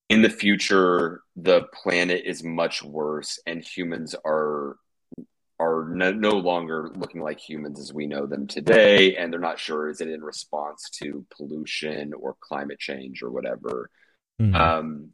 in 0.09 0.21
the 0.23 0.29
future, 0.29 1.21
the 1.35 1.63
planet 1.73 2.23
is 2.25 2.43
much 2.43 2.83
worse, 2.83 3.39
and 3.45 3.63
humans 3.63 4.15
are 4.25 4.77
are 5.59 5.87
no, 5.89 6.11
no 6.11 6.31
longer 6.31 6.91
looking 6.95 7.21
like 7.21 7.39
humans 7.39 7.79
as 7.79 7.93
we 7.93 8.07
know 8.07 8.25
them 8.25 8.47
today, 8.47 9.15
and 9.15 9.31
they're 9.31 9.39
not 9.39 9.59
sure 9.59 9.89
is 9.89 10.01
it 10.01 10.09
in 10.09 10.23
response 10.23 10.89
to 11.01 11.25
pollution 11.35 12.13
or 12.13 12.35
climate 12.39 12.79
change 12.79 13.21
or 13.21 13.29
whatever. 13.29 13.89
Mm-hmm. 14.41 14.55
Um, 14.55 15.09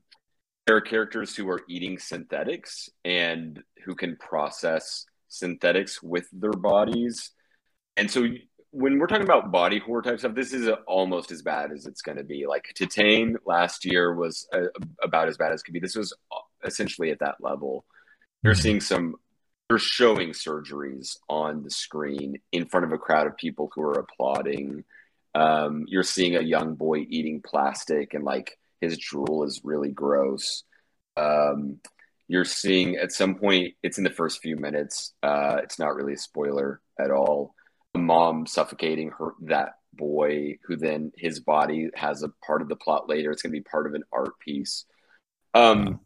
there 0.68 0.76
are 0.76 0.82
characters 0.82 1.36
who 1.36 1.50
are 1.50 1.62
eating 1.70 1.98
synthetics 1.98 2.89
and 3.04 3.62
who 3.86 3.96
can 3.96 4.16
process 4.18 5.06
synthetics 5.28 6.02
with 6.02 6.28
their 6.32 6.52
bodies 6.52 7.32
and 7.98 8.10
so 8.10 8.28
when 8.72 9.00
we're 9.00 9.08
talking 9.08 9.24
about 9.24 9.52
body 9.52 9.80
horror 9.80 10.02
type 10.02 10.20
stuff, 10.20 10.36
this 10.36 10.52
is 10.52 10.70
almost 10.88 11.32
as 11.32 11.41
bad 11.41 11.72
as 11.72 11.86
it's 11.86 12.02
going 12.02 12.18
to 12.18 12.24
be. 12.24 12.46
Like 12.46 12.74
Titane 12.78 13.36
last 13.46 13.86
year 13.86 14.14
was 14.14 14.48
a, 14.54 14.64
about 15.02 15.30
as 15.30 15.38
bad 15.38 15.54
as 15.54 15.64
could 15.64 15.74
be. 15.74 15.80
This 15.80 15.96
was 15.96 16.14
essentially 16.66 17.12
at 17.12 17.20
that 17.20 17.36
level. 17.39 17.86
You're 18.43 18.54
mm-hmm. 18.54 18.62
seeing 18.62 18.82
some, 18.82 19.16
you're 19.70 19.80
showing 19.80 20.30
surgeries 20.30 21.18
on 21.28 21.63
the 21.63 21.72
screen 21.72 22.38
in 22.51 22.66
front 22.66 22.86
of 22.86 22.91
a 22.91 22.97
crowd 22.97 23.28
of 23.28 23.38
people 23.38 23.70
who 23.74 23.82
are 23.82 23.99
applauding. 23.99 24.84
Um, 25.34 25.86
you're 25.88 26.03
seeing 26.03 26.36
a 26.36 26.41
young 26.41 26.76
boy 26.76 27.05
eating 27.09 27.41
plastic 27.41 28.13
and 28.13 28.24
like 28.24 28.57
his 28.80 28.97
drool 28.97 29.43
is 29.43 29.61
really 29.63 29.89
gross. 29.89 30.63
Um, 31.18 31.80
you're 32.28 32.45
seeing 32.45 32.95
at 32.95 33.11
some 33.11 33.36
point, 33.36 33.74
it's 33.82 33.97
in 33.97 34.03
the 34.03 34.09
first 34.09 34.41
few 34.41 34.55
minutes. 34.55 35.13
Uh, 35.24 35.57
it's 35.63 35.80
not 35.80 35.95
really 35.95 36.13
a 36.13 36.18
spoiler 36.18 36.82
at 36.99 37.11
all 37.11 37.53
A 37.95 37.97
mom 37.97 38.45
suffocating 38.45 39.11
her 39.18 39.34
that 39.41 39.76
boy 39.93 40.57
who 40.66 40.76
then 40.76 41.11
his 41.16 41.39
body 41.39 41.89
has 41.95 42.22
a 42.22 42.30
part 42.45 42.61
of 42.61 42.70
the 42.70 42.76
plot 42.76 43.07
later 43.07 43.32
it's 43.32 43.41
going 43.41 43.51
to 43.53 43.57
be 43.57 43.63
part 43.63 43.88
of 43.88 43.93
an 43.93 44.03
art 44.11 44.38
piece 44.39 44.84
um 45.53 46.01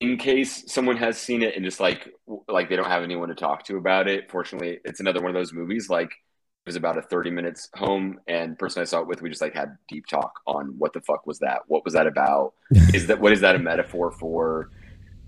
in 0.00 0.16
case 0.16 0.70
someone 0.72 0.96
has 0.96 1.18
seen 1.18 1.42
it 1.42 1.54
and 1.56 1.64
just 1.64 1.80
like 1.80 2.08
like 2.48 2.68
they 2.68 2.76
don't 2.76 2.86
have 2.86 3.02
anyone 3.02 3.28
to 3.28 3.34
talk 3.34 3.64
to 3.64 3.76
about 3.76 4.08
it 4.08 4.30
fortunately 4.30 4.78
it's 4.84 5.00
another 5.00 5.20
one 5.20 5.30
of 5.30 5.34
those 5.34 5.52
movies 5.52 5.88
like 5.88 6.10
it 6.10 6.68
was 6.68 6.76
about 6.76 6.98
a 6.98 7.02
30 7.02 7.30
minutes 7.30 7.68
home 7.74 8.18
and 8.26 8.58
person 8.58 8.82
i 8.82 8.84
saw 8.84 9.00
it 9.00 9.06
with 9.06 9.22
we 9.22 9.28
just 9.28 9.42
like 9.42 9.54
had 9.54 9.76
deep 9.88 10.06
talk 10.06 10.32
on 10.46 10.74
what 10.78 10.92
the 10.92 11.00
fuck 11.02 11.26
was 11.26 11.38
that 11.38 11.60
what 11.68 11.84
was 11.84 11.94
that 11.94 12.06
about 12.06 12.54
is 12.94 13.06
that 13.06 13.20
what 13.20 13.32
is 13.32 13.40
that 13.40 13.54
a 13.54 13.58
metaphor 13.58 14.10
for 14.10 14.70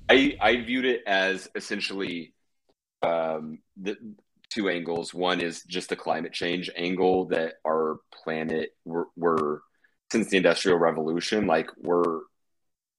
i 0.09 0.37
i 0.41 0.57
viewed 0.57 0.85
it 0.85 1.03
as 1.07 1.49
essentially 1.55 2.33
um 3.03 3.59
the 3.77 3.97
two 4.51 4.69
angles. 4.69 5.13
One 5.13 5.41
is 5.41 5.63
just 5.65 5.89
the 5.89 5.97
climate 5.97 6.33
change 6.33 6.71
angle 6.77 7.27
that 7.27 7.55
our 7.67 7.99
planet 8.13 8.71
we're, 8.85 9.05
we're 9.17 9.61
since 10.11 10.29
the 10.29 10.37
industrial 10.37 10.79
revolution, 10.79 11.47
like 11.47 11.71
we're 11.79 12.21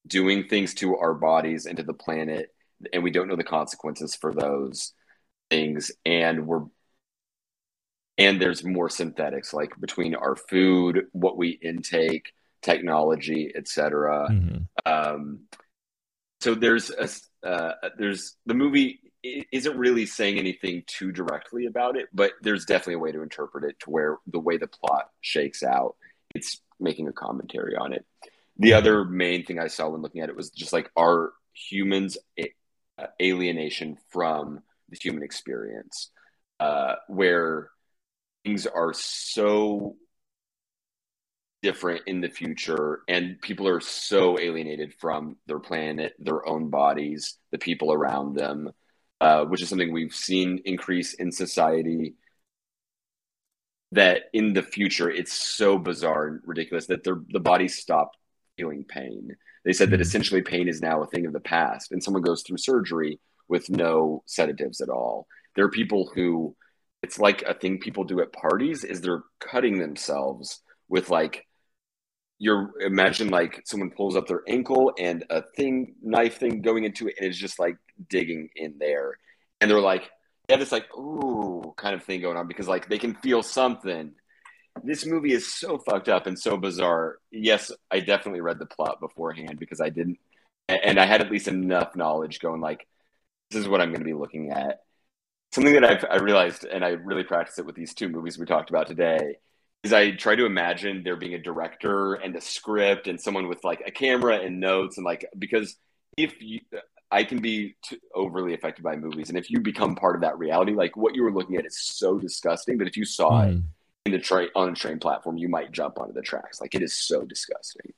doing 0.08 0.47
things 0.47 0.74
to 0.76 0.97
our 0.97 1.14
bodies 1.14 1.66
and 1.66 1.78
to 1.78 1.84
the 1.84 1.93
planet, 1.93 2.53
and 2.93 3.03
we 3.03 3.12
don't 3.12 3.28
know 3.28 3.36
the 3.36 3.43
consequences 3.43 4.16
for 4.16 4.34
those 4.34 4.93
things, 5.49 5.91
and 6.05 6.47
we're 6.47 6.66
and 8.18 8.41
there's 8.41 8.64
more 8.64 8.89
synthetics 8.89 9.53
like 9.53 9.80
between 9.80 10.16
our 10.16 10.36
food, 10.36 11.05
what 11.12 11.38
we 11.38 11.49
intake, 11.49 12.34
technology, 12.64 13.51
etc. 13.55 14.28
Mm-hmm. 14.32 14.58
Um, 14.86 15.39
so 16.41 16.55
there's 16.55 16.89
a 16.89 17.10
uh, 17.47 17.74
there's 17.97 18.36
the 18.45 18.53
movie 18.53 18.99
isn't 19.24 19.78
really 19.78 20.05
saying 20.05 20.38
anything 20.38 20.84
too 20.88 21.12
directly 21.12 21.66
about 21.66 21.97
it, 21.97 22.08
but 22.14 22.32
there's 22.41 22.66
definitely 22.66 22.95
a 22.95 22.99
way 22.99 23.12
to 23.12 23.22
interpret 23.22 23.64
it 23.64 23.80
to 23.80 23.89
where 23.89 24.18
the 24.28 24.39
way 24.39 24.58
the 24.58 24.68
plot 24.68 25.10
shakes 25.22 25.64
out, 25.64 25.95
it's 26.36 26.62
making 26.80 27.08
a 27.08 27.14
commentary 27.14 27.76
on 27.76 27.93
it. 27.93 28.05
The 28.60 28.74
other 28.74 29.05
main 29.05 29.45
thing 29.45 29.60
I 29.60 29.68
saw 29.68 29.89
when 29.89 30.01
looking 30.01 30.22
at 30.22 30.30
it 30.30 30.36
was 30.36 30.49
just 30.49 30.74
like 30.74 30.89
our 30.97 31.34
humans 31.53 32.18
uh, 32.39 33.08
alienation 33.22 33.97
from 34.10 34.62
the 34.89 34.97
human 34.99 35.24
experience, 35.24 36.10
uh, 36.60 36.95
where 37.08 37.70
things 38.43 38.66
are 38.66 38.93
so 38.93 39.95
different 41.62 42.03
in 42.08 42.22
the 42.22 42.30
future 42.30 43.01
and 43.08 43.41
people 43.41 43.68
are 43.68 43.82
so 43.82 44.39
alienated 44.39 44.93
from 44.99 45.36
their 45.47 45.60
planet 45.60 46.14
their 46.20 46.47
own 46.47 46.70
bodies 46.70 47.39
the 47.51 47.58
people 47.58 47.91
around 47.91 48.36
them 48.36 48.70
uh, 49.20 49.45
which 49.45 49.62
is 49.62 49.70
something 49.70 49.91
we've 49.91 50.14
seen 50.14 50.62
increase 50.66 51.14
in 51.14 51.32
society. 51.32 52.16
That 53.93 54.24
in 54.34 54.53
the 54.53 54.64
future, 54.64 55.10
it's 55.10 55.34
so 55.34 55.78
bizarre 55.78 56.28
and 56.28 56.41
ridiculous 56.45 56.88
that 56.88 57.03
the 57.03 57.39
bodies 57.39 57.78
stopped 57.78 58.18
feeling 58.58 58.84
pain. 58.84 59.36
They 59.64 59.74
said 59.74 59.91
that 59.91 59.97
hmm. 59.97 60.01
essentially 60.01 60.41
pain 60.41 60.68
is 60.68 60.82
now 60.82 61.01
a 61.01 61.08
thing 61.08 61.26
of 61.26 61.34
the 61.34 61.39
past, 61.39 61.91
and 61.91 62.03
someone 62.03 62.24
goes 62.24 62.43
through 62.43 62.58
surgery 62.58 63.20
with 63.47 63.70
no 63.70 64.24
sedatives 64.26 64.82
at 64.82 64.89
all. 64.89 65.28
There 65.55 65.66
are 65.66 65.72
people 65.72 66.12
who 66.14 66.55
it's 67.03 67.20
like 67.20 67.43
a 67.43 67.53
thing 67.53 67.80
people 67.80 68.03
do 68.03 68.22
at 68.22 68.34
parties 68.34 68.84
is 68.84 69.01
they're 69.01 69.24
cutting 69.39 69.80
themselves 69.80 70.62
with 70.89 71.10
like 71.10 71.45
you're 72.39 72.72
imagine 72.82 73.30
like 73.30 73.62
someone 73.66 73.89
pulls 73.89 74.16
up 74.16 74.28
their 74.28 74.43
ankle 74.47 74.93
and 74.97 75.24
a 75.30 75.43
thing 75.55 75.95
knife 76.01 76.38
thing 76.38 76.62
going 76.62 76.84
into 76.84 77.08
it 77.08 77.16
and 77.18 77.28
it's 77.28 77.38
just 77.38 77.60
like 77.60 77.78
digging 78.10 78.49
in 78.55 78.76
there 78.80 79.18
and 79.60 79.70
they're 79.70 79.80
like 79.80 80.10
they 80.47 80.53
have 80.53 80.60
this 80.60 80.72
like 80.72 80.86
ooh 80.95 81.74
kind 81.78 81.95
of 81.95 82.03
thing 82.03 82.22
going 82.22 82.38
on 82.38 82.47
because 82.47 82.68
like 82.68 82.88
they 82.89 82.99
can 82.99 83.16
feel 83.16 83.41
something 83.41 84.12
this 84.84 85.06
movie 85.06 85.34
is 85.34 85.52
so 85.52 85.78
fucked 85.78 86.10
up 86.10 86.28
and 86.28 86.38
so 86.38 86.58
bizarre 86.58 87.18
yes 87.32 87.72
i 87.92 88.00
definitely 88.00 88.42
read 88.42 88.60
the 88.60 88.66
plot 88.66 89.00
beforehand 89.00 89.60
because 89.60 89.82
i 89.82 89.90
didn't 89.90 90.20
and 90.68 91.00
i 91.00 91.06
had 91.06 91.22
at 91.22 91.32
least 91.32 91.48
enough 91.48 91.96
knowledge 91.96 92.40
going 92.40 92.62
like 92.62 92.88
this 93.52 93.62
is 93.62 93.68
what 93.68 93.82
i'm 93.82 93.90
going 93.90 94.02
to 94.02 94.06
be 94.06 94.14
looking 94.14 94.52
at 94.52 94.82
something 95.54 95.74
that 95.74 95.84
I've, 95.84 96.06
i 96.10 96.18
realized 96.18 96.66
and 96.66 96.84
i 96.84 96.90
really 96.90 97.24
practiced 97.24 97.60
it 97.60 97.66
with 97.66 97.76
these 97.76 97.94
two 97.94 98.10
movies 98.10 98.38
we 98.38 98.45
talked 98.45 98.70
about 98.70 98.88
today 98.88 99.38
is 99.84 99.94
I 99.94 100.12
try 100.12 100.36
to 100.36 100.45
imagine 100.45 101.04
there 101.04 101.16
being 101.16 101.34
a 101.34 101.40
director 101.40 102.16
and 102.16 102.36
a 102.36 102.41
script 102.41 103.08
and 103.08 103.20
someone 103.20 103.48
with 103.48 103.64
like 103.64 103.82
a 103.86 103.91
camera 103.91 104.38
and 104.40 104.60
notes 104.60 104.98
and 104.98 105.06
like 105.06 105.26
because 105.38 105.78
if 106.18 106.41
you 106.41 106.62
I 107.10 107.24
can 107.24 107.40
be 107.40 107.76
overly 108.14 108.54
affected 108.54 108.84
by 108.84 108.98
movies 108.98 109.30
and 109.30 109.38
if 109.38 109.49
you 109.49 109.62
become 109.62 109.95
part 109.95 110.16
of 110.16 110.22
that 110.22 110.38
reality 110.38 110.74
like 110.74 110.98
what 110.98 111.16
you 111.16 111.24
were 111.24 111.32
looking 111.32 111.56
at 111.56 111.66
is 111.66 111.80
so 111.80 112.20
disgusting 112.20 112.78
But 112.78 112.88
if 112.88 112.98
you 112.98 113.06
saw 113.06 113.44
mm. 113.44 113.58
it 113.58 113.64
the 114.12 114.20
train 114.20 114.50
on 114.56 114.70
a 114.70 114.76
train 114.76 115.00
platform 115.00 115.38
you 115.38 115.50
might 115.50 115.72
jump 115.72 116.00
onto 116.00 116.14
the 116.14 116.22
tracks 116.22 116.62
like 116.62 116.76
it 116.76 116.82
is 116.82 116.96
so 116.96 117.24
disgusting 117.24 117.94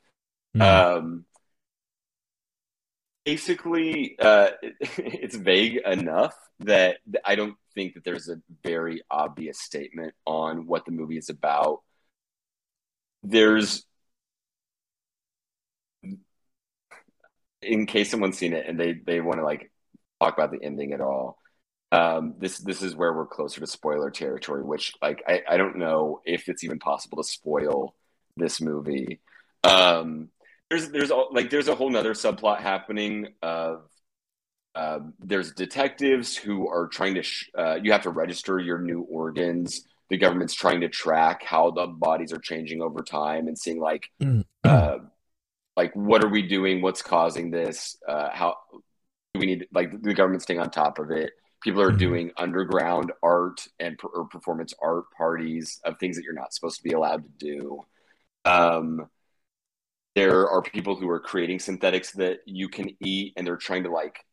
mm. 0.56 0.62
um 0.62 1.26
basically 3.26 4.18
uh 4.20 4.50
it's 4.98 5.36
vague 5.36 5.78
enough 5.86 6.36
that 6.60 6.98
I 7.24 7.36
don't 7.36 7.56
think 7.74 7.94
that 7.94 8.04
there's 8.04 8.30
a 8.30 8.42
very 8.64 9.02
obvious 9.10 9.60
statement 9.60 10.14
on 10.26 10.68
what 10.68 10.86
the 10.86 10.92
movie 10.92 11.18
is 11.18 11.30
about. 11.30 11.82
There's, 13.24 13.86
in 17.62 17.86
case 17.86 18.12
someone's 18.12 18.38
seen 18.38 18.54
it 18.54 18.66
and 18.68 18.80
they 18.80 18.94
they 18.94 19.20
want 19.22 19.40
to 19.40 19.46
like 19.46 19.72
talk 20.22 20.34
about 20.34 20.52
the 20.52 20.64
ending 20.64 20.94
at 20.94 21.02
all, 21.02 21.38
um, 21.92 22.36
this 22.38 22.60
this 22.60 22.82
is 22.82 22.96
where 22.96 23.14
we're 23.14 23.26
closer 23.26 23.60
to 23.62 23.68
spoiler 23.68 24.12
territory, 24.12 24.64
which 24.64 24.94
like 25.02 25.24
I, 25.28 25.42
I 25.50 25.58
don't 25.58 25.78
know 25.78 26.22
if 26.26 26.50
it's 26.50 26.64
even 26.64 26.80
possible 26.80 27.22
to 27.22 27.28
spoil 27.28 27.96
this 28.38 28.62
movie. 28.62 29.20
Um, 29.64 30.30
there's 30.70 30.90
there's 30.90 31.12
like 31.32 31.50
there's 31.50 31.68
a 31.68 31.76
whole 31.76 31.90
nother 31.90 32.14
subplot 32.14 32.60
happening 32.60 33.34
of 33.42 33.84
uh, 34.76 35.00
there's 35.20 35.54
detectives 35.54 36.38
who 36.38 36.68
are 36.68 36.88
trying 36.88 37.16
to 37.16 37.24
sh- 37.24 37.50
uh, 37.58 37.80
you 37.82 37.92
have 37.92 38.04
to 38.04 38.12
register 38.12 38.60
your 38.60 38.80
new 38.80 39.02
organs 39.02 39.86
the 40.10 40.18
government's 40.18 40.54
trying 40.54 40.82
to 40.82 40.90
track 40.90 41.44
how 41.44 41.72
the 41.72 41.88
bodies 41.88 42.34
are 42.34 42.40
changing 42.40 42.82
over 42.82 43.02
time 43.02 43.48
and 43.48 43.58
seeing 43.58 43.80
like 43.80 44.10
mm. 44.22 44.44
uh, 44.64 44.98
like 45.76 45.96
what 45.96 46.24
are 46.24 46.30
we 46.30 46.42
doing 46.42 46.82
what's 46.82 47.02
causing 47.02 47.52
this 47.52 47.98
uh, 48.08 48.30
how 48.32 48.56
do 49.34 49.40
we 49.40 49.46
need 49.46 49.68
like 49.72 50.02
the 50.02 50.14
government 50.14 50.42
staying 50.42 50.60
on 50.60 50.70
top 50.70 51.00
of 51.00 51.12
it 51.12 51.32
people 51.62 51.82
are 51.82 51.90
mm-hmm. 51.90 51.98
doing 51.98 52.32
underground 52.38 53.12
art 53.22 53.68
and 53.80 54.00
or 54.14 54.26
performance 54.26 54.74
art 54.82 55.06
parties 55.16 55.80
of 55.86 55.98
things 56.00 56.16
that 56.16 56.24
you're 56.24 56.34
not 56.34 56.54
supposed 56.54 56.78
to 56.78 56.84
be 56.84 56.94
allowed 56.94 57.24
to 57.24 57.46
do 57.46 57.82
um, 58.46 59.08
there 60.16 60.50
are 60.50 60.62
people 60.62 60.96
who 60.96 61.10
are 61.10 61.20
creating 61.20 61.60
synthetics 61.60 62.12
that 62.14 62.40
you 62.46 62.70
can 62.70 62.90
eat 63.02 63.34
and 63.38 63.46
they're 63.46 63.58
trying 63.58 63.84
to 63.84 63.92
like 63.92 64.26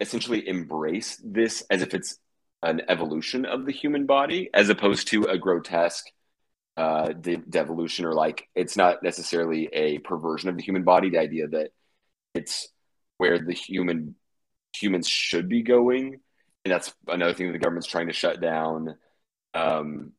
essentially 0.00 0.46
embrace 0.46 1.20
this 1.24 1.62
as 1.70 1.82
if 1.82 1.94
it's 1.94 2.18
an 2.62 2.82
evolution 2.88 3.46
of 3.46 3.64
the 3.64 3.72
human 3.72 4.06
body 4.06 4.50
as 4.52 4.68
opposed 4.68 5.08
to 5.08 5.24
a 5.24 5.38
grotesque 5.38 6.06
uh, 6.76 7.12
de- 7.12 7.36
devolution 7.36 8.04
or 8.04 8.12
like 8.12 8.48
it's 8.54 8.76
not 8.76 9.02
necessarily 9.02 9.68
a 9.72 9.98
perversion 9.98 10.48
of 10.48 10.56
the 10.56 10.62
human 10.62 10.84
body 10.84 11.10
the 11.10 11.18
idea 11.18 11.48
that 11.48 11.70
it's 12.34 12.68
where 13.16 13.38
the 13.38 13.52
human 13.52 14.14
humans 14.74 15.08
should 15.08 15.48
be 15.48 15.62
going 15.62 16.20
and 16.64 16.72
that's 16.72 16.92
another 17.08 17.34
thing 17.34 17.46
that 17.46 17.52
the 17.52 17.58
government's 17.58 17.88
trying 17.88 18.06
to 18.06 18.12
shut 18.12 18.40
down 18.40 18.96
um 19.54 20.12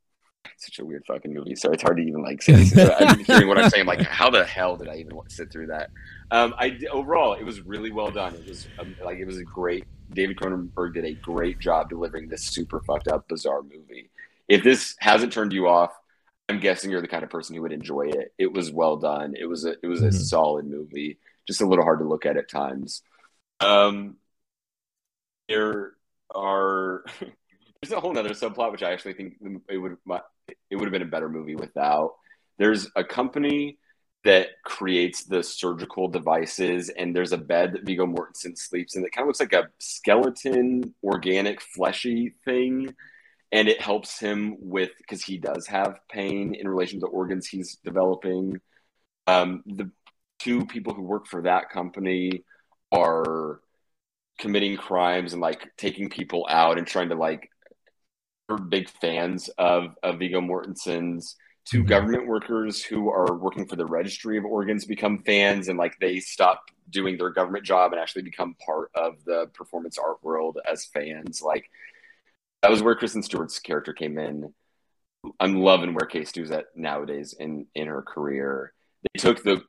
such 0.58 0.80
a 0.80 0.86
weird 0.86 1.04
fucking 1.06 1.34
movie 1.34 1.56
so 1.56 1.72
it's 1.72 1.84
hard 1.84 1.98
to 1.98 2.04
even 2.04 2.24
like 2.24 2.42
say 2.42 2.54
i'm 3.00 3.20
hearing 3.20 3.48
what 3.48 3.58
i'm 3.58 3.70
saying 3.70 3.86
like 3.86 4.02
how 4.02 4.30
the 4.30 4.44
hell 4.44 4.76
did 4.76 4.90
i 4.90 4.96
even 4.96 5.12
sit 5.28 5.52
through 5.52 5.68
that 5.68 5.90
um 6.32 6.54
i 6.58 6.78
overall 6.92 7.34
it 7.34 7.44
was 7.44 7.62
really 7.62 7.92
well 7.92 8.12
done 8.12 8.34
it 8.34 8.48
was 8.48 8.68
um, 8.80 8.96
like 9.04 9.20
it 9.20 9.26
was 9.26 9.38
a 9.38 9.44
great 9.44 9.86
David 10.14 10.38
Cronenberg 10.38 10.94
did 10.94 11.06
a 11.06 11.14
great 11.14 11.60
job 11.60 11.90
delivering 11.90 12.28
this 12.28 12.44
super 12.44 12.82
fucked 12.82 13.08
up, 13.08 13.28
bizarre 13.28 13.64
movie. 13.64 14.10
If 14.48 14.64
this 14.64 14.96
hasn't 15.00 15.34
turned 15.34 15.54
you 15.54 15.68
off, 15.68 15.92
I'm 16.50 16.60
guessing 16.60 16.92
you're 16.92 17.02
the 17.02 17.08
kind 17.08 17.24
of 17.24 17.30
person 17.30 17.56
who 17.56 17.62
would 17.62 17.72
enjoy 17.72 18.10
it. 18.10 18.34
It 18.38 18.52
was 18.52 18.72
well 18.72 18.98
done. 18.98 19.36
It 19.40 19.46
was 19.46 19.66
a 19.66 19.76
it 19.82 19.88
was 19.88 20.00
mm-hmm. 20.00 20.10
a 20.10 20.14
solid 20.14 20.66
movie. 20.66 21.18
Just 21.48 21.62
a 21.62 21.66
little 21.66 21.84
hard 21.84 22.00
to 22.00 22.06
look 22.06 22.26
at 22.26 22.38
at 22.38 22.50
times. 22.50 23.04
Um, 23.60 24.18
there 25.52 25.94
are 26.34 27.04
there's 27.82 27.92
a 27.92 28.00
whole 28.00 28.18
other 28.18 28.30
subplot 28.30 28.72
which 28.72 28.84
I 28.84 28.92
actually 28.92 29.14
think 29.14 29.36
it 29.70 29.78
would 29.78 29.98
it 30.70 30.76
would 30.76 30.86
have 30.86 30.92
been 30.92 31.02
a 31.02 31.06
better 31.06 31.30
movie 31.30 31.56
without. 31.56 32.14
There's 32.58 32.88
a 32.96 33.04
company 33.04 33.78
that 34.24 34.50
creates 34.64 35.24
the 35.24 35.42
surgical 35.42 36.08
devices 36.08 36.90
and 36.90 37.16
there's 37.16 37.32
a 37.32 37.38
bed 37.38 37.74
that 37.74 37.86
Viggo 37.86 38.06
Mortensen 38.06 38.56
sleeps 38.56 38.96
in 38.96 39.02
that 39.02 39.12
kind 39.12 39.24
of 39.24 39.28
looks 39.28 39.40
like 39.40 39.54
a 39.54 39.70
skeleton 39.80 40.94
organic 41.04 41.60
fleshy 41.60 42.30
thing 42.46 42.94
and 43.52 43.68
it 43.68 43.82
helps 43.82 44.20
him 44.20 44.56
with 44.60 44.92
because 45.00 45.24
he 45.24 45.38
does 45.38 45.66
have 45.68 46.00
pain 46.10 46.54
in 46.54 46.68
relation 46.68 47.00
to 47.00 47.08
the 47.08 47.12
organs 47.12 47.48
he's 47.48 47.78
developing 47.84 48.62
um, 49.26 49.64
the 49.66 49.90
two 50.38 50.66
people 50.68 50.94
who 50.94 51.02
work 51.02 51.26
for 51.26 51.42
that 51.42 51.70
company 51.70 52.44
are 52.92 53.62
committing 54.42 54.76
crimes 54.76 55.34
and 55.34 55.42
like 55.42 55.70
taking 55.78 56.10
people 56.10 56.48
out 56.50 56.78
and 56.78 56.88
trying 56.88 57.10
to 57.10 57.16
like 57.16 57.50
are 58.50 58.58
big 58.58 58.90
fans 58.90 59.50
of 59.58 59.96
of 60.04 60.20
Viggo 60.20 60.42
Mortensen's 60.42 61.36
2 61.66 61.78
mm-hmm. 61.78 61.88
government 61.88 62.28
workers 62.28 62.84
who 62.84 63.10
are 63.10 63.38
working 63.38 63.68
for 63.68 63.76
the 63.76 63.86
registry 63.86 64.38
of 64.38 64.44
organs 64.44 64.84
become 64.84 65.20
fans 65.24 65.68
and 65.68 65.78
like 65.78 65.94
they 66.00 66.20
stop 66.20 66.66
doing 66.90 67.18
their 67.18 67.30
government 67.30 67.64
job 67.64 67.94
and 67.94 68.02
actually 68.02 68.24
become 68.24 68.56
part 68.66 68.90
of 68.96 69.24
the 69.26 69.46
performance 69.54 69.98
art 69.98 70.18
world 70.24 70.58
as 70.70 70.86
fans. 70.86 71.42
Like 71.42 71.70
that 72.64 72.72
was 72.72 72.82
where 72.82 72.96
kristen 72.96 73.24
stewart's 73.24 73.60
character 73.60 73.94
came 73.94 74.18
in. 74.18 74.54
I'm 75.40 75.62
loving 75.62 75.94
where 75.94 76.08
K-Stew's 76.08 76.50
at 76.50 76.66
nowadays 76.76 77.36
in 77.40 77.68
in 77.76 77.88
her 77.88 78.02
career. 78.02 78.74
They 79.04 79.20
took 79.20 79.44
the 79.44 79.62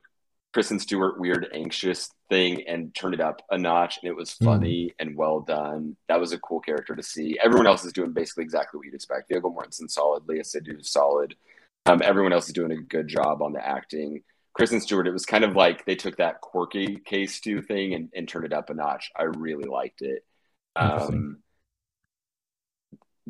kristen 0.53 0.79
stewart 0.79 1.19
weird 1.19 1.47
anxious 1.53 2.11
thing 2.29 2.63
and 2.67 2.93
turned 2.95 3.13
it 3.13 3.21
up 3.21 3.41
a 3.51 3.57
notch 3.57 3.99
and 4.01 4.09
it 4.09 4.15
was 4.15 4.31
mm-hmm. 4.31 4.45
funny 4.45 4.85
mm. 4.85 4.93
and 4.99 5.15
well 5.15 5.39
done 5.39 5.95
that 6.07 6.19
was 6.19 6.31
a 6.31 6.39
cool 6.39 6.59
character 6.59 6.95
to 6.95 7.03
see 7.03 7.37
everyone 7.43 7.67
else 7.67 7.83
is 7.83 7.93
doing 7.93 8.11
basically 8.11 8.43
exactly 8.43 8.77
what 8.77 8.85
you'd 8.85 8.93
expect 8.93 9.29
Viggo 9.29 9.49
Mortensen 9.49 9.89
solid 9.89 10.23
Léa 10.23 10.41
Seydoux 10.41 10.85
solid 10.85 11.35
um, 11.85 12.01
everyone 12.03 12.33
else 12.33 12.47
is 12.47 12.53
doing 12.53 12.71
a 12.71 12.77
good 12.77 13.07
job 13.07 13.41
on 13.41 13.53
the 13.53 13.65
acting. 13.65 14.23
Kristen 14.53 14.79
Stewart, 14.79 15.07
it 15.07 15.11
was 15.11 15.25
kind 15.25 15.43
of 15.43 15.55
like 15.55 15.85
they 15.85 15.95
took 15.95 16.17
that 16.17 16.41
quirky 16.41 16.97
K-Stew 17.05 17.61
thing 17.61 17.93
and, 17.93 18.09
and 18.15 18.27
turned 18.27 18.45
it 18.45 18.53
up 18.53 18.69
a 18.69 18.73
notch. 18.73 19.11
I 19.15 19.23
really 19.23 19.65
liked 19.65 20.01
it. 20.01 20.23
Um, 20.75 21.39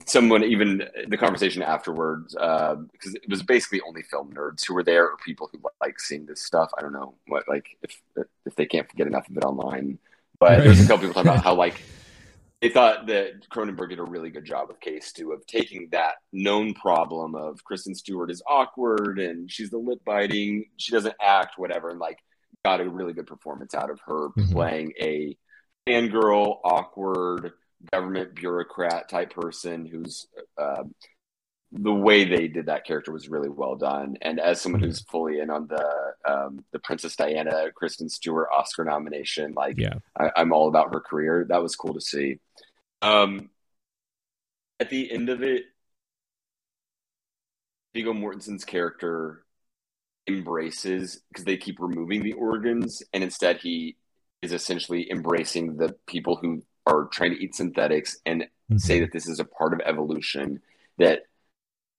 someone 0.07 0.43
even 0.43 0.83
the 1.07 1.17
conversation 1.17 1.61
afterwards 1.61 2.33
because 2.33 3.13
uh, 3.13 3.21
it 3.21 3.29
was 3.29 3.43
basically 3.43 3.81
only 3.81 4.01
film 4.01 4.33
nerds 4.33 4.65
who 4.65 4.73
were 4.73 4.83
there 4.83 5.05
or 5.05 5.17
people 5.23 5.49
who 5.51 5.59
like 5.81 5.99
seeing 5.99 6.25
this 6.25 6.41
stuff. 6.41 6.71
I 6.77 6.81
don't 6.81 6.93
know 6.93 7.15
what 7.27 7.47
like 7.47 7.77
if 7.83 8.01
if 8.45 8.55
they 8.55 8.65
can't 8.65 8.87
get 8.95 9.07
enough 9.07 9.29
of 9.29 9.37
it 9.37 9.43
online, 9.43 9.99
but 10.39 10.63
there's 10.63 10.83
a 10.83 10.87
couple 10.87 11.07
people 11.07 11.13
talking 11.13 11.31
about 11.31 11.43
how 11.43 11.53
like 11.53 11.81
they 12.61 12.69
thought 12.69 13.07
that 13.07 13.47
Cronenberg 13.49 13.89
did 13.89 13.99
a 13.99 14.03
really 14.03 14.29
good 14.29 14.45
job 14.45 14.69
of 14.69 14.79
K-Stew 14.79 15.31
of 15.31 15.45
taking 15.45 15.89
that 15.91 16.15
known 16.31 16.73
problem 16.73 17.35
of 17.35 17.63
Kristen 17.63 17.93
Stewart 17.93 18.31
is 18.31 18.41
awkward 18.49 19.19
and 19.19 19.51
she's 19.51 19.69
the 19.69 19.77
lip 19.77 19.99
biting, 20.05 20.65
she 20.77 20.91
doesn't 20.91 21.15
act, 21.21 21.57
whatever, 21.57 21.89
and 21.89 21.99
like 21.99 22.19
got 22.65 22.81
a 22.81 22.89
really 22.89 23.13
good 23.13 23.27
performance 23.27 23.75
out 23.75 23.89
of 23.89 23.99
her 24.05 24.29
mm-hmm. 24.29 24.53
playing 24.53 24.93
a 24.99 25.37
fangirl, 25.87 26.59
awkward 26.63 27.51
government 27.91 28.35
bureaucrat 28.35 29.09
type 29.09 29.33
person 29.33 29.85
who's 29.85 30.27
uh, 30.57 30.83
the 31.71 31.93
way 31.93 32.23
they 32.23 32.47
did 32.47 32.67
that 32.67 32.85
character 32.85 33.11
was 33.11 33.29
really 33.29 33.49
well 33.49 33.75
done. 33.75 34.15
And 34.21 34.39
as 34.39 34.61
someone 34.61 34.81
mm-hmm. 34.81 34.89
who's 34.89 35.01
fully 35.01 35.39
in 35.39 35.49
on 35.49 35.67
the 35.67 36.13
um, 36.25 36.63
the 36.71 36.79
Princess 36.79 37.15
Diana, 37.15 37.71
Kristen 37.75 38.09
Stewart 38.09 38.49
Oscar 38.53 38.85
nomination, 38.85 39.53
like 39.53 39.77
yeah. 39.77 39.95
I, 40.17 40.29
am 40.37 40.53
all 40.53 40.67
about 40.67 40.93
her 40.93 40.99
career. 40.99 41.45
That 41.49 41.61
was 41.61 41.75
cool 41.75 41.93
to 41.95 42.01
see. 42.01 42.39
Um, 43.01 43.49
at 44.79 44.89
the 44.89 45.11
end 45.11 45.29
of 45.29 45.41
it, 45.41 45.63
Viggo 47.93 48.13
Mortensen's 48.13 48.65
character 48.65 49.43
embraces 50.27 51.21
because 51.29 51.45
they 51.45 51.57
keep 51.57 51.79
removing 51.79 52.23
the 52.23 52.33
organs, 52.33 53.01
and 53.13 53.23
instead 53.23 53.57
he 53.57 53.97
is 54.41 54.53
essentially 54.53 55.09
embracing 55.09 55.77
the 55.77 55.95
people 56.05 56.35
who 56.35 56.63
are 56.85 57.05
trying 57.05 57.31
to 57.31 57.43
eat 57.43 57.55
synthetics 57.55 58.17
and 58.25 58.43
mm-hmm. 58.43 58.77
say 58.77 58.99
that 58.99 59.11
this 59.11 59.27
is 59.27 59.39
a 59.39 59.45
part 59.45 59.73
of 59.73 59.81
evolution. 59.85 60.61
That 60.97 61.23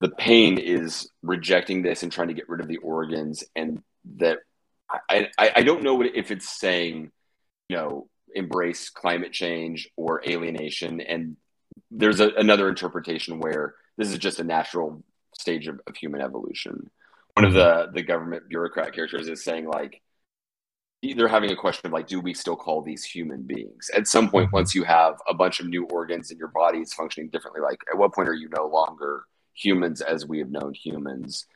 the 0.00 0.10
pain 0.10 0.58
is 0.58 1.08
rejecting 1.22 1.82
this 1.82 2.02
and 2.02 2.12
trying 2.12 2.28
to 2.28 2.34
get 2.34 2.48
rid 2.48 2.60
of 2.60 2.68
the 2.68 2.78
organs, 2.78 3.44
and 3.56 3.82
that 4.16 4.38
I 4.90 5.28
I, 5.38 5.52
I 5.56 5.62
don't 5.62 5.82
know 5.82 6.02
if 6.02 6.30
it's 6.30 6.48
saying 6.48 7.10
you 7.68 7.76
know 7.76 8.08
embrace 8.34 8.90
climate 8.90 9.32
change 9.32 9.88
or 9.96 10.22
alienation. 10.26 11.00
And 11.00 11.36
there's 11.90 12.20
a, 12.20 12.30
another 12.36 12.68
interpretation 12.68 13.38
where 13.38 13.74
this 13.96 14.10
is 14.10 14.18
just 14.18 14.40
a 14.40 14.44
natural 14.44 15.02
stage 15.38 15.68
of, 15.68 15.80
of 15.86 15.96
human 15.96 16.20
evolution. 16.20 16.90
One 17.34 17.44
of 17.44 17.52
the 17.52 17.90
the 17.92 18.02
government 18.02 18.48
bureaucrat 18.48 18.94
characters 18.94 19.28
is 19.28 19.42
saying 19.42 19.66
like 19.66 20.00
they're 21.12 21.28
having 21.28 21.50
a 21.50 21.56
question 21.56 21.86
of 21.86 21.92
like, 21.92 22.06
do 22.06 22.20
we 22.20 22.34
still 22.34 22.56
call 22.56 22.82
these 22.82 23.04
human 23.04 23.42
beings? 23.42 23.90
At 23.94 24.06
some 24.06 24.30
point, 24.30 24.46
mm-hmm. 24.46 24.56
once 24.56 24.74
you 24.74 24.84
have 24.84 25.14
a 25.28 25.34
bunch 25.34 25.60
of 25.60 25.66
new 25.66 25.84
organs 25.86 26.30
in 26.30 26.38
your 26.38 26.48
body 26.48 26.78
is 26.78 26.94
functioning 26.94 27.30
differently, 27.30 27.60
like 27.60 27.80
at 27.92 27.98
what 27.98 28.14
point 28.14 28.28
are 28.28 28.34
you 28.34 28.48
no 28.56 28.66
longer 28.66 29.24
humans 29.52 30.00
as 30.00 30.26
we 30.26 30.38
have 30.38 30.50
known 30.50 30.72
humans? 30.72 31.46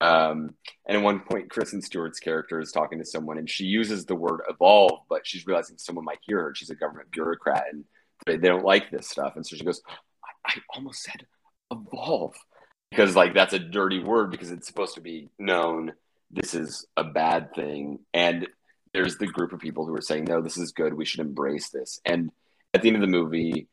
Um, 0.00 0.54
and 0.86 0.96
at 0.96 1.02
one 1.02 1.20
point, 1.20 1.50
Kristen 1.50 1.82
Stewart's 1.82 2.20
character 2.20 2.60
is 2.60 2.70
talking 2.70 2.98
to 2.98 3.04
someone, 3.04 3.38
and 3.38 3.50
she 3.50 3.64
uses 3.64 4.04
the 4.04 4.14
word 4.14 4.42
evolve, 4.48 5.00
but 5.08 5.26
she's 5.26 5.46
realizing 5.46 5.78
someone 5.78 6.04
might 6.04 6.20
hear 6.22 6.42
her. 6.42 6.54
She's 6.54 6.70
a 6.70 6.76
government 6.76 7.10
bureaucrat, 7.10 7.64
and 7.72 7.84
they, 8.26 8.36
they 8.36 8.48
don't 8.48 8.64
like 8.64 8.90
this 8.90 9.08
stuff. 9.08 9.34
And 9.34 9.44
so 9.44 9.56
she 9.56 9.64
goes, 9.64 9.82
I, 10.46 10.50
I 10.50 10.60
almost 10.76 11.02
said 11.02 11.26
evolve 11.70 12.34
because 12.90 13.14
like 13.14 13.34
that's 13.34 13.52
a 13.52 13.58
dirty 13.58 14.02
word 14.02 14.30
because 14.30 14.50
it's 14.50 14.66
supposed 14.66 14.94
to 14.94 15.00
be 15.00 15.28
known 15.38 15.92
this 16.30 16.54
is 16.54 16.86
a 16.96 17.04
bad 17.04 17.54
thing 17.54 17.98
and 18.12 18.46
there's 18.98 19.16
the 19.16 19.26
group 19.26 19.52
of 19.52 19.60
people 19.60 19.86
who 19.86 19.94
are 19.94 20.00
saying 20.00 20.24
no 20.24 20.40
this 20.40 20.56
is 20.56 20.72
good 20.72 20.92
we 20.92 21.04
should 21.04 21.20
embrace 21.20 21.70
this 21.70 22.00
and 22.04 22.30
at 22.74 22.82
the 22.82 22.88
end 22.88 22.96
of 22.96 23.00
the 23.00 23.06
movie 23.06 23.68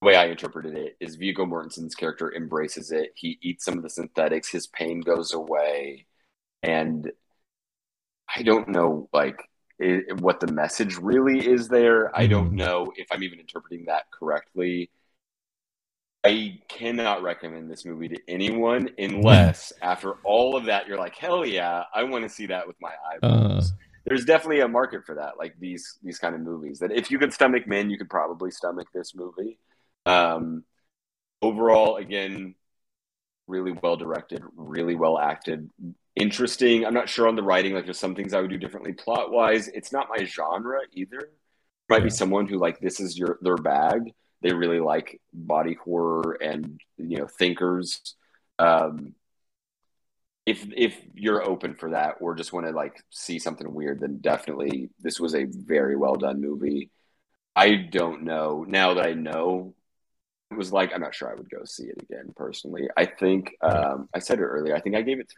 the 0.00 0.06
way 0.06 0.16
I 0.16 0.26
interpreted 0.26 0.76
it 0.76 0.96
is 1.00 1.16
Viggo 1.16 1.44
Mortensen's 1.44 1.94
character 1.94 2.32
embraces 2.32 2.92
it. 2.92 3.12
He 3.16 3.38
eats 3.42 3.64
some 3.64 3.76
of 3.76 3.82
the 3.82 3.90
synthetics. 3.90 4.48
His 4.48 4.68
pain 4.68 5.00
goes 5.00 5.32
away, 5.32 6.06
and 6.62 7.10
I 8.34 8.42
don't 8.42 8.68
know 8.68 9.08
like 9.12 9.40
it, 9.78 10.20
what 10.20 10.40
the 10.40 10.52
message 10.52 10.96
really 10.98 11.44
is 11.44 11.68
there. 11.68 12.16
I 12.16 12.26
don't 12.26 12.48
mm-hmm. 12.48 12.56
know 12.56 12.92
if 12.96 13.08
I'm 13.10 13.24
even 13.24 13.40
interpreting 13.40 13.86
that 13.86 14.04
correctly. 14.12 14.90
I 16.24 16.60
cannot 16.68 17.22
recommend 17.22 17.70
this 17.70 17.84
movie 17.84 18.08
to 18.08 18.20
anyone 18.28 18.90
unless 18.98 19.72
after 19.82 20.14
all 20.24 20.56
of 20.56 20.66
that 20.66 20.86
you're 20.86 20.98
like, 20.98 21.16
hell 21.16 21.44
yeah, 21.44 21.84
I 21.94 22.04
want 22.04 22.22
to 22.24 22.28
see 22.28 22.46
that 22.46 22.66
with 22.66 22.76
my 22.80 22.92
eyeballs. 23.10 23.72
Uh, 23.72 23.87
There's 24.08 24.24
definitely 24.24 24.60
a 24.60 24.68
market 24.68 25.04
for 25.04 25.14
that, 25.16 25.38
like 25.38 25.54
these 25.58 25.98
these 26.02 26.18
kind 26.18 26.34
of 26.34 26.40
movies. 26.40 26.78
That 26.78 26.92
if 26.92 27.10
you 27.10 27.18
could 27.18 27.32
stomach 27.32 27.66
men, 27.66 27.90
you 27.90 27.98
could 27.98 28.10
probably 28.10 28.50
stomach 28.50 28.88
this 28.92 29.14
movie. 29.14 29.58
Um, 30.06 30.64
overall, 31.42 31.96
again, 31.96 32.54
really 33.46 33.72
well 33.72 33.96
directed, 33.96 34.42
really 34.56 34.94
well 34.94 35.18
acted, 35.18 35.68
interesting. 36.16 36.86
I'm 36.86 36.94
not 36.94 37.08
sure 37.08 37.28
on 37.28 37.36
the 37.36 37.42
writing. 37.42 37.74
Like, 37.74 37.84
there's 37.84 37.98
some 37.98 38.14
things 38.14 38.32
I 38.32 38.40
would 38.40 38.50
do 38.50 38.58
differently 38.58 38.92
plot 38.92 39.30
wise. 39.30 39.68
It's 39.68 39.92
not 39.92 40.08
my 40.08 40.24
genre 40.24 40.80
either. 40.92 41.30
Might 41.88 42.04
be 42.04 42.10
someone 42.10 42.46
who 42.46 42.58
like 42.58 42.80
this 42.80 43.00
is 43.00 43.18
your 43.18 43.38
their 43.42 43.56
bag 43.56 44.12
they 44.42 44.52
really 44.52 44.80
like 44.80 45.20
body 45.32 45.74
horror 45.74 46.38
and 46.40 46.80
you 46.96 47.18
know 47.18 47.26
thinkers. 47.26 48.14
Um, 48.58 49.14
if 50.48 50.66
if 50.74 50.98
you're 51.14 51.48
open 51.48 51.74
for 51.74 51.90
that 51.90 52.16
or 52.20 52.34
just 52.34 52.52
want 52.52 52.66
to 52.66 52.72
like 52.72 53.02
see 53.10 53.38
something 53.38 53.72
weird, 53.72 54.00
then 54.00 54.18
definitely 54.18 54.90
this 55.00 55.20
was 55.20 55.34
a 55.34 55.44
very 55.44 55.96
well 55.96 56.14
done 56.14 56.40
movie. 56.40 56.90
I 57.54 57.74
don't 57.74 58.22
know 58.22 58.64
now 58.66 58.94
that 58.94 59.06
I 59.06 59.12
know 59.12 59.74
it 60.50 60.56
was 60.56 60.72
like 60.72 60.92
I'm 60.94 61.00
not 61.00 61.14
sure 61.14 61.30
I 61.30 61.34
would 61.34 61.50
go 61.50 61.64
see 61.64 61.84
it 61.84 62.02
again 62.02 62.32
personally. 62.34 62.88
I 62.96 63.04
think 63.04 63.52
um, 63.62 64.08
I 64.14 64.20
said 64.20 64.38
it 64.38 64.44
earlier. 64.44 64.74
I 64.74 64.80
think 64.80 64.96
I 64.96 65.02
gave 65.02 65.20
it 65.20 65.30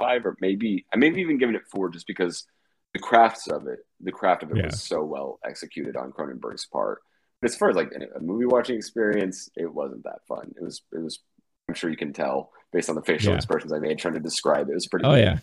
3.5 0.00 0.24
or 0.24 0.36
maybe 0.40 0.84
I 0.92 0.96
maybe 0.96 1.20
even 1.20 1.38
given 1.38 1.54
it 1.54 1.68
four 1.70 1.88
just 1.88 2.06
because 2.06 2.44
the 2.92 2.98
crafts 2.98 3.46
of 3.48 3.68
it, 3.68 3.80
the 4.00 4.12
craft 4.12 4.42
of 4.42 4.50
it 4.50 4.56
yeah. 4.56 4.66
was 4.66 4.82
so 4.82 5.04
well 5.04 5.38
executed 5.44 5.96
on 5.96 6.12
Cronenberg's 6.12 6.66
part 6.66 7.02
but 7.40 7.50
as 7.50 7.56
far 7.56 7.70
as 7.70 7.76
like 7.76 7.92
a 7.94 8.20
movie 8.20 8.46
watching 8.46 8.76
experience, 8.76 9.50
it 9.56 9.72
wasn't 9.72 10.04
that 10.04 10.26
fun. 10.26 10.54
It 10.56 10.62
was 10.62 10.82
it 10.92 10.98
was 10.98 11.20
I'm 11.68 11.74
sure 11.74 11.90
you 11.90 11.96
can 11.96 12.12
tell 12.12 12.50
based 12.76 12.90
on 12.90 12.94
the 12.94 13.02
facial 13.02 13.30
yeah. 13.30 13.36
expressions 13.36 13.72
I 13.72 13.78
made 13.78 13.98
trying 13.98 14.14
to 14.14 14.20
describe 14.20 14.68
it. 14.68 14.72
It 14.72 14.74
was 14.74 14.86
pretty. 14.86 15.06
Oh 15.06 15.12
good. 15.12 15.24
yeah, 15.24 15.38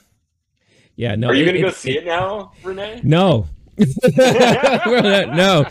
yeah. 0.96 1.16
No, 1.16 1.30
are 1.30 1.34
you 1.34 1.46
gonna 1.46 1.62
go 1.62 1.72
see 1.72 1.98
it 1.98 2.06
now, 2.06 2.52
Renee? 2.62 3.02
No, 3.04 3.48
no, 4.18 5.66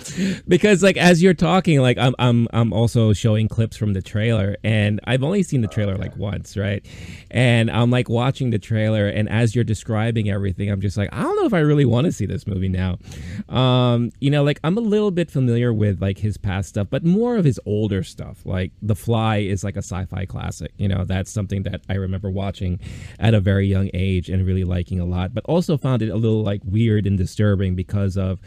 because 0.49 0.83
like 0.83 0.97
as 0.97 1.23
you're 1.23 1.35
talking, 1.35 1.81
like 1.81 1.99
I'm 1.99 2.15
I'm 2.19 2.49
I'm 2.53 2.73
also 2.73 3.13
showing 3.13 3.49
clips 3.49 3.77
from 3.77 3.93
the 3.93 4.03
trailer, 4.03 4.57
and 4.65 5.01
I've 5.05 5.23
only 5.23 5.43
seen 5.43 5.61
the 5.61 5.69
trailer 5.69 5.95
okay. 5.95 6.03
like 6.03 6.17
once, 6.17 6.57
right? 6.57 6.85
And 7.31 7.71
I'm 7.71 7.91
like 7.91 8.09
watching 8.09 8.51
the 8.51 8.59
trailer, 8.59 9.09
and 9.09 9.29
as 9.29 9.55
you're 9.55 9.65
describing 9.65 10.29
everything, 10.29 10.71
I'm 10.71 10.81
just 10.81 10.97
like, 10.97 11.11
I 11.13 11.23
don't 11.23 11.37
know 11.37 11.47
if 11.47 11.55
I 11.55 11.61
really 11.61 11.85
want 11.85 12.07
to 12.07 12.13
see 12.13 12.27
this 12.27 12.47
movie 12.47 12.69
now. 12.69 12.99
Um, 13.49 14.11
you 14.21 14.31
know, 14.31 14.43
like 14.43 14.59
I'm 14.65 14.77
a 14.77 14.81
little 14.81 15.11
bit 15.13 15.31
familiar 15.31 15.73
with 15.73 16.03
like 16.03 16.19
his 16.19 16.37
past 16.37 16.71
stuff, 16.71 16.89
but 16.91 17.05
more 17.05 17.37
of 17.37 17.45
his 17.45 17.61
older 17.67 18.03
stuff. 18.03 18.45
Like 18.45 18.73
The 18.83 18.97
Fly 18.97 19.39
is 19.39 19.63
like 19.63 19.77
a 19.77 19.83
sci-fi 19.83 20.27
classic. 20.27 20.73
You 20.77 20.89
know, 20.89 21.05
that's 21.05 21.31
something 21.31 21.63
that 21.65 21.83
I 21.89 21.95
remember 21.95 22.31
watching 22.31 22.81
at 23.21 23.35
a 23.35 23.41
very 23.41 23.67
young 23.67 23.91
age 23.95 24.29
and 24.29 24.45
really 24.45 24.65
liking 24.65 24.99
a 24.99 25.05
lot, 25.05 25.35
but 25.35 25.45
also 25.45 25.77
found 25.77 26.03
it 26.03 26.09
a 26.09 26.17
little 26.17 26.43
like 26.43 26.63
weird 26.65 27.07
and 27.07 27.17
disturbing 27.17 27.77
because 27.77 27.92
because 27.93 28.17
of 28.17 28.41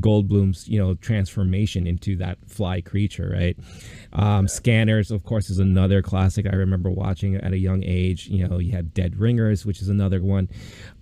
Goldblum's 0.00 0.68
you 0.68 0.78
know 0.78 0.94
transformation 0.94 1.86
into 1.86 2.16
that 2.16 2.38
fly 2.48 2.80
creature, 2.80 3.30
right? 3.32 3.56
Um, 4.12 4.48
Scanners, 4.48 5.10
of 5.10 5.24
course, 5.24 5.50
is 5.50 5.58
another 5.58 6.02
classic 6.02 6.46
I 6.46 6.56
remember 6.56 6.90
watching 6.90 7.36
at 7.36 7.52
a 7.52 7.58
young 7.58 7.82
age. 7.84 8.28
You 8.28 8.48
know, 8.48 8.58
you 8.58 8.72
had 8.72 8.94
Dead 8.94 9.18
Ringers, 9.18 9.66
which 9.66 9.82
is 9.82 9.88
another 9.88 10.22
one. 10.22 10.48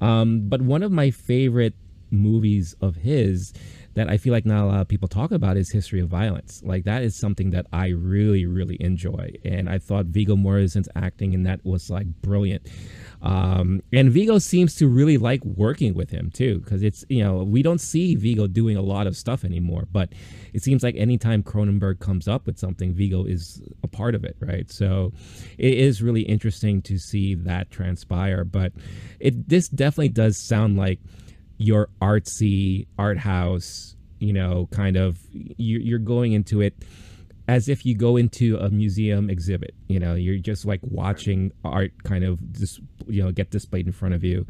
Um, 0.00 0.48
but 0.48 0.62
one 0.62 0.82
of 0.82 0.92
my 0.92 1.10
favorite 1.10 1.74
movies 2.14 2.74
of 2.80 2.96
his 2.96 3.52
that 3.94 4.10
I 4.10 4.16
feel 4.16 4.32
like 4.32 4.44
not 4.44 4.64
a 4.64 4.66
lot 4.66 4.80
of 4.80 4.88
people 4.88 5.08
talk 5.08 5.30
about 5.30 5.56
is 5.56 5.70
History 5.70 6.00
of 6.00 6.08
Violence. 6.08 6.62
Like 6.64 6.84
that 6.84 7.02
is 7.02 7.14
something 7.14 7.50
that 7.50 7.66
I 7.72 7.88
really, 7.88 8.44
really 8.44 8.76
enjoy, 8.80 9.34
and 9.44 9.68
I 9.68 9.78
thought 9.78 10.06
Viggo 10.06 10.36
Mortensen's 10.36 10.88
acting 10.96 11.32
in 11.32 11.44
that 11.44 11.64
was 11.64 11.90
like 11.90 12.06
brilliant. 12.20 12.66
Um, 13.22 13.82
and 13.92 14.10
Viggo 14.10 14.38
seems 14.38 14.74
to 14.76 14.88
really 14.88 15.16
like 15.16 15.44
working 15.44 15.94
with 15.94 16.10
him 16.10 16.30
too, 16.30 16.58
because 16.60 16.82
it's 16.82 17.04
you 17.08 17.22
know 17.22 17.44
we 17.44 17.62
don't 17.62 17.80
see 17.80 18.16
Viggo 18.16 18.46
doing 18.46 18.76
a 18.76 18.82
lot 18.82 19.06
of 19.06 19.16
stuff 19.16 19.44
anymore, 19.44 19.86
but 19.90 20.12
it 20.52 20.62
seems 20.62 20.82
like 20.82 20.96
anytime 20.96 21.42
Cronenberg 21.42 22.00
comes 22.00 22.26
up 22.26 22.46
with 22.46 22.58
something, 22.58 22.94
Viggo 22.94 23.24
is 23.24 23.62
a 23.82 23.88
part 23.88 24.14
of 24.14 24.24
it, 24.24 24.36
right? 24.40 24.70
So 24.70 25.12
it 25.56 25.74
is 25.74 26.02
really 26.02 26.22
interesting 26.22 26.82
to 26.82 26.98
see 26.98 27.34
that 27.34 27.70
transpire. 27.70 28.44
But 28.44 28.72
it 29.20 29.48
this 29.48 29.68
definitely 29.68 30.08
does 30.08 30.36
sound 30.36 30.76
like 30.76 30.98
your 31.56 31.88
artsy 32.00 32.86
art 32.98 33.18
house, 33.18 33.96
you 34.18 34.32
know, 34.32 34.68
kind 34.70 34.96
of 34.96 35.18
you're 35.32 35.98
going 35.98 36.32
into 36.32 36.60
it 36.60 36.74
as 37.46 37.68
if 37.68 37.84
you 37.84 37.94
go 37.94 38.16
into 38.16 38.56
a 38.56 38.70
museum 38.70 39.28
exhibit. 39.28 39.74
You 39.88 40.00
know, 40.00 40.14
you're 40.14 40.38
just 40.38 40.64
like 40.64 40.80
watching 40.82 41.52
art 41.64 41.92
kind 42.04 42.24
of 42.24 42.52
just 42.52 42.80
you 43.06 43.22
know 43.22 43.30
get 43.32 43.50
displayed 43.50 43.86
in 43.86 43.92
front 43.92 44.14
of 44.14 44.24
you, 44.24 44.46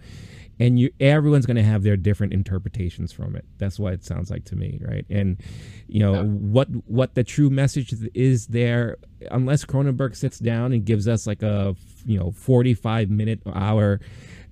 and 0.61 0.79
you 0.79 0.91
everyone's 1.01 1.47
going 1.47 1.57
to 1.57 1.63
have 1.63 1.83
their 1.83 1.97
different 1.97 2.33
interpretations 2.33 3.13
from 3.13 3.35
it. 3.37 3.45
That's 3.59 3.79
what 3.79 3.95
it 3.95 4.05
sounds 4.05 4.31
like 4.31 4.45
to 4.47 4.57
me, 4.57 4.81
right? 4.83 5.05
And 5.11 5.41
you 5.89 6.01
know 6.01 6.15
yeah. 6.15 6.23
what 6.23 6.69
what 6.87 7.15
the 7.15 7.25
true 7.25 7.51
message 7.51 7.95
is 8.15 8.47
there, 8.47 8.99
unless 9.31 9.65
Cronenberg 9.65 10.17
sits 10.17 10.39
down 10.39 10.73
and 10.73 10.85
gives 10.85 11.09
us 11.09 11.27
like 11.27 11.43
a 11.43 11.75
you 12.05 12.19
know 12.19 12.31
45 12.31 13.11
minute 13.11 13.41
hour 13.53 14.01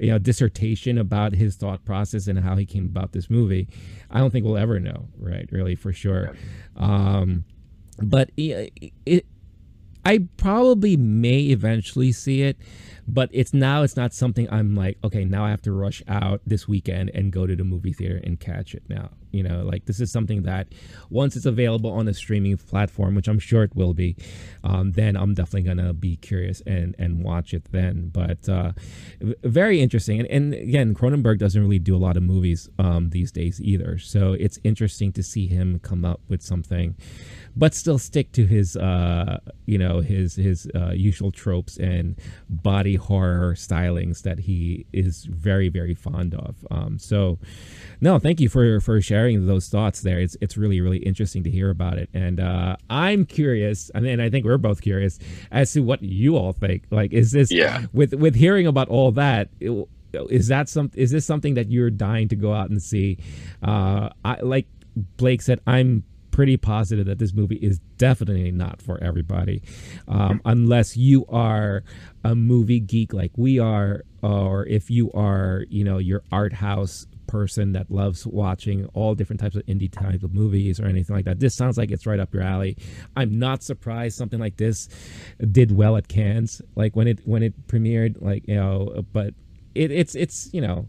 you 0.03 0.11
know 0.11 0.19
dissertation 0.19 0.99
about 0.99 1.33
his 1.33 1.57
thought 1.57 1.85
process 1.85 2.27
and 2.27 2.39
how 2.39 2.57
he 2.57 2.67
came 2.67 2.85
about 2.85 3.13
this 3.13 3.31
movie 3.31 3.69
i 4.11 4.19
don't 4.19 4.31
think 4.31 4.45
we'll 4.45 4.59
ever 4.59 4.81
know 4.81 5.09
right 5.19 5.49
really 5.53 5.75
for 5.75 5.93
sure. 5.93 6.35
Um 6.77 7.45
but 7.99 8.31
it, 8.37 8.73
it, 9.07 9.27
I 10.05 10.27
probably 10.37 10.97
may 10.97 11.43
eventually 11.43 12.11
see 12.13 12.43
it, 12.43 12.57
but 13.09 13.29
it's 13.33 13.53
now 13.53 13.83
it's 13.83 13.97
not 13.97 14.15
something 14.15 14.49
I'm 14.51 14.75
like, 14.75 14.99
okay, 15.05 15.25
now 15.25 15.45
I 15.45 15.51
have 15.51 15.63
to 15.63 15.73
rush 15.73 16.03
out 16.09 16.41
this 16.47 16.69
weekend 16.69 17.11
and 17.15 17.33
go 17.33 17.47
to 17.47 17.57
the 17.57 17.65
movie 17.65 17.93
theater 17.93 18.21
and 18.23 18.39
catch 18.39 18.75
it 18.75 18.83
now. 18.89 19.11
You 19.33 19.43
know, 19.43 19.63
like 19.65 19.87
this 19.87 19.99
is 19.99 20.13
something 20.13 20.43
that 20.43 20.69
once 21.09 21.37
it's 21.37 21.47
available 21.47 21.91
on 21.91 22.07
a 22.07 22.15
streaming 22.15 22.57
platform, 22.59 23.15
which 23.15 23.29
I'm 23.29 23.39
sure 23.39 23.63
it 23.63 23.75
will 23.75 23.95
be, 23.95 24.17
um, 24.63 24.93
then 24.93 25.17
I'm 25.17 25.35
definitely 25.35 25.63
gonna 25.63 25.95
be 25.95 26.17
curious 26.17 26.61
and 26.67 26.95
and 26.99 27.25
watch 27.25 27.55
it 27.55 27.65
then. 27.73 28.11
But 28.13 28.47
uh, 28.49 28.73
very 29.43 29.81
interesting, 29.81 30.21
and, 30.21 30.29
and 30.29 30.55
again, 30.55 30.95
Cronenberg 30.95 31.39
doesn't 31.39 31.61
really 31.61 31.79
do 31.79 31.97
a 31.97 31.99
lot 31.99 32.17
of 32.17 32.23
movies 32.23 32.69
um, 32.79 33.11
these 33.11 33.33
days 33.33 33.61
either, 33.61 33.99
so 33.99 34.35
it's 34.35 34.59
interesting 34.65 35.13
to 35.13 35.23
see 35.23 35.47
him 35.47 35.79
come 35.79 36.05
up 36.05 36.21
with 36.29 36.43
something 36.43 36.95
but 37.57 37.75
still 37.75 37.99
stick 37.99 38.33
to 38.33 38.47
his 38.47 38.77
uh, 38.77 39.39
you 39.67 39.79
know 39.79 40.01
his 40.01 40.37
his 40.37 40.69
uh, 40.75 40.91
usual 40.91 41.31
tropes 41.31 41.77
and 41.77 42.19
body 42.49 42.95
horror 42.95 43.55
stylings 43.55 44.23
that 44.23 44.41
he 44.41 44.87
is 44.93 45.25
very 45.25 45.69
very 45.69 45.95
fond 45.95 46.35
of. 46.35 46.57
Um, 46.71 46.99
so, 46.99 47.39
no, 48.01 48.19
thank 48.19 48.41
you 48.41 48.49
for 48.49 48.81
for 48.81 49.01
sharing 49.01 49.47
those 49.47 49.69
thoughts 49.69 50.01
there. 50.01 50.21
It's 50.21 50.37
it's 50.41 50.57
really 50.57 50.81
really 50.81 50.99
interesting 50.99 51.43
to 51.45 51.51
hear 51.51 51.71
about 51.71 51.99
it, 51.99 52.09
and 52.15 52.41
uh, 52.41 52.77
I'm 52.89 53.25
curious, 53.25 53.91
and 53.95 54.23
I 54.23 54.31
think 54.31 54.45
we're 54.45 54.59
both 54.59 54.81
curious 54.81 55.19
as 55.51 55.73
to 55.73 55.81
what 55.81 56.03
you 56.03 56.37
all 56.37 56.53
think. 56.53 56.85
Like, 56.91 57.13
is 57.13 57.33
this 57.33 57.51
yeah 57.51 57.87
with 57.93 58.15
with 58.15 58.35
hearing 58.35 58.67
about 58.67 58.89
all 58.89 59.13
that? 59.13 59.51
It, 59.61 59.89
is 60.31 60.49
that 60.49 60.69
some 60.69 60.91
is 60.95 61.11
this 61.11 61.25
something 61.25 61.55
that 61.55 61.71
you're 61.71 61.89
dying 61.89 62.29
to 62.29 62.37
go 62.37 62.53
out 62.53 62.69
and 62.69 62.83
see 62.83 63.17
uh 63.63 64.11
i 64.27 64.39
like 64.43 64.67
blake 65.17 65.41
said 65.41 65.59
i'm 65.67 66.05
pretty 66.33 66.57
positive 66.57 67.07
that 67.07 67.21
this 67.21 67.33
movie 67.33 67.57
is 67.57 67.79
definitely 67.99 68.51
not 68.51 68.83
for 68.83 69.03
everybody, 69.03 69.63
um, 70.09 70.41
unless 70.45 70.97
you 70.97 71.25
are 71.29 71.85
a 72.25 72.35
movie 72.35 72.81
geek 72.81 73.13
like 73.13 73.31
we 73.37 73.61
are, 73.61 74.03
or 74.23 74.67
if 74.67 74.91
you 74.91 75.13
are, 75.13 75.65
you 75.69 75.85
know, 75.85 75.99
your 75.99 76.23
art 76.33 76.53
house 76.53 77.07
person 77.29 77.73
that 77.73 77.91
loves 77.91 78.27
watching 78.27 78.85
all 78.93 79.15
different 79.15 79.41
types 79.41 79.57
of 79.57 79.65
indie 79.67 79.91
type 79.91 80.23
of 80.23 80.35
movies 80.35 80.79
or 80.79 80.87
anything 80.87 81.17
like 81.17 81.25
that. 81.25 81.41
This 81.41 81.55
sounds 81.55 81.79
like 81.79 81.91
it's 81.91 82.07
right 82.07 82.21
up 82.21 82.35
your 82.35 82.43
alley. 82.43 82.77
I'm 83.17 83.39
not 83.39 83.63
surprised 83.63 84.19
something 84.19 84.39
like 84.41 84.57
this 84.57 84.89
did 85.51 85.75
well 85.75 85.97
at 85.97 86.09
Cannes, 86.09 86.61
like 86.75 86.97
when 86.97 87.07
it 87.07 87.21
when 87.25 87.43
it 87.43 87.69
premiered, 87.69 88.21
like 88.21 88.47
you 88.49 88.57
know, 88.57 89.05
but 89.13 89.35
it, 89.75 89.91
it's 89.91 90.15
it's 90.15 90.51
you 90.53 90.61
know, 90.61 90.89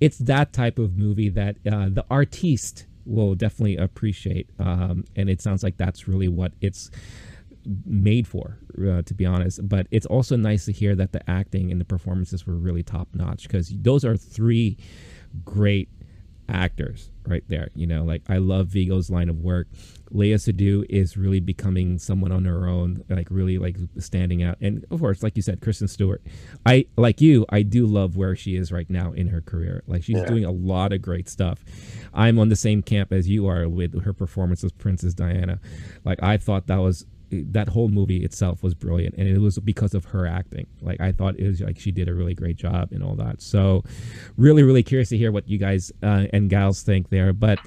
it's 0.00 0.18
that 0.18 0.52
type 0.52 0.78
of 0.78 0.96
movie 0.96 1.28
that 1.28 1.56
uh, 1.70 1.88
the 1.90 2.04
artiste 2.10 2.86
will 3.06 3.34
definitely 3.34 3.76
appreciate. 3.76 4.48
Um, 4.58 5.04
and 5.16 5.28
it 5.28 5.40
sounds 5.40 5.62
like 5.62 5.76
that's 5.76 6.08
really 6.08 6.28
what 6.28 6.52
it's 6.60 6.90
made 7.86 8.26
for, 8.26 8.58
uh, 8.78 9.02
to 9.02 9.14
be 9.14 9.24
honest. 9.24 9.66
But 9.68 9.86
it's 9.90 10.06
also 10.06 10.36
nice 10.36 10.64
to 10.66 10.72
hear 10.72 10.94
that 10.96 11.12
the 11.12 11.28
acting 11.28 11.70
and 11.70 11.80
the 11.80 11.84
performances 11.84 12.46
were 12.46 12.54
really 12.54 12.82
top 12.82 13.08
notch 13.14 13.44
because 13.44 13.70
those 13.70 14.04
are 14.04 14.16
three 14.16 14.76
great 15.44 15.88
actors 16.48 17.10
right 17.26 17.44
there. 17.48 17.70
You 17.74 17.86
know, 17.86 18.04
like 18.04 18.22
I 18.28 18.38
love 18.38 18.68
Viggo's 18.68 19.10
line 19.10 19.28
of 19.28 19.40
work. 19.40 19.68
Léa 20.12 20.34
Seydoux 20.34 20.84
is 20.88 21.16
really 21.16 21.40
becoming 21.40 21.98
someone 21.98 22.30
on 22.30 22.44
her 22.44 22.68
own, 22.68 23.02
like 23.08 23.28
really 23.30 23.58
like 23.58 23.76
standing 23.98 24.42
out. 24.42 24.58
And 24.60 24.84
of 24.90 25.00
course, 25.00 25.22
like 25.22 25.36
you 25.36 25.42
said, 25.42 25.60
Kristen 25.60 25.88
Stewart. 25.88 26.22
I 26.64 26.86
like 26.96 27.20
you. 27.20 27.46
I 27.48 27.62
do 27.62 27.86
love 27.86 28.16
where 28.16 28.36
she 28.36 28.56
is 28.56 28.70
right 28.70 28.88
now 28.88 29.12
in 29.12 29.28
her 29.28 29.40
career. 29.40 29.82
Like 29.86 30.04
she's 30.04 30.18
yeah. 30.18 30.26
doing 30.26 30.44
a 30.44 30.52
lot 30.52 30.92
of 30.92 31.02
great 31.02 31.28
stuff. 31.28 31.64
I'm 32.12 32.38
on 32.38 32.48
the 32.48 32.56
same 32.56 32.82
camp 32.82 33.12
as 33.12 33.28
you 33.28 33.48
are 33.48 33.68
with 33.68 34.02
her 34.04 34.12
performance 34.12 34.62
as 34.62 34.72
Princess 34.72 35.14
Diana. 35.14 35.58
Like 36.04 36.22
I 36.22 36.36
thought 36.36 36.68
that 36.68 36.78
was 36.80 37.06
that 37.42 37.68
whole 37.68 37.88
movie 37.88 38.24
itself 38.24 38.62
was 38.62 38.74
brilliant, 38.74 39.14
and 39.16 39.28
it 39.28 39.38
was 39.38 39.58
because 39.58 39.94
of 39.94 40.06
her 40.06 40.26
acting. 40.26 40.66
Like 40.80 41.00
I 41.00 41.12
thought 41.12 41.38
it 41.38 41.46
was 41.46 41.60
like 41.60 41.78
she 41.78 41.90
did 41.90 42.08
a 42.08 42.14
really 42.14 42.34
great 42.34 42.56
job 42.56 42.92
and 42.92 43.02
all 43.02 43.16
that. 43.16 43.42
So, 43.42 43.82
really, 44.36 44.62
really 44.62 44.82
curious 44.82 45.08
to 45.10 45.18
hear 45.18 45.32
what 45.32 45.48
you 45.48 45.58
guys 45.58 45.92
uh, 46.02 46.26
and 46.32 46.48
gals 46.48 46.82
think 46.82 47.10
there. 47.10 47.32
But 47.32 47.58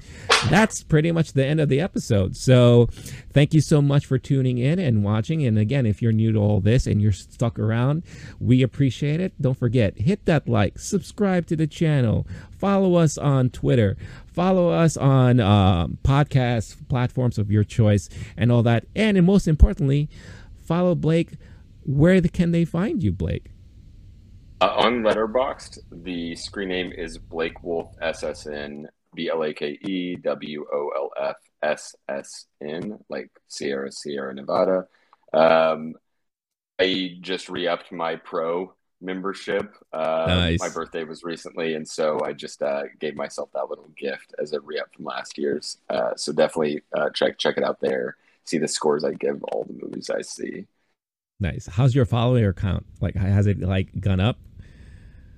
that's 0.48 0.82
pretty 0.82 1.12
much 1.12 1.32
the 1.32 1.44
end 1.44 1.60
of 1.60 1.68
the 1.68 1.80
episode. 1.80 2.36
So, 2.36 2.88
thank 3.32 3.54
you 3.54 3.60
so 3.60 3.82
much 3.82 4.06
for 4.06 4.18
tuning 4.18 4.58
in 4.58 4.78
and 4.78 5.04
watching. 5.04 5.44
And 5.44 5.58
again, 5.58 5.86
if 5.86 6.00
you're 6.00 6.12
new 6.12 6.32
to 6.32 6.38
all 6.38 6.60
this 6.60 6.86
and 6.86 7.02
you're 7.02 7.12
stuck 7.12 7.58
around, 7.58 8.04
we 8.40 8.62
appreciate 8.62 9.20
it. 9.20 9.32
Don't 9.40 9.58
forget 9.58 9.98
hit 9.98 10.24
that 10.24 10.48
like, 10.48 10.78
subscribe 10.78 11.46
to 11.46 11.56
the 11.56 11.66
channel, 11.66 12.26
follow 12.50 12.94
us 12.94 13.18
on 13.18 13.50
Twitter 13.50 13.96
follow 14.38 14.70
us 14.70 14.96
on 14.96 15.40
um, 15.40 15.98
podcast 16.04 16.76
platforms 16.88 17.38
of 17.38 17.50
your 17.50 17.64
choice 17.64 18.08
and 18.36 18.52
all 18.52 18.62
that. 18.62 18.84
And, 18.94 19.16
and 19.16 19.26
most 19.26 19.48
importantly, 19.48 20.08
follow 20.64 20.94
Blake. 20.94 21.30
Where 21.82 22.20
the, 22.20 22.28
can 22.28 22.52
they 22.52 22.64
find 22.64 23.02
you, 23.02 23.10
Blake? 23.10 23.50
Uh, 24.60 24.74
on 24.76 25.02
Letterboxd, 25.02 25.80
the 25.90 26.36
screen 26.36 26.68
name 26.68 26.92
is 26.92 27.18
Blake 27.18 27.64
Wolf 27.64 27.88
SSN 28.00 28.84
B 29.12 29.28
L 29.28 29.42
A 29.42 29.52
K 29.52 29.70
E 29.70 30.14
W 30.22 30.66
O 30.72 30.90
L 30.96 31.10
F 31.20 31.36
S 31.60 31.96
S 32.08 32.46
N, 32.62 32.96
like 33.08 33.30
Sierra 33.48 33.90
Sierra 33.90 34.32
Nevada. 34.32 34.86
Um, 35.32 35.94
I 36.78 37.16
just 37.22 37.48
re 37.48 37.66
upped 37.66 37.90
my 37.90 38.14
pro 38.14 38.72
membership. 39.00 39.74
Uh, 39.92 40.26
nice. 40.28 40.60
My 40.60 40.68
birthday 40.68 41.04
was 41.04 41.22
recently, 41.22 41.74
and 41.74 41.86
so 41.86 42.20
I 42.24 42.32
just 42.32 42.62
uh, 42.62 42.84
gave 42.98 43.16
myself 43.16 43.50
that 43.54 43.68
little 43.68 43.90
gift 43.96 44.34
as 44.40 44.52
a 44.52 44.60
re-up 44.60 44.92
from 44.94 45.04
last 45.04 45.38
year's. 45.38 45.78
Uh, 45.88 46.14
so 46.16 46.32
definitely 46.32 46.82
uh, 46.96 47.10
check 47.10 47.38
check 47.38 47.56
it 47.56 47.64
out 47.64 47.80
there. 47.80 48.16
See 48.44 48.58
the 48.58 48.68
scores 48.68 49.04
I 49.04 49.12
give 49.12 49.42
all 49.44 49.64
the 49.64 49.74
movies 49.74 50.10
I 50.10 50.22
see. 50.22 50.66
Nice. 51.40 51.66
How's 51.66 51.94
your 51.94 52.04
follower 52.04 52.52
count? 52.52 52.86
Like, 53.00 53.14
has 53.14 53.46
it 53.46 53.60
like 53.60 53.88
gone 54.00 54.20
up? 54.20 54.38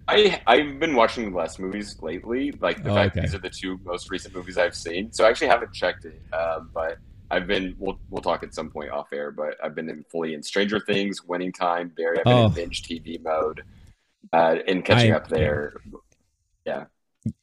I 0.09 0.41
I've 0.47 0.79
been 0.79 0.97
watching 0.97 1.33
less 1.33 1.59
movies 1.59 1.97
lately. 2.01 2.53
Like 2.61 2.83
the 2.83 2.91
oh, 2.91 2.95
fact 2.95 3.17
okay. 3.17 3.27
these 3.27 3.35
are 3.35 3.39
the 3.39 3.51
two 3.51 3.79
most 3.85 4.11
recent 4.11 4.35
movies 4.35 4.59
I've 4.59 4.75
seen. 4.75 5.13
So 5.13 5.25
I 5.25 5.29
actually 5.29 5.49
haven't 5.49 5.73
checked 5.73 6.05
it, 6.05 6.21
uh, 6.33 6.61
but 6.73 6.99
I've 7.31 7.47
been 7.47 7.77
we'll 7.79 7.99
we'll 8.11 8.23
talk 8.23 8.43
at 8.43 8.55
some 8.55 8.71
point 8.71 8.91
off 8.91 9.13
air, 9.13 9.31
but 9.31 9.57
I've 9.63 9.75
been 9.75 9.89
in 9.89 10.05
fully 10.05 10.35
in 10.35 10.43
Stranger 10.43 10.81
Things, 10.81 11.25
Winning 11.25 11.53
Time, 11.53 11.93
Barry. 11.97 12.19
I've 12.19 12.25
been 12.25 12.33
oh. 12.33 12.47
in 12.47 12.53
binge 12.53 12.83
TV 12.83 13.23
mode, 13.23 13.63
uh, 14.33 14.57
and 14.67 14.85
catching 14.85 15.13
I, 15.13 15.17
up 15.17 15.29
there. 15.29 15.75
Yeah 16.67 16.85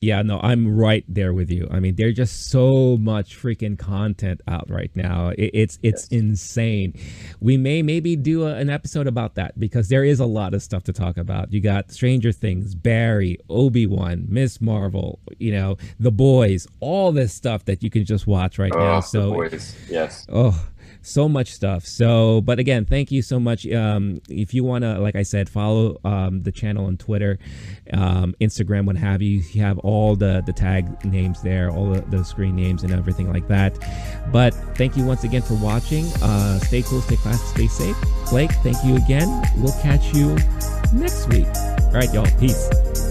yeah, 0.01 0.23
no, 0.23 0.39
I'm 0.41 0.75
right 0.75 1.05
there 1.07 1.33
with 1.33 1.51
you. 1.51 1.67
I 1.69 1.79
mean, 1.79 1.95
there's 1.95 2.15
just 2.15 2.49
so 2.49 2.97
much 2.97 3.37
freaking 3.37 3.77
content 3.77 4.41
out 4.47 4.69
right 4.69 4.89
now. 4.95 5.29
It, 5.29 5.51
it's 5.53 5.79
it's 5.83 6.07
yes. 6.09 6.19
insane. 6.19 6.99
We 7.39 7.57
may 7.57 7.83
maybe 7.83 8.15
do 8.15 8.47
a, 8.47 8.55
an 8.55 8.71
episode 8.71 9.05
about 9.05 9.35
that 9.35 9.59
because 9.59 9.89
there 9.89 10.03
is 10.03 10.19
a 10.19 10.25
lot 10.25 10.55
of 10.55 10.63
stuff 10.63 10.83
to 10.85 10.93
talk 10.93 11.17
about. 11.17 11.53
You 11.53 11.61
got 11.61 11.91
Stranger 11.91 12.31
Things, 12.31 12.73
Barry, 12.73 13.37
Obi 13.49 13.85
Wan, 13.85 14.25
Miss 14.27 14.59
Marvel, 14.59 15.19
you 15.37 15.51
know, 15.51 15.77
The 15.99 16.11
Boys, 16.11 16.67
all 16.79 17.11
this 17.11 17.33
stuff 17.33 17.65
that 17.65 17.83
you 17.83 17.91
can 17.91 18.03
just 18.03 18.25
watch 18.25 18.57
right 18.57 18.73
oh, 18.73 18.79
now. 18.79 18.99
So, 18.99 19.47
yes. 19.89 20.25
Oh, 20.29 20.59
so 21.01 21.27
much 21.29 21.51
stuff. 21.51 21.85
So, 21.85 22.41
but 22.41 22.59
again, 22.59 22.85
thank 22.85 23.11
you 23.11 23.21
so 23.21 23.39
much. 23.39 23.65
Um, 23.67 24.21
if 24.29 24.53
you 24.53 24.63
want 24.63 24.83
to, 24.83 24.99
like 24.99 25.15
I 25.15 25.23
said, 25.23 25.49
follow 25.49 25.97
um, 26.03 26.43
the 26.43 26.51
channel 26.51 26.85
on 26.85 26.97
Twitter, 26.97 27.39
um, 27.93 28.35
Instagram, 28.41 28.85
what 28.85 28.97
have 28.97 29.21
you. 29.21 29.41
You 29.51 29.61
have 29.61 29.77
all 29.79 30.15
the 30.15 30.43
the 30.45 30.53
tag 30.53 31.05
names 31.05 31.41
there, 31.41 31.69
all 31.71 31.91
the, 31.91 32.01
the 32.01 32.23
screen 32.23 32.55
names 32.55 32.83
and 32.83 32.93
everything 32.93 33.31
like 33.31 33.47
that. 33.47 33.77
But 34.31 34.53
thank 34.75 34.97
you 34.97 35.05
once 35.05 35.23
again 35.23 35.41
for 35.41 35.55
watching. 35.55 36.05
Uh, 36.21 36.59
stay 36.59 36.81
cool, 36.81 37.01
stay 37.01 37.15
fast, 37.17 37.47
stay 37.49 37.67
safe. 37.67 37.95
Blake, 38.29 38.51
thank 38.63 38.77
you 38.83 38.95
again. 38.95 39.43
We'll 39.57 39.79
catch 39.81 40.13
you 40.13 40.35
next 40.93 41.27
week. 41.29 41.47
All 41.47 41.93
right, 41.93 42.13
y'all. 42.13 42.27
Peace. 42.39 43.06